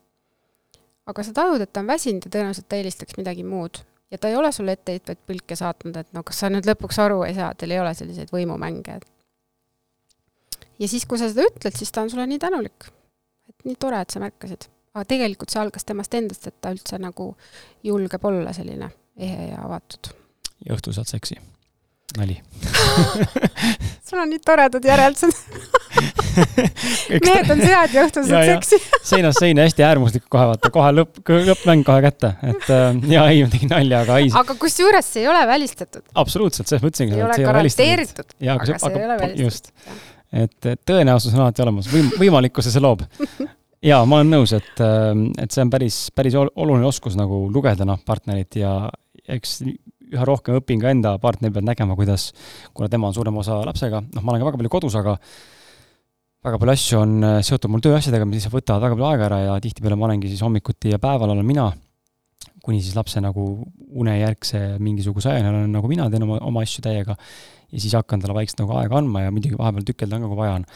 aga 1.05 1.23
sa 1.23 1.33
tajud, 1.33 1.61
et 1.61 1.73
ta 1.73 1.79
on 1.79 1.87
väsinud 1.87 2.25
ja 2.25 2.31
tõenäoliselt 2.31 2.67
ta 2.69 2.75
eelistaks 2.75 3.17
midagi 3.17 3.43
muud. 3.43 3.83
ja 4.11 4.17
ta 4.17 4.27
ei 4.27 4.35
ole 4.35 4.51
sulle 4.51 4.71
etteheitvaid 4.71 5.17
pilke 5.27 5.55
saatnud, 5.55 5.95
et 5.95 6.13
no 6.13 6.23
kas 6.23 6.39
sa 6.39 6.49
nüüd 6.49 6.67
lõpuks 6.67 6.99
aru 7.01 7.23
ei 7.23 7.35
saa, 7.35 7.53
teil 7.55 7.71
ei 7.71 7.79
ole 7.79 7.93
selliseid 7.93 8.33
võimumänge, 8.33 8.99
ja 10.81 10.87
siis, 10.87 11.05
kui 11.05 11.19
sa 11.21 11.29
seda 11.29 11.45
ütled, 11.49 11.77
siis 11.77 11.93
ta 11.93 12.05
on 12.05 12.09
sulle 12.09 12.27
nii 12.27 12.39
tänulik. 12.41 12.89
et 13.49 13.65
nii 13.67 13.77
tore, 13.79 14.01
et 14.01 14.09
sa 14.09 14.19
märkasid. 14.23 14.67
aga 14.93 15.05
tegelikult 15.07 15.53
see 15.53 15.61
algas 15.61 15.85
temast 15.85 16.13
endast, 16.17 16.47
et 16.47 16.57
ta 16.61 16.73
üldse 16.73 16.99
nagu 16.99 17.31
julgeb 17.83 18.25
olla 18.25 18.53
selline 18.53 18.91
ehe 19.17 19.51
ja 19.51 19.61
avatud. 19.65 20.13
ja 20.65 20.75
õhtul 20.75 20.97
saad 20.97 21.11
seksi. 21.13 21.37
Nali 22.19 22.37
sul 24.07 24.19
on 24.19 24.29
nii 24.31 24.41
toredad 24.45 24.85
järeldused 24.85 25.31
mehed 27.25 27.51
on 27.51 27.61
sead 27.61 27.95
ja 27.95 28.05
õhtul 28.07 28.27
saad 28.27 28.49
seksi 28.51 28.79
seinast 29.11 29.41
seina 29.43 29.65
hästi 29.67 29.85
äärmuslik 29.87 30.27
kohe 30.31 30.51
vaata, 30.51 30.71
kohe 30.73 30.91
lõpp, 30.95 31.21
lõppmäng 31.51 31.85
kohe 31.87 32.05
kätte, 32.05 32.33
et 32.47 32.69
äh, 32.71 33.01
ja 33.11 33.25
ei, 33.31 33.43
ma 33.45 33.53
tegin 33.53 33.71
nalja, 33.73 34.03
aga 34.05 34.21
ei. 34.23 34.31
aga 34.41 34.55
kusjuures 34.59 35.11
see 35.15 35.25
ei 35.25 35.31
ole 35.31 35.41
välistatud. 35.49 36.05
absoluutselt, 36.23 36.69
selles 36.71 36.85
mõtlesingi. 36.85 37.17
ei 37.19 37.27
ole 37.27 37.37
garanteeritud, 37.45 38.37
aga, 38.39 38.57
aga 38.57 38.81
see 38.85 38.95
ei 38.95 39.07
ole 39.09 39.19
välistatud 39.25 39.99
et, 40.31 40.57
et 40.65 40.81
tõenäosus 40.87 41.35
on 41.35 41.45
alati 41.45 41.63
olemas, 41.65 41.89
võim-, 41.91 42.11
võimalikkuse 42.19 42.71
see 42.73 42.83
loob. 42.83 43.03
jaa, 43.83 44.01
ma 44.05 44.21
olen 44.21 44.35
nõus, 44.37 44.55
et, 44.55 44.73
ähm, 44.83 45.29
et 45.41 45.51
see 45.51 45.63
on 45.65 45.71
päris, 45.73 46.03
päris 46.15 46.37
oluline 46.39 46.87
oskus 46.87 47.17
nagu 47.19 47.43
lugeda 47.53 47.87
noh, 47.87 47.99
partnerit 48.07 48.59
ja 48.61 48.75
eks 49.31 49.59
üha 50.11 50.27
rohkem 50.27 50.59
õpin 50.59 50.81
ka 50.83 50.91
enda 50.91 51.15
partneri 51.21 51.55
pealt 51.55 51.67
nägema, 51.67 51.95
kuidas, 51.99 52.31
kuna 52.75 52.89
tema 52.91 53.09
on 53.09 53.15
suurem 53.17 53.37
osa 53.41 53.61
lapsega, 53.67 54.03
noh, 54.03 54.23
ma 54.23 54.33
olen 54.33 54.43
ka 54.43 54.49
väga 54.49 54.61
palju 54.61 54.73
kodus, 54.73 54.97
aga 54.99 55.17
väga 56.45 56.57
palju 56.57 56.73
asju 56.73 56.99
on 56.99 57.15
äh, 57.27 57.37
seotud 57.45 57.71
mul 57.71 57.83
tööasjadega, 57.85 58.25
mis 58.25 58.41
lihtsalt 58.41 58.55
võtavad 58.57 58.87
väga 58.87 58.97
palju 58.97 59.09
aega 59.11 59.27
ära 59.29 59.39
ja 59.45 59.55
tihtipeale 59.61 59.97
ma 59.99 60.09
olengi 60.09 60.31
siis 60.31 60.41
hommikuti 60.45 60.93
ja 60.93 60.99
päeval 61.01 61.35
olen 61.35 61.45
mina, 61.45 61.67
kuni 62.65 62.81
siis 62.81 62.97
lapse 62.97 63.21
nagu 63.21 63.45
unejärgse 64.01 64.61
mingisuguse 64.81 65.31
ajani 65.31 65.51
olen 65.51 65.75
nagu 65.75 65.91
mina, 65.91 66.09
teen 66.09 66.25
oma, 66.25 66.39
oma 66.45 66.65
asju 66.65 66.83
täiega 66.85 67.15
ja 67.15 67.79
siis 67.79 67.93
hakkan 67.97 68.21
talle 68.21 68.35
vaikselt 68.37 68.63
nagu 68.63 68.75
aega 68.79 68.99
andma 68.99 69.25
ja 69.25 69.33
muidugi 69.33 69.57
vahepeal 69.59 69.85
tükeldan 69.87 70.25
ka, 70.25 70.31
kui 70.31 70.41
vaja 70.41 70.57
on. 70.59 70.67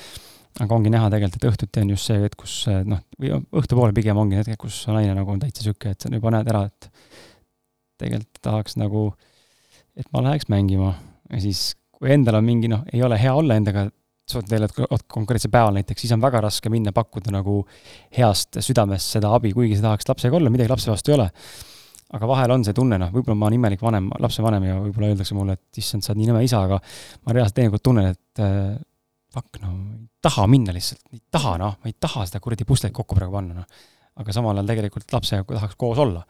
aga 0.64 0.76
ongi 0.78 0.92
näha 0.94 1.10
tegelikult, 1.12 1.42
et 1.42 1.50
õhtuti 1.50 1.82
on 1.84 1.90
just 1.92 2.08
see 2.08 2.22
hetk, 2.22 2.38
kus 2.40 2.54
noh, 2.88 3.02
või 3.20 3.34
õhtupoole 3.60 3.96
pigem 3.98 4.22
ongi 4.22 4.38
hetk, 4.40 4.56
kus 4.62 4.86
naine 4.88 5.18
nagu 5.18 5.34
on 5.34 5.42
täitsa 5.42 5.66
sihuke, 5.66 5.92
et 5.92 6.06
sa 6.06 6.14
juba 6.14 6.32
näed 6.32 6.48
ära, 6.54 6.62
et 6.70 6.88
tegelikult 8.02 8.42
tahaks 8.46 8.80
nagu, 8.82 9.10
et 9.96 10.08
ma 10.14 10.24
läheks 10.26 10.50
mängima 10.52 10.94
ja 11.32 11.44
siis, 11.44 11.74
kui 11.96 12.12
endal 12.16 12.40
on 12.40 12.48
mingi 12.48 12.72
noh, 12.72 12.84
ei 12.94 13.04
ole 13.06 13.20
hea 13.22 13.34
olla 13.34 13.58
endaga, 13.60 13.88
sa 14.26 14.40
oled 14.40 14.50
veel 14.50 14.66
konkreetsel 15.12 15.54
päeval 15.54 15.78
näiteks, 15.78 16.02
siis 16.02 16.16
on 16.16 16.24
väga 16.24 16.42
raske 16.48 16.72
minna 16.74 16.94
pakkuda 16.96 17.34
nagu 17.34 17.62
heast 18.18 18.58
südamest 18.66 19.18
seda 19.18 19.32
abi, 19.38 19.54
kuigi 19.54 19.78
sa 19.78 19.92
tahaks 19.92 20.10
lapsega 20.10 20.40
olla, 20.40 20.54
midagi 20.54 20.72
lapse 20.72 20.92
vastu 20.92 21.14
ei 21.14 21.20
ole 21.20 21.30
aga 22.14 22.28
vahel 22.30 22.54
on 22.56 22.66
see 22.66 22.76
tunne, 22.76 22.98
noh, 23.02 23.12
võib-olla 23.14 23.38
ma 23.38 23.48
olen 23.50 23.58
imelik 23.58 23.82
vanem, 23.84 24.10
lapsevanem 24.22 24.68
ja 24.68 24.76
võib-olla 24.84 25.10
öeldakse 25.12 25.38
mulle, 25.38 25.56
et 25.58 25.80
issand, 25.82 26.06
sa 26.06 26.14
oled 26.14 26.22
nii 26.22 26.30
nõme 26.30 26.44
isa, 26.46 26.62
aga 26.68 26.78
ma 27.26 27.36
reaalselt 27.36 27.58
teinekord 27.60 27.84
tunnen, 27.86 28.14
et 28.14 28.44
äh, 28.46 28.76
fuck, 29.34 29.60
no 29.64 29.74
ei 29.96 30.06
taha 30.24 30.46
minna 30.52 30.76
lihtsalt, 30.76 31.02
ei 31.14 31.22
taha, 31.34 31.56
noh, 31.62 31.76
ma 31.82 31.92
ei 31.92 31.98
taha 32.00 32.28
seda 32.30 32.42
kuradi 32.44 32.68
puslet 32.68 32.94
kokku 32.96 33.18
praegu 33.18 33.36
panna, 33.36 33.64
noh. 33.64 33.90
aga 34.22 34.36
samal 34.36 34.56
ajal 34.56 34.72
tegelikult 34.72 35.18
lapsega 35.18 35.48
tahaks 35.50 35.80
koos 35.82 36.00
olla. 36.02 36.24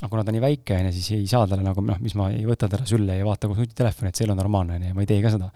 Aga 0.00 0.10
kuna 0.10 0.24
ta 0.24 0.32
on 0.32 0.36
nii 0.36 0.42
väike, 0.42 0.76
on 0.76 0.88
ju, 0.88 0.92
siis 0.96 1.10
ei 1.14 1.26
saa 1.30 1.46
talle 1.48 1.64
nagu 1.64 1.82
noh, 1.84 1.98
mis 2.02 2.16
ma 2.18 2.26
ei 2.34 2.42
võta 2.48 2.68
teda 2.70 2.86
sülle 2.88 3.18
ja 3.18 3.26
vaata 3.26 3.48
koos 3.50 3.60
nutitelefoni, 3.62 4.10
et 4.10 4.18
see 4.18 4.24
ei 4.24 4.30
ole 4.30 4.36
normaalne, 4.38 4.78
on 4.78 4.86
ju, 4.88 4.94
ma 4.96 5.04
ei 5.04 5.10
tee 5.10 5.20
ka 5.22 5.30
seda. 5.34 5.50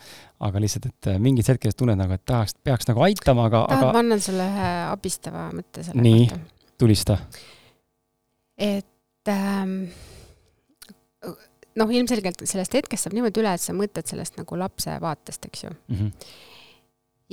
aga 0.49 0.63
lihtsalt, 0.63 0.87
et 0.93 1.09
äh, 1.11 1.19
mingis 1.23 1.51
hetkes 1.51 1.79
tunned 1.79 1.99
nagu, 1.99 2.15
et 2.15 2.25
tahaks, 2.29 2.55
peaks 2.65 2.87
nagu 2.91 3.03
aitama, 3.09 3.49
aga 3.51 3.65
tahad, 3.73 3.91
ma 3.97 4.05
annan 4.05 4.23
sulle 4.23 4.47
ühe 4.47 4.69
abistava 4.87 5.49
mõtte 5.55 5.85
selle 5.89 6.05
nii, 6.05 6.29
kohta? 6.29 6.39
nii, 6.39 6.77
tulista. 6.85 7.19
et 8.69 9.33
ähm, 9.35 9.75
noh, 11.79 11.95
ilmselgelt 11.99 12.47
sellest 12.47 12.79
hetkest 12.79 13.09
saab 13.09 13.19
niimoodi 13.19 13.43
üle, 13.43 13.57
et 13.59 13.65
sa 13.65 13.75
mõtled 13.77 14.07
sellest 14.11 14.39
nagu 14.39 14.61
lapse 14.61 14.95
vaatest, 15.03 15.51
eks 15.51 15.67
ju 15.67 15.73
mm. 15.75 15.99
-hmm. 15.99 16.31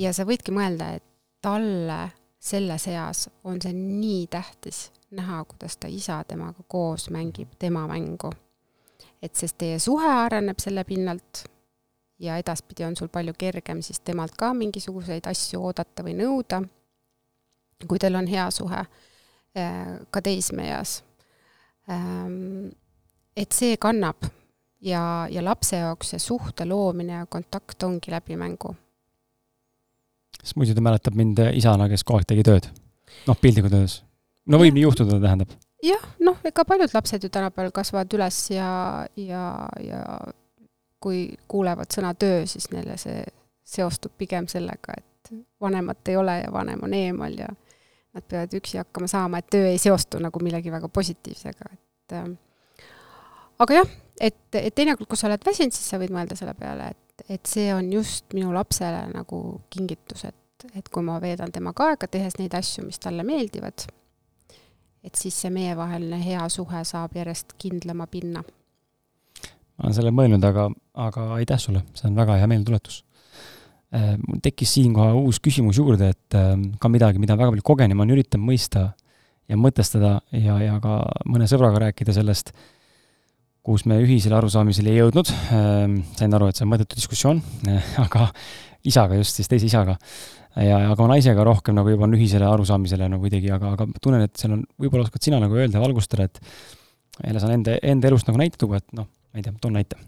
ja 0.04 0.12
sa 0.16 0.26
võidki 0.26 0.54
mõelda, 0.54 0.96
et 0.98 1.06
talle 1.44 2.02
selles 2.46 2.90
eas 2.90 3.28
on 3.46 3.62
see 3.62 3.72
nii 3.72 4.26
tähtis 4.30 4.88
näha, 5.16 5.44
kuidas 5.44 5.76
ta 5.76 5.88
isa 5.88 6.22
temaga 6.28 6.64
koos 6.68 7.10
mängib 7.10 7.56
tema 7.58 7.86
mängu. 7.88 8.32
et 9.22 9.34
sest 9.34 9.58
teie 9.58 9.78
suhe 9.78 10.08
areneb 10.08 10.58
selle 10.62 10.84
pinnalt 10.84 11.46
ja 12.18 12.36
edaspidi 12.36 12.84
on 12.84 12.96
sul 12.96 13.08
palju 13.08 13.32
kergem 13.38 13.82
siis 13.82 14.00
temalt 14.00 14.36
ka 14.36 14.54
mingisuguseid 14.54 15.26
asju 15.26 15.64
oodata 15.64 16.04
või 16.04 16.14
nõuda, 16.16 16.62
kui 17.88 17.98
teil 17.98 18.14
on 18.14 18.26
hea 18.26 18.50
suhe 18.50 18.78
äh, 18.78 19.98
ka 20.10 20.22
teismeeas 20.22 21.02
Ehm, 21.86 22.72
et 23.36 23.54
see 23.54 23.76
kannab 23.78 24.26
ja, 24.82 25.02
ja 25.30 25.44
lapse 25.44 25.78
jaoks 25.78 26.14
see 26.14 26.22
suhte 26.22 26.66
loomine 26.66 27.20
ja 27.20 27.28
kontakt 27.30 27.82
ongi 27.86 28.10
läbi 28.10 28.38
mängu. 28.38 28.74
sest 30.42 30.56
muidu 30.58 30.74
ta 30.74 30.82
mäletab 30.82 31.14
mind 31.14 31.38
isana, 31.54 31.88
kes 31.88 32.04
kogu 32.04 32.20
aeg 32.20 32.28
tegi 32.32 32.46
tööd. 32.46 32.66
noh, 33.26 33.38
piltlikult 33.38 33.72
öeldes. 33.78 34.00
No 34.46 34.60
võib 34.60 34.72
ja. 34.72 34.76
nii 34.78 34.86
juhtuda, 34.86 35.20
tähendab. 35.22 35.54
jah, 35.84 36.06
noh, 36.24 36.38
ega 36.46 36.64
paljud 36.68 36.94
lapsed 36.94 37.26
ju 37.26 37.32
tänapäeval 37.32 37.74
kasvavad 37.74 38.18
üles 38.18 38.40
ja, 38.54 38.70
ja, 39.20 39.44
ja 39.82 40.02
kui 41.02 41.28
kuulevad 41.48 41.92
sõna 41.92 42.14
töö, 42.18 42.44
siis 42.50 42.70
neile 42.72 42.96
see 43.00 43.22
seostub 43.66 44.14
pigem 44.18 44.48
sellega, 44.50 44.96
et 44.96 45.32
vanemat 45.60 46.08
ei 46.10 46.16
ole 46.16 46.40
ja 46.44 46.50
vanem 46.54 46.82
on 46.86 46.94
eemal 46.94 47.34
ja 47.38 47.48
nad 48.16 48.24
peavad 48.28 48.54
üksi 48.56 48.80
hakkama 48.80 49.08
saama, 49.10 49.42
et 49.42 49.50
töö 49.52 49.66
ei 49.68 49.78
seostu 49.78 50.20
nagu 50.22 50.40
millegi 50.42 50.72
väga 50.72 50.88
positiivsega, 50.88 51.72
et 51.74 52.16
äh, 52.16 52.30
aga 53.62 53.80
jah, 53.80 53.92
et, 54.20 54.38
et 54.54 54.74
teinekord, 54.74 55.08
kui 55.10 55.20
sa 55.20 55.28
oled 55.28 55.44
väsinud, 55.44 55.74
siis 55.76 55.90
sa 55.92 56.00
võid 56.00 56.14
mõelda 56.14 56.38
selle 56.38 56.54
peale, 56.58 56.90
et, 56.94 57.26
et 57.36 57.50
see 57.50 57.68
on 57.74 57.90
just 57.92 58.32
minu 58.36 58.54
lapsele 58.54 59.04
nagu 59.12 59.42
kingitus, 59.72 60.24
et, 60.30 60.68
et 60.72 60.88
kui 60.92 61.04
ma 61.04 61.18
veedan 61.22 61.52
temaga 61.52 61.90
aega, 61.90 62.08
tehes 62.10 62.38
neid 62.40 62.56
asju, 62.56 62.86
mis 62.88 63.00
talle 63.02 63.26
meeldivad, 63.26 63.86
et 65.06 65.14
siis 65.14 65.40
see 65.42 65.50
meievaheline 65.54 66.18
hea 66.24 66.44
suhe 66.52 66.84
saab 66.84 67.14
järjest 67.16 67.54
kindlama 67.62 68.06
pinna. 68.10 68.42
ma 69.76 69.84
olen 69.84 69.94
selle 69.94 70.10
mõelnud, 70.10 70.44
aga, 70.44 70.70
aga 71.08 71.32
aitäh 71.40 71.60
sulle, 71.62 71.84
see 71.94 72.08
on 72.10 72.16
väga 72.18 72.40
hea 72.40 72.48
meeldetuletus 72.50 73.04
Äh, 73.94 74.16
mul 74.18 74.40
tekkis 74.42 74.72
siinkohal 74.74 75.14
uus 75.20 75.38
küsimus 75.38 75.78
juurde, 75.78 76.08
et 76.10 76.34
ähm, 76.34 76.72
ka 76.82 76.88
midagi, 76.90 77.20
mida 77.22 77.36
väga 77.38 77.52
palju 77.52 77.64
kogen 77.64 77.92
ja 77.92 77.96
ma 77.96 78.06
üritan 78.10 78.42
mõista 78.42 78.88
ja 79.46 79.58
mõtestada 79.60 80.16
ja, 80.34 80.56
ja 80.58 80.80
ka 80.82 80.98
mõne 81.30 81.46
sõbraga 81.46 81.84
rääkida 81.84 82.16
sellest, 82.16 82.50
kus 83.62 83.84
me 83.86 84.00
ühisele 84.02 84.34
arusaamisele 84.40 84.90
ei 84.90 84.98
jõudnud. 84.98 85.30
Ähm, 85.54 86.00
sain 86.18 86.34
aru, 86.34 86.50
et 86.50 86.58
see 86.58 86.66
on 86.66 86.72
mõttetu 86.74 86.98
diskussioon, 86.98 87.44
aga 88.04 88.26
isaga 88.86 89.20
just, 89.22 89.38
siis 89.38 89.50
teise 89.54 89.70
isaga. 89.70 89.94
Ja, 90.64 90.78
aga 90.90 90.96
oma 91.02 91.14
naisega 91.14 91.44
rohkem 91.46 91.76
nagu 91.76 91.92
juba 91.92 92.06
on 92.06 92.16
ühisele 92.16 92.48
arusaamisele 92.48 93.08
nagu 93.12 93.24
kuidagi, 93.24 93.50
aga, 93.52 93.74
aga 93.76 93.86
ma 93.90 94.02
tunnen, 94.02 94.24
et 94.26 94.40
seal 94.40 94.56
on, 94.56 94.64
võib-olla 94.80 95.06
oskad 95.06 95.28
sina 95.28 95.40
nagu 95.42 95.58
öelda, 95.58 95.82
valgustada, 95.82 96.28
et 96.28 96.40
jälle 97.22 97.42
saan 97.42 97.56
enda, 97.58 97.78
enda 97.82 98.10
elust 98.10 98.28
nagu 98.30 98.40
näite 98.40 98.60
tuua, 98.60 98.80
et 98.80 98.96
noh, 98.96 99.08
ma 99.08 99.40
ei 99.40 99.46
tea, 99.46 99.54
toon 99.60 99.76
näite. 99.76 100.00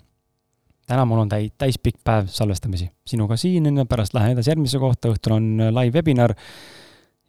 täna 0.89 1.05
mul 1.05 1.21
on 1.25 1.33
täi-, 1.33 1.53
täispikk 1.59 2.01
päev 2.05 2.31
salvestamisi. 2.33 2.91
sinuga 3.07 3.37
siin, 3.37 3.69
pärast 3.89 4.15
lähen 4.17 4.37
edasi 4.37 4.55
järgmise 4.55 4.81
kohta, 4.81 5.13
õhtul 5.13 5.37
on 5.37 5.49
live 5.69 6.01
webinar 6.01 6.35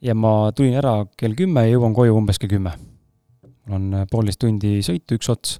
ja 0.00 0.14
ma 0.16 0.52
tulin 0.56 0.78
ära 0.80 1.04
kell 1.16 1.36
kümme 1.36 1.66
ja 1.66 1.74
jõuan 1.74 1.94
koju 1.96 2.16
umbes 2.16 2.40
kell 2.40 2.52
kümme. 2.52 2.72
mul 3.66 3.76
on 3.76 4.06
poolteist 4.10 4.40
tundi 4.40 4.80
sõitu, 4.82 5.20
üks 5.20 5.28
ots 5.28 5.58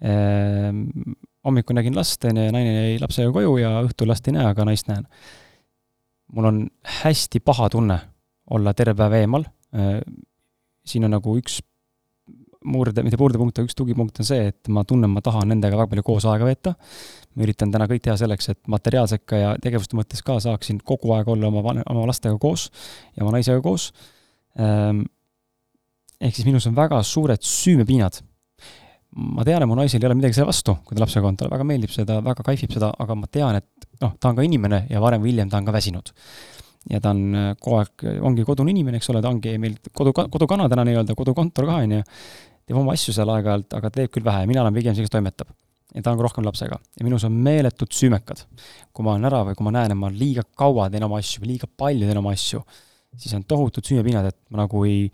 ehm, 0.00 0.86
hommikul 1.44 1.76
nägin 1.76 1.96
last, 1.96 2.24
on 2.24 2.40
ju, 2.40 2.48
ja 2.48 2.52
naine 2.54 2.74
jäi 2.74 3.00
lapsega 3.02 3.32
koju 3.32 3.58
ja 3.60 3.76
õhtul 3.84 4.08
last 4.08 4.28
ei 4.28 4.36
näe, 4.38 4.46
aga 4.48 4.64
naist 4.64 4.88
näen. 4.88 5.04
Mul 6.34 6.50
on 6.50 6.64
hästi 7.02 7.40
paha 7.40 7.68
tunne 7.72 7.98
olla 8.54 8.74
terve 8.76 8.96
päev 8.98 9.14
eemal, 9.20 9.46
ehm, 9.74 10.18
siin 10.84 11.06
on 11.06 11.14
nagu 11.16 11.36
üks 11.38 11.60
murde, 12.64 13.04
mitte 13.04 13.18
murdepunkt, 13.20 13.58
aga 13.58 13.68
üks 13.68 13.76
tugipunkt 13.76 14.20
on 14.22 14.28
see, 14.28 14.48
et 14.50 14.70
ma 14.72 14.84
tunnen, 14.88 15.10
ma 15.12 15.22
tahan 15.24 15.50
nendega 15.52 15.76
väga 15.78 15.90
palju 15.92 16.04
koos 16.06 16.26
aega 16.30 16.48
veeta. 16.48 16.74
ma 17.34 17.42
üritan 17.42 17.72
täna 17.74 17.88
kõik 17.90 18.04
teha 18.04 18.14
selleks, 18.18 18.48
et 18.52 18.60
materiaalselt 18.70 19.24
ka 19.26 19.40
ja 19.40 19.48
tegevuste 19.62 19.98
mõttes 19.98 20.22
ka 20.22 20.36
saaksin 20.40 20.78
kogu 20.86 21.10
aeg 21.16 21.28
olla 21.28 21.48
oma 21.50 21.64
van-, 21.66 21.82
oma 21.90 22.06
lastega 22.06 22.38
koos 22.38 22.68
ja 23.16 23.24
oma 23.24 23.34
naisega 23.34 23.60
koos. 23.64 23.88
Ehm, 24.54 25.02
ehk 26.20 26.36
siis 26.36 26.46
minus 26.46 26.68
on 26.70 26.76
väga 26.76 27.02
suured 27.02 27.42
süümepiinad. 27.42 28.20
Ma 29.14 29.44
tean, 29.46 29.62
et 29.62 29.70
mu 29.70 29.76
naisel 29.78 30.02
ei 30.02 30.08
ole 30.08 30.16
midagi 30.18 30.38
selle 30.38 30.50
vastu, 30.50 30.76
kui 30.86 30.96
ta 30.96 31.04
lapsega 31.04 31.28
on, 31.28 31.36
talle 31.38 31.52
väga 31.52 31.66
meeldib 31.68 31.92
seda, 31.94 32.18
väga 32.24 32.46
kaifib 32.46 32.72
seda, 32.74 32.90
aga 32.98 33.16
ma 33.18 33.30
tean, 33.30 33.60
et 33.60 33.88
noh, 34.02 34.14
ta 34.18 34.30
on 34.30 34.38
ka 34.38 34.46
inimene 34.46 34.84
ja 34.90 35.02
varem 35.02 35.22
või 35.22 35.32
hiljem 35.32 35.52
ta 35.52 35.60
on 35.60 35.68
ka 35.68 35.74
väsinud 35.76 36.10
ja 36.90 37.00
ta 37.00 37.12
on 37.14 37.54
kogu 37.60 37.78
aeg, 37.80 38.06
ongi 38.28 38.44
kodune 38.46 38.72
inimene, 38.74 38.98
eks 39.00 39.10
ole, 39.12 39.22
ta 39.24 39.30
ongi 39.32 39.54
meil 39.60 39.76
kodu, 39.96 40.12
kodukana 40.12 40.68
täna 40.68 40.84
nii-öelda, 40.88 41.16
kodukontor 41.16 41.68
ka, 41.68 41.78
on 41.84 41.94
ju, 41.96 42.06
teeb 42.68 42.80
oma 42.80 42.96
asju 42.96 43.14
seal 43.16 43.30
aeg-ajalt, 43.34 43.76
aga 43.78 43.92
teeb 43.94 44.12
küll 44.12 44.26
vähe 44.26 44.48
mina 44.50 44.64
olen 44.64 44.74
pigem 44.76 44.96
see, 44.96 45.06
kes 45.06 45.12
toimetab. 45.14 45.52
ja 45.94 46.02
ta 46.02 46.10
on 46.10 46.18
ka 46.18 46.26
rohkem 46.26 46.44
lapsega. 46.44 46.78
ja 46.98 47.06
minus 47.06 47.24
on 47.24 47.32
meeletud 47.46 47.92
süümekad. 47.92 48.44
kui 48.92 49.04
ma 49.04 49.14
olen 49.14 49.30
ära 49.30 49.44
või 49.48 49.54
kui 49.54 49.68
ma 49.68 49.76
näen, 49.78 49.94
et 49.94 50.00
ma 50.00 50.10
liiga 50.10 50.44
kaua 50.56 50.90
teen 50.90 51.06
oma 51.06 51.20
asju 51.22 51.44
või 51.44 51.54
liiga 51.54 51.68
palju 51.68 52.08
teen 52.08 52.20
oma 52.20 52.34
asju, 52.36 52.60
siis 53.16 53.34
on 53.34 53.44
tohutud 53.44 53.84
süümepinnad, 53.84 54.28
et 54.28 54.38
ma 54.50 54.64
nagu 54.64 54.84
ei, 54.84 55.08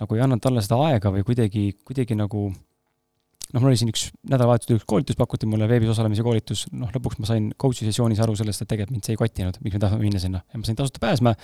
nagu 0.00 0.16
ei 0.16 0.24
anna 0.24 0.38
talle 0.42 0.62
seda 0.64 0.80
aega 0.90 1.12
või 1.14 1.24
kuidagi, 1.24 1.70
kuidagi 1.84 2.18
nagu 2.18 2.50
noh, 3.54 3.62
mul 3.62 3.70
oli 3.70 3.78
siin 3.80 3.92
üks 3.92 4.08
nädalavahetusel 4.26 4.80
üks 4.80 4.86
koolitus, 4.90 5.18
pakuti 5.18 5.48
mulle 5.48 5.68
veebis 5.70 5.94
osalemise 5.94 6.26
koolitus, 6.26 6.66
noh, 6.74 6.90
lõpuks 6.94 7.20
ma 7.22 7.30
sain 7.30 7.50
coach'i 7.60 7.86
sessioonis 7.86 8.22
aru 8.24 8.36
sellest, 8.40 8.64
et 8.64 8.70
tegelikult 8.74 8.96
mind 8.96 9.06
see 9.08 9.14
ei 9.14 9.20
kottinud, 9.20 9.58
miks 9.64 9.78
ma 9.78 9.84
tahan 9.86 10.02
minna 10.02 10.22
sinna 10.22 10.42
ja 10.42 10.60
ma 10.60 10.68
sain 10.68 10.78
tasuta 10.78 11.02
pääsme 11.02 11.34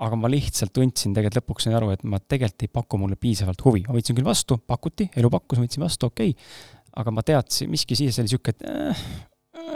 aga 0.00 0.16
ma 0.16 0.30
lihtsalt 0.32 0.72
tundsin 0.76 1.14
tegelikult 1.16 1.42
lõpuks 1.42 1.66
sain 1.66 1.76
aru, 1.76 1.90
et 1.94 2.04
ma 2.08 2.20
tegelikult 2.20 2.64
ei 2.64 2.72
paku 2.72 3.00
mulle 3.02 3.18
piisavalt 3.20 3.64
huvi, 3.66 3.82
ma 3.86 3.96
võtsin 3.96 4.16
küll 4.16 4.26
vastu, 4.26 4.56
pakuti, 4.70 5.10
elu 5.20 5.30
pakkus, 5.32 5.60
ma 5.60 5.66
võtsin 5.66 5.84
vastu, 5.84 6.08
okei 6.08 6.32
okay., 6.32 6.78
aga 7.00 7.12
ma 7.14 7.22
teadsin, 7.26 7.70
miski 7.70 7.98
siis 7.98 8.16
oli 8.18 8.26
niisugune, 8.26 8.56
et 8.56 8.64
äh, 8.66 9.02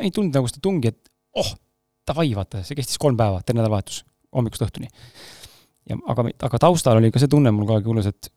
ei 0.06 0.10
tulnud 0.14 0.34
nagu 0.34 0.48
seda 0.50 0.62
tungi, 0.64 0.90
et 0.90 1.12
oh, 1.38 1.50
davai, 2.08 2.30
vaata, 2.36 2.64
see 2.66 2.78
kestis 2.78 2.98
kolm 3.00 3.18
päeva, 3.20 3.42
terve 3.44 3.60
nädalavahetus, 3.60 4.00
hommikust 4.34 4.64
õhtuni. 4.66 4.88
ja 5.90 5.98
aga, 6.10 6.26
aga 6.48 6.62
taustal 6.66 6.98
oli 6.98 7.12
ka 7.14 7.22
see 7.22 7.30
tunne 7.30 7.52
mul 7.54 7.68
kogu 7.68 7.78
aeg 7.78 7.92
hullus, 7.92 8.08
et 8.10 8.32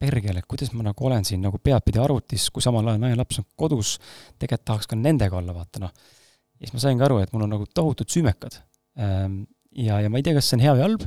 pergele, 0.00 0.42
kuidas 0.48 0.72
ma 0.76 0.84
nagu 0.86 1.08
olen 1.08 1.24
siin 1.24 1.42
nagu 1.44 1.58
peadpidi 1.62 2.00
arvutis, 2.02 2.50
kui 2.52 2.64
samal 2.64 2.86
ajal 2.90 3.02
naine 3.02 3.16
laps 3.18 3.40
on 3.40 3.46
kodus, 3.56 3.96
tegelikult 4.38 4.66
tahaks 4.72 4.90
ka 4.90 4.98
nendega 4.98 5.38
olla, 5.38 5.54
vaata 5.56 5.82
noh. 5.86 5.92
ja 6.60 6.66
siis 6.66 6.74
ma 6.76 6.82
saingi 6.84 7.06
aru, 7.06 7.20
et 7.24 7.32
mul 7.32 7.46
on 7.46 7.54
nagu 7.56 7.68
tohutud 7.74 8.10
süümekad. 8.12 8.60
Ehm, 9.00 9.42
ja, 9.76 10.00
ja 10.04 10.12
ma 10.12 10.20
ei 10.20 10.26
tea, 10.26 10.36
kas 10.36 10.50
see 10.50 10.58
on 10.58 10.64
hea 10.66 10.74
või 10.76 10.84
halb, 10.84 11.06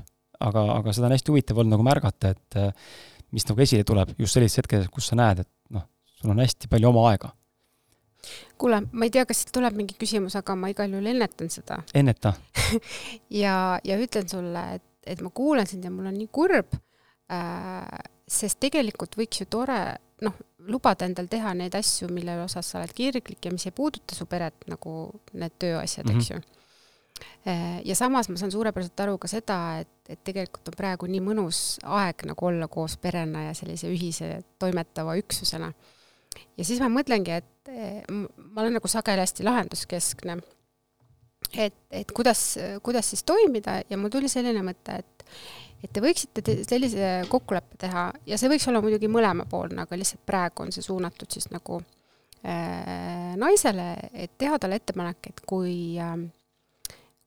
aga, 0.49 0.65
aga 0.79 0.95
seda 0.95 1.09
on 1.09 1.15
hästi 1.15 1.33
huvitav 1.33 1.61
olnud 1.61 1.75
nagu 1.75 1.85
märgata, 1.85 2.33
et 2.33 2.59
äh, 2.59 2.91
mis 3.35 3.45
nagu 3.49 3.65
esile 3.65 3.85
tuleb 3.87 4.15
just 4.17 4.37
sellises 4.37 4.61
hetkes, 4.61 4.89
kus 4.93 5.11
sa 5.11 5.19
näed, 5.19 5.43
et 5.45 5.75
noh, 5.75 5.85
sul 6.19 6.33
on 6.33 6.41
hästi 6.41 6.71
palju 6.71 6.89
oma 6.89 7.05
aega. 7.11 7.33
kuule, 8.59 8.81
ma 8.91 9.07
ei 9.07 9.13
tea, 9.13 9.23
kas 9.25 9.43
siit 9.43 9.53
tuleb 9.55 9.77
mingi 9.77 9.95
küsimus, 9.99 10.35
aga 10.35 10.55
ma 10.59 10.73
igal 10.73 10.91
juhul 10.91 11.13
ennetan 11.13 11.51
seda. 11.53 11.81
enneta 11.95 12.33
ja, 13.43 13.79
ja 13.83 13.97
ütlen 14.01 14.29
sulle, 14.29 14.65
et, 14.79 14.87
et 15.07 15.21
ma 15.23 15.31
kuulan 15.33 15.69
sind 15.69 15.85
ja 15.85 15.93
mul 15.93 16.09
on 16.09 16.17
nii 16.17 16.31
kurb 16.33 16.73
äh,, 17.31 17.85
sest 18.29 18.59
tegelikult 18.61 19.17
võiks 19.17 19.41
ju 19.41 19.49
tore 19.49 19.79
noh, 20.21 20.35
lubada 20.69 21.07
endal 21.07 21.27
teha 21.31 21.53
neid 21.57 21.75
asju, 21.75 22.09
mille 22.13 22.35
osas 22.43 22.67
sa 22.69 22.79
oled 22.79 22.93
kirglik 22.93 23.45
ja 23.45 23.51
mis 23.51 23.65
ei 23.65 23.75
puuduta 23.75 24.15
su 24.15 24.27
peret, 24.29 24.67
nagu 24.69 24.95
need 25.33 25.55
tööasjad 25.59 26.05
mm, 26.05 26.11
-hmm. 26.11 26.19
eks 26.19 26.31
ju 26.31 26.59
Äh, 27.47 27.81
ja 27.85 27.95
samas 27.95 28.29
ma 28.29 28.37
saan 28.37 28.51
suurepäraselt 28.51 28.99
aru 28.99 29.17
ka 29.17 29.29
seda, 29.31 29.57
et, 29.79 29.91
et 30.11 30.19
tegelikult 30.27 30.71
on 30.71 30.75
praegu 30.75 31.07
nii 31.07 31.21
mõnus 31.23 31.61
aeg 31.87 32.25
nagu 32.27 32.47
olla 32.49 32.67
koos 32.71 32.97
perena 32.99 33.45
ja 33.47 33.53
sellise 33.57 33.87
ühise 33.91 34.41
toimetava 34.59 35.15
üksusena. 35.19 35.71
ja 36.57 36.65
siis 36.67 36.81
ma 36.83 36.89
mõtlengi, 36.91 37.39
et 37.39 37.71
eh, 37.71 38.03
ma 38.09 38.63
olen 38.63 38.75
nagu 38.75 38.91
sageli 38.91 39.23
hästi 39.23 39.47
lahenduskeskne. 39.47 40.37
et, 41.55 41.79
et 41.91 42.11
kuidas, 42.11 42.57
kuidas 42.83 43.09
siis 43.13 43.23
toimida 43.23 43.79
ja 43.89 43.97
mul 43.97 44.11
tuli 44.11 44.29
selline 44.29 44.63
mõte, 44.63 44.99
et 44.99 45.25
et 45.83 45.91
te 45.93 46.01
võiksite 46.03 46.43
te 46.45 46.57
sellise 46.67 47.13
kokkuleppe 47.31 47.79
teha 47.79 48.09
ja 48.27 48.39
see 48.39 48.51
võiks 48.51 48.67
olla 48.69 48.81
muidugi 48.83 49.11
mõlemapoolne, 49.11 49.85
aga 49.85 49.99
lihtsalt 49.99 50.25
praegu 50.27 50.65
on 50.65 50.73
see 50.75 50.83
suunatud 50.85 51.31
siis 51.31 51.47
nagu 51.53 51.79
äh, 51.79 53.37
naisele, 53.39 53.93
et 54.13 54.35
teha 54.37 54.59
talle 54.59 54.81
ettepanek, 54.81 55.31
et 55.31 55.41
kui 55.47 55.95
äh, 56.01 56.17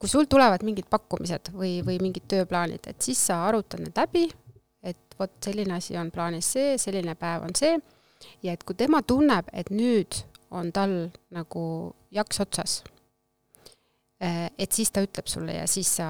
kui 0.03 0.11
sul 0.11 0.27
tulevad 0.27 0.65
mingid 0.67 0.89
pakkumised 0.91 1.53
või, 1.55 1.77
või 1.87 2.01
mingid 2.03 2.25
tööplaanid, 2.27 2.89
et 2.91 3.05
siis 3.07 3.21
sa 3.29 3.45
arutad 3.47 3.79
need 3.79 3.95
läbi, 3.95 4.25
et 4.83 5.15
vot 5.15 5.31
selline 5.47 5.77
asi 5.77 5.95
on 5.95 6.11
plaanis 6.11 6.49
see, 6.57 6.73
selline 6.83 7.15
päev 7.15 7.45
on 7.47 7.55
see, 7.55 7.77
ja 8.43 8.57
et 8.57 8.65
kui 8.67 8.75
tema 8.75 8.99
tunneb, 9.07 9.47
et 9.55 9.71
nüüd 9.71 10.25
on 10.51 10.73
tal 10.75 10.97
nagu 11.31 11.63
jaks 12.11 12.43
otsas, 12.43 12.75
eh, 14.19 14.49
et 14.59 14.75
siis 14.75 14.91
ta 14.91 15.07
ütleb 15.07 15.31
sulle 15.31 15.55
ja 15.61 15.69
siis 15.71 15.95
sa 16.01 16.09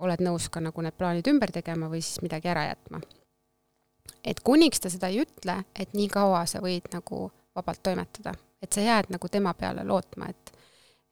oled 0.00 0.22
nõus 0.24 0.48
ka 0.52 0.60
nagu 0.60 0.82
need 0.82 0.96
plaanid 0.98 1.28
ümber 1.30 1.52
tegema 1.54 1.90
või 1.92 2.02
siis 2.02 2.22
midagi 2.22 2.48
ära 2.48 2.66
jätma. 2.68 3.00
et 4.24 4.40
kuniks 4.40 4.80
ta 4.80 4.90
seda 4.90 5.08
ei 5.08 5.20
ütle, 5.22 5.64
et 5.74 5.94
nii 5.94 6.08
kaua 6.08 6.46
sa 6.46 6.60
võid 6.60 6.90
nagu 6.92 7.30
vabalt 7.54 7.82
toimetada, 7.82 8.34
et 8.62 8.72
sa 8.72 8.80
jääd 8.80 9.10
nagu 9.10 9.28
tema 9.28 9.54
peale 9.54 9.84
lootma, 9.84 10.28
et 10.28 10.52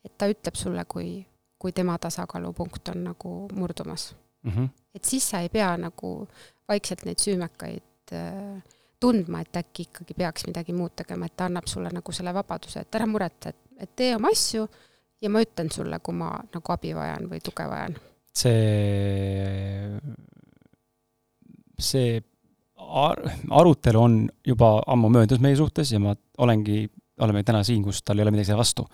et 0.04 0.12
ta 0.18 0.28
ütleb 0.28 0.54
sulle, 0.54 0.84
kui 0.84 1.24
kui 1.58 1.72
tema 1.72 1.98
tasakaalupunkt 1.98 2.88
on 2.88 3.04
nagu 3.04 3.48
murdumas 3.52 4.14
mm. 4.42 4.50
-hmm. 4.50 4.68
et 4.94 5.04
siis 5.04 5.30
sa 5.30 5.40
ei 5.40 5.48
pea 5.48 5.76
nagu 5.76 6.28
vaikselt 6.68 7.04
neid 7.04 7.18
süümekaid 7.18 8.12
äh, 8.12 8.62
tundma, 9.00 9.40
et 9.40 9.56
äkki 9.56 9.82
ikkagi 9.82 10.14
peaks 10.14 10.46
midagi 10.46 10.72
muud 10.72 10.92
tegema, 10.96 11.26
et 11.26 11.36
ta 11.36 11.44
annab 11.44 11.66
sulle 11.66 11.90
nagu 11.92 12.12
selle 12.12 12.34
vabaduse, 12.34 12.80
et 12.80 12.94
ära 12.94 13.06
muretse, 13.06 13.48
et, 13.48 13.56
et 13.78 13.96
tee 13.96 14.16
oma 14.16 14.30
asju 14.32 14.68
ja 15.22 15.30
ma 15.30 15.42
ütlen 15.44 15.72
sulle, 15.72 15.98
kui 16.00 16.14
ma 16.14 16.30
nagu 16.54 16.72
abi 16.72 16.94
vajan 16.96 17.28
või 17.30 17.40
tuge 17.44 17.66
vajan. 17.70 17.96
See, 18.34 20.00
see 21.78 22.18
ar-, 22.78 23.22
arutelu 23.50 24.00
on 24.00 24.18
juba 24.46 24.76
ammu 24.86 25.12
möödas 25.14 25.40
meie 25.40 25.56
suhtes 25.56 25.92
ja 25.94 26.02
ma 26.02 26.16
olengi, 26.38 26.84
oleme 27.22 27.44
täna 27.46 27.62
siin, 27.64 27.82
kus 27.86 28.02
tal 28.02 28.18
ei 28.18 28.26
ole 28.26 28.34
midagi 28.34 28.50
selle 28.50 28.62
vastu 28.64 28.88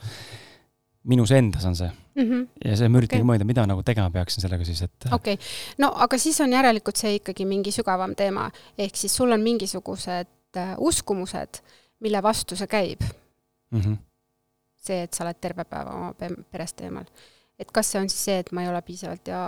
minus 1.09 1.31
endas 1.31 1.65
on 1.65 1.77
see 1.77 1.89
mm. 2.15 2.23
-hmm. 2.23 2.49
ja 2.65 2.77
see, 2.77 2.89
ma 2.89 3.01
üritangi 3.01 3.23
okay. 3.23 3.29
mõelda, 3.33 3.47
mida 3.49 3.65
nagu 3.67 3.83
tegema 3.87 4.11
peaksin 4.11 4.45
sellega 4.45 4.65
siis, 4.65 4.83
et 4.83 5.09
okei 5.13 5.35
okay., 5.35 5.47
no 5.79 5.93
aga 5.97 6.19
siis 6.19 6.41
on 6.45 6.53
järelikult 6.53 7.01
see 7.01 7.15
ikkagi 7.21 7.47
mingi 7.49 7.73
sügavam 7.73 8.15
teema, 8.17 8.51
ehk 8.79 8.97
siis 8.97 9.17
sul 9.17 9.33
on 9.33 9.41
mingisugused 9.41 10.57
äh, 10.57 10.75
uskumused, 10.79 11.63
mille 12.01 12.23
vastu 12.23 12.57
see 12.57 12.67
käib 12.67 13.03
mm. 13.71 13.81
-hmm. 13.81 13.97
see, 14.77 15.03
et 15.03 15.15
sa 15.15 15.25
oled 15.25 15.41
terve 15.41 15.65
päeva 15.65 15.97
oma 15.97 16.15
perest 16.51 16.81
eemal. 16.81 17.05
Et 17.61 17.73
kas 17.75 17.93
see 17.93 18.01
on 18.01 18.09
siis 18.09 18.25
see, 18.29 18.39
et 18.43 18.53
ma 18.57 18.65
ei 18.65 18.71
ole 18.73 18.81
piisavalt 18.85 19.29
hea 19.29 19.47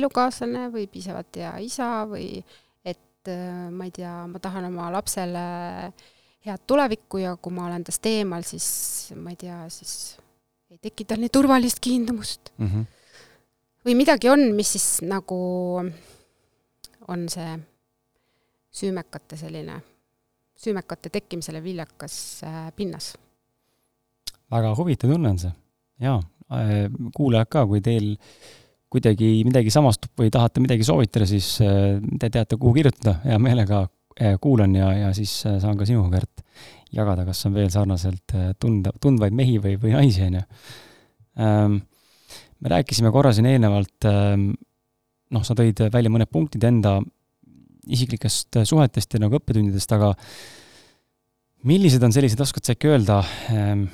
elukaaslane 0.00 0.68
või 0.72 0.86
piisavalt 0.90 1.40
hea 1.40 1.52
isa 1.64 1.90
või 2.08 2.40
et 2.84 3.28
äh, 3.28 3.68
ma 3.74 3.88
ei 3.88 3.94
tea, 3.94 4.14
ma 4.30 4.40
tahan 4.42 4.70
oma 4.70 4.88
lapsele 4.94 5.44
head 6.46 6.64
tulevikku 6.66 7.20
ja 7.20 7.34
kui 7.36 7.52
ma 7.52 7.66
olen 7.68 7.84
tast 7.84 8.06
eemal, 8.08 8.46
siis 8.48 9.12
ma 9.18 9.34
ei 9.34 9.40
tea, 9.40 9.58
siis 9.72 10.16
ei 10.70 10.78
teki 10.80 11.04
tal 11.08 11.20
nii 11.20 11.32
turvalist 11.32 11.82
kiindumust 11.84 12.52
mm. 12.56 12.66
-hmm. 12.66 12.86
või 13.88 13.98
midagi 13.98 14.30
on, 14.32 14.46
mis 14.56 14.72
siis 14.76 14.88
nagu 15.04 15.40
on 17.08 17.28
see 17.28 17.58
süümekate 18.70 19.36
selline, 19.36 19.80
süümekate 20.56 21.10
tekkimisele 21.10 21.62
viljakas 21.62 22.44
äh, 22.44 22.72
pinnas. 22.76 23.16
väga 24.50 24.74
huvitav 24.76 25.10
tunne 25.10 25.28
on 25.28 25.38
see, 25.38 25.52
jaa. 26.00 26.20
Kuulajad 27.14 27.50
ka, 27.50 27.66
kui 27.70 27.82
teil 27.84 28.16
kuidagi 28.90 29.44
midagi 29.46 29.70
samastub 29.70 30.18
või 30.18 30.32
tahate 30.34 30.62
midagi 30.62 30.86
soovitada, 30.86 31.28
siis 31.30 31.56
äh, 31.62 32.00
te 32.18 32.30
teate, 32.30 32.58
kuhu 32.58 32.74
kirjutada, 32.80 33.20
hea 33.24 33.38
meelega 33.38 33.84
Eh, 34.20 34.36
kuulan 34.40 34.74
ja, 34.76 34.90
ja 34.92 35.10
siis 35.16 35.32
saan 35.40 35.78
ka 35.80 35.86
sinuga, 35.88 36.18
Kärt, 36.18 36.42
jagada, 36.92 37.22
kas 37.24 37.38
on 37.48 37.54
veel 37.56 37.70
sarnaselt 37.72 38.34
tunda, 38.60 38.92
tundvaid 39.00 39.32
mehi 39.36 39.54
või, 39.62 39.78
või 39.80 39.94
naisi, 39.94 40.26
on 40.26 40.36
ju. 40.36 40.42
Ehm, 41.40 41.78
me 42.60 42.72
rääkisime 42.74 43.12
korra 43.14 43.32
siin 43.32 43.48
eelnevalt, 43.48 44.08
ähm, 44.10 44.50
noh, 45.32 45.46
sa 45.46 45.56
tõid 45.56 45.80
välja 45.94 46.12
mõned 46.12 46.28
punktid 46.28 46.66
enda 46.68 46.98
isiklikest 47.88 48.60
suhetest 48.68 49.16
ja 49.16 49.22
nagu 49.22 49.38
õppetundidest, 49.38 49.96
aga 49.96 50.12
millised 51.70 52.04
on 52.04 52.12
sellised, 52.12 52.44
oskad 52.44 52.66
sa 52.66 52.76
äkki 52.76 52.92
öelda, 52.92 53.22
ähm, 53.54 53.86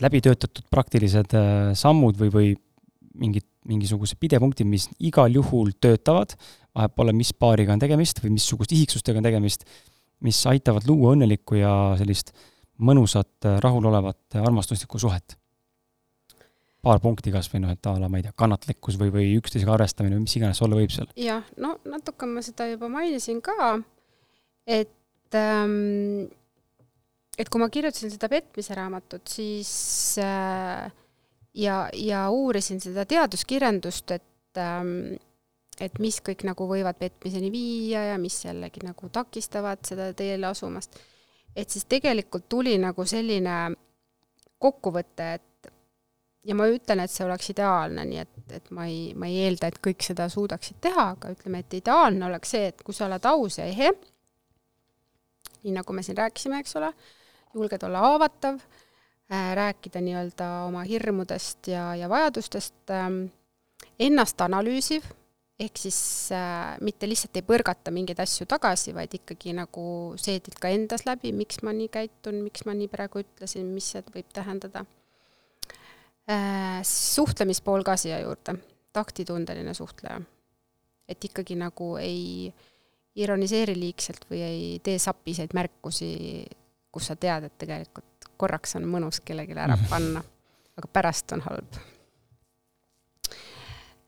läbitöötatud 0.00 0.66
praktilised 0.72 1.36
äh, 1.36 1.70
sammud 1.78 2.18
või, 2.20 2.32
või 2.34 2.50
mingid, 3.20 3.46
mingisugused 3.68 4.18
pidepunktid, 4.20 4.68
mis 4.68 4.88
igal 5.04 5.32
juhul 5.34 5.74
töötavad, 5.80 6.36
vahet 6.76 6.94
pole, 6.96 7.14
mis 7.16 7.32
paariga 7.36 7.74
on 7.74 7.82
tegemist 7.82 8.22
või 8.22 8.36
missugust 8.38 8.72
isiksustega 8.72 9.20
on 9.20 9.26
tegemist, 9.26 9.66
mis 10.24 10.38
aitavad 10.48 10.86
luua 10.88 11.14
õnnelikku 11.16 11.58
ja 11.60 11.74
sellist 12.00 12.32
mõnusat, 12.80 13.50
rahulolevat, 13.60 14.40
armastuslikku 14.40 15.00
suhet? 15.00 15.36
paar 16.80 17.00
punkti 17.00 17.32
kas 17.32 17.50
või 17.52 17.60
noh, 17.64 17.72
et 17.74 17.86
a 17.86 17.92
la 18.00 18.08
ma 18.08 18.16
ei 18.20 18.24
tea, 18.24 18.32
kannatlikkus 18.40 18.96
või, 19.00 19.10
või 19.12 19.26
üksteisega 19.36 19.74
arvestamine 19.74 20.16
või 20.16 20.24
mis 20.24 20.36
iganes 20.38 20.60
olla 20.64 20.78
võib 20.78 20.92
seal. 20.94 21.10
jah, 21.20 21.44
no 21.60 21.74
natuke 21.84 22.28
ma 22.28 22.40
seda 22.44 22.70
juba 22.70 22.88
mainisin 22.88 23.42
ka, 23.44 23.74
et 24.64 25.36
ähm, 25.36 26.30
et 27.40 27.48
kui 27.48 27.62
ma 27.62 27.70
kirjutasin 27.72 28.12
seda 28.12 28.28
petmise 28.28 28.76
raamatut, 28.76 29.24
siis 29.32 29.72
äh, 30.20 30.90
ja, 31.56 31.82
ja 31.96 32.26
uurisin 32.30 32.82
seda 32.84 33.06
teaduskirjandust, 33.08 34.16
et 34.18 34.60
ähm, 34.60 35.16
et 35.80 35.96
mis 36.02 36.18
kõik 36.20 36.44
nagu 36.44 36.66
võivad 36.68 36.98
petmiseni 37.00 37.48
viia 37.52 38.02
ja 38.10 38.18
mis 38.20 38.36
jällegi 38.44 38.82
nagu 38.84 39.08
takistavad 39.12 39.80
seda 39.88 40.10
teele 40.16 40.50
asumast. 40.50 40.98
et 41.56 41.70
siis 41.70 41.84
tegelikult 41.88 42.48
tuli 42.48 42.76
nagu 42.78 43.04
selline 43.04 43.72
kokkuvõte, 44.60 45.32
et 45.34 45.72
ja 46.46 46.54
ma 46.54 46.68
ütlen, 46.70 47.00
et 47.02 47.10
see 47.10 47.24
oleks 47.24 47.50
ideaalne, 47.52 48.04
nii 48.06 48.20
et, 48.22 48.36
et 48.60 48.70
ma 48.76 48.86
ei, 48.86 49.14
ma 49.18 49.26
ei 49.26 49.46
eelda, 49.46 49.68
et 49.68 49.80
kõik 49.82 50.04
seda 50.04 50.28
suudaksid 50.30 50.78
teha, 50.84 51.08
aga 51.16 51.32
ütleme, 51.34 51.64
et 51.64 51.74
ideaalne 51.80 52.28
oleks 52.28 52.54
see, 52.54 52.68
et 52.70 52.84
kui 52.84 52.94
sa 52.94 53.08
oled 53.08 53.26
aus 53.32 53.58
ja 53.58 53.66
ehe, 53.66 53.90
nii 55.64 55.74
nagu 55.74 55.96
me 55.96 56.04
siin 56.06 56.20
rääkisime, 56.20 56.60
eks 56.62 56.76
ole, 56.80 56.92
julged 57.54 57.82
olla 57.86 58.04
haavatav 58.06 58.60
äh,, 59.32 59.54
rääkida 59.54 60.02
nii-öelda 60.04 60.50
oma 60.68 60.82
hirmudest 60.86 61.70
ja, 61.70 61.94
ja 61.94 62.08
vajadustest 62.08 62.90
äh,, 62.90 63.08
ennast 64.00 64.40
analüüsiv, 64.40 65.04
ehk 65.60 65.78
siis 65.78 66.00
äh, 66.32 66.76
mitte 66.84 67.08
lihtsalt 67.08 67.36
ei 67.36 67.46
põrgata 67.46 67.92
mingeid 67.94 68.20
asju 68.22 68.46
tagasi, 68.48 68.94
vaid 68.96 69.14
ikkagi 69.20 69.54
nagu 69.56 69.84
seedid 70.20 70.56
ka 70.60 70.72
endas 70.72 71.04
läbi, 71.08 71.34
miks 71.36 71.60
ma 71.66 71.74
nii 71.76 71.90
käitun, 71.92 72.40
miks 72.46 72.64
ma 72.68 72.74
nii 72.76 72.88
praegu 72.92 73.24
ütlesin, 73.24 73.68
mis 73.74 73.92
see 73.94 74.04
võib 74.14 74.30
tähendada 74.36 74.84
äh,. 76.30 76.80
suhtlemispool 76.86 77.84
ka 77.86 77.98
siia 78.00 78.22
juurde, 78.24 78.56
taktitundeline 78.96 79.74
suhtleja. 79.74 80.20
et 81.10 81.24
ikkagi 81.26 81.56
nagu 81.58 81.96
ei 81.98 82.52
ironiseeri 83.18 83.74
liigselt 83.74 84.24
või 84.30 84.42
ei 84.46 84.66
tee 84.84 84.98
sapiseid 85.02 85.54
märkusi 85.54 86.14
kus 86.92 87.10
sa 87.10 87.16
tead, 87.16 87.46
et 87.46 87.58
tegelikult 87.58 88.30
korraks 88.40 88.76
on 88.78 88.86
mõnus 88.90 89.20
kellelegi 89.24 89.56
ära 89.56 89.76
mhm. 89.76 89.90
panna, 89.90 90.22
aga 90.76 90.92
pärast 90.92 91.32
on 91.36 91.44
halb 91.46 91.80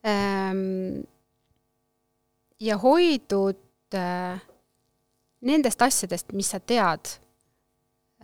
ähm,. 0.06 1.02
ja 2.60 2.78
hoidud 2.78 3.94
äh, 3.98 4.40
nendest 5.40 5.82
asjadest, 5.82 6.32
mis 6.32 6.50
sa 6.54 6.60
tead 6.60 7.14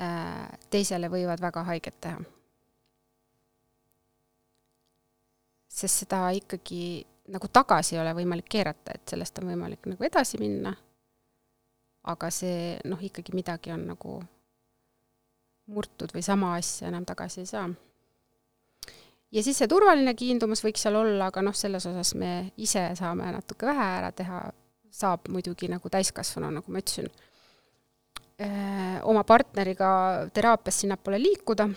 äh,, 0.01 0.49
teisele 0.71 1.11
võivad 1.13 1.43
väga 1.43 1.65
haiget 1.71 2.01
teha. 2.01 2.19
sest 5.79 6.03
seda 6.03 6.25
ikkagi 6.35 7.07
nagu 7.31 7.49
tagasi 7.53 7.95
ei 7.95 8.01
ole 8.03 8.15
võimalik 8.17 8.49
keerata, 8.51 8.97
et 8.97 9.13
sellest 9.13 9.39
on 9.39 9.53
võimalik 9.53 9.87
nagu 9.87 10.05
edasi 10.05 10.41
minna. 10.43 10.75
aga 12.09 12.31
see 12.33 12.79
noh, 12.89 13.01
ikkagi 13.05 13.35
midagi 13.37 13.71
on 13.75 13.83
nagu 13.91 14.19
murtud 15.69 16.13
või 16.15 16.25
sama 16.25 16.55
asja 16.57 16.89
enam 16.89 17.05
tagasi 17.09 17.43
ei 17.45 17.47
saa. 17.47 17.69
ja 19.33 19.43
siis 19.45 19.59
see 19.61 19.69
turvaline 19.69 20.15
kiindumus 20.17 20.65
võiks 20.65 20.83
seal 20.85 20.97
olla, 20.97 21.29
aga 21.29 21.43
noh, 21.45 21.57
selles 21.57 21.87
osas 21.87 22.15
me 22.17 22.53
ise 22.57 22.89
saame 22.99 23.29
natuke 23.35 23.69
vähe 23.69 23.89
ära 23.99 24.13
teha, 24.13 24.43
saab 24.91 25.29
muidugi 25.29 25.69
nagu 25.69 25.91
täiskasvanu, 25.93 26.51
nagu 26.59 26.73
ma 26.73 26.81
ütlesin, 26.81 27.11
oma 29.03 29.25
partneriga 29.29 29.91
teraapias 30.33 30.81
sinnapoole 30.81 31.21
liikuda. 31.23 31.69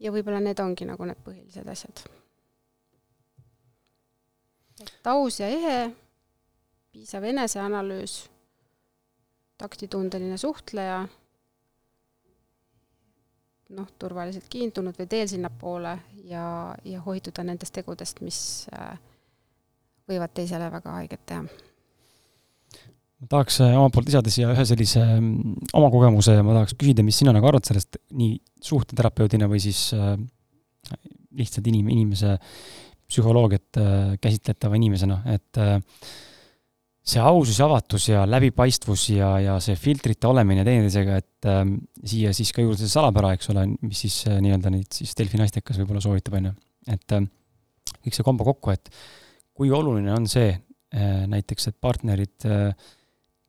ja 0.00 0.12
võib-olla 0.12 0.40
need 0.40 0.60
ongi 0.62 0.86
nagu 0.88 1.04
need 1.04 1.18
põhilised 1.24 1.68
asjad. 1.68 2.04
et 4.80 5.06
aus 5.12 5.40
ja 5.40 5.48
ehe, 5.48 5.90
piisav 6.92 7.24
eneseanalüüs 7.24 8.22
taktitundeline 9.60 10.38
suhtleja, 10.40 11.00
noh, 13.76 13.88
turvaliselt 14.00 14.48
kiindunud 14.50 14.96
või 14.98 15.08
teel 15.10 15.28
sinnapoole 15.30 15.94
ja, 16.26 16.44
ja 16.84 17.02
hoiduda 17.04 17.44
nendest 17.46 17.74
tegudest, 17.76 18.22
mis 18.24 18.40
äh, 18.74 18.94
võivad 20.10 20.32
teisele 20.34 20.70
väga 20.72 20.96
haiget 20.96 21.22
teha. 21.28 21.44
ma 23.20 23.30
tahaks 23.36 23.60
äh, 23.62 23.76
omalt 23.76 23.94
poolt 23.94 24.10
lisada 24.10 24.32
siia 24.32 24.50
ühe 24.54 24.64
sellise 24.66 25.04
mm, 25.04 25.70
oma 25.78 25.92
kogemuse 25.92 26.38
ja 26.38 26.46
ma 26.46 26.56
tahaks 26.58 26.74
küsida, 26.80 27.04
mis 27.06 27.20
sina 27.20 27.34
nagu 27.36 27.46
arvad 27.50 27.68
sellest 27.68 28.00
nii 28.16 28.38
suhteterapeudina 28.70 29.48
või 29.50 29.62
siis 29.62 29.90
äh, 29.94 30.16
lihtsalt 31.38 31.68
inim-, 31.70 31.92
inimese 31.92 32.38
psühholoogiat 33.10 33.78
käsitletava 34.22 34.78
inimesena, 34.78 35.16
et 35.34 35.58
äh, 35.58 35.78
see 37.00 37.20
ausus 37.24 37.58
ja 37.58 37.66
avatus 37.66 38.08
ja 38.10 38.22
läbipaistvus 38.28 39.06
ja, 39.14 39.30
ja 39.40 39.56
see 39.62 39.76
filtrite 39.80 40.28
olemine 40.28 40.64
teineteisega, 40.66 41.16
et 41.22 41.48
ähm, 41.48 41.74
siia 42.04 42.32
siis 42.36 42.52
ka 42.52 42.64
juurde 42.64 42.82
see 42.82 42.92
salapära, 42.92 43.32
eks 43.36 43.50
ole, 43.54 43.66
mis 43.80 44.02
siis 44.04 44.20
äh, 44.28 44.40
nii-öelda 44.44 44.72
neid 44.74 44.90
siis 44.94 45.14
Delfi 45.18 45.40
naistekas 45.40 45.80
võib-olla 45.80 46.02
soovitab, 46.04 46.36
on 46.38 46.50
ju. 46.50 46.54
et 46.92 47.14
äh, 47.16 47.28
kõik 48.04 48.16
see 48.16 48.26
kombo 48.26 48.46
kokku, 48.50 48.74
et 48.76 48.90
kui 49.56 49.72
oluline 49.72 50.12
on 50.12 50.28
see 50.30 50.50
äh, 50.52 51.22
näiteks, 51.30 51.70
et 51.70 51.78
partnerid 51.80 52.48
äh, 52.48 52.90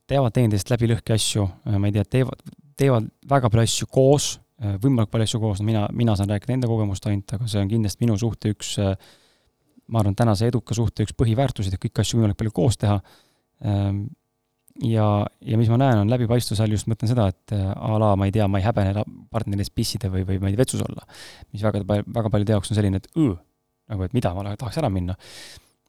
teevad 0.08 0.34
teineteisest 0.36 0.72
läbi 0.72 0.88
lõhki 0.94 1.14
asju 1.14 1.44
äh,, 1.44 1.76
ma 1.76 1.90
ei 1.90 1.96
tea, 1.98 2.06
teevad, 2.16 2.46
teevad 2.80 3.10
väga 3.28 3.50
palju 3.52 3.68
asju 3.68 3.88
koos 3.92 4.30
äh,, 4.64 4.78
võimalikult 4.80 5.12
palju 5.12 5.28
asju 5.28 5.42
koos, 5.44 5.60
no 5.60 5.68
mina, 5.68 5.84
mina 5.92 6.16
saan 6.16 6.32
rääkida 6.32 6.56
enda 6.56 6.72
kogemust 6.72 7.04
ainult, 7.10 7.36
aga 7.36 7.50
see 7.52 7.60
on 7.60 7.68
kindlasti 7.68 8.06
minu 8.06 8.16
suhte 8.20 8.56
üks 8.56 8.78
äh, 8.80 8.96
ma 9.92 10.00
arvan, 10.00 10.16
tänase 10.16 10.48
eduka 10.48 10.72
suhte 10.72 11.04
üks 11.04 11.12
põhiväärtuseid, 11.20 11.76
et 11.76 11.84
kõiki 11.84 12.00
asju 12.00 12.16
võimalikult 12.16 12.40
palju 12.40 12.56
koos 12.56 12.80
teha 12.80 12.96
Ehm, 12.96 13.30
ja, 14.80 15.06
ja 15.40 15.58
mis 15.60 15.70
ma 15.70 15.78
näen, 15.80 16.02
on 16.02 16.12
läbipaistvuse 16.12 16.64
all 16.64 16.74
just 16.74 16.88
mõtlen 16.90 17.10
seda, 17.10 17.28
et 17.32 17.54
äh, 17.56 17.64
a 17.72 17.98
la 18.00 18.12
ma 18.18 18.28
ei 18.28 18.34
tea, 18.34 18.46
ma 18.50 18.60
ei 18.60 18.66
häbene 18.66 19.04
partneris 19.32 19.72
pissida 19.74 20.10
või, 20.12 20.24
või 20.28 20.40
ma 20.40 20.50
ei 20.50 20.56
tea, 20.56 20.62
vetsus 20.64 20.84
olla. 20.84 21.04
mis 21.52 21.64
väga, 21.64 21.82
väga 22.06 22.32
paljude 22.32 22.56
jaoks 22.56 22.72
on 22.72 22.78
selline, 22.78 23.02
et 23.02 23.10
õõ, 23.18 23.36
nagu 23.92 24.06
et 24.06 24.16
mida, 24.16 24.32
ma 24.36 24.54
tahaks 24.56 24.80
ära 24.80 24.90
minna. 24.92 25.16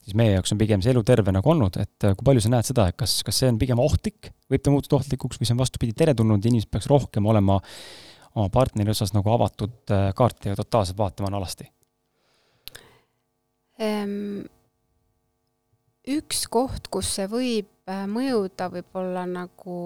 siis 0.04 0.18
meie 0.20 0.34
jaoks 0.36 0.52
on 0.52 0.60
pigem 0.60 0.82
see 0.84 0.92
elu 0.92 1.04
terve 1.08 1.32
nagu 1.32 1.50
olnud, 1.50 1.78
et 1.80 2.08
äh, 2.10 2.16
kui 2.18 2.28
palju 2.28 2.44
sa 2.44 2.52
näed 2.54 2.68
seda, 2.68 2.90
et 2.92 2.98
kas, 3.00 3.22
kas 3.24 3.44
see 3.44 3.52
on 3.52 3.60
pigem 3.62 3.80
ohtlik, 3.80 4.34
võib 4.52 4.64
ta 4.64 4.74
muutuda 4.74 5.00
ohtlikuks 5.00 5.40
või 5.40 5.48
see 5.48 5.56
on 5.56 5.62
vastupidi 5.64 5.96
teretulnud 6.04 6.44
ja 6.44 6.52
inimesed 6.52 6.72
peaks 6.74 6.90
rohkem 6.92 7.30
olema 7.32 7.62
oma 8.34 8.50
partneri 8.50 8.92
osas 8.92 9.14
nagu 9.16 9.32
avatud 9.32 9.94
äh, 9.94 10.10
kaarti 10.18 10.52
ja 10.52 10.60
totaalselt 10.60 11.00
vaatama 11.00 11.32
on 11.32 11.40
alasti 11.42 11.70
um,? 13.80 14.44
Üks 16.10 16.48
koht, 16.52 16.90
kus 16.92 17.08
see 17.16 17.28
võib 17.32 17.70
äh, 17.88 18.04
mõjuda 18.10 18.68
võib-olla 18.74 19.24
nagu 19.30 19.78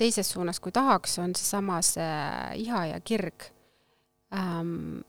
teises 0.00 0.28
suunas, 0.34 0.60
kui 0.60 0.72
tahaks, 0.74 1.18
on 1.22 1.34
seesama 1.36 1.80
see 1.84 2.60
iha 2.66 2.84
ja 2.92 3.00
kirg 3.00 3.48
ähm,. 4.36 5.00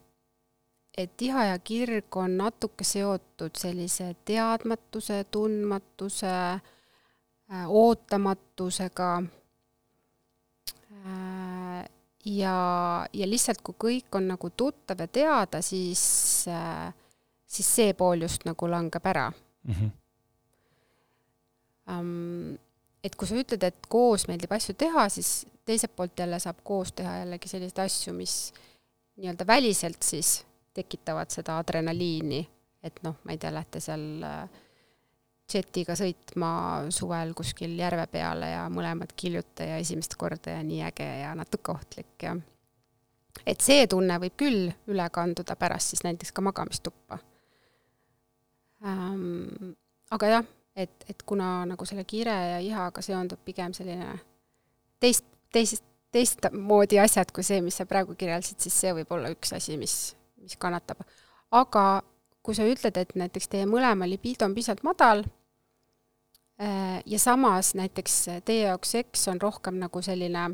et 0.98 1.22
iha 1.22 1.45
ja 1.52 1.60
kirg 1.60 2.16
on 2.20 2.38
natuke 2.38 2.84
seotud 2.88 3.56
sellise 3.60 4.14
teadmatuse, 4.26 5.24
tundmatuse 5.32 6.32
äh,, 6.32 7.68
ootamatusega 7.68 9.12
äh, 11.06 11.84
ja, 12.26 12.58
ja 13.14 13.28
lihtsalt, 13.28 13.62
kui 13.64 13.76
kõik 13.88 14.16
on 14.16 14.32
nagu 14.32 14.49
tuttav 14.56 14.99
ja 15.03 15.08
teada, 15.08 15.62
siis 15.62 16.03
siis 17.52 17.68
see 17.76 17.94
pool 17.99 18.24
just 18.24 18.45
nagu 18.48 18.68
langeb 18.72 19.06
ära 19.12 19.28
mm. 19.32 19.74
-hmm 19.74 20.01
et 23.03 23.15
kui 23.18 23.30
sa 23.30 23.38
ütled, 23.38 23.63
et 23.65 23.88
koos 23.89 24.27
meeldib 24.30 24.51
asju 24.55 24.76
teha, 24.80 25.07
siis 25.09 25.45
teiselt 25.65 25.95
poolt 25.95 26.19
jälle 26.19 26.39
saab 26.41 26.61
koos 26.63 26.93
teha 26.97 27.22
jällegi 27.22 27.49
selliseid 27.49 27.84
asju, 27.85 28.13
mis 28.18 28.35
nii-öelda 29.18 29.47
väliselt 29.47 30.03
siis 30.05 30.41
tekitavad 30.73 31.31
seda 31.34 31.57
adrenaliini, 31.61 32.41
et 32.84 33.01
noh, 33.05 33.18
ma 33.26 33.34
ei 33.34 33.41
tea, 33.41 33.51
lähte 33.53 33.81
seal 33.84 34.05
džetiga 35.51 35.93
äh, 35.93 35.99
sõitma 35.99 36.51
suvel 36.93 37.34
kuskil 37.38 37.76
järve 37.80 38.07
peale 38.11 38.53
ja 38.53 38.63
mõlemad 38.72 39.11
kiljute 39.15 39.68
ja 39.73 39.81
esimest 39.84 40.15
korda 40.19 40.55
ja 40.57 40.63
nii 40.65 40.81
äge 40.88 41.09
ja 41.22 41.35
natuke 41.38 41.76
ohtlik 41.76 42.26
ja 42.26 42.38
et 43.45 43.63
see 43.63 43.85
tunne 43.89 44.18
võib 44.22 44.38
küll 44.39 44.72
üle 44.91 45.07
kanduda 45.13 45.55
pärast 45.59 45.93
siis 45.93 46.05
näiteks 46.07 46.34
ka 46.35 46.43
magamistuppa 46.45 47.19
ähm,. 48.85 49.76
aga 50.11 50.31
jah, 50.35 50.49
et, 50.84 51.06
et 51.10 51.24
kuna 51.28 51.66
nagu 51.70 51.86
selle 51.86 52.03
kire 52.08 52.36
ja 52.53 52.60
ihaga 52.60 53.02
seondub 53.02 53.40
pigem 53.45 53.74
selline 53.74 54.14
teist, 54.99 55.26
teisest, 55.53 55.84
teistmoodi 56.12 56.99
asjad 56.99 57.32
kui 57.32 57.44
see, 57.44 57.62
mis 57.64 57.78
sa 57.80 57.88
praegu 57.90 58.16
kirjeldasid, 58.16 58.60
siis 58.60 58.80
see 58.84 58.94
võib 58.95 59.12
olla 59.16 59.32
üks 59.34 59.53
asi, 59.56 59.78
mis, 59.80 60.16
mis 60.41 60.58
kannatab. 60.60 61.03
aga 61.52 61.86
kui 62.44 62.58
sa 62.58 62.66
ütled, 62.68 62.98
et 62.98 63.14
näiteks 63.16 63.48
teie 63.52 63.68
mõlema 63.70 64.08
libido 64.10 64.45
on 64.48 64.56
piisavalt 64.58 64.84
madal 64.84 65.24
äh, 66.62 66.99
ja 67.06 67.20
samas 67.22 67.76
näiteks 67.78 68.18
teie 68.45 68.66
jaoks 68.68 68.98
seks 68.98 69.28
on 69.32 69.41
rohkem 69.41 69.80
nagu 69.82 70.02
selline 70.02 70.49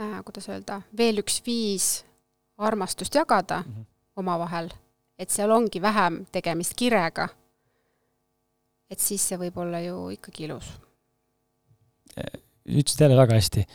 äh, 0.00 0.16
kuidas 0.24 0.48
öelda, 0.48 0.82
veel 0.96 1.22
üks 1.24 1.42
viis 1.46 2.04
armastust 2.58 3.14
jagada 3.14 3.62
mm 3.66 3.72
-hmm. 3.72 3.84
omavahel, 4.16 4.70
et 5.18 5.30
seal 5.30 5.50
ongi 5.50 5.82
vähem 5.82 6.26
tegemist 6.32 6.74
kirega, 6.76 7.28
et 8.92 9.00
siis 9.00 9.24
see 9.32 9.40
võib 9.40 9.56
olla 9.64 9.80
ju 9.84 10.08
ikkagi 10.18 10.48
ilus 10.48 10.72
ütlesid 12.68 13.00
jälle 13.00 13.16
väga 13.16 13.34
hästi. 13.38 13.66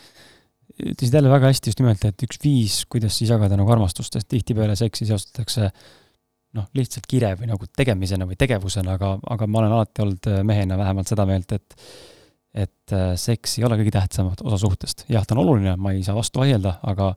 ütlesid 0.78 1.14
jälle 1.14 1.30
väga 1.30 1.50
hästi 1.50 1.70
just 1.72 1.80
nimelt, 1.82 2.04
et 2.04 2.22
üks 2.22 2.38
viis, 2.42 2.82
kuidas 2.86 3.16
siis 3.18 3.30
jagada 3.30 3.56
nagu 3.58 3.72
armastust, 3.72 4.14
sest 4.14 4.28
tihtipeale 4.30 4.76
seksi 4.78 5.08
seostatakse 5.08 5.70
noh, 6.56 6.68
lihtsalt 6.76 7.08
kire 7.10 7.34
või 7.40 7.50
nagu 7.50 7.66
tegemisena 7.76 8.28
või 8.28 8.38
tegevusena, 8.40 8.94
aga, 8.96 9.16
aga 9.34 9.48
ma 9.50 9.62
olen 9.62 9.74
alati 9.76 10.04
olnud 10.04 10.30
mehena 10.48 10.78
vähemalt 10.80 11.10
seda 11.10 11.26
meelt, 11.28 11.52
et 11.52 11.76
et 12.58 12.94
äh, 12.96 13.12
seks 13.20 13.58
ei 13.58 13.66
ole 13.68 13.76
kõige 13.76 13.92
tähtsam 13.92 14.30
osa 14.32 14.56
suhtest. 14.58 15.04
jah, 15.12 15.26
ta 15.26 15.36
on 15.36 15.42
oluline, 15.44 15.76
ma 15.76 15.92
ei 15.92 16.02
saa 16.02 16.16
vastu 16.16 16.40
vaielda, 16.40 16.78
aga 16.88 17.10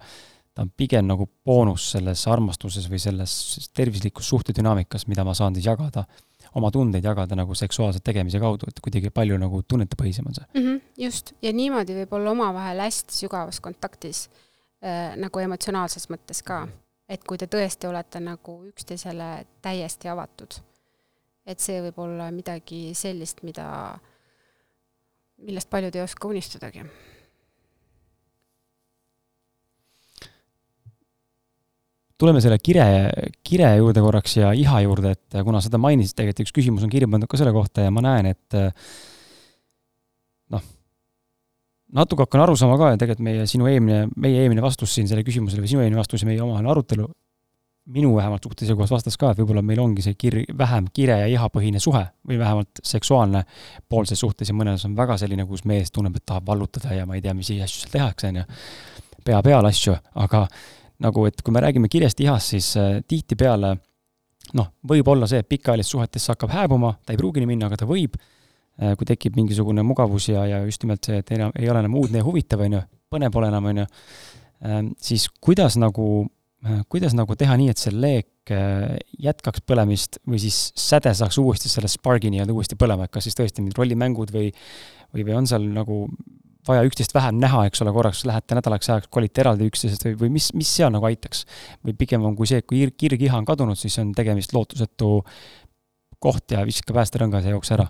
ta 0.52 0.66
on 0.66 0.74
pigem 0.78 1.08
nagu 1.08 1.30
boonus 1.46 1.86
selles 1.94 2.26
armastuses 2.28 2.90
või 2.92 3.00
selles 3.00 3.70
tervislikus 3.74 4.28
suhtedünaamikas, 4.34 5.08
mida 5.08 5.24
ma 5.24 5.34
saan 5.38 5.56
siis 5.56 5.70
jagada 5.70 6.04
oma 6.56 6.72
tundeid 6.72 7.06
jagada 7.06 7.36
nagu 7.36 7.56
seksuaalse 7.56 8.02
tegemise 8.04 8.40
kaudu, 8.40 8.70
et 8.70 8.80
kuidagi 8.84 9.12
palju 9.14 9.38
nagu 9.40 9.62
tunnetepõhisem 9.68 10.28
on 10.28 10.38
see 10.38 10.48
mm. 10.54 10.66
-hmm, 10.66 10.82
just, 11.06 11.34
ja 11.42 11.54
niimoodi 11.54 11.96
võib 12.02 12.16
olla 12.18 12.32
omavahel 12.36 12.84
hästi 12.84 13.18
sügavas 13.24 13.60
kontaktis 13.60 14.28
äh, 14.84 15.16
nagu 15.18 15.40
emotsionaalses 15.40 16.10
mõttes 16.10 16.44
ka. 16.44 16.68
et 17.10 17.24
kui 17.28 17.38
te 17.38 17.46
tõesti 17.46 17.88
olete 17.88 18.20
nagu 18.20 18.62
üksteisele 18.70 19.46
täiesti 19.62 20.08
avatud, 20.08 20.54
et 21.46 21.60
see 21.60 21.82
võib 21.82 22.00
olla 22.00 22.32
midagi 22.32 22.94
sellist, 22.96 23.44
mida, 23.44 24.00
millest 25.38 25.70
paljud 25.70 25.96
ei 25.96 26.02
oska 26.02 26.28
unistadagi 26.28 26.86
tuleme 32.22 32.42
selle 32.44 32.60
kire, 32.62 32.86
kire 33.46 33.72
juurde 33.80 34.04
korraks 34.04 34.38
ja 34.38 34.52
iha 34.58 34.84
juurde, 34.86 35.16
et 35.18 35.40
kuna 35.46 35.62
seda 35.64 35.80
mainisid, 35.82 36.16
tegelikult 36.20 36.46
üks 36.46 36.56
küsimus 36.60 36.86
on 36.86 36.92
kirja 36.94 37.10
pandud 37.10 37.32
ka 37.32 37.40
selle 37.42 37.54
kohta 37.56 37.88
ja 37.88 37.94
ma 37.94 38.04
näen, 38.06 38.32
et 38.36 38.60
noh, 40.54 40.68
natuke 41.98 42.28
hakkan 42.28 42.46
aru 42.46 42.58
saama 42.60 42.78
ka 42.80 42.94
ja 42.94 43.02
tegelikult 43.02 43.26
meie, 43.26 43.48
sinu 43.50 43.68
eelmine, 43.72 44.06
meie 44.22 44.44
eelmine 44.44 44.64
vastus 44.64 44.94
siin 44.96 45.10
sellele 45.10 45.28
küsimusele 45.28 45.64
või 45.64 45.74
sinu 45.74 45.84
eelmine 45.84 46.00
vastus 46.02 46.24
ja 46.24 46.30
meie 46.30 46.42
omavaheline 46.44 46.72
arutelu, 46.74 47.08
minu 47.92 48.14
vähemalt 48.16 48.44
suhte 48.46 48.66
seisukohast 48.66 48.94
vastas 48.94 49.18
ka, 49.20 49.32
et 49.32 49.40
võib-olla 49.42 49.64
meil 49.66 49.80
ongi 49.82 50.04
see 50.06 50.18
kir-, 50.20 50.44
vähem 50.58 50.88
kire 50.94 51.18
ja 51.24 51.30
ihapõhine 51.32 51.82
suhe 51.82 52.04
või 52.28 52.38
vähemalt 52.40 52.84
seksuaalne 52.86 53.44
pool 53.90 54.06
selles 54.06 54.22
suhtes 54.22 54.52
ja 54.52 54.56
mõnes 54.56 54.86
on 54.88 54.94
väga 54.98 55.18
selline, 55.20 55.48
kus 55.50 55.66
mees 55.70 55.92
tunneb, 55.92 56.16
et 56.20 56.26
tahab 56.26 56.46
vallutada 56.48 56.94
ja 56.96 57.08
ma 57.10 57.18
ei 57.18 57.26
tea, 57.26 57.34
mis 57.38 57.50
asju 57.50 57.82
seal 57.82 57.96
tehakse, 57.98 58.30
on 58.30 58.44
ju, 58.44 58.46
pea 59.26 59.42
peal 59.46 59.66
asju, 59.68 59.98
aga 60.22 60.46
nagu 61.02 61.26
et 61.30 61.42
kui 61.42 61.54
me 61.54 61.64
räägime 61.64 61.90
kirjast 61.92 62.20
ihast, 62.24 62.54
siis 62.54 62.74
äh, 62.80 63.00
tihtipeale 63.08 63.76
noh, 64.58 64.72
võib 64.88 65.08
olla 65.14 65.30
see, 65.30 65.42
et 65.42 65.50
pikaajalises 65.50 65.96
suhetes 65.96 66.28
hakkab 66.34 66.52
hääbuma, 66.54 66.96
ta 67.06 67.14
ei 67.14 67.20
pruugi 67.20 67.44
nii 67.44 67.52
minna, 67.54 67.70
aga 67.70 67.82
ta 67.82 67.88
võib, 67.90 68.18
äh, 68.82 68.96
kui 69.00 69.08
tekib 69.10 69.38
mingisugune 69.40 69.86
mugavus 69.88 70.30
ja, 70.32 70.46
ja 70.50 70.62
just 70.68 70.84
nimelt 70.86 71.08
see, 71.08 71.22
et 71.22 71.34
enam 71.38 71.56
ei 71.60 71.70
ole 71.72 71.84
enam 71.84 71.98
uudne 72.02 72.22
ja 72.22 72.28
huvitav, 72.28 72.66
on 72.66 72.78
ju, 72.78 72.84
põnev 73.12 73.34
pole 73.34 73.50
enam, 73.52 73.72
on 73.72 73.84
ju, 73.84 73.88
ähm, 74.68 74.94
siis 75.02 75.28
kuidas 75.44 75.78
nagu, 75.82 76.08
äh, 76.66 76.84
kuidas 76.92 77.16
nagu 77.18 77.38
teha 77.40 77.58
nii, 77.62 77.72
et 77.74 77.82
see 77.82 77.96
leek 77.96 78.28
jätkaks 79.22 79.62
põlemist 79.70 80.18
või 80.28 80.40
siis 80.42 80.56
säde 80.76 81.12
saaks 81.16 81.38
uuesti 81.40 81.70
selle 81.70 81.88
spargi 81.88 82.32
nii-öelda 82.34 82.52
uuesti 82.58 82.76
põlema, 82.76 83.06
et 83.06 83.14
kas 83.14 83.28
siis 83.28 83.38
tõesti 83.38 83.62
mingid 83.62 83.78
rollimängud 83.78 84.34
või 84.34 84.50
või, 85.14 85.26
või 85.26 85.36
on 85.38 85.50
seal 85.50 85.68
nagu 85.76 86.04
vaja 86.68 86.84
üksteist 86.86 87.14
vähem 87.16 87.40
näha, 87.42 87.64
eks 87.70 87.82
ole, 87.84 87.94
korraks 87.96 88.24
lähete 88.30 88.58
nädalaks 88.58 88.90
ajaks, 88.90 89.10
kolite 89.14 89.42
eraldi 89.44 89.68
üksteisest 89.72 90.06
või, 90.06 90.18
või 90.24 90.34
mis, 90.38 90.52
mis 90.58 90.70
seal 90.76 90.92
nagu 90.94 91.08
aitaks? 91.10 91.46
või 91.86 91.96
pigem 91.98 92.26
on 92.28 92.36
kui 92.38 92.50
see, 92.50 92.62
kui 92.62 92.84
kirg-iha 93.04 93.40
on 93.40 93.48
kadunud, 93.48 93.80
siis 93.80 93.98
on 94.02 94.14
tegemist 94.18 94.54
lootusetu 94.54 95.14
koht 96.22 96.54
ja 96.54 96.66
viska 96.68 96.94
päästerõngas 96.94 97.48
ja 97.48 97.56
jookse 97.56 97.76
ära? 97.78 97.88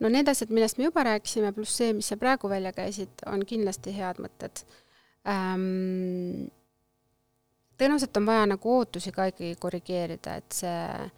no 0.00 0.12
need 0.12 0.28
asjad, 0.28 0.52
millest 0.52 0.80
me 0.80 0.88
juba 0.88 1.04
rääkisime, 1.10 1.52
pluss 1.56 1.76
see, 1.80 1.92
mis 1.96 2.08
sa 2.12 2.18
praegu 2.20 2.48
välja 2.52 2.72
käisid, 2.76 3.24
on 3.26 3.44
kindlasti 3.48 3.94
head 3.96 4.20
mõtted 4.22 4.64
ähm,. 5.28 6.48
tõenäoliselt 7.76 8.16
on 8.16 8.32
vaja 8.32 8.48
nagu 8.54 8.74
ootusi 8.78 9.12
ka 9.12 9.28
ikkagi 9.32 9.54
korrigeerida, 9.60 10.40
et 10.40 10.58
see, 10.62 11.12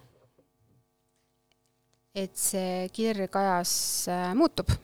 et 2.27 2.35
see 2.35 2.87
kirg 2.95 3.35
ajas 3.39 3.71
äh, 4.11 4.29
muutub 4.35 4.75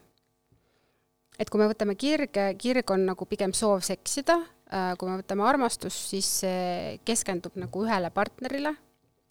et 1.39 1.51
kui 1.51 1.61
me 1.61 1.67
võtame 1.69 1.95
kirge, 1.99 2.49
kirg 2.59 2.91
on 2.93 3.05
nagu 3.09 3.27
pigem 3.29 3.53
soov 3.55 3.83
seksida, 3.85 4.37
äh, 4.71 4.91
kui 4.99 5.09
me 5.09 5.19
võtame 5.19 5.45
armastust, 5.47 6.09
siis 6.11 6.29
see 6.43 6.95
keskendub 7.07 7.57
nagu 7.59 7.85
ühele 7.85 8.11
partnerile, 8.15 8.75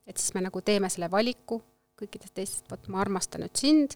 et 0.06 0.20
siis 0.20 0.34
me 0.36 0.44
nagu 0.44 0.60
teeme 0.64 0.90
selle 0.92 1.10
valiku 1.12 1.60
kõikidest 1.98 2.34
teistest, 2.34 2.66
vot 2.70 2.88
ma 2.92 3.00
armastan 3.04 3.44
nüüd 3.44 3.56
sind, 3.58 3.94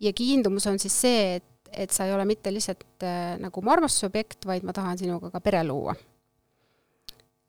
ja 0.00 0.12
kiindumus 0.16 0.68
on 0.70 0.78
siis 0.80 0.94
see, 1.02 1.40
et, 1.40 1.74
et 1.84 1.92
sa 1.92 2.06
ei 2.06 2.14
ole 2.14 2.24
mitte 2.28 2.52
lihtsalt 2.54 3.04
äh, 3.06 3.34
nagu 3.42 3.64
mu 3.64 3.74
armastusobjekt, 3.74 4.46
vaid 4.48 4.64
ma 4.66 4.74
tahan 4.76 5.00
sinuga 5.00 5.32
ka 5.34 5.42
pere 5.44 5.62
luua. 5.66 5.96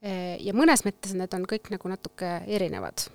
Äh, 0.01 0.35
ja 0.41 0.55
mõnes 0.57 0.83
mõttes 0.87 1.15
need 1.17 1.33
on 1.37 1.47
kõik 1.47 1.71
nagu 1.73 1.91
natuke 1.91 2.39
erinevad. 2.47 3.07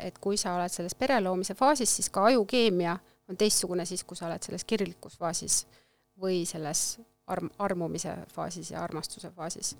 et 0.00 0.16
kui 0.16 0.38
sa 0.40 0.54
oled 0.56 0.72
selles 0.72 0.94
pere 0.96 1.18
loomise 1.20 1.52
faasis, 1.52 1.90
siis 1.92 2.06
ka 2.08 2.22
ajukeemia 2.30 2.94
on 3.30 3.38
teistsugune 3.38 3.86
siis, 3.86 4.02
kui 4.04 4.18
sa 4.18 4.26
oled 4.28 4.42
selles 4.42 4.66
kirglikus 4.68 5.16
faasis 5.20 5.62
või 6.20 6.42
selles 6.48 6.98
arm-, 7.30 7.52
armumise 7.62 8.16
faasis 8.34 8.72
ja 8.74 8.82
armastuse 8.84 9.30
faasis. 9.36 9.76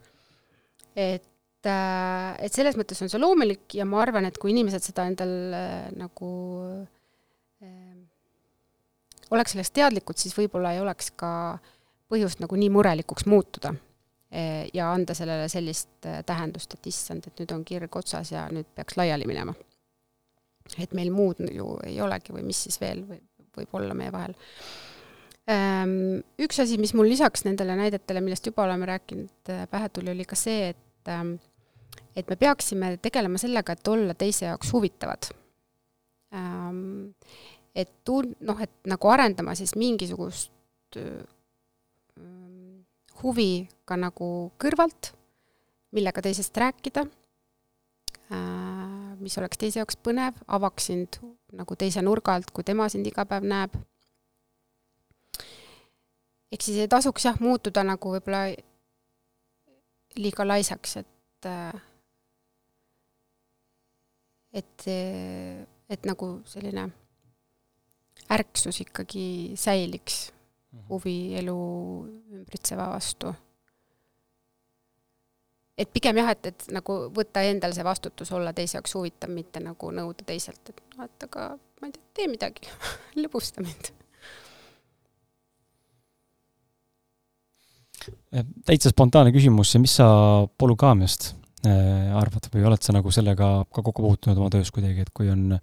et, 0.97 1.66
äh, 1.66 2.36
et 2.39 2.52
selles 2.55 2.78
mõttes 2.78 3.02
on 3.02 3.10
see 3.12 3.20
loomulik 3.20 3.74
ja 3.74 3.85
ma 3.85 4.01
arvan, 4.05 4.27
et 4.27 4.39
kui 4.39 4.55
inimesed 4.55 4.85
seda 4.86 5.06
endal 5.10 5.35
äh, 5.56 5.90
nagu 5.98 6.31
äh, 7.62 8.01
oleks 9.31 9.55
sellest 9.55 9.74
teadlikud, 9.77 10.18
siis 10.18 10.35
võib-olla 10.36 10.74
ei 10.74 10.82
oleks 10.82 11.12
ka 11.18 11.32
põhjust 12.10 12.43
nagu 12.43 12.59
nii 12.59 12.70
murelikuks 12.74 13.27
muutuda 13.31 13.72
äh, 13.72 14.66
ja 14.74 14.90
anda 14.93 15.14
sellele 15.14 15.48
sellist 15.52 16.06
äh, 16.06 16.22
tähendust, 16.27 16.74
et 16.74 16.90
issand, 16.90 17.27
et 17.27 17.43
nüüd 17.43 17.55
on 17.55 17.64
kirg 17.66 17.97
otsas 18.02 18.32
ja 18.35 18.47
nüüd 18.52 18.68
peaks 18.74 18.98
laiali 18.98 19.28
minema. 19.31 19.55
et 20.78 20.93
meil 20.94 21.10
muud 21.10 21.40
ju 21.51 21.72
ei 21.86 22.01
olegi 22.01 22.32
või 22.35 22.44
mis 22.47 22.62
siis 22.66 22.81
veel 22.81 23.02
või 23.06 23.18
võib 23.56 23.77
olla 23.78 23.97
meie 23.97 24.12
vahel. 24.14 24.35
Ehm, 25.51 26.20
üks 26.40 26.60
asi, 26.62 26.78
mis 26.81 26.93
mul 26.94 27.10
lisaks 27.10 27.44
nendele 27.47 27.77
näidetele, 27.78 28.22
millest 28.24 28.47
juba 28.47 28.66
oleme 28.66 28.89
rääkinud, 28.90 29.52
äh, 29.52 29.64
pähe 29.70 29.89
tuli, 29.89 30.12
oli 30.12 30.27
ka 30.28 30.39
see, 30.39 30.70
et 30.74 31.10
ähm, 31.10 31.36
et 32.16 32.28
me 32.28 32.36
peaksime 32.36 32.97
tegelema 33.02 33.39
sellega, 33.39 33.74
et 33.74 33.89
olla 33.89 34.14
teise 34.18 34.47
jaoks 34.47 34.72
huvitavad. 34.74 35.31
Ehm, 36.35 37.10
et 37.74 37.90
tun-, 38.06 38.35
noh, 38.47 38.59
et 38.62 38.72
nagu 38.90 39.10
arendama 39.10 39.55
siis 39.59 39.77
mingisugust 39.78 40.51
huvi 43.22 43.68
ka 43.86 43.94
nagu 43.94 44.27
kõrvalt, 44.59 45.12
millega 45.94 46.22
teisest 46.24 46.56
rääkida 46.59 47.05
mis 49.20 49.36
oleks 49.39 49.60
teise 49.60 49.81
jaoks 49.81 49.98
põnev, 50.01 50.39
avaks 50.48 50.90
sind 50.90 51.20
nagu 51.56 51.77
teise 51.77 52.02
nurga 52.02 52.35
alt, 52.35 52.51
kui 52.55 52.64
tema 52.66 52.89
sind 52.89 53.06
iga 53.06 53.24
päev 53.28 53.47
näeb. 53.47 53.77
ehk 56.51 56.62
siis 56.66 56.81
ei 56.82 56.90
tasuks 56.90 57.24
jah, 57.24 57.36
muutuda 57.40 57.85
nagu 57.86 58.14
võib-olla 58.16 58.48
liiga 60.18 60.47
laisaks, 60.47 60.97
et 60.97 61.48
et, 64.52 64.89
et 65.89 66.06
nagu 66.10 66.32
selline 66.44 66.89
ärksus 68.31 68.81
ikkagi 68.82 69.55
säiliks, 69.59 70.32
mhm. 70.72 70.82
huvi 70.90 71.18
elu 71.39 71.60
ümbritseva 72.40 72.90
vastu 72.94 73.32
et 75.81 75.89
pigem 75.93 76.20
jah, 76.20 76.32
et, 76.35 76.51
et 76.51 76.66
nagu 76.74 76.98
võtta 77.16 77.43
endal 77.48 77.73
see 77.77 77.86
vastutus, 77.86 78.31
olla 78.36 78.52
teise 78.57 78.78
jaoks 78.78 78.94
huvitav, 78.98 79.32
mitte 79.32 79.62
nagu 79.65 79.93
nõuda 79.94 80.27
teiselt, 80.28 80.61
et 80.69 80.82
noh, 80.97 81.09
et 81.09 81.27
aga 81.28 81.47
ma 81.81 81.89
ei 81.89 81.97
tea, 81.97 82.07
tee 82.20 82.28
midagi 82.31 82.69
lõbusta 83.23 83.65
mind. 83.65 83.94
täitsa 88.65 88.93
spontaanne 88.93 89.32
küsimus, 89.35 89.74
mis 89.82 89.98
sa 89.98 90.07
polügaamiast 90.61 91.32
äh, 91.69 92.12
arvad 92.16 92.47
või 92.52 92.65
oled 92.69 92.85
sa 92.85 92.94
nagu 92.97 93.12
sellega 93.12 93.51
ka 93.69 93.82
kokku 93.82 94.05
puutunud 94.05 94.40
oma 94.40 94.52
töös 94.52 94.70
kuidagi, 94.73 95.05
et 95.05 95.11
kui 95.15 95.28
on, 95.32 95.59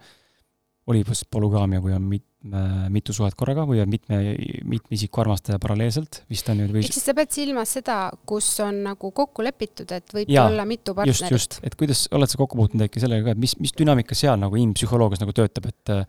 oli 0.87 1.03
vist 1.07 1.27
polügaamia, 1.31 1.81
kui 1.83 1.91
on 1.95 2.05
mitme, 2.07 2.61
mitu 2.93 3.13
suhet 3.15 3.35
korraga 3.37 3.65
või 3.67 3.81
on 3.83 3.89
mitme, 3.91 4.19
mitme 4.67 4.95
isiku 4.95 5.23
armastaja 5.23 5.59
paralleelselt, 5.59 6.21
vist 6.31 6.47
on 6.51 6.61
ju 6.63 6.67
või 6.71 6.83
ehk 6.85 6.95
siis 6.95 7.07
sa 7.09 7.15
pead 7.17 7.33
silmas 7.35 7.73
seda, 7.75 7.97
kus 8.29 8.47
on 8.63 8.79
nagu 8.85 9.11
kokku 9.15 9.43
lepitud, 9.43 9.91
et 9.95 10.15
võib 10.15 10.31
Jaa, 10.31 10.47
olla 10.47 10.63
mitu 10.69 10.95
partnerit? 10.95 11.25
just, 11.27 11.33
just, 11.33 11.59
et 11.67 11.75
kuidas, 11.79 12.05
oled 12.15 12.31
sa 12.31 12.39
kokku 12.39 12.59
puutunud 12.59 12.87
äkki 12.87 13.03
sellega 13.03 13.27
ka, 13.27 13.35
et 13.35 13.43
mis, 13.43 13.57
mis 13.59 13.75
dünaamika 13.77 14.15
seal 14.17 14.39
nagu 14.39 14.59
inimpsühholoogias 14.59 15.23
nagu 15.25 15.35
töötab, 15.35 15.67
et 15.73 15.93
äh, 15.93 16.05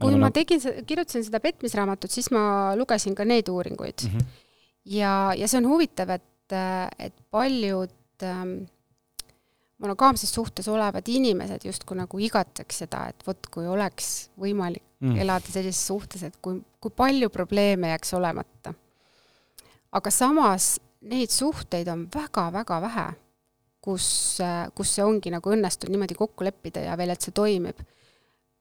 kui 0.00 0.16
ma 0.16 0.26
nagu... 0.26 0.34
tegin, 0.40 0.64
kirjutasin 0.88 1.28
seda 1.28 1.42
petmisraamatut, 1.44 2.10
siis 2.10 2.32
ma 2.34 2.42
lugesin 2.78 3.14
ka 3.18 3.28
neid 3.28 3.52
uuringuid 3.52 4.08
mm. 4.08 4.16
-hmm. 4.16 4.42
ja, 4.96 5.14
ja 5.38 5.48
see 5.50 5.62
on 5.62 5.70
huvitav, 5.70 6.10
et, 6.18 6.58
et 6.98 7.14
paljud 7.30 8.26
ähm, 8.26 8.58
monogaamses 9.80 10.32
suhtes 10.34 10.68
olevad 10.68 11.08
inimesed 11.08 11.64
justkui 11.64 11.96
nagu 11.98 12.20
igatseks 12.20 12.82
seda, 12.84 13.06
et 13.10 13.26
vot 13.26 13.48
kui 13.52 13.66
oleks 13.68 14.30
võimalik 14.40 14.84
mm. 15.00 15.16
elada 15.24 15.52
sellises 15.52 15.86
suhtes, 15.86 16.24
et 16.28 16.36
kui, 16.42 16.60
kui 16.80 16.92
palju 16.96 17.30
probleeme 17.32 17.92
jääks 17.94 18.14
olemata. 18.18 18.74
aga 19.92 20.10
samas 20.10 20.76
neid 21.00 21.32
suhteid 21.32 21.88
on 21.88 22.04
väga-väga 22.14 22.80
vähe, 22.84 23.06
kus, 23.80 24.38
kus 24.76 24.94
see 24.94 25.04
ongi 25.04 25.32
nagu 25.32 25.54
õnnestunud 25.54 25.96
niimoodi 25.96 26.18
kokku 26.18 26.44
leppida 26.44 26.84
ja 26.84 26.98
veel, 27.00 27.14
et 27.14 27.24
see 27.24 27.32
toimib 27.32 27.80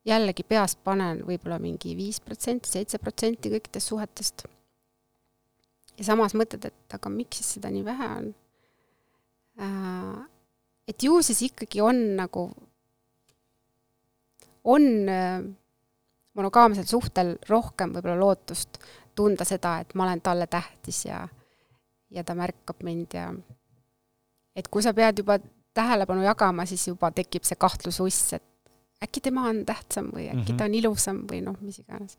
jällegi 0.07 0.45
peast 0.47 0.79
panen 0.83 1.23
võib-olla 1.27 1.59
mingi 1.59 1.95
viis 1.97 2.21
protsenti, 2.23 2.71
seitse 2.71 2.97
protsenti 2.97 3.51
kõikidest 3.51 3.91
suhetest. 3.91 4.47
ja 5.97 6.03
samas 6.07 6.33
mõtled, 6.33 6.65
et 6.71 6.95
aga 6.95 7.11
miks 7.11 7.41
siis 7.41 7.57
seda 7.57 7.71
nii 7.73 7.85
vähe 7.85 8.11
on? 8.15 8.29
Äh, 9.59 10.27
et 10.89 11.03
ju 11.03 11.21
siis 11.25 11.41
ikkagi 11.51 11.81
on 11.85 12.01
nagu, 12.17 12.47
on 14.63 14.87
äh, 15.09 15.43
monogaamsel 16.33 16.87
suhtel 16.89 17.35
rohkem 17.49 17.93
võib-olla 17.93 18.17
lootust 18.19 18.81
tunda 19.15 19.45
seda, 19.47 19.79
et 19.83 19.93
ma 19.95 20.07
olen 20.07 20.21
talle 20.23 20.47
tähtis 20.47 21.03
ja, 21.05 21.21
ja 22.09 22.23
ta 22.23 22.35
märkab 22.37 22.83
mind 22.87 23.15
ja 23.17 23.29
et 24.55 24.67
kui 24.71 24.83
sa 24.83 24.93
pead 24.95 25.21
juba 25.21 25.37
tähelepanu 25.75 26.23
jagama, 26.25 26.65
siis 26.67 26.87
juba 26.87 27.11
tekib 27.15 27.45
see 27.47 27.59
kahtlususs, 27.59 28.33
et 28.39 28.45
äkki 29.03 29.21
tema 29.23 29.47
on 29.49 29.63
tähtsam 29.67 30.09
või 30.15 30.27
äkki 30.27 30.37
mm 30.37 30.45
-hmm. 30.47 30.57
ta 30.57 30.67
on 30.67 30.75
ilusam 30.75 31.21
või 31.29 31.41
noh, 31.45 31.55
mis 31.61 31.79
iganes. 31.79 32.17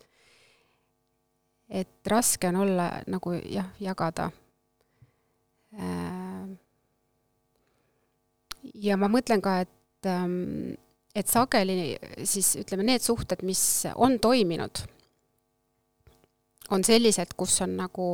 et 1.69 2.07
raske 2.07 2.47
on 2.47 2.55
olla 2.55 2.91
nagu 3.07 3.31
jah, 3.31 3.67
jagada. 3.79 4.31
Äh, 5.79 6.20
ja 8.73 8.97
ma 8.97 9.09
mõtlen 9.11 9.41
ka, 9.43 9.59
et, 9.65 10.07
ähm, 10.09 10.73
et 11.15 11.27
sageli 11.27 11.95
siis 12.23 12.55
ütleme, 12.61 12.85
need 12.87 13.03
suhted, 13.03 13.43
mis 13.47 13.85
on 13.95 14.19
toiminud, 14.19 14.83
on 16.71 16.85
sellised, 16.87 17.33
kus 17.37 17.59
on 17.65 17.75
nagu 17.79 18.13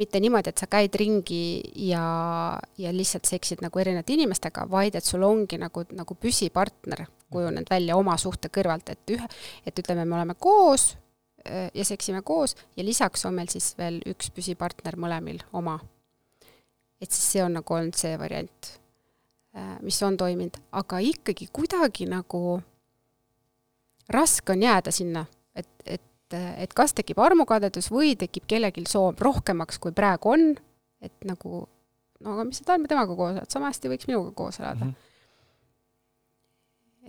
mitte 0.00 0.20
niimoodi, 0.22 0.52
et 0.52 0.60
sa 0.60 0.68
käid 0.70 0.94
ringi 0.96 1.60
ja, 1.90 2.04
ja 2.80 2.92
lihtsalt 2.94 3.28
seksid 3.28 3.60
nagu 3.64 3.82
erinevate 3.82 4.14
inimestega, 4.16 4.64
vaid 4.70 4.96
et 4.96 5.04
sul 5.04 5.24
ongi 5.26 5.58
nagu, 5.60 5.84
nagu 5.96 6.16
püsipartner 6.16 7.04
kujunenud 7.30 7.68
välja 7.70 7.98
oma 7.98 8.16
suhte 8.18 8.50
kõrvalt, 8.52 8.94
et 8.94 9.14
ühe, 9.14 9.28
et 9.66 9.82
ütleme, 9.82 10.06
me 10.08 10.16
oleme 10.18 10.36
koos 10.40 10.94
äh, 11.44 11.68
ja 11.76 11.84
seksime 11.86 12.22
koos 12.26 12.56
ja 12.78 12.86
lisaks 12.86 13.26
on 13.28 13.36
meil 13.36 13.52
siis 13.52 13.74
veel 13.78 14.00
üks 14.08 14.32
püsipartner 14.34 14.96
mõlemil 15.00 15.42
oma. 15.52 15.78
et 17.00 17.10
siis 17.10 17.32
see 17.34 17.44
on 17.44 17.54
nagu 17.56 17.74
olnud 17.74 17.96
see 17.96 18.16
variant, 18.20 18.72
mis 19.82 19.98
on 20.06 20.16
toiminud, 20.16 20.56
aga 20.78 21.00
ikkagi 21.02 21.48
kuidagi 21.52 22.06
nagu 22.10 22.60
raske 24.10 24.52
on 24.54 24.62
jääda 24.62 24.92
sinna, 24.94 25.24
et, 25.54 25.68
et, 25.86 26.36
et 26.36 26.74
kas 26.74 26.94
tekib 26.94 27.18
armukadedus 27.18 27.90
või 27.90 28.14
tekib 28.18 28.46
kellelgi 28.50 28.84
soov 28.88 29.18
rohkemaks, 29.18 29.78
kui 29.82 29.94
praegu 29.96 30.34
on, 30.34 30.48
et 31.02 31.26
nagu 31.26 31.64
no 32.20 32.34
aga 32.36 32.46
mis 32.46 32.60
sa 32.60 32.70
tahad 32.70 32.86
temaga 32.90 33.16
koos 33.16 33.34
elada, 33.34 33.50
sama 33.50 33.70
hästi 33.72 33.90
võiks 33.90 34.10
minuga 34.10 34.34
koos 34.36 34.60
elada. 34.62 34.84
Mm. 34.84 34.90
-hmm 34.90 35.06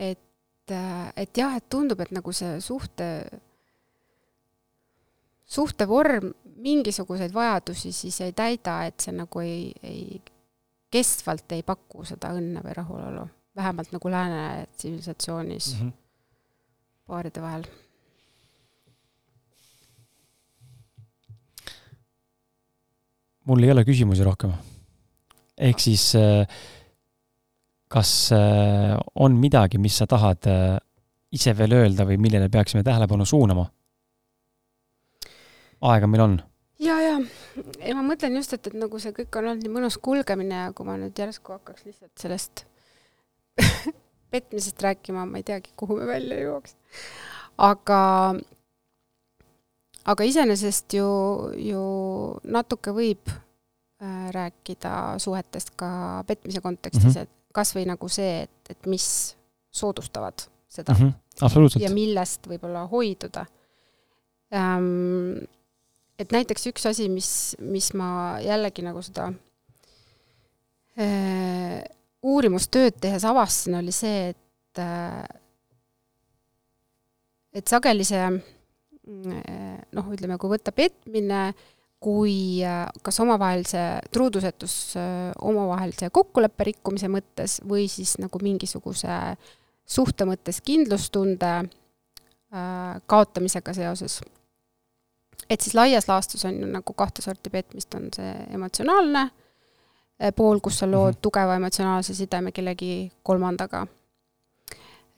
et, 0.01 0.73
et 1.15 1.37
jah, 1.37 1.55
et 1.57 1.69
tundub, 1.69 1.99
et 2.01 2.11
nagu 2.15 2.33
see 2.35 2.59
suhte, 2.63 3.07
suhtevorm 5.51 6.31
mingisuguseid 6.61 7.33
vajadusi 7.35 7.91
siis 7.95 8.21
ei 8.23 8.33
täida, 8.37 8.81
et 8.87 9.03
see 9.03 9.15
nagu 9.15 9.43
ei, 9.43 9.71
ei, 9.83 10.21
kestvalt 10.91 11.51
ei 11.55 11.63
paku 11.63 12.05
seda 12.05 12.33
õnne 12.35 12.63
või 12.63 12.73
rahulolu, 12.75 13.27
vähemalt 13.55 13.93
nagu 13.95 14.11
lääne 14.11 14.67
tsivilisatsioonis 14.75 15.73
mm 15.73 15.79
-hmm. 15.79 15.93
paaride 17.07 17.41
vahel 17.41 17.65
mul 23.51 23.63
ei 23.63 23.71
ole 23.71 23.83
küsimusi 23.87 24.23
rohkem. 24.23 24.53
ehk 25.57 25.79
siis 25.79 26.15
äh, 26.15 26.45
kas 27.91 28.31
äh, 28.31 28.95
on 29.15 29.35
midagi, 29.37 29.77
mis 29.77 29.97
sa 29.97 30.07
tahad 30.07 30.47
äh, 30.47 30.77
ise 31.31 31.53
veel 31.57 31.75
öelda 31.81 32.05
või 32.07 32.17
millele 32.21 32.49
peaksime 32.49 32.83
tähelepanu 32.83 33.25
suunama? 33.25 33.65
aega 35.81 36.07
meil 36.07 36.21
on. 36.21 36.39
Ja 37.79 37.95
ma 37.97 38.03
mõtlen 38.05 38.35
just, 38.39 38.53
et, 38.55 38.67
et 38.67 38.77
nagu 38.77 38.99
see 39.01 39.13
kõik 39.15 39.37
on 39.39 39.49
olnud 39.51 39.65
nii 39.65 39.73
mõnus 39.73 39.97
kulgemine 40.01 40.65
ja 40.65 40.71
kui 40.75 40.87
ma 40.87 40.97
nüüd 40.99 41.17
järsku 41.17 41.55
hakkaks 41.57 41.85
lihtsalt 41.87 42.23
sellest 42.23 42.65
petmisest 44.31 44.81
rääkima, 44.81 45.25
ma 45.27 45.41
ei 45.41 45.45
teagi, 45.47 45.73
kuhu 45.75 45.99
me 45.99 46.07
välja 46.07 46.39
jõuaks. 46.39 46.75
aga, 47.61 48.01
aga 50.13 50.27
iseenesest 50.29 50.95
ju, 50.97 51.09
ju 51.59 51.83
natuke 52.43 52.95
võib 52.95 53.33
äh, 53.33 54.31
rääkida 54.35 55.19
suhetest 55.21 55.75
ka 55.79 56.23
petmise 56.27 56.63
kontekstis 56.63 57.05
mm, 57.05 57.17
-hmm. 57.17 57.21
et 57.21 57.55
kas 57.55 57.75
või 57.75 57.85
nagu 57.89 58.09
see, 58.09 58.43
et, 58.47 58.73
et 58.75 58.87
mis 58.87 59.07
soodustavad 59.71 60.47
seda 60.71 60.93
mm. 60.93 61.13
-hmm, 61.41 61.81
ja 61.83 61.89
millest 61.91 62.47
võib-olla 62.47 62.85
hoiduda 62.91 63.45
ähm,. 64.53 65.43
Et 66.21 66.33
näiteks 66.33 66.69
üks 66.71 66.85
asi, 66.89 67.09
mis, 67.11 67.31
mis 67.59 67.91
ma 67.97 68.39
jällegi 68.43 68.85
nagu 68.85 69.01
seda 69.05 69.31
äh, 71.01 71.81
uurimustööd 72.21 72.99
tehes 73.01 73.25
avastasin, 73.27 73.79
oli 73.81 73.93
see, 73.95 74.31
et 74.33 74.81
äh, 74.81 75.25
et 77.53 77.67
sageli 77.67 78.05
see 78.07 78.21
äh, 78.23 79.77
noh, 79.91 80.09
ütleme, 80.13 80.37
kui 80.39 80.51
võtta 80.53 80.73
petmine 80.75 81.51
kui 82.01 82.63
äh, 82.65 82.87
kas 83.05 83.19
omavahelise 83.21 83.83
truudusetus 84.13 84.75
äh, 84.97 85.29
omavahelise 85.45 86.09
kokkuleppe 86.13 86.71
rikkumise 86.71 87.11
mõttes 87.11 87.59
või 87.67 87.87
siis 87.91 88.15
nagu 88.21 88.41
mingisuguse 88.41 89.19
suhte 89.85 90.25
mõttes 90.29 90.61
kindlustunde 90.63 91.53
kaotamisega 93.07 93.71
seoses. 93.71 94.17
Et 95.49 95.61
siis 95.61 95.75
laias 95.75 96.07
laastus 96.07 96.45
on 96.45 96.59
ju 96.61 96.67
nagu 96.67 96.93
kahte 96.93 97.21
sorti 97.21 97.49
petmist, 97.49 97.93
on 97.95 98.09
see 98.15 98.33
emotsionaalne 98.53 99.29
pool, 100.35 100.59
kus 100.59 100.79
sa 100.79 100.91
lood 100.91 101.13
mm 101.13 101.17
-hmm. 101.17 101.21
tugeva 101.21 101.55
emotsionaalse 101.55 102.13
sideme 102.13 102.51
kellegi 102.51 103.11
kolmandaga. 103.23 103.87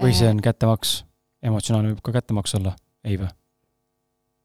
või 0.01 0.13
see 0.13 0.29
on 0.29 0.41
kättemaks, 0.41 1.05
emotsionaalne 1.43 1.91
võib 1.91 2.01
ka 2.03 2.11
kättemaks 2.11 2.55
olla, 2.55 2.75
ei 3.03 3.17
või? 3.17 3.27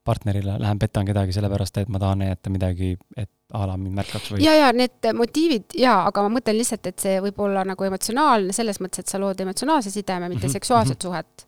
partnerile, 0.03 0.55
lähen 0.59 0.79
petan 0.79 1.05
kedagi 1.05 1.33
sellepärast, 1.33 1.77
et 1.77 1.89
ma 1.89 1.99
tahan 1.99 2.23
näidata 2.23 2.49
midagi, 2.49 2.97
et 3.17 3.29
a 3.53 3.67
la 3.67 3.75
mind 3.77 3.95
märkaks 3.99 4.31
või? 4.31 4.41
ja, 4.43 4.55
ja 4.55 4.71
need 4.73 5.09
motiivid 5.13 5.75
jaa, 5.77 5.99
aga 6.09 6.23
ma 6.25 6.31
mõtlen 6.37 6.57
lihtsalt, 6.57 6.89
et 6.89 7.03
see 7.03 7.19
võib 7.21 7.39
olla 7.45 7.65
nagu 7.67 7.87
emotsionaalne 7.89 8.55
selles 8.55 8.79
mõttes, 8.83 9.03
et 9.03 9.11
sa 9.11 9.21
lood 9.21 9.41
emotsionaalse 9.45 9.91
sideme, 9.93 10.29
mitte 10.29 10.47
mm 10.47 10.47
-hmm. 10.47 10.57
seksuaalset 10.57 11.03
mm 11.03 11.09
-hmm. 11.09 11.11
suhet. 11.11 11.47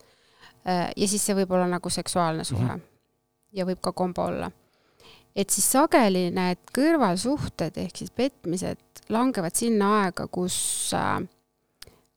Äh, 0.68 0.92
ja 0.98 1.08
siis 1.08 1.26
see 1.26 1.36
võib 1.36 1.52
olla 1.52 1.68
nagu 1.68 1.90
seksuaalne 1.90 2.44
suhe 2.44 2.62
mm. 2.62 2.70
-hmm. 2.70 2.91
Ja 3.52 3.66
võib 3.68 3.82
ka 3.82 3.92
kombo 3.92 4.26
olla. 4.30 4.52
et 5.36 5.50
siis 5.50 5.72
sageli 5.72 6.30
need 6.32 6.60
kõrvalsuhted 6.76 7.78
ehk 7.78 7.98
siis 7.98 8.12
petmised 8.12 9.06
langevad 9.10 9.56
sinna 9.56 9.92
aega, 10.04 10.28
kus 10.28 10.94
äh, 10.94 11.22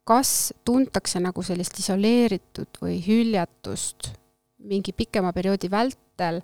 kas 0.04 0.52
tuntakse 0.64 1.20
nagu 1.20 1.42
sellist 1.42 1.78
isoleeritud 1.78 2.80
või 2.82 2.98
hüljatust 3.06 4.12
mingi 4.64 4.92
pikema 4.96 5.32
perioodi 5.32 5.70
vält-, 5.70 6.04
vältel 6.14 6.40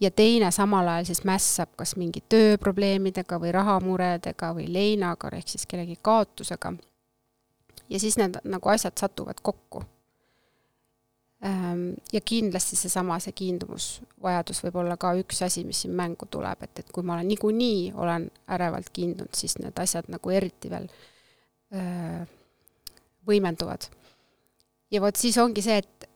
ja 0.00 0.10
teine 0.10 0.50
samal 0.50 0.88
ajal 0.88 1.04
siis 1.04 1.24
mässab 1.24 1.68
kas 1.76 1.96
mingi 1.96 2.22
tööprobleemidega 2.28 3.38
või 3.40 3.52
rahamuredega 3.52 4.54
või 4.54 4.72
leinaga, 4.72 5.28
ehk 5.32 5.48
siis 5.48 5.66
kellegi 5.66 5.98
kaotusega. 6.02 6.72
ja 7.88 8.00
siis 8.00 8.16
need 8.16 8.38
nagu 8.44 8.68
asjad 8.68 8.92
satuvad 8.96 9.40
kokku. 9.42 9.82
Ähm, 11.44 11.94
ja 12.12 12.20
kindlasti 12.20 12.76
seesama, 12.76 13.16
see 13.24 13.32
kiindumusvajadus 13.32 14.58
võib 14.66 14.74
olla 14.82 14.98
ka 15.00 15.14
üks 15.16 15.38
asi, 15.46 15.62
mis 15.64 15.78
siin 15.84 15.94
mängu 15.96 16.28
tuleb, 16.28 16.66
et, 16.66 16.82
et 16.82 16.90
kui 16.92 17.06
ma 17.06 17.14
olen 17.16 17.30
niikuinii, 17.32 17.94
olen 17.96 18.26
ärevalt 18.56 18.90
kiindunud, 18.92 19.32
siis 19.34 19.56
need 19.56 19.78
asjad 19.80 20.10
nagu 20.12 20.34
eriti 20.36 20.68
veel 20.68 20.84
öö, 21.72 22.26
võimenduvad. 23.30 23.88
ja 24.90 25.00
vot 25.00 25.16
siis 25.16 25.38
ongi 25.40 25.64
see, 25.64 25.78
et 25.80 26.08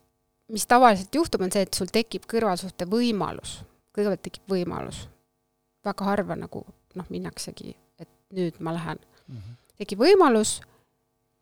mis 0.52 0.66
tavaliselt 0.68 1.14
juhtub, 1.14 1.40
on 1.40 1.52
see, 1.52 1.64
et 1.64 1.74
sul 1.74 1.88
tekib 1.88 2.28
kõrvalsuhte 2.28 2.84
võimalus. 2.90 3.62
kõigepealt 3.96 4.22
tekib 4.28 4.56
võimalus. 4.56 5.06
väga 5.84 6.04
harva 6.04 6.36
nagu 6.36 6.66
noh, 6.94 7.08
minnaksegi, 7.08 7.74
et 7.98 8.08
nüüd 8.32 8.60
ma 8.60 8.72
lähen 8.74 8.98
mm. 9.00 9.36
-hmm. 9.36 9.56
tekib 9.78 9.98
võimalus 9.98 10.60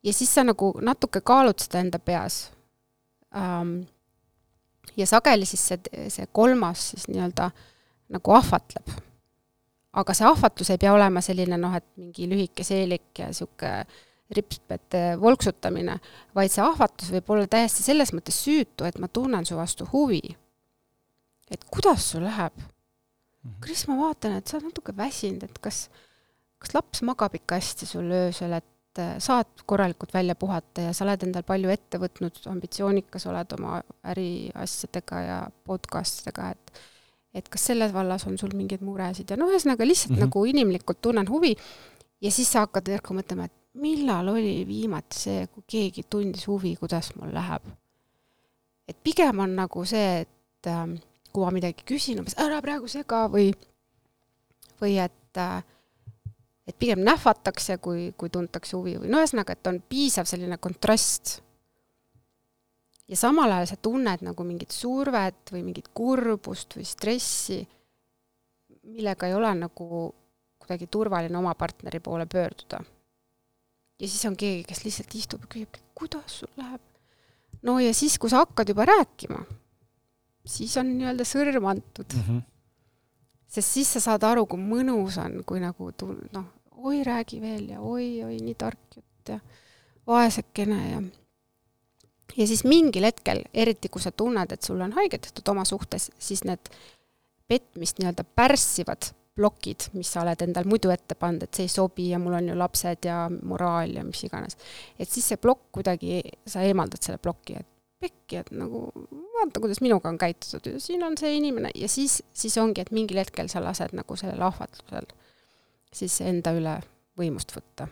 ja 0.02 0.12
siis 0.12 0.34
sa 0.34 0.44
nagu 0.44 0.74
natuke 0.80 1.20
kaalud 1.20 1.58
seda 1.58 1.80
enda 1.80 1.98
peas. 1.98 2.50
Ja 4.96 5.06
sageli 5.08 5.46
siis 5.48 5.64
see, 5.68 6.08
see 6.12 6.28
kolmas 6.32 6.90
siis 6.92 7.08
nii-öelda 7.08 7.50
nagu 8.12 8.34
ahvatleb. 8.36 8.94
aga 9.92 10.14
see 10.16 10.26
ahvatlus 10.28 10.70
ei 10.72 10.80
pea 10.80 10.92
olema 10.94 11.20
selline 11.24 11.58
noh, 11.60 11.74
et 11.76 11.86
mingi 12.00 12.28
lühike 12.28 12.64
seelik 12.64 13.18
ja 13.18 13.28
niisugune 13.28 13.84
ripspete 14.32 15.00
volksutamine, 15.20 15.98
vaid 16.32 16.52
see 16.52 16.62
ahvatlus 16.64 17.10
võib 17.12 17.32
olla 17.34 17.48
täiesti 17.50 17.84
selles 17.84 18.14
mõttes 18.16 18.38
süütu, 18.44 18.86
et 18.88 18.96
ma 18.96 19.10
tunnen 19.12 19.44
su 19.44 19.58
vastu 19.58 19.88
huvi. 19.92 20.22
et 21.52 21.64
kuidas 21.68 22.06
sul 22.10 22.22
läheb? 22.24 22.54
Mhm. 23.42 23.58
Kris, 23.60 23.86
ma 23.88 23.98
vaatan, 23.98 24.38
et 24.38 24.48
sa 24.48 24.56
oled 24.56 24.70
natuke 24.70 24.94
väsinud, 24.96 25.42
et 25.44 25.58
kas, 25.60 25.90
kas 26.62 26.72
laps 26.72 27.02
magab 27.04 27.34
ikka 27.36 27.58
hästi 27.60 27.86
sul 27.90 28.08
öösel, 28.08 28.54
et 28.56 28.71
et 28.92 29.00
äh, 29.00 29.18
saad 29.18 29.64
korralikult 29.66 30.12
välja 30.14 30.34
puhata 30.34 30.88
ja 30.88 30.92
sa 30.92 31.06
oled 31.06 31.22
endal 31.24 31.44
palju 31.48 31.70
ette 31.72 31.98
võtnud, 31.98 32.42
ambitsioonikas 32.52 33.26
oled 33.30 33.54
oma 33.56 33.80
äriasjadega 34.12 35.20
ja 35.24 35.38
podcast 35.64 36.26
idega, 36.26 36.50
et 36.52 36.82
et 37.32 37.46
kas 37.48 37.62
selles 37.70 37.92
vallas 37.94 38.26
on 38.28 38.36
sul 38.36 38.52
mingeid 38.52 38.82
muresid 38.84 39.30
ja 39.32 39.38
no 39.40 39.46
ühesõnaga 39.48 39.86
lihtsalt 39.86 40.12
mm 40.12 40.16
-hmm. 40.18 40.26
nagu 40.28 40.44
inimlikult 40.44 41.00
tunnen 41.00 41.28
huvi 41.28 41.54
ja 42.20 42.30
siis 42.30 42.52
sa 42.52 42.66
hakkad 42.66 42.88
järsku 42.92 43.14
mõtlema, 43.16 43.46
et 43.48 43.56
millal 43.74 44.28
oli 44.28 44.66
viimati 44.68 45.18
see, 45.18 45.46
kui 45.46 45.64
keegi 45.66 46.04
tundis 46.10 46.46
huvi, 46.46 46.76
kuidas 46.76 47.14
mul 47.16 47.32
läheb. 47.32 47.62
et 48.88 48.96
pigem 49.04 49.38
on 49.38 49.56
nagu 49.56 49.84
see, 49.84 50.20
et 50.20 50.66
äh, 50.66 51.00
kui 51.32 51.44
ma 51.44 51.50
midagi 51.50 51.84
küsin, 51.88 52.18
umbes 52.18 52.36
ära 52.36 52.60
praegu 52.60 52.88
sega 52.88 53.28
või, 53.32 53.54
või 54.80 54.98
et 55.00 55.40
äh, 55.40 55.62
et 56.66 56.78
pigem 56.78 57.02
nähvatakse, 57.02 57.78
kui, 57.82 58.10
kui 58.18 58.30
tuntakse 58.30 58.76
huvi 58.76 58.96
või 59.02 59.10
no 59.10 59.22
ühesõnaga, 59.22 59.56
et 59.56 59.70
on 59.70 59.80
piisav 59.88 60.28
selline 60.30 60.58
kontrast. 60.62 61.40
ja 63.08 63.18
samal 63.18 63.50
ajal 63.52 63.72
sa 63.72 63.76
tunned 63.82 64.22
nagu 64.22 64.46
mingit 64.46 64.72
survet 64.72 65.52
või 65.52 65.64
mingit 65.66 65.90
kurbust 65.94 66.76
või 66.78 66.86
stressi, 66.86 67.60
millega 68.82 69.28
ei 69.28 69.34
ole 69.34 69.54
nagu 69.58 69.88
kuidagi 70.62 70.86
turvaline 70.86 71.38
oma 71.38 71.54
partneri 71.58 72.00
poole 72.00 72.26
pöörduda. 72.26 72.84
ja 73.98 74.08
siis 74.08 74.24
on 74.30 74.36
keegi, 74.36 74.64
kes 74.68 74.84
lihtsalt 74.84 75.18
istub 75.18 75.42
ja 75.42 75.50
küsib, 75.56 75.82
kuidas 75.94 76.38
sul 76.42 76.54
läheb. 76.56 76.80
no 77.62 77.78
ja 77.80 77.94
siis, 77.94 78.18
kui 78.18 78.30
sa 78.30 78.46
hakkad 78.46 78.70
juba 78.70 78.86
rääkima, 78.86 79.42
siis 80.46 80.76
on 80.78 80.94
nii-öelda 80.94 81.26
sõrm 81.26 81.70
antud 81.74 82.14
mm. 82.14 82.26
-hmm 82.28 82.51
sest 83.52 83.76
siis 83.76 83.94
sa 83.96 84.00
saad 84.00 84.24
aru, 84.24 84.46
kui 84.48 84.60
mõnus 84.60 85.18
on, 85.22 85.40
kui 85.46 85.60
nagu 85.62 85.90
tul-, 85.98 86.20
noh, 86.32 86.46
oi, 86.82 87.02
räägi 87.06 87.40
veel 87.42 87.68
ja 87.74 87.80
oi-oi, 87.80 88.38
nii 88.42 88.54
tark 88.58 88.96
jutt 88.96 89.34
ja 89.34 89.38
vaesekene 90.08 90.80
ja 90.90 91.02
ja 92.36 92.46
siis 92.48 92.64
mingil 92.64 93.04
hetkel, 93.04 93.42
eriti 93.54 93.90
kui 93.92 94.02
sa 94.02 94.12
tunned, 94.12 94.52
et 94.52 94.62
sulle 94.64 94.86
on 94.86 94.94
haiget 94.96 95.26
tehtud 95.26 95.52
oma 95.52 95.66
suhtes, 95.68 96.10
siis 96.18 96.44
need 96.48 96.70
petmist 97.50 98.00
nii-öelda 98.00 98.24
pärssivad 98.24 99.10
plokid, 99.36 99.88
mis 99.96 100.10
sa 100.12 100.22
oled 100.22 100.44
endal 100.44 100.68
muidu 100.68 100.92
ette 100.92 101.16
pannud, 101.18 101.44
et 101.46 101.56
see 101.56 101.68
ei 101.68 101.72
sobi 101.72 102.10
ja 102.10 102.20
mul 102.20 102.36
on 102.36 102.50
ju 102.52 102.56
lapsed 102.58 103.08
ja 103.08 103.18
moraal 103.32 103.94
ja 103.96 104.04
mis 104.04 104.24
iganes. 104.26 104.56
et 104.98 105.08
siis 105.08 105.28
see 105.32 105.40
plokk 105.40 105.70
kuidagi, 105.78 106.20
sa 106.46 106.64
eemaldad 106.64 107.04
selle 107.04 107.20
ploki, 107.22 107.56
et 107.60 107.68
pekki, 108.02 108.40
et 108.42 108.50
nagu 108.56 108.84
vaata, 109.36 109.60
kuidas 109.62 109.80
minuga 109.84 110.10
on 110.10 110.18
käitutud 110.20 110.66
ja 110.74 110.80
siin 110.82 111.04
on 111.06 111.16
see 111.18 111.36
inimene 111.38 111.70
ja 111.78 111.88
siis, 111.88 112.20
siis 112.34 112.58
ongi, 112.58 112.82
et 112.82 112.92
mingil 112.94 113.20
hetkel 113.22 113.50
sa 113.52 113.62
lased 113.64 113.94
nagu 113.96 114.16
sellel 114.18 114.42
ahvatlusel 114.48 115.08
siis 115.92 116.18
enda 116.24 116.54
üle 116.56 116.76
võimust 117.18 117.54
võtta. 117.54 117.88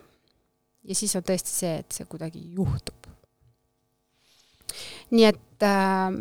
ja 0.85 0.97
siis 0.97 1.15
on 1.16 1.24
tõesti 1.27 1.53
see, 1.53 1.78
et 1.82 1.93
see 1.93 2.09
kuidagi 2.11 2.43
juhtub. 2.57 3.09
nii 5.11 5.27
et 5.28 5.66
äh, 5.66 6.20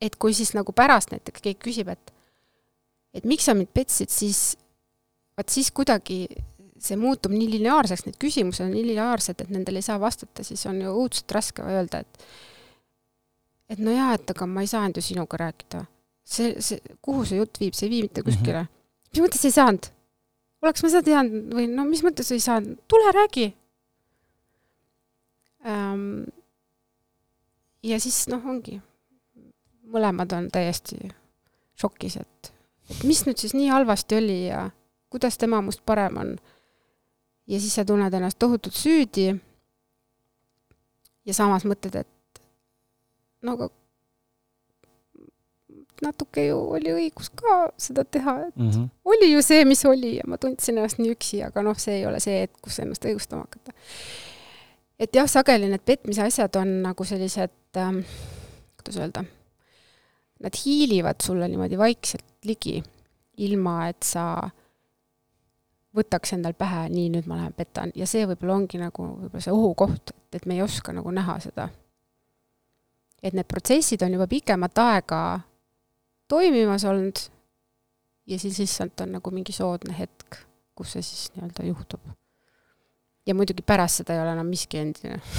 et 0.00 0.16
kui 0.16 0.34
siis 0.34 0.54
nagu 0.56 0.72
pärast 0.72 1.12
näiteks 1.12 1.44
keegi 1.44 1.60
küsib, 1.60 1.92
et 1.92 2.14
et 3.14 3.24
miks 3.26 3.44
sa 3.48 3.54
mind 3.54 3.72
petsid, 3.74 4.10
siis 4.10 4.56
vaat 5.36 5.50
siis 5.50 5.70
kuidagi 5.74 6.26
see 6.80 6.96
muutub 7.00 7.32
nii 7.34 7.48
lineaarseks, 7.58 8.06
need 8.06 8.18
küsimused 8.20 8.64
on 8.64 8.72
nii 8.74 8.86
lineaarsed, 8.92 9.42
et 9.42 9.52
nendele 9.52 9.80
ei 9.82 9.86
saa 9.86 9.98
vastata, 10.00 10.44
siis 10.46 10.62
on 10.70 10.80
ju 10.80 10.92
õudselt 11.02 11.36
raske 11.36 11.64
öelda, 11.66 12.02
et 12.04 12.24
et 13.70 13.78
no 13.78 13.92
jaa, 13.94 14.16
et 14.16 14.32
aga 14.32 14.48
ma 14.50 14.64
ei 14.64 14.70
saanud 14.70 14.98
ju 14.98 15.04
sinuga 15.04 15.38
rääkida. 15.44 15.84
see, 16.24 16.54
see, 16.62 16.78
kuhu 17.02 17.24
see 17.26 17.38
jutt 17.40 17.58
viib, 17.60 17.74
see 17.74 17.88
ei 17.88 17.94
vii 17.94 18.02
mitte 18.06 18.22
kuskile 18.22 18.62
mm. 18.62 18.66
-hmm. 18.66 19.12
mis 19.12 19.22
mõttes 19.24 19.44
ei 19.44 19.54
saanud? 19.54 19.90
oleks 20.62 20.82
ma 20.82 20.90
seda 20.92 21.02
teadnud 21.06 21.54
või 21.56 21.66
no 21.70 21.86
mis 21.88 22.02
mõttes 22.06 22.30
ei 22.34 22.40
saanud, 22.40 22.78
tule 22.88 23.12
räägi 23.16 23.46
ähm,. 25.66 26.28
ja 27.82 28.00
siis 28.00 28.26
noh, 28.28 28.44
ongi, 28.46 28.80
mõlemad 29.90 30.32
on 30.36 30.50
täiesti 30.52 30.98
šokis, 31.80 32.16
et, 32.20 32.52
et 32.90 33.04
mis 33.04 33.24
nüüd 33.26 33.40
siis 33.40 33.54
nii 33.56 33.70
halvasti 33.72 34.20
oli 34.20 34.40
ja 34.46 34.70
kuidas 35.10 35.38
tema 35.38 35.60
must 35.64 35.82
parem 35.86 36.16
on 36.16 36.36
ja 37.50 37.58
siis 37.60 37.74
sa 37.74 37.84
tunned 37.84 38.14
ennast 38.14 38.38
tohutult 38.38 38.76
süüdi 38.78 39.28
ja 41.26 41.36
samas 41.36 41.66
mõtled, 41.68 42.00
et 42.04 42.42
no 43.42 43.56
aga 43.58 43.70
natuke 46.00 46.46
ju 46.46 46.58
oli 46.76 46.92
õigus 46.94 47.28
ka 47.36 47.66
seda 47.80 48.04
teha, 48.04 48.36
et 48.48 48.56
mm 48.56 48.70
-hmm. 48.70 48.86
oli 49.04 49.32
ju 49.32 49.42
see, 49.44 49.64
mis 49.64 49.84
oli 49.84 50.14
ja 50.16 50.24
ma 50.26 50.38
tundsin 50.38 50.78
ennast 50.78 50.98
nii 50.98 51.12
üksi, 51.12 51.42
aga 51.44 51.62
noh, 51.62 51.78
see 51.78 51.98
ei 51.98 52.06
ole 52.06 52.20
see 52.20 52.40
hetk, 52.40 52.56
kus 52.62 52.78
ennast 52.80 53.04
õigustama 53.04 53.44
hakata. 53.48 53.72
et 54.98 55.14
jah, 55.16 55.28
sageli 55.28 55.68
need 55.68 55.84
petmise 55.84 56.22
asjad 56.22 56.56
on 56.56 56.82
nagu 56.82 57.04
sellised 57.04 57.76
ähm,, 57.76 58.00
kuidas 58.78 58.96
öelda, 58.96 59.24
nad 60.40 60.56
hiilivad 60.64 61.20
sulle 61.22 61.48
niimoodi 61.48 61.78
vaikselt 61.78 62.24
ligi, 62.44 62.82
ilma 63.36 63.88
et 63.88 64.02
sa 64.02 64.50
võtaks 65.96 66.34
endal 66.36 66.54
pähe, 66.58 66.86
nii, 66.92 67.08
nüüd 67.16 67.26
ma 67.30 67.40
lähen 67.40 67.54
petan 67.56 67.92
ja 67.98 68.06
see 68.06 68.26
võib-olla 68.28 68.60
ongi 68.60 68.78
nagu 68.80 69.06
võib-olla 69.08 69.42
see 69.42 69.54
ohukoht, 69.54 70.12
et, 70.14 70.38
et 70.38 70.46
me 70.46 70.56
ei 70.58 70.62
oska 70.62 70.94
nagu 70.94 71.10
näha 71.14 71.38
seda. 71.42 71.68
et 73.22 73.34
need 73.36 73.48
protsessid 73.48 74.02
on 74.06 74.14
juba 74.16 74.26
pikemat 74.30 74.78
aega 74.78 75.40
toimimas 76.30 76.84
olnud 76.88 77.24
ja 78.30 78.38
siis 78.38 78.58
lihtsalt 78.62 79.00
on 79.00 79.18
nagu 79.18 79.30
mingi 79.34 79.52
soodne 79.52 79.96
hetk, 79.98 80.38
kus 80.74 80.94
see 80.94 81.02
siis 81.02 81.32
nii-öelda 81.34 81.66
juhtub. 81.66 82.00
ja 83.26 83.34
muidugi 83.34 83.62
pärast 83.66 84.02
seda 84.02 84.14
ei 84.14 84.22
ole 84.22 84.36
enam 84.38 84.46
miski 84.46 84.78
endine 84.78 85.18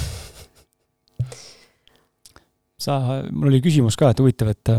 sa, 2.82 2.98
mul 3.30 3.48
oli 3.50 3.62
küsimus 3.64 3.96
ka, 3.98 4.10
et 4.12 4.20
huvitav, 4.20 4.52
et 4.52 4.74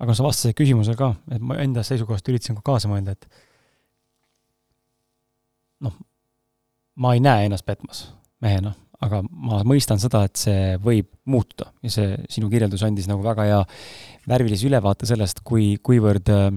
aga 0.00 0.16
sa 0.16 0.24
vastasid 0.24 0.56
küsimusele 0.58 0.96
ka, 0.98 1.12
et 1.34 1.42
ma 1.44 1.60
enda 1.62 1.84
seisukohast 1.86 2.28
üritasin 2.32 2.58
ka 2.58 2.64
kaasa 2.72 2.90
mõelda, 2.90 3.16
et 3.16 3.24
noh, 5.84 5.96
ma 7.00 7.14
ei 7.16 7.22
näe 7.24 7.48
ennast 7.48 7.66
petmas 7.66 8.06
mehena, 8.44 8.74
aga 9.00 9.22
ma 9.30 9.60
mõistan 9.68 10.00
seda, 10.00 10.24
et 10.28 10.40
see 10.40 10.74
võib 10.82 11.08
muutuda 11.30 11.70
ja 11.84 11.92
see 11.92 12.18
sinu 12.32 12.50
kirjeldus 12.52 12.84
andis 12.86 13.08
nagu 13.10 13.24
väga 13.24 13.46
hea 13.48 13.60
värvilise 14.28 14.68
ülevaate 14.68 15.08
sellest, 15.08 15.44
kui, 15.46 15.74
kuivõrd 15.84 16.32
äh, 16.34 16.50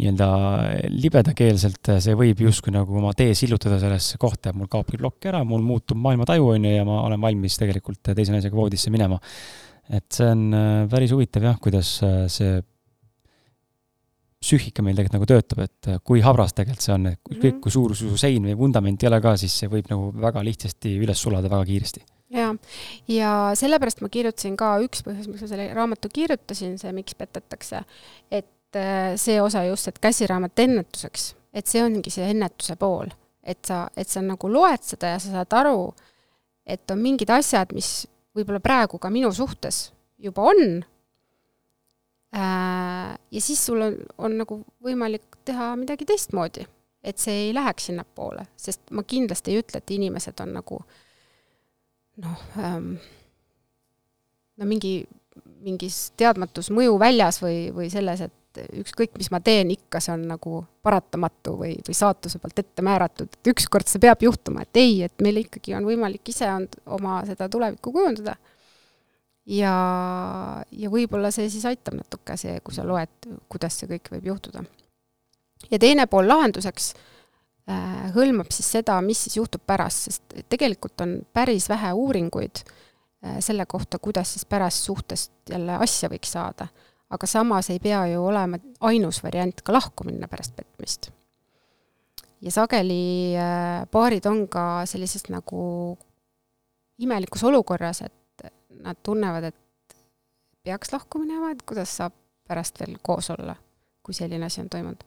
nii-öelda 0.00 0.28
libedakeelselt 0.88 1.90
see 2.02 2.14
võib 2.16 2.40
justkui 2.46 2.72
nagu 2.74 2.96
oma 2.98 3.12
tee 3.16 3.34
sillutada 3.36 3.78
sellesse 3.82 4.18
kohta, 4.20 4.50
et 4.50 4.58
mul 4.58 4.70
kaobki 4.72 4.98
plokk 5.00 5.28
ära, 5.30 5.42
mul 5.48 5.62
muutub 5.64 6.00
maailmataju, 6.00 6.48
on 6.54 6.66
ju, 6.66 6.72
ja 6.78 6.86
ma 6.88 7.02
olen 7.06 7.20
valmis 7.22 7.58
tegelikult 7.60 8.12
teise 8.12 8.32
naisega 8.34 8.56
voodisse 8.56 8.92
minema. 8.94 9.20
et 9.92 10.06
see 10.14 10.28
on 10.30 10.44
äh, 10.56 10.84
päris 10.88 11.12
huvitav 11.12 11.44
jah, 11.44 11.58
kuidas 11.60 11.96
äh, 12.06 12.24
see 12.32 12.60
psüühika 14.42 14.82
meil 14.84 14.96
tegelikult 14.98 15.18
nagu 15.18 15.28
töötab, 15.30 15.62
et 15.66 15.90
äh, 15.90 16.00
kui 16.06 16.22
habras 16.24 16.54
tegelikult 16.56 16.84
see 16.84 16.94
on, 16.94 17.10
et 17.12 17.20
ükskõik 17.30 17.42
mm 17.42 17.56
-hmm. 17.56 17.60
kui 17.64 17.74
suur 17.74 17.94
su 17.96 18.16
sein 18.20 18.48
või 18.48 18.56
vundament 18.58 19.02
ei 19.02 19.10
ole 19.10 19.20
ka, 19.22 19.36
siis 19.40 19.54
see 19.62 19.70
võib 19.70 19.90
nagu 19.90 20.10
väga 20.24 20.42
lihtsasti 20.44 20.96
üles 20.98 21.22
sulada 21.22 21.50
väga 21.50 21.64
kiiresti. 21.68 22.04
jaa, 22.32 22.54
ja 23.08 23.30
sellepärast 23.54 24.00
ma 24.00 24.08
kirjutasin 24.08 24.56
ka, 24.56 24.78
üks 24.80 25.04
põhjus, 25.06 25.28
miks 25.28 25.42
ma 25.42 25.48
selle 25.48 25.68
raamatu 25.74 26.08
kirjutasin, 26.08 26.78
see 26.78 26.92
Miks 26.92 27.14
petetakse, 27.14 27.84
et 28.30 28.76
äh, 28.76 29.14
see 29.16 29.40
osa 29.40 29.64
just, 29.64 29.88
et 29.88 29.98
käsiraamat 29.98 30.58
ennetuseks, 30.58 31.34
et 31.52 31.66
see 31.66 31.82
ongi 31.84 32.10
see 32.10 32.30
ennetuse 32.30 32.76
pool. 32.76 33.08
et 33.42 33.58
sa, 33.66 33.88
et 33.96 34.08
sa 34.08 34.20
nagu 34.22 34.48
loed 34.48 34.82
seda 34.86 35.06
ja 35.06 35.18
sa 35.18 35.30
saad 35.30 35.52
aru, 35.52 35.94
et 36.66 36.90
on 36.90 36.98
mingid 36.98 37.30
asjad, 37.30 37.72
mis 37.74 38.06
võib-olla 38.36 38.60
praegu 38.60 38.98
ka 38.98 39.10
minu 39.10 39.32
suhtes 39.34 39.92
juba 40.22 40.42
on 40.42 40.84
ja 42.32 43.40
siis 43.40 43.60
sul 43.66 43.80
on, 43.84 43.96
on 44.18 44.38
nagu 44.40 44.60
võimalik 44.84 45.40
teha 45.44 45.72
midagi 45.76 46.06
teistmoodi, 46.08 46.64
et 47.04 47.18
see 47.20 47.48
ei 47.48 47.54
läheks 47.54 47.90
sinnapoole, 47.90 48.46
sest 48.56 48.92
ma 48.96 49.04
kindlasti 49.04 49.52
ei 49.52 49.60
ütle, 49.60 49.82
et 49.82 49.96
inimesed 49.96 50.40
on 50.44 50.54
nagu 50.56 50.78
noh 52.22 52.46
ähm,, 52.60 52.94
no 54.56 54.68
mingi, 54.68 55.02
mingis 55.64 56.06
teadmatus 56.20 56.70
mõju 56.74 56.96
väljas 57.00 57.40
või, 57.42 57.66
või 57.74 57.90
selles, 57.92 58.24
et 58.26 58.60
ükskõik, 58.82 59.14
mis 59.16 59.30
ma 59.32 59.40
teen, 59.40 59.70
ikka 59.72 60.00
see 60.02 60.12
on 60.14 60.26
nagu 60.28 60.62
paratamatu 60.84 61.54
või, 61.60 61.76
või 61.86 61.96
saatuse 61.96 62.40
poolt 62.42 62.60
ette 62.60 62.84
määratud, 62.84 63.30
et 63.32 63.52
ükskord 63.52 63.88
see 63.88 64.02
peab 64.02 64.22
juhtuma, 64.24 64.66
et 64.66 64.80
ei, 64.80 64.98
et 65.06 65.24
meil 65.24 65.40
ikkagi 65.44 65.76
on 65.78 65.86
võimalik 65.88 66.32
ise 66.32 66.48
on 66.52 66.68
oma 66.98 67.22
seda 67.28 67.48
tulevikku 67.52 67.94
kujundada. 67.94 68.36
Ja, 69.46 69.74
ja 70.70 70.90
võib-olla 70.90 71.30
see 71.34 71.48
siis 71.50 71.64
aitab 71.68 71.98
natuke, 71.98 72.36
see, 72.36 72.60
kui 72.64 72.74
sa 72.74 72.86
loed, 72.86 73.30
kuidas 73.52 73.80
see 73.80 73.90
kõik 73.90 74.12
võib 74.16 74.30
juhtuda. 74.32 74.64
ja 75.70 75.78
teine 75.78 76.06
pool 76.06 76.28
lahenduseks 76.28 76.92
äh, 76.94 78.12
hõlmab 78.14 78.52
siis 78.54 78.70
seda, 78.78 79.00
mis 79.00 79.24
siis 79.26 79.36
juhtub 79.40 79.64
pärast, 79.66 80.08
sest 80.08 80.38
tegelikult 80.48 81.00
on 81.00 81.18
päris 81.32 81.68
vähe 81.68 81.92
uuringuid 81.92 82.62
äh, 82.62 83.40
selle 83.40 83.66
kohta, 83.66 83.98
kuidas 83.98 84.34
siis 84.34 84.44
pärast 84.44 84.84
suhtest 84.84 85.32
jälle 85.50 85.78
asja 85.80 86.10
võiks 86.12 86.34
saada 86.38 86.68
aga 87.12 87.28
samas 87.28 87.68
ei 87.72 87.80
pea 87.82 88.04
ju 88.12 88.24
olema 88.24 88.58
ainus 88.88 89.20
variant 89.24 89.60
ka 89.64 89.74
lahku 89.74 90.06
minna 90.08 90.28
pärast 90.28 90.56
petmist. 90.56 91.10
ja 92.42 92.50
sageli 92.50 93.36
äh, 93.38 93.84
paarid 93.90 94.26
on 94.26 94.46
ka 94.48 94.86
sellises 94.88 95.28
nagu 95.30 95.96
imelikus 96.98 97.44
olukorras, 97.44 98.02
et 98.02 98.14
nad 98.82 98.98
tunnevad, 99.02 99.50
et 99.50 99.96
peaks 100.62 100.92
lahku 100.94 101.22
minema, 101.22 101.52
et 101.52 101.62
kuidas 101.66 101.96
saab 102.00 102.14
pärast 102.48 102.80
veel 102.82 102.98
koos 103.02 103.30
olla, 103.34 103.56
kui 104.02 104.14
selline 104.14 104.46
asi 104.46 104.60
on 104.62 104.70
toimunud. 104.70 105.04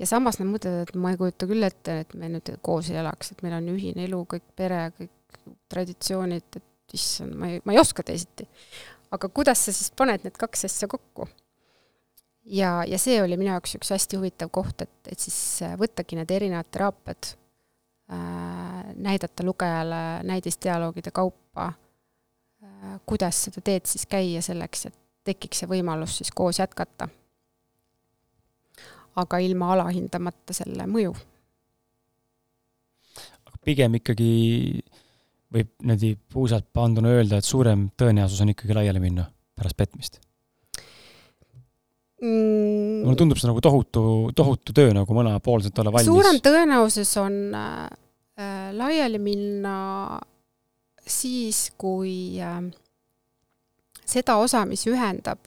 ja 0.00 0.06
samas 0.06 0.38
nad 0.38 0.48
mõtlevad, 0.50 0.88
et 0.88 0.98
ma 0.98 1.12
ei 1.12 1.20
kujuta 1.20 1.46
küll 1.50 1.66
ette, 1.66 2.00
et 2.04 2.14
me 2.14 2.30
nüüd 2.32 2.52
koos 2.62 2.90
ei 2.90 3.00
elaks, 3.00 3.32
et 3.32 3.42
meil 3.42 3.58
on 3.58 3.72
ühine 3.74 4.06
elu, 4.06 4.22
kõik 4.34 4.46
pere, 4.56 4.84
kõik 4.98 5.42
traditsioonid, 5.68 6.60
et 6.60 6.94
issand, 6.94 7.34
ma 7.36 7.50
ei, 7.50 7.60
ma 7.64 7.74
ei 7.74 7.82
oska 7.82 8.04
teisiti 8.06 8.46
aga 9.10 9.28
kuidas 9.32 9.64
sa 9.64 9.74
siis 9.74 9.90
paned 9.96 10.24
need 10.26 10.36
kaks 10.38 10.66
asja 10.68 10.88
kokku? 10.90 11.28
ja, 12.44 12.82
ja 12.88 12.98
see 13.00 13.18
oli 13.22 13.36
minu 13.40 13.52
jaoks 13.52 13.76
üks 13.78 13.92
hästi 13.94 14.20
huvitav 14.20 14.52
koht, 14.52 14.84
et, 14.84 15.12
et 15.12 15.20
siis 15.20 15.38
äh, 15.66 15.74
võttagi 15.80 16.18
need 16.18 16.30
erinevad 16.32 16.70
teraapiad 16.72 17.32
äh,, 18.12 18.94
näidata 18.96 19.44
lugejale 19.46 20.02
näidisdialoogide 20.28 21.12
kaupa 21.14 21.68
äh,, 21.68 21.76
kuidas 23.06 23.44
seda 23.46 23.62
teed 23.64 23.86
siis 23.90 24.06
käia 24.10 24.42
selleks, 24.44 24.86
et 24.90 24.96
tekiks 25.28 25.62
see 25.62 25.70
võimalus 25.70 26.18
siis 26.20 26.30
koos 26.34 26.60
jätkata. 26.60 27.08
aga 29.18 29.38
ilma 29.42 29.72
alahindamata 29.74 30.54
selle 30.54 30.86
mõju. 30.86 31.14
pigem 33.64 33.98
ikkagi 33.98 34.30
võib 35.52 35.68
niimoodi 35.82 36.14
puusalt 36.32 36.68
panduna 36.72 37.10
öelda, 37.16 37.38
et 37.38 37.44
suurem 37.44 37.88
tõenäosus 37.96 38.40
on 38.44 38.52
ikkagi 38.54 38.76
laiali 38.76 39.00
minna 39.00 39.26
pärast 39.56 39.76
petmist 39.76 40.20
mm.? 42.22 43.04
mulle 43.04 43.16
tundub 43.18 43.40
see 43.40 43.50
nagu 43.50 43.62
tohutu, 43.64 44.02
tohutu 44.36 44.74
töö 44.76 44.94
nagu 44.96 45.16
mõlemapoolselt 45.16 45.78
olla 45.82 45.92
valmis. 45.94 46.10
suurem 46.12 46.40
tõenäosus 46.44 47.14
on 47.22 47.38
äh, 47.56 47.86
äh, 48.38 48.68
laiali 48.76 49.20
minna 49.22 49.76
siis, 51.08 51.72
kui 51.78 52.40
äh, 52.40 52.62
seda 54.04 54.36
osa, 54.36 54.64
mis 54.66 54.86
ühendab, 54.86 55.38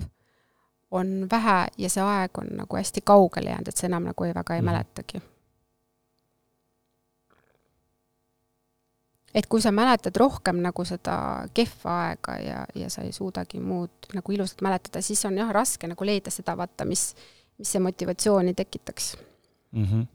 on 0.91 1.27
vähe 1.31 1.59
ja 1.77 1.89
see 1.89 2.03
aeg 2.03 2.37
on 2.37 2.55
nagu 2.63 2.75
hästi 2.77 3.01
kaugele 3.01 3.53
jäänud, 3.53 3.71
et 3.71 3.77
sa 3.77 3.87
enam 3.87 4.09
nagu 4.11 4.27
ei, 4.27 4.33
väga 4.35 4.55
ei 4.55 4.61
mm. 4.61 4.65
mäletagi 4.65 5.21
et 9.33 9.47
kui 9.47 9.61
sa 9.63 9.71
mäletad 9.71 10.15
rohkem 10.19 10.59
nagu 10.63 10.85
seda 10.87 11.47
kehva 11.55 11.97
aega 12.07 12.37
ja, 12.43 12.63
ja 12.75 12.89
sa 12.91 13.05
ei 13.07 13.11
suudagi 13.15 13.59
muud 13.63 14.11
nagu 14.15 14.35
ilusat 14.35 14.61
mäletada, 14.65 15.01
siis 15.01 15.23
on 15.25 15.37
jah, 15.39 15.51
raske 15.55 15.87
nagu 15.87 16.07
leida 16.07 16.33
seda, 16.33 16.57
vaata, 16.59 16.85
mis, 16.85 17.11
mis 17.59 17.71
see 17.71 17.83
motivatsiooni 17.83 18.53
tekitaks 18.57 19.15
mm. 19.71 19.85
-hmm. 19.85 20.07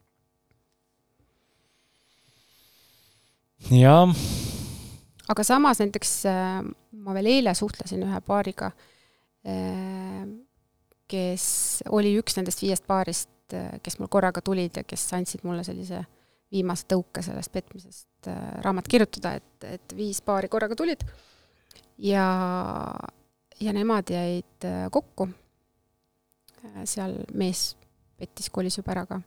jah. 3.81 4.56
Aga 5.29 5.45
samas 5.47 5.81
näiteks 5.83 6.13
äh, 6.31 6.61
ma 7.07 7.15
veel 7.17 7.31
eile 7.31 7.55
suhtlesin 7.59 8.05
ühe 8.07 8.21
paariga, 8.27 8.71
äh, 9.47 10.27
kes 11.11 11.47
oli 11.95 12.17
üks 12.21 12.39
nendest 12.39 12.63
viiest 12.63 12.87
paarist, 12.89 13.33
äh, 13.55 13.79
kes 13.83 13.99
mul 14.01 14.11
korraga 14.13 14.43
tulid 14.45 14.81
ja 14.81 14.85
kes 14.87 15.07
andsid 15.19 15.47
mulle 15.47 15.65
sellise 15.67 16.05
viimase 16.53 16.87
tõuke 16.91 17.25
sellest 17.27 17.51
petmisest 17.53 18.29
raamat 18.63 18.87
kirjutada, 18.91 19.35
et, 19.41 19.65
et 19.67 19.95
viis 19.99 20.21
paari 20.23 20.51
korraga 20.51 20.77
tulid 20.79 21.03
ja, 21.99 22.27
ja 23.61 23.75
nemad 23.75 24.11
jäid 24.15 24.67
kokku. 24.95 25.27
Seal 26.87 27.13
mees 27.39 27.77
pettis, 28.19 28.49
kolis 28.51 28.79
juba 28.79 28.95
ära 28.95 29.05
ka. 29.07 29.21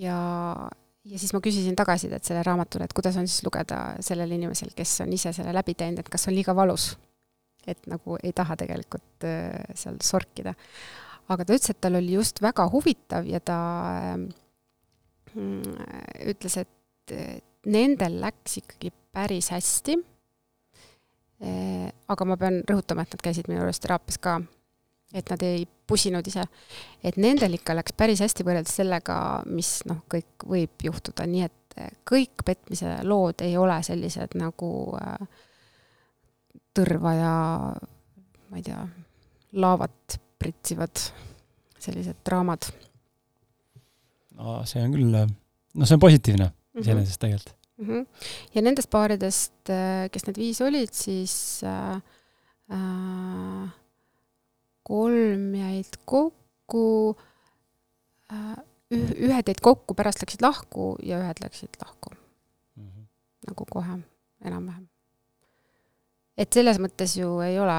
ja, 0.00 0.18
ja 1.04 1.18
siis 1.20 1.32
ma 1.36 1.40
küsisin 1.44 1.76
tagasisidet 1.76 2.24
sellele 2.24 2.44
raamatule, 2.46 2.86
et 2.88 2.94
kuidas 2.96 3.16
on 3.20 3.28
siis 3.28 3.44
lugeda 3.44 3.96
sellel 4.04 4.30
inimesel, 4.36 4.72
kes 4.76 5.00
on 5.04 5.12
ise 5.12 5.32
selle 5.36 5.52
läbi 5.52 5.74
teinud, 5.78 6.00
et 6.00 6.08
kas 6.12 6.28
on 6.28 6.36
liiga 6.36 6.56
valus. 6.56 6.94
et 7.66 7.86
nagu 7.88 8.18
ei 8.22 8.32
taha 8.36 8.56
tegelikult 8.60 9.24
seal 9.74 9.96
sorkida. 10.02 10.54
aga 11.28 11.44
ta 11.44 11.54
ütles, 11.56 11.70
et 11.70 11.80
tal 11.80 11.96
oli 11.96 12.12
just 12.12 12.42
väga 12.42 12.68
huvitav 12.72 13.26
ja 13.26 13.40
ta 13.40 13.58
äh, 14.14 14.24
Mm, 15.34 15.78
ütles, 16.30 16.60
et 16.62 17.14
nendel 17.66 18.20
läks 18.22 18.60
ikkagi 18.60 18.92
päris 19.14 19.50
hästi. 19.54 19.96
Eh, 21.44 21.88
aga 22.08 22.26
ma 22.28 22.36
pean 22.38 22.60
rõhutama, 22.68 23.02
et 23.02 23.16
nad 23.16 23.24
käisid 23.24 23.50
minu 23.50 23.64
juures 23.64 23.82
teraapias 23.82 24.20
ka, 24.22 24.38
et 25.14 25.30
nad 25.30 25.42
ei 25.46 25.64
pusinud 25.86 26.26
ise. 26.26 26.44
et 27.04 27.16
nendel 27.16 27.54
ikka 27.54 27.76
läks 27.78 27.94
päris 27.96 28.22
hästi 28.24 28.46
võrreldes 28.46 28.76
sellega, 28.80 29.16
mis 29.46 29.76
noh, 29.88 30.02
kõik 30.10 30.46
võib 30.48 30.86
juhtuda, 30.88 31.26
nii 31.30 31.44
et 31.46 31.60
kõik 32.06 32.44
petmise 32.46 33.00
lood 33.02 33.42
ei 33.42 33.56
ole 33.58 33.80
sellised 33.82 34.36
nagu 34.38 34.70
äh, 34.98 35.26
tõrva 36.74 37.14
ja 37.18 37.34
ma 38.50 38.60
ei 38.60 38.66
tea, 38.66 38.80
laavat 39.58 40.18
pritsivad 40.38 41.02
sellised 41.78 42.22
draamad 42.26 42.66
no 44.38 44.60
see 44.68 44.82
on 44.82 44.94
küll, 44.94 45.14
noh, 45.14 45.86
see 45.86 45.96
on 45.96 46.02
positiivne 46.02 46.48
mhm. 46.48 46.82
iseenesest 46.82 47.22
mm 47.22 47.28
-hmm. 47.28 47.44
tegelikult 47.44 47.54
mm. 47.76 47.86
-hmm. 47.86 48.06
ja 48.54 48.62
nendest 48.62 48.90
paaridest, 48.90 49.72
kes 50.10 50.26
need 50.26 50.38
viis 50.38 50.60
olid, 50.60 50.92
siis 50.92 51.62
äh, 51.64 51.96
äh, 52.72 53.70
kolm 54.84 55.52
jäid 55.58 55.98
kokku 56.04 56.86
äh,, 58.32 58.56
ühed 58.94 59.50
jäid 59.50 59.62
kokku, 59.64 59.96
pärast 59.98 60.22
läksid 60.22 60.44
lahku 60.44 60.94
ja 61.02 61.20
ühed 61.22 61.40
läksid 61.44 61.78
lahku 61.82 62.14
mm. 62.14 62.88
-hmm. 62.88 63.06
nagu 63.48 63.68
kohe, 63.70 64.00
enam-vähem. 64.44 64.88
et 66.36 66.52
selles 66.52 66.80
mõttes 66.82 67.16
ju 67.18 67.38
ei 67.44 67.58
ole 67.58 67.78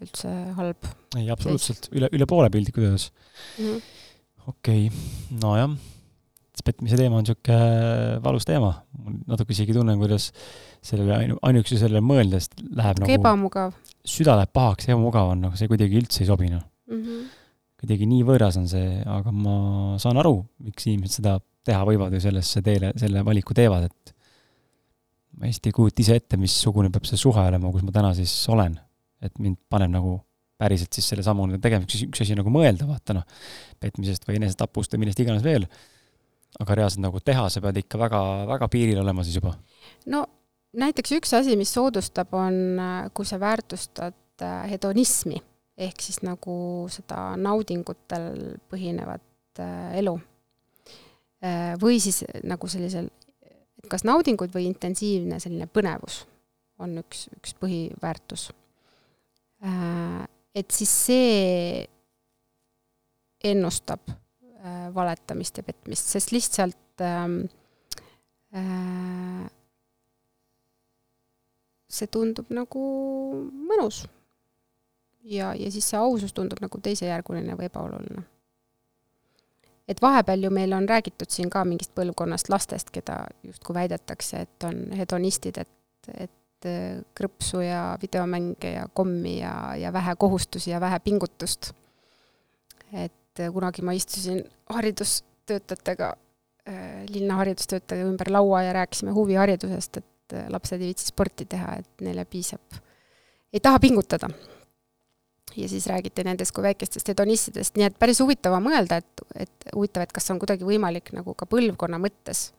üldse 0.00 0.32
halb. 0.56 0.88
ei, 1.16 1.30
absoluutselt, 1.30 1.90
üle, 1.92 2.10
üle 2.12 2.26
poole 2.26 2.50
piltlikult 2.50 2.86
öeldes 2.86 3.10
mm 3.58 3.64
-hmm.. 3.64 3.82
okei 4.48 4.88
okay., 4.88 5.38
nojah 5.42 5.76
petmise 6.66 6.98
teema 6.98 7.18
on 7.18 7.26
niisugune 7.26 8.20
valus 8.24 8.46
teema. 8.48 8.72
natuke 9.30 9.54
isegi 9.54 9.74
tunnen, 9.76 9.98
kuidas 10.00 10.30
sellele 10.84 11.14
ainu-, 11.16 11.38
ainuüksi 11.46 11.78
sellele 11.80 12.02
mõeldes 12.04 12.50
läheb 12.58 13.02
nagu 13.02 13.16
ebamugav. 13.16 13.74
süda 14.06 14.36
läheb 14.40 14.52
pahaks, 14.56 14.88
ebamugav 14.90 15.34
on, 15.34 15.44
nagu 15.46 15.58
see 15.58 15.70
kuidagi 15.70 16.00
üldse 16.02 16.24
ei 16.24 16.30
sobi, 16.30 16.50
noh 16.52 16.64
mm 16.90 17.02
-hmm.. 17.02 17.30
kuidagi 17.82 18.08
nii 18.10 18.26
võõras 18.26 18.58
on 18.60 18.68
see, 18.70 19.00
aga 19.18 19.32
ma 19.32 19.56
saan 20.02 20.18
aru, 20.22 20.40
miks 20.66 20.88
inimesed 20.88 21.20
seda 21.20 21.38
teha 21.66 21.82
võivad 21.86 22.14
või 22.14 22.22
sellesse 22.22 22.62
teele, 22.62 22.92
selle 23.00 23.24
valiku 23.26 23.54
teevad, 23.54 23.88
et 23.90 24.14
ma 25.36 25.50
hästi 25.50 25.70
ei 25.70 25.76
kujuta 25.76 26.02
ise 26.02 26.20
ette, 26.20 26.38
missugune 26.40 26.90
peab 26.94 27.08
see 27.08 27.18
suhe 27.20 27.42
olema, 27.42 27.72
kus 27.74 27.84
ma 27.86 27.94
täna 27.94 28.14
siis 28.16 28.34
olen. 28.52 28.78
et 29.24 29.38
mind 29.40 29.56
paneb 29.72 29.90
nagu 29.90 30.18
päriselt 30.60 30.92
siis 30.92 31.08
selle 31.08 31.24
sammu 31.24 31.48
tegemiseks, 31.60 32.06
üks 32.08 32.22
asi 32.22 32.36
nagu 32.36 32.50
mõelda, 32.52 32.86
vaata 32.88 33.16
noh, 33.16 33.24
petmisest 33.80 34.26
või 34.28 34.38
enesetapust 34.40 34.92
või 34.92 35.04
millest 35.04 35.20
iganes 35.20 35.44
veel 35.44 35.66
aga 36.60 36.78
reaalselt 36.78 37.04
nagu 37.04 37.20
teha, 37.20 37.48
sa 37.52 37.60
pead 37.64 37.82
ikka 37.82 38.00
väga, 38.00 38.22
väga 38.48 38.68
piiril 38.72 39.02
olema 39.02 39.24
siis 39.26 39.38
juba? 39.40 39.54
no 40.12 40.24
näiteks 40.76 41.16
üks 41.18 41.34
asi, 41.36 41.56
mis 41.58 41.72
soodustab, 41.74 42.32
on, 42.36 42.80
kui 43.16 43.28
sa 43.28 43.40
väärtustad 43.40 44.44
äh, 44.44 44.64
hedonismi 44.70 45.40
ehk 45.76 46.00
siis 46.00 46.22
nagu 46.24 46.86
seda 46.92 47.34
naudingutel 47.40 48.56
põhinevat 48.70 49.60
äh, 49.60 49.98
elu. 50.00 50.14
Äh, 51.44 51.74
või 51.80 52.00
siis 52.00 52.22
nagu 52.48 52.68
sellisel, 52.70 53.10
et 53.44 53.88
kas 53.92 54.06
naudingud 54.08 54.54
või 54.54 54.70
intensiivne 54.70 55.40
selline 55.42 55.68
põnevus 55.68 56.22
on 56.80 56.96
üks, 57.02 57.26
üks 57.36 57.52
põhiväärtus. 57.60 58.48
Äh, 59.64 60.24
et 60.56 60.72
siis 60.72 60.92
see 61.06 61.84
ennustab 63.44 64.08
äh, 64.08 64.16
valetamist 64.94 65.60
ja 65.60 65.64
petmist, 65.66 66.08
sest 66.12 66.32
lihtsalt 66.34 67.04
ähm, 67.04 67.40
äh, 68.54 69.50
see 71.88 72.08
tundub 72.12 72.50
nagu 72.54 72.84
mõnus. 73.70 74.04
ja, 75.26 75.52
ja 75.54 75.70
siis 75.70 75.88
see 75.90 75.98
ausus 75.98 76.34
tundub 76.34 76.60
nagu 76.62 76.80
teisejärguline 76.82 77.56
või 77.58 77.68
ebaoluline. 77.70 78.24
et 79.88 80.02
vahepeal 80.02 80.48
ju 80.48 80.50
meil 80.50 80.72
on 80.72 80.88
räägitud 80.88 81.30
siin 81.30 81.50
ka 81.50 81.64
mingist 81.64 81.94
põlvkonnast 81.94 82.50
lastest, 82.50 82.90
keda 82.90 83.24
justkui 83.42 83.74
väidetakse, 83.74 84.46
et 84.46 84.66
on 84.66 84.82
hedonistid, 84.98 85.58
et, 85.62 86.10
et 86.14 86.32
krõpsu 87.14 87.60
ja 87.62 87.96
videomänge 88.02 88.72
ja 88.72 88.88
kommi 88.94 89.38
ja, 89.38 89.76
ja 89.78 89.92
vähe 89.92 90.16
kohustusi 90.18 90.70
ja 90.70 90.80
vähe 90.80 90.98
pingutust. 91.04 91.72
et 92.92 93.12
kunagi 93.52 93.82
ma 93.82 93.92
istusin 93.96 94.42
haridustöötajatega, 94.72 96.12
äh, 96.68 97.04
linna 97.08 97.40
haridustöötajaga 97.42 98.10
ümber 98.10 98.30
laua 98.32 98.62
ja 98.62 98.72
rääkisime 98.76 99.14
huviharidusest, 99.16 99.96
et 100.02 100.12
et 100.26 100.38
äh, 100.38 100.50
lapsed 100.50 100.80
ei 100.80 100.90
viitsi 100.90 101.06
sporti 101.06 101.46
teha, 101.46 101.78
et 101.80 102.04
neile 102.04 102.24
piisab, 102.24 102.78
ei 103.52 103.60
taha 103.60 103.78
pingutada. 103.78 104.28
ja 105.56 105.68
siis 105.68 105.86
räägiti 105.86 106.24
nendest 106.24 106.52
kui 106.52 106.62
väikestest 106.62 107.08
hedonistidest, 107.08 107.76
nii 107.76 107.86
et 107.86 107.94
päris 107.98 108.18
huvitav 108.20 108.52
on 108.52 108.66
mõelda, 108.66 108.98
et, 109.00 109.22
et 109.34 109.68
huvitav, 109.72 110.02
et 110.02 110.12
kas 110.12 110.30
on 110.30 110.40
kuidagi 110.42 110.66
võimalik 110.68 111.14
nagu 111.16 111.32
ka 111.34 111.46
põlvkonna 111.48 112.00
mõttes 112.02 112.50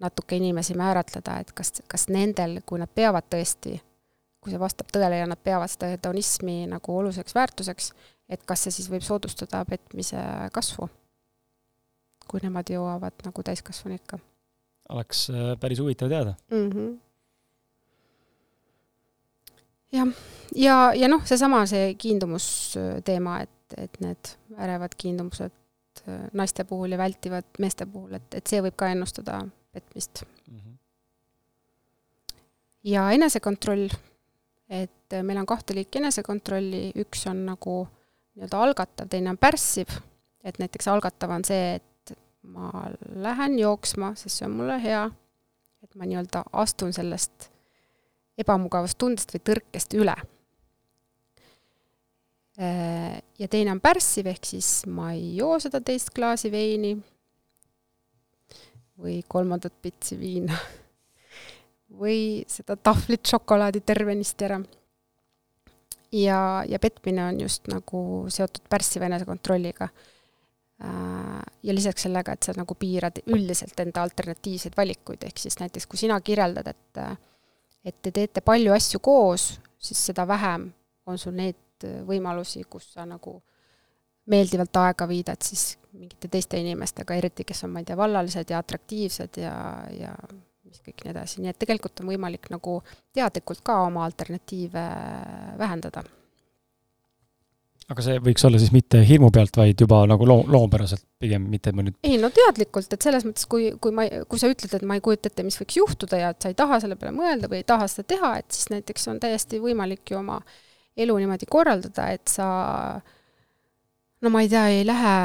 natuke 0.00 0.38
inimesi 0.38 0.74
määratleda, 0.78 1.40
et 1.42 1.52
kas, 1.52 1.74
kas 1.90 2.06
nendel, 2.08 2.60
kui 2.66 2.80
nad 2.80 2.88
peavad 2.88 3.26
tõesti, 3.28 3.74
kui 4.40 4.54
see 4.54 4.62
vastab 4.62 4.88
tõele 4.94 5.18
ja 5.20 5.26
nad 5.28 5.42
peavad 5.44 5.70
seda 5.70 5.90
hedonismi 5.92 6.62
nagu 6.70 6.96
oluliseks 6.96 7.36
väärtuseks, 7.36 7.92
et 8.32 8.44
kas 8.48 8.64
see 8.64 8.74
siis 8.78 8.90
võib 8.90 9.04
soodustada 9.04 9.64
petmise 9.68 10.20
kasvu, 10.52 10.88
kui 12.26 12.40
nemad 12.42 12.70
jõuavad 12.72 13.26
nagu 13.26 13.44
täiskasvanuikka 13.44 14.18
oleks 14.92 15.30
äh, 15.30 15.54
päris 15.60 15.80
huvitav 15.80 16.08
teada 16.08 16.34
mm. 16.50 16.70
-hmm. 16.70 16.98
jah, 19.92 20.08
ja, 20.54 20.76
ja 20.94 21.08
noh, 21.08 21.24
seesama, 21.26 21.64
see 21.66 21.94
kiindumusteema, 21.94 23.40
et, 23.40 23.76
et 23.76 24.00
need 24.00 24.34
ärevad 24.58 24.96
kiindumused 24.98 25.52
äh, 26.08 26.28
naiste 26.32 26.64
puhul 26.64 26.92
ja 26.92 26.98
vältivad 26.98 27.48
meeste 27.58 27.86
puhul, 27.86 28.14
et, 28.14 28.34
et 28.34 28.46
see 28.46 28.62
võib 28.62 28.76
ka 28.76 28.90
ennustada 28.92 29.42
petmist 29.72 30.24
mm. 30.24 30.58
-hmm. 30.58 30.76
ja 32.84 33.10
enesekontroll, 33.10 33.88
et 34.68 35.18
meil 35.22 35.38
on 35.38 35.46
kahte 35.46 35.74
liiki 35.74 35.98
enesekontrolli, 35.98 36.92
üks 37.04 37.26
on 37.30 37.46
nagu 37.46 37.88
nii-öelda 38.36 38.60
algatav, 38.64 39.08
teine 39.12 39.32
on 39.32 39.40
pärssiv, 39.40 39.92
et 40.44 40.58
näiteks 40.58 40.88
algatav 40.88 41.34
on 41.34 41.44
see, 41.46 41.76
et 41.78 42.14
ma 42.42 42.88
lähen 43.22 43.58
jooksma, 43.60 44.14
sest 44.18 44.40
see 44.40 44.48
on 44.48 44.56
mulle 44.58 44.78
hea, 44.82 45.04
et 45.84 45.96
ma 45.98 46.08
nii-öelda 46.08 46.44
astun 46.62 46.94
sellest 46.96 47.50
ebamugavast 48.40 48.98
tundest 48.98 49.34
või 49.34 49.44
tõrkest 49.50 49.96
üle. 49.98 50.16
Äh, 52.60 53.20
ja 53.38 53.48
teine 53.48 53.72
on 53.72 53.80
pärssiv, 53.80 54.28
ehk 54.28 54.44
siis 54.48 54.82
ma 54.90 55.12
ei 55.16 55.36
joo 55.38 55.56
seda 55.62 55.80
teist 55.84 56.12
klaasi 56.16 56.50
veini 56.52 56.96
või 59.00 59.22
kolmandat 59.28 59.74
pitsi 59.82 60.18
viina 60.20 60.58
või 62.02 62.44
seda 62.50 62.76
tahvlit 62.76 63.26
šokolaadi 63.28 63.80
tervenisti 63.80 64.48
ära. 64.48 64.60
Ja, 66.12 66.64
ja 66.68 66.78
petmine 66.78 67.24
on 67.24 67.40
just 67.40 67.68
nagu 67.72 68.02
seotud 68.28 68.66
pärssiva 68.70 69.08
enesekontrolliga 69.08 69.88
Äh, 70.84 71.42
ja 71.62 71.74
lisaks 71.74 72.02
sellega, 72.02 72.32
et 72.34 72.42
sa 72.42 72.54
nagu 72.58 72.74
piirad 72.74 73.20
üldiselt 73.30 73.78
enda 73.84 74.02
alternatiivseid 74.02 74.74
valikuid, 74.74 75.22
ehk 75.28 75.38
siis 75.38 75.60
näiteks 75.60 75.86
kui 75.86 76.00
sina 76.00 76.16
kirjeldad, 76.20 76.72
et 76.72 77.02
et 77.84 77.96
te 78.02 78.10
teete 78.14 78.42
palju 78.42 78.72
asju 78.74 78.98
koos, 79.02 79.44
siis 79.78 80.00
seda 80.10 80.26
vähem 80.26 80.68
on 81.06 81.18
sul 81.18 81.34
neid 81.38 81.86
võimalusi, 82.06 82.64
kus 82.70 82.92
sa 82.94 83.06
nagu 83.06 83.36
meeldivalt 84.30 84.76
aega 84.82 85.06
viidad 85.10 85.42
siis 85.42 85.76
mingite 85.92 86.30
teiste 86.30 86.58
inimestega, 86.58 87.14
eriti 87.14 87.44
kes 87.46 87.64
on, 87.66 87.72
ma 87.74 87.82
ei 87.82 87.86
tea, 87.86 87.98
vallalised 87.98 88.50
ja 88.50 88.58
atraktiivsed 88.62 89.38
ja, 89.42 89.54
ja 89.98 90.14
mis 90.72 90.82
kõik 90.88 91.04
nii 91.04 91.12
edasi, 91.12 91.42
nii 91.44 91.52
et 91.52 91.60
tegelikult 91.60 92.02
on 92.02 92.10
võimalik 92.14 92.50
nagu 92.52 92.80
teadlikult 93.14 93.62
ka 93.66 93.82
oma 93.84 94.06
alternatiive 94.08 94.88
vähendada 95.60 96.04
aga 97.92 98.04
see 98.04 98.20
võiks 98.24 98.44
olla 98.46 98.60
siis 98.60 98.72
mitte 98.74 99.00
hirmu 99.06 99.30
pealt, 99.34 99.56
vaid 99.58 99.80
juba 99.84 100.02
nagu 100.08 100.26
loo-, 100.28 100.44
loomupäraselt 100.50 101.04
pigem, 101.22 101.44
mitte 101.52 101.72
ma 101.76 101.84
nüüd 101.84 101.98
ei 102.06 102.18
no 102.20 102.30
teadlikult, 102.34 102.92
et 102.94 103.04
selles 103.04 103.26
mõttes, 103.26 103.46
kui, 103.50 103.70
kui 103.82 103.94
ma, 103.94 104.06
kui 104.30 104.40
sa 104.40 104.50
ütled, 104.52 104.72
et 104.76 104.86
ma 104.88 104.98
ei 104.98 105.04
kujuta 105.04 105.30
ette, 105.30 105.44
mis 105.46 105.58
võiks 105.60 105.78
juhtuda 105.80 106.20
ja 106.20 106.32
et 106.34 106.44
sa 106.44 106.52
ei 106.52 106.58
taha 106.58 106.80
selle 106.82 106.98
peale 107.00 107.14
mõelda 107.16 107.50
või 107.52 107.62
ei 107.62 107.68
taha 107.68 107.88
seda 107.90 108.08
teha, 108.14 108.34
et 108.42 108.54
siis 108.54 108.70
näiteks 108.72 109.08
on 109.12 109.20
täiesti 109.22 109.60
võimalik 109.62 110.14
ju 110.14 110.20
oma 110.20 110.40
elu 111.02 111.18
niimoodi 111.22 111.48
korraldada, 111.50 112.08
et 112.14 112.32
sa 112.32 112.46
no 114.22 114.32
ma 114.32 114.44
ei 114.44 114.52
tea, 114.52 114.66
ei 114.72 114.86
lähe 114.86 115.16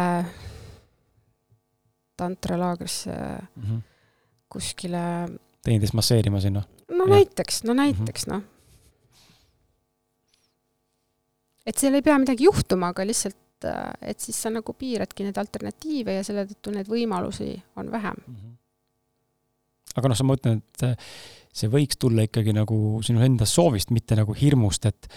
tantralaagrisse 2.18 3.14
mm 3.14 3.64
-hmm. 3.64 3.82
Kuskile 4.50 5.02
teineteist 5.64 5.98
masseerima 5.98 6.42
sinna? 6.44 6.64
no 6.92 7.04
ja. 7.04 7.18
näiteks, 7.18 7.64
no 7.64 7.74
näiteks 7.78 8.28
mm 8.28 8.34
-hmm. 8.34 8.38
noh 8.42 8.58
et 11.68 11.82
seal 11.82 11.98
ei 11.98 12.06
pea 12.06 12.18
midagi 12.22 12.48
juhtuma, 12.48 12.92
aga 12.94 13.06
lihtsalt, 13.08 13.66
äh, 13.68 14.12
et 14.14 14.24
siis 14.24 14.38
sa 14.40 14.52
nagu 14.54 14.76
piiradki 14.78 15.28
neid 15.28 15.40
alternatiive 15.42 16.20
ja 16.20 16.28
selle 16.28 16.46
tõttu 16.50 16.74
neid 16.76 16.90
võimalusi 16.92 17.52
on 17.80 17.92
vähem 17.92 18.22
mm. 18.22 18.36
-hmm. 18.36 18.54
aga 19.96 20.14
noh, 20.14 20.20
sa 20.20 20.28
mõtled, 20.28 20.62
et 20.62 20.88
äh, 20.88 21.10
see 21.58 21.72
võiks 21.74 22.00
tulla 22.00 22.28
ikkagi 22.28 22.56
nagu 22.56 23.02
sinu 23.06 23.24
enda 23.26 23.46
soovist, 23.50 23.92
mitte 23.92 24.16
nagu 24.20 24.36
hirmust, 24.38 24.86
et 24.86 25.10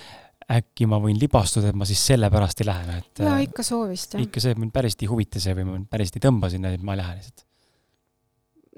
äkki 0.51 0.89
ma 0.91 0.99
võin 0.99 1.19
libastuda, 1.21 1.71
et 1.71 1.79
ma 1.79 1.87
siis 1.87 2.01
sellepärast 2.11 2.63
ei 2.63 2.67
lähe, 2.67 2.97
et 2.99 3.23
jaa, 3.23 3.37
äh, 3.37 3.45
ikka 3.47 3.63
soovist, 3.67 4.17
jah. 4.17 4.25
ikka 4.25 4.43
see, 4.43 4.57
et 4.57 4.63
mind 4.63 4.75
päriselt 4.75 5.07
ei 5.07 5.13
huvita 5.13 5.43
see 5.43 5.55
või 5.55 5.69
mind 5.69 5.87
päriselt 5.93 6.19
ei 6.19 6.27
tõmba 6.27 6.51
sinna, 6.51 6.75
et 6.75 6.83
ma 6.83 6.97
ei 6.97 7.03
lähe 7.05 7.21
lihtsalt. 7.21 7.47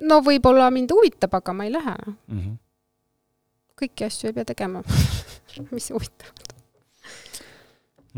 No 0.09 0.20
võib-olla 0.24 0.70
mind 0.74 0.95
huvitab, 0.95 1.35
aga 1.41 1.55
ma 1.57 1.69
ei 1.69 1.74
lähe 1.74 1.97
mm. 2.07 2.39
-hmm. 2.39 2.57
kõiki 3.83 4.09
asju 4.09 4.31
ei 4.31 4.39
pea 4.39 4.49
tegema 4.53 4.83
mis 5.74 5.91
huvitavad 5.95 6.53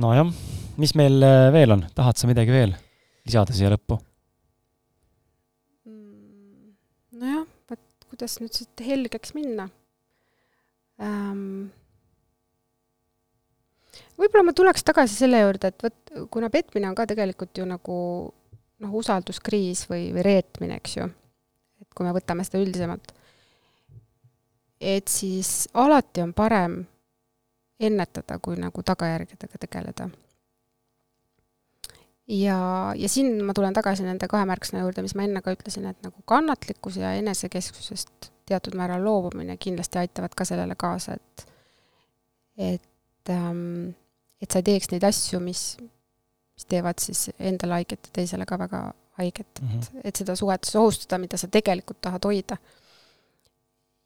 nojah, 0.00 0.32
mis 0.80 0.94
meil 0.98 1.22
äh, 1.22 1.52
veel 1.54 1.76
on, 1.76 1.86
tahad 1.94 2.18
sa 2.18 2.30
midagi 2.30 2.54
veel 2.54 2.74
lisada 3.24 3.54
siia 3.54 3.70
lõppu? 3.72 3.98
Mm, 5.88 6.74
nojah, 7.20 7.46
vot 7.70 8.10
kuidas 8.10 8.38
nüüd 8.42 8.54
siit 8.56 8.84
helgeks 8.84 9.34
minna 9.38 9.68
ähm,? 11.02 11.72
võib-olla 14.18 14.48
ma 14.48 14.54
tuleks 14.54 14.86
tagasi 14.86 15.16
selle 15.16 15.42
juurde, 15.42 15.70
et 15.70 15.86
vot 15.86 16.28
kuna 16.34 16.50
petmine 16.50 16.88
on 16.90 16.96
ka 16.98 17.06
tegelikult 17.10 17.58
ju 17.58 17.66
nagu 17.68 17.98
noh, 18.82 18.96
usalduskriis 18.98 19.86
või, 19.90 20.08
või 20.14 20.24
reetmine, 20.26 20.78
eks 20.80 20.98
ju, 20.98 21.08
kui 21.94 22.06
me 22.06 22.14
võtame 22.16 22.44
seda 22.46 22.62
üldisemalt, 22.62 23.14
et 24.80 25.08
siis 25.08 25.68
alati 25.74 26.24
on 26.24 26.34
parem 26.36 26.82
ennetada, 27.80 28.38
kui 28.42 28.58
nagu 28.60 28.82
tagajärgedega 28.82 29.60
tegeleda. 29.60 30.08
ja, 32.28 32.58
ja 32.96 33.08
siin 33.08 33.42
ma 33.44 33.54
tulen 33.54 33.74
tagasi 33.76 34.06
nende 34.06 34.28
kahe 34.28 34.46
märksõna 34.48 34.84
juurde, 34.84 35.02
mis 35.04 35.14
ma 35.14 35.26
enne 35.26 35.42
ka 35.44 35.52
ütlesin, 35.52 35.88
et 35.90 36.00
nagu 36.02 36.22
kannatlikkus 36.24 36.96
ja 37.00 37.12
enesekesksusest 37.20 38.30
teatud 38.48 38.76
määral 38.76 39.04
loobumine 39.04 39.56
kindlasti 39.56 39.98
aitavad 39.98 40.34
ka 40.36 40.44
sellele 40.48 40.76
kaasa, 40.78 41.18
et 41.18 41.46
et 42.56 43.30
ähm, 43.30 43.94
et 44.44 44.50
sa 44.50 44.60
ei 44.60 44.66
teeks 44.68 44.90
neid 44.92 45.04
asju, 45.08 45.40
mis, 45.42 45.62
mis 45.80 46.68
teevad 46.68 47.00
siis 47.02 47.30
endale 47.38 47.80
haiget 47.80 48.10
ja 48.10 48.16
teisele 48.20 48.46
ka 48.48 48.58
väga 48.60 48.82
haiget 49.18 49.60
mm, 49.60 49.68
-hmm. 49.68 49.78
et, 49.78 49.92
mhm. 49.92 50.00
et 50.04 50.16
seda 50.16 50.36
suhet 50.36 50.64
sohustada, 50.64 51.18
mida 51.18 51.36
sa 51.36 51.48
tegelikult 51.48 52.00
tahad 52.00 52.24
hoida. 52.24 52.56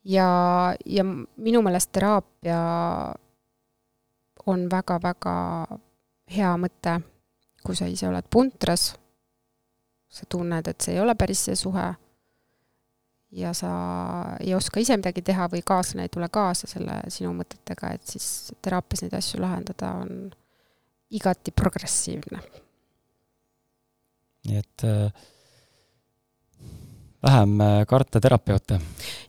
ja, 0.04 0.28
ja 0.86 1.04
minu 1.36 1.62
meelest 1.62 1.92
teraapia 1.92 2.58
on 4.46 4.70
väga-väga 4.70 5.66
hea 6.36 6.56
mõte, 6.56 7.00
kui 7.64 7.76
sa 7.76 7.86
ise 7.86 8.08
oled 8.08 8.24
puntras, 8.30 8.94
sa 10.08 10.26
tunned, 10.28 10.68
et 10.68 10.80
see 10.80 10.94
ei 10.94 11.00
ole 11.00 11.14
päris 11.14 11.44
see 11.44 11.56
suhe 11.56 11.94
ja 13.30 13.52
sa 13.52 13.70
ei 14.40 14.54
oska 14.54 14.80
ise 14.80 14.96
midagi 14.96 15.22
teha 15.22 15.48
või 15.52 15.60
kaaslane 15.66 16.06
ei 16.06 16.12
tule 16.12 16.28
kaasa 16.32 16.66
selle 16.70 17.00
sinu 17.12 17.34
mõtetega, 17.36 17.92
et 17.94 18.06
siis 18.08 18.52
teraapias 18.64 19.04
neid 19.04 19.18
asju 19.18 19.40
lahendada 19.42 19.92
on 20.00 20.30
igati 21.10 21.52
progressiivne. 21.52 22.40
Nii 24.48 24.58
et 24.62 24.84
äh, 24.84 25.26
vähem 27.22 27.60
äh, 27.60 27.86
karta 27.86 28.20
terapeute. 28.20 28.80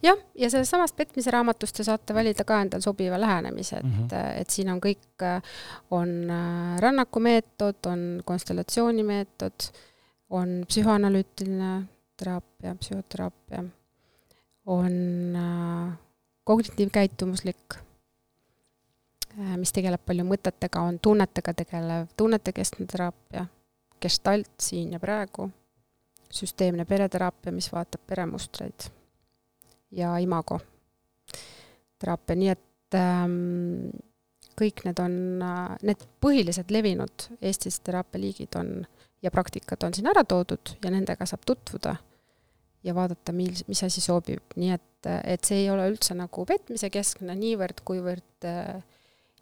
jah, 0.04 0.18
ja 0.36 0.50
sellest 0.50 0.72
samast 0.72 0.96
petmise 0.96 1.32
raamatust 1.32 1.76
te 1.76 1.84
saate 1.84 2.14
valida 2.14 2.46
ka 2.48 2.62
endal 2.62 2.82
sobiva 2.86 3.20
lähenemise, 3.22 3.78
et 3.78 3.84
mm, 3.84 4.08
-hmm. 4.08 4.42
et 4.42 4.50
siin 4.50 4.70
on 4.70 4.82
kõik, 4.82 5.26
on 5.92 6.10
rännakumeetod, 6.80 7.86
on 7.86 8.22
konstellatsioonimeetod, 8.26 9.70
on 10.30 10.64
psühhoanalüütiline 10.68 11.84
teraapia, 12.18 12.76
psühhoteraapia, 12.76 13.64
on 14.66 14.94
kognitiivkäitumuslik, 16.44 17.78
mis 19.58 19.72
tegeleb 19.74 20.02
palju 20.06 20.26
mõtetega, 20.26 20.82
on 20.82 21.00
tunnetega 21.00 21.54
tegelev 21.54 22.08
tunnetekeskne 22.18 22.86
teraapia, 22.86 23.46
gestalt 24.02 24.56
siin 24.62 24.94
ja 24.94 25.00
praegu, 25.00 25.50
süsteemne 26.32 26.86
pereteraapia, 26.86 27.52
mis 27.52 27.72
vaatab 27.74 28.02
peremustreid. 28.08 28.90
Ja 29.92 30.18
imago. 30.22 30.60
Teraapia, 32.00 32.36
nii 32.38 32.52
et 32.54 32.96
ähm, 32.96 33.90
kõik 34.60 34.84
need 34.86 35.00
on, 35.02 35.16
need 35.86 36.06
põhilised 36.22 36.72
levinud 36.72 37.26
Eestis 37.42 37.80
teraapialiigid 37.84 38.56
on 38.60 38.86
ja 39.24 39.32
praktikad 39.32 39.84
on 39.84 39.96
siin 39.96 40.08
ära 40.12 40.24
toodud 40.28 40.76
ja 40.84 40.92
nendega 40.94 41.26
saab 41.28 41.44
tutvuda 41.48 41.96
ja 42.84 42.96
vaadata, 42.96 43.34
mil, 43.36 43.56
mis 43.68 43.84
asi 43.84 44.02
sobib, 44.04 44.56
nii 44.60 44.72
et, 44.76 45.10
et 45.24 45.48
see 45.48 45.64
ei 45.64 45.70
ole 45.72 45.90
üldse 45.92 46.16
nagu 46.16 46.46
petmise 46.48 46.90
keskne 46.94 47.36
niivõrd, 47.40 47.84
kuivõrd 47.88 48.48
äh, 48.48 48.80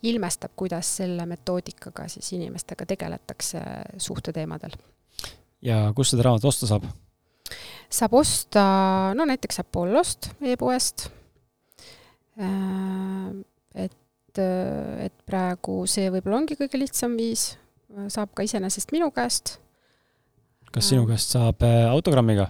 ilmestab, 0.03 0.53
kuidas 0.55 0.89
selle 0.99 1.25
metoodikaga 1.25 2.07
siis 2.11 2.29
inimestega 2.37 2.85
tegeletakse 2.85 3.61
suhteteemadel. 3.97 4.77
ja 5.61 5.91
kust 5.95 6.13
seda 6.13 6.27
raamatut 6.27 6.51
osta 6.51 6.69
saab? 6.69 6.85
saab 7.89 8.13
osta 8.19 8.63
no 9.15 9.25
näiteks 9.25 9.59
Apollost 9.63 10.31
e-poest. 10.41 11.07
Äh, 12.37 13.31
et, 13.85 14.41
et 15.07 15.15
praegu 15.25 15.79
see 15.89 16.11
võib-olla 16.13 16.43
ongi 16.43 16.57
kõige 16.59 16.77
lihtsam 16.77 17.15
viis, 17.17 17.55
saab 18.13 18.35
ka 18.37 18.45
iseenesest 18.45 18.93
minu 18.93 19.09
käest. 19.15 19.57
kas 20.71 20.91
sinu 20.91 21.07
käest 21.09 21.33
saab 21.33 21.65
äh, 21.65 21.87
autogrammiga? 21.89 22.49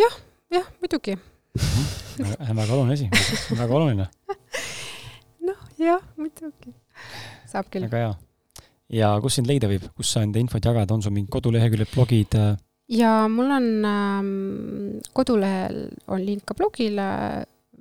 jah, 0.00 0.16
jah, 0.54 0.70
muidugi 0.80 1.18
mhm. 1.18 2.56
väga 2.56 2.72
oluline 2.72 2.96
asi, 2.96 3.10
väga 3.58 3.76
oluline. 3.76 4.08
jah, 5.86 6.02
muidugi. 6.16 6.74
saab 7.50 7.70
küll. 7.72 7.86
väga 7.88 8.02
hea. 8.02 8.12
ja 9.00 9.14
kus 9.24 9.38
sind 9.38 9.48
leida 9.50 9.70
võib, 9.70 9.86
kus 9.96 10.12
sa 10.14 10.22
enda 10.26 10.40
infot 10.42 10.64
jagad, 10.64 10.90
on 10.94 11.02
sul 11.04 11.14
mingid 11.14 11.32
koduleheküljed, 11.32 11.90
blogid? 11.94 12.36
Äh? 12.38 12.56
ja 12.92 13.12
mul 13.32 13.50
on 13.56 13.68
ähm, 13.88 15.00
kodulehel 15.16 15.86
on 16.12 16.24
link 16.26 16.44
ka 16.48 16.56
blogile, 16.58 17.06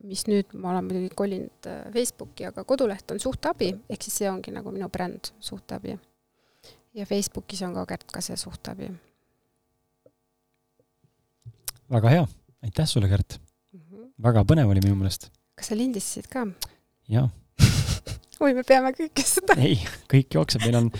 mis 0.07 0.25
nüüd 0.29 0.55
ma 0.57 0.73
olen 0.73 0.87
muidugi 0.87 1.11
kolinud 1.17 1.69
äh, 1.69 1.83
Facebooki, 1.93 2.47
aga 2.49 2.63
koduleht 2.67 3.11
on 3.13 3.21
Suhteabi, 3.21 3.73
ehk 3.89 4.07
siis 4.07 4.21
see 4.23 4.31
ongi 4.31 4.53
nagu 4.55 4.73
minu 4.73 4.89
bränd, 4.89 5.33
Suhteabi. 5.39 5.97
ja 6.93 7.05
Facebookis 7.07 7.61
on 7.67 7.75
ka 7.77 7.85
Kärt 7.93 8.11
Kase 8.11 8.37
Suhteabi. 8.37 8.91
väga 11.91 12.15
hea, 12.15 12.25
aitäh 12.63 12.87
sulle, 12.87 13.09
Kärt 13.09 13.39
mm! 13.73 13.79
-hmm. 13.79 14.09
väga 14.23 14.43
põnev 14.47 14.71
oli 14.71 14.81
minu 14.83 14.95
meelest. 14.95 15.31
kas 15.55 15.67
sa 15.67 15.75
lindistasid 15.75 16.31
ka? 16.31 16.47
jaa 17.09 17.29
oi, 18.45 18.53
me 18.57 18.63
peame 18.67 18.93
kõike 18.97 19.25
seda 19.27 19.57
ei, 19.61 19.77
kõik 20.11 20.39
jookseb, 20.39 20.65
meil 20.65 20.79
on 20.83 20.93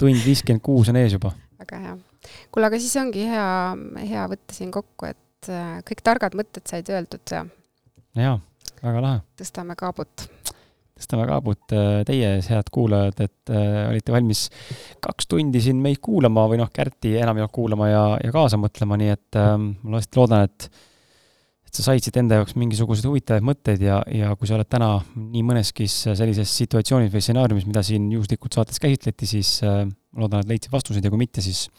tund 0.00 0.24
viiskümmend 0.26 0.64
kuus 0.64 0.90
on 0.90 0.98
ees 1.00 1.14
juba. 1.16 1.34
väga 1.62 1.82
hea 1.84 1.98
kuule, 2.52 2.68
aga 2.68 2.80
siis 2.80 2.94
ongi 3.00 3.26
hea, 3.28 3.48
hea 4.08 4.28
võtta 4.30 4.56
siin 4.56 4.70
kokku, 4.74 5.10
et 5.10 5.50
äh, 5.50 5.80
kõik 5.88 6.04
targad 6.04 6.36
mõtted 6.38 6.66
said 6.68 6.88
öeldud 6.92 7.34
ja. 7.34 7.44
jaa, 8.18 8.36
väga 8.82 9.04
lahe. 9.04 9.22
tõstame 9.40 9.76
kaabut. 9.78 10.26
tõstame 10.98 11.26
kaabut 11.30 11.74
äh, 11.76 12.02
teie 12.08 12.36
ees, 12.36 12.50
head 12.52 12.70
kuulajad, 12.74 13.24
et 13.26 13.54
äh, 13.54 13.82
olite 13.90 14.14
valmis 14.14 14.46
kaks 15.02 15.30
tundi 15.30 15.62
siin 15.64 15.82
meid 15.82 16.02
kuulama 16.04 16.46
või 16.50 16.62
noh, 16.62 16.70
Kärti 16.72 17.16
enam 17.18 17.38
ei 17.38 17.46
olnud 17.46 17.56
kuulama 17.58 17.90
ja, 17.90 18.06
ja 18.22 18.32
kaasa 18.34 18.60
mõtlema, 18.60 18.98
nii 19.00 19.12
et 19.16 19.40
äh, 19.40 19.54
ma 19.58 20.00
hästi 20.00 20.22
loodan, 20.22 20.50
et 20.50 20.70
et 21.72 21.78
sa 21.80 21.86
said 21.86 22.04
siit 22.04 22.16
enda 22.20 22.36
jaoks 22.36 22.52
mingisuguseid 22.60 23.06
huvitavaid 23.08 23.44
mõtteid 23.48 23.80
ja, 23.80 24.02
ja 24.12 24.34
kui 24.36 24.48
sa 24.48 24.58
oled 24.58 24.68
täna 24.68 24.90
nii 25.16 25.40
mõneski 25.48 25.86
sellises 25.88 26.52
situatsioonis 26.60 27.08
või 27.14 27.22
stsenaariumis, 27.24 27.64
mida 27.64 27.80
siin 27.86 28.10
juhuslikult 28.12 28.58
saates 28.58 28.82
käsitleti, 28.82 29.28
siis 29.30 29.54
äh, 29.64 29.86
loodan, 30.20 30.44
et 30.44 30.52
leidsid 30.52 30.74
vastuseid 30.74 31.08
ja 31.08 31.12
kui 31.12 31.22
mitte, 31.22 31.40
siis 31.40 31.70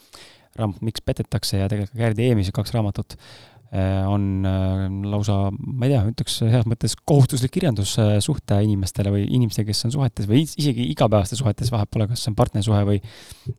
raamat 0.58 0.82
Miks 0.82 1.06
petetakse 1.06 1.62
ja 1.62 1.68
tegelikult 1.70 1.94
ka 1.94 2.02
Gerdi 2.08 2.26
Eemise 2.26 2.56
kaks 2.58 2.74
raamatut 2.74 3.14
äh, 3.20 4.02
on 4.10 4.50
äh, 4.50 4.88
lausa, 5.14 5.38
ma 5.54 5.86
ei 5.86 5.94
tea, 5.94 6.02
ütleks 6.10 6.40
heas 6.56 6.66
mõttes 6.74 6.98
kohustuslik 6.98 7.54
kirjandus 7.54 7.94
äh, 8.02 8.16
suhte 8.26 8.58
inimestele 8.66 9.14
või 9.14 9.28
inimestele, 9.30 9.70
kes 9.70 9.86
on 9.92 9.94
suhetes 10.00 10.30
või 10.30 10.42
isegi 10.48 10.90
igapäevastes 10.90 11.46
suhetes, 11.46 11.70
vahet 11.74 11.94
pole, 11.94 12.10
kas 12.10 12.26
see 12.26 12.34
on 12.34 12.42
partnersuhe 12.42 12.82
või 12.90 13.00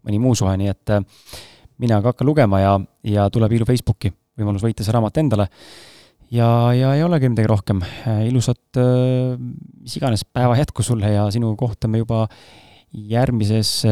mõni 0.03 0.23
muu 0.27 0.35
suhe, 0.39 0.59
nii 0.59 0.75
et 0.75 0.99
mine 1.79 1.99
aga 1.99 2.11
hakka 2.11 2.27
lugema 2.27 2.63
ja, 2.63 2.77
ja 3.07 3.31
tule 3.31 3.47
piilu 3.55 3.71
Facebooki, 3.71 4.11
võimalus 4.39 4.67
võita 4.67 4.83
see 4.83 4.95
raamat 4.95 5.23
endale. 5.23 5.53
Ja, 6.31 6.49
ja 6.75 6.95
ei 6.95 7.03
olegi 7.05 7.29
midagi 7.33 7.51
rohkem, 7.51 7.83
ilusat 8.29 8.81
mis 9.81 9.97
iganes 9.97 10.25
päeva 10.25 10.57
jätku 10.59 10.83
sulle 10.83 11.13
ja 11.13 11.27
sinu 11.31 11.55
kohtume 11.57 12.03
juba 12.03 12.27
järgmises 12.93 13.83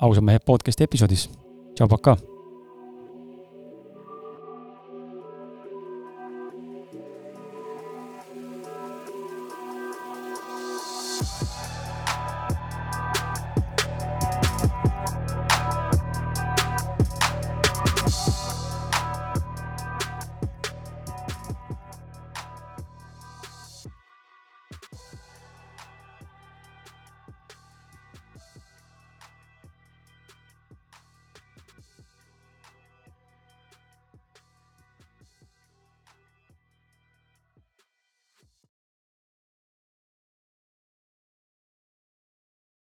ausa 0.00 0.20
mehe 0.24 0.42
podcast'i 0.44 0.88
episoodis 0.88 1.28
tšau, 1.74 1.88
pakaa! 1.88 2.29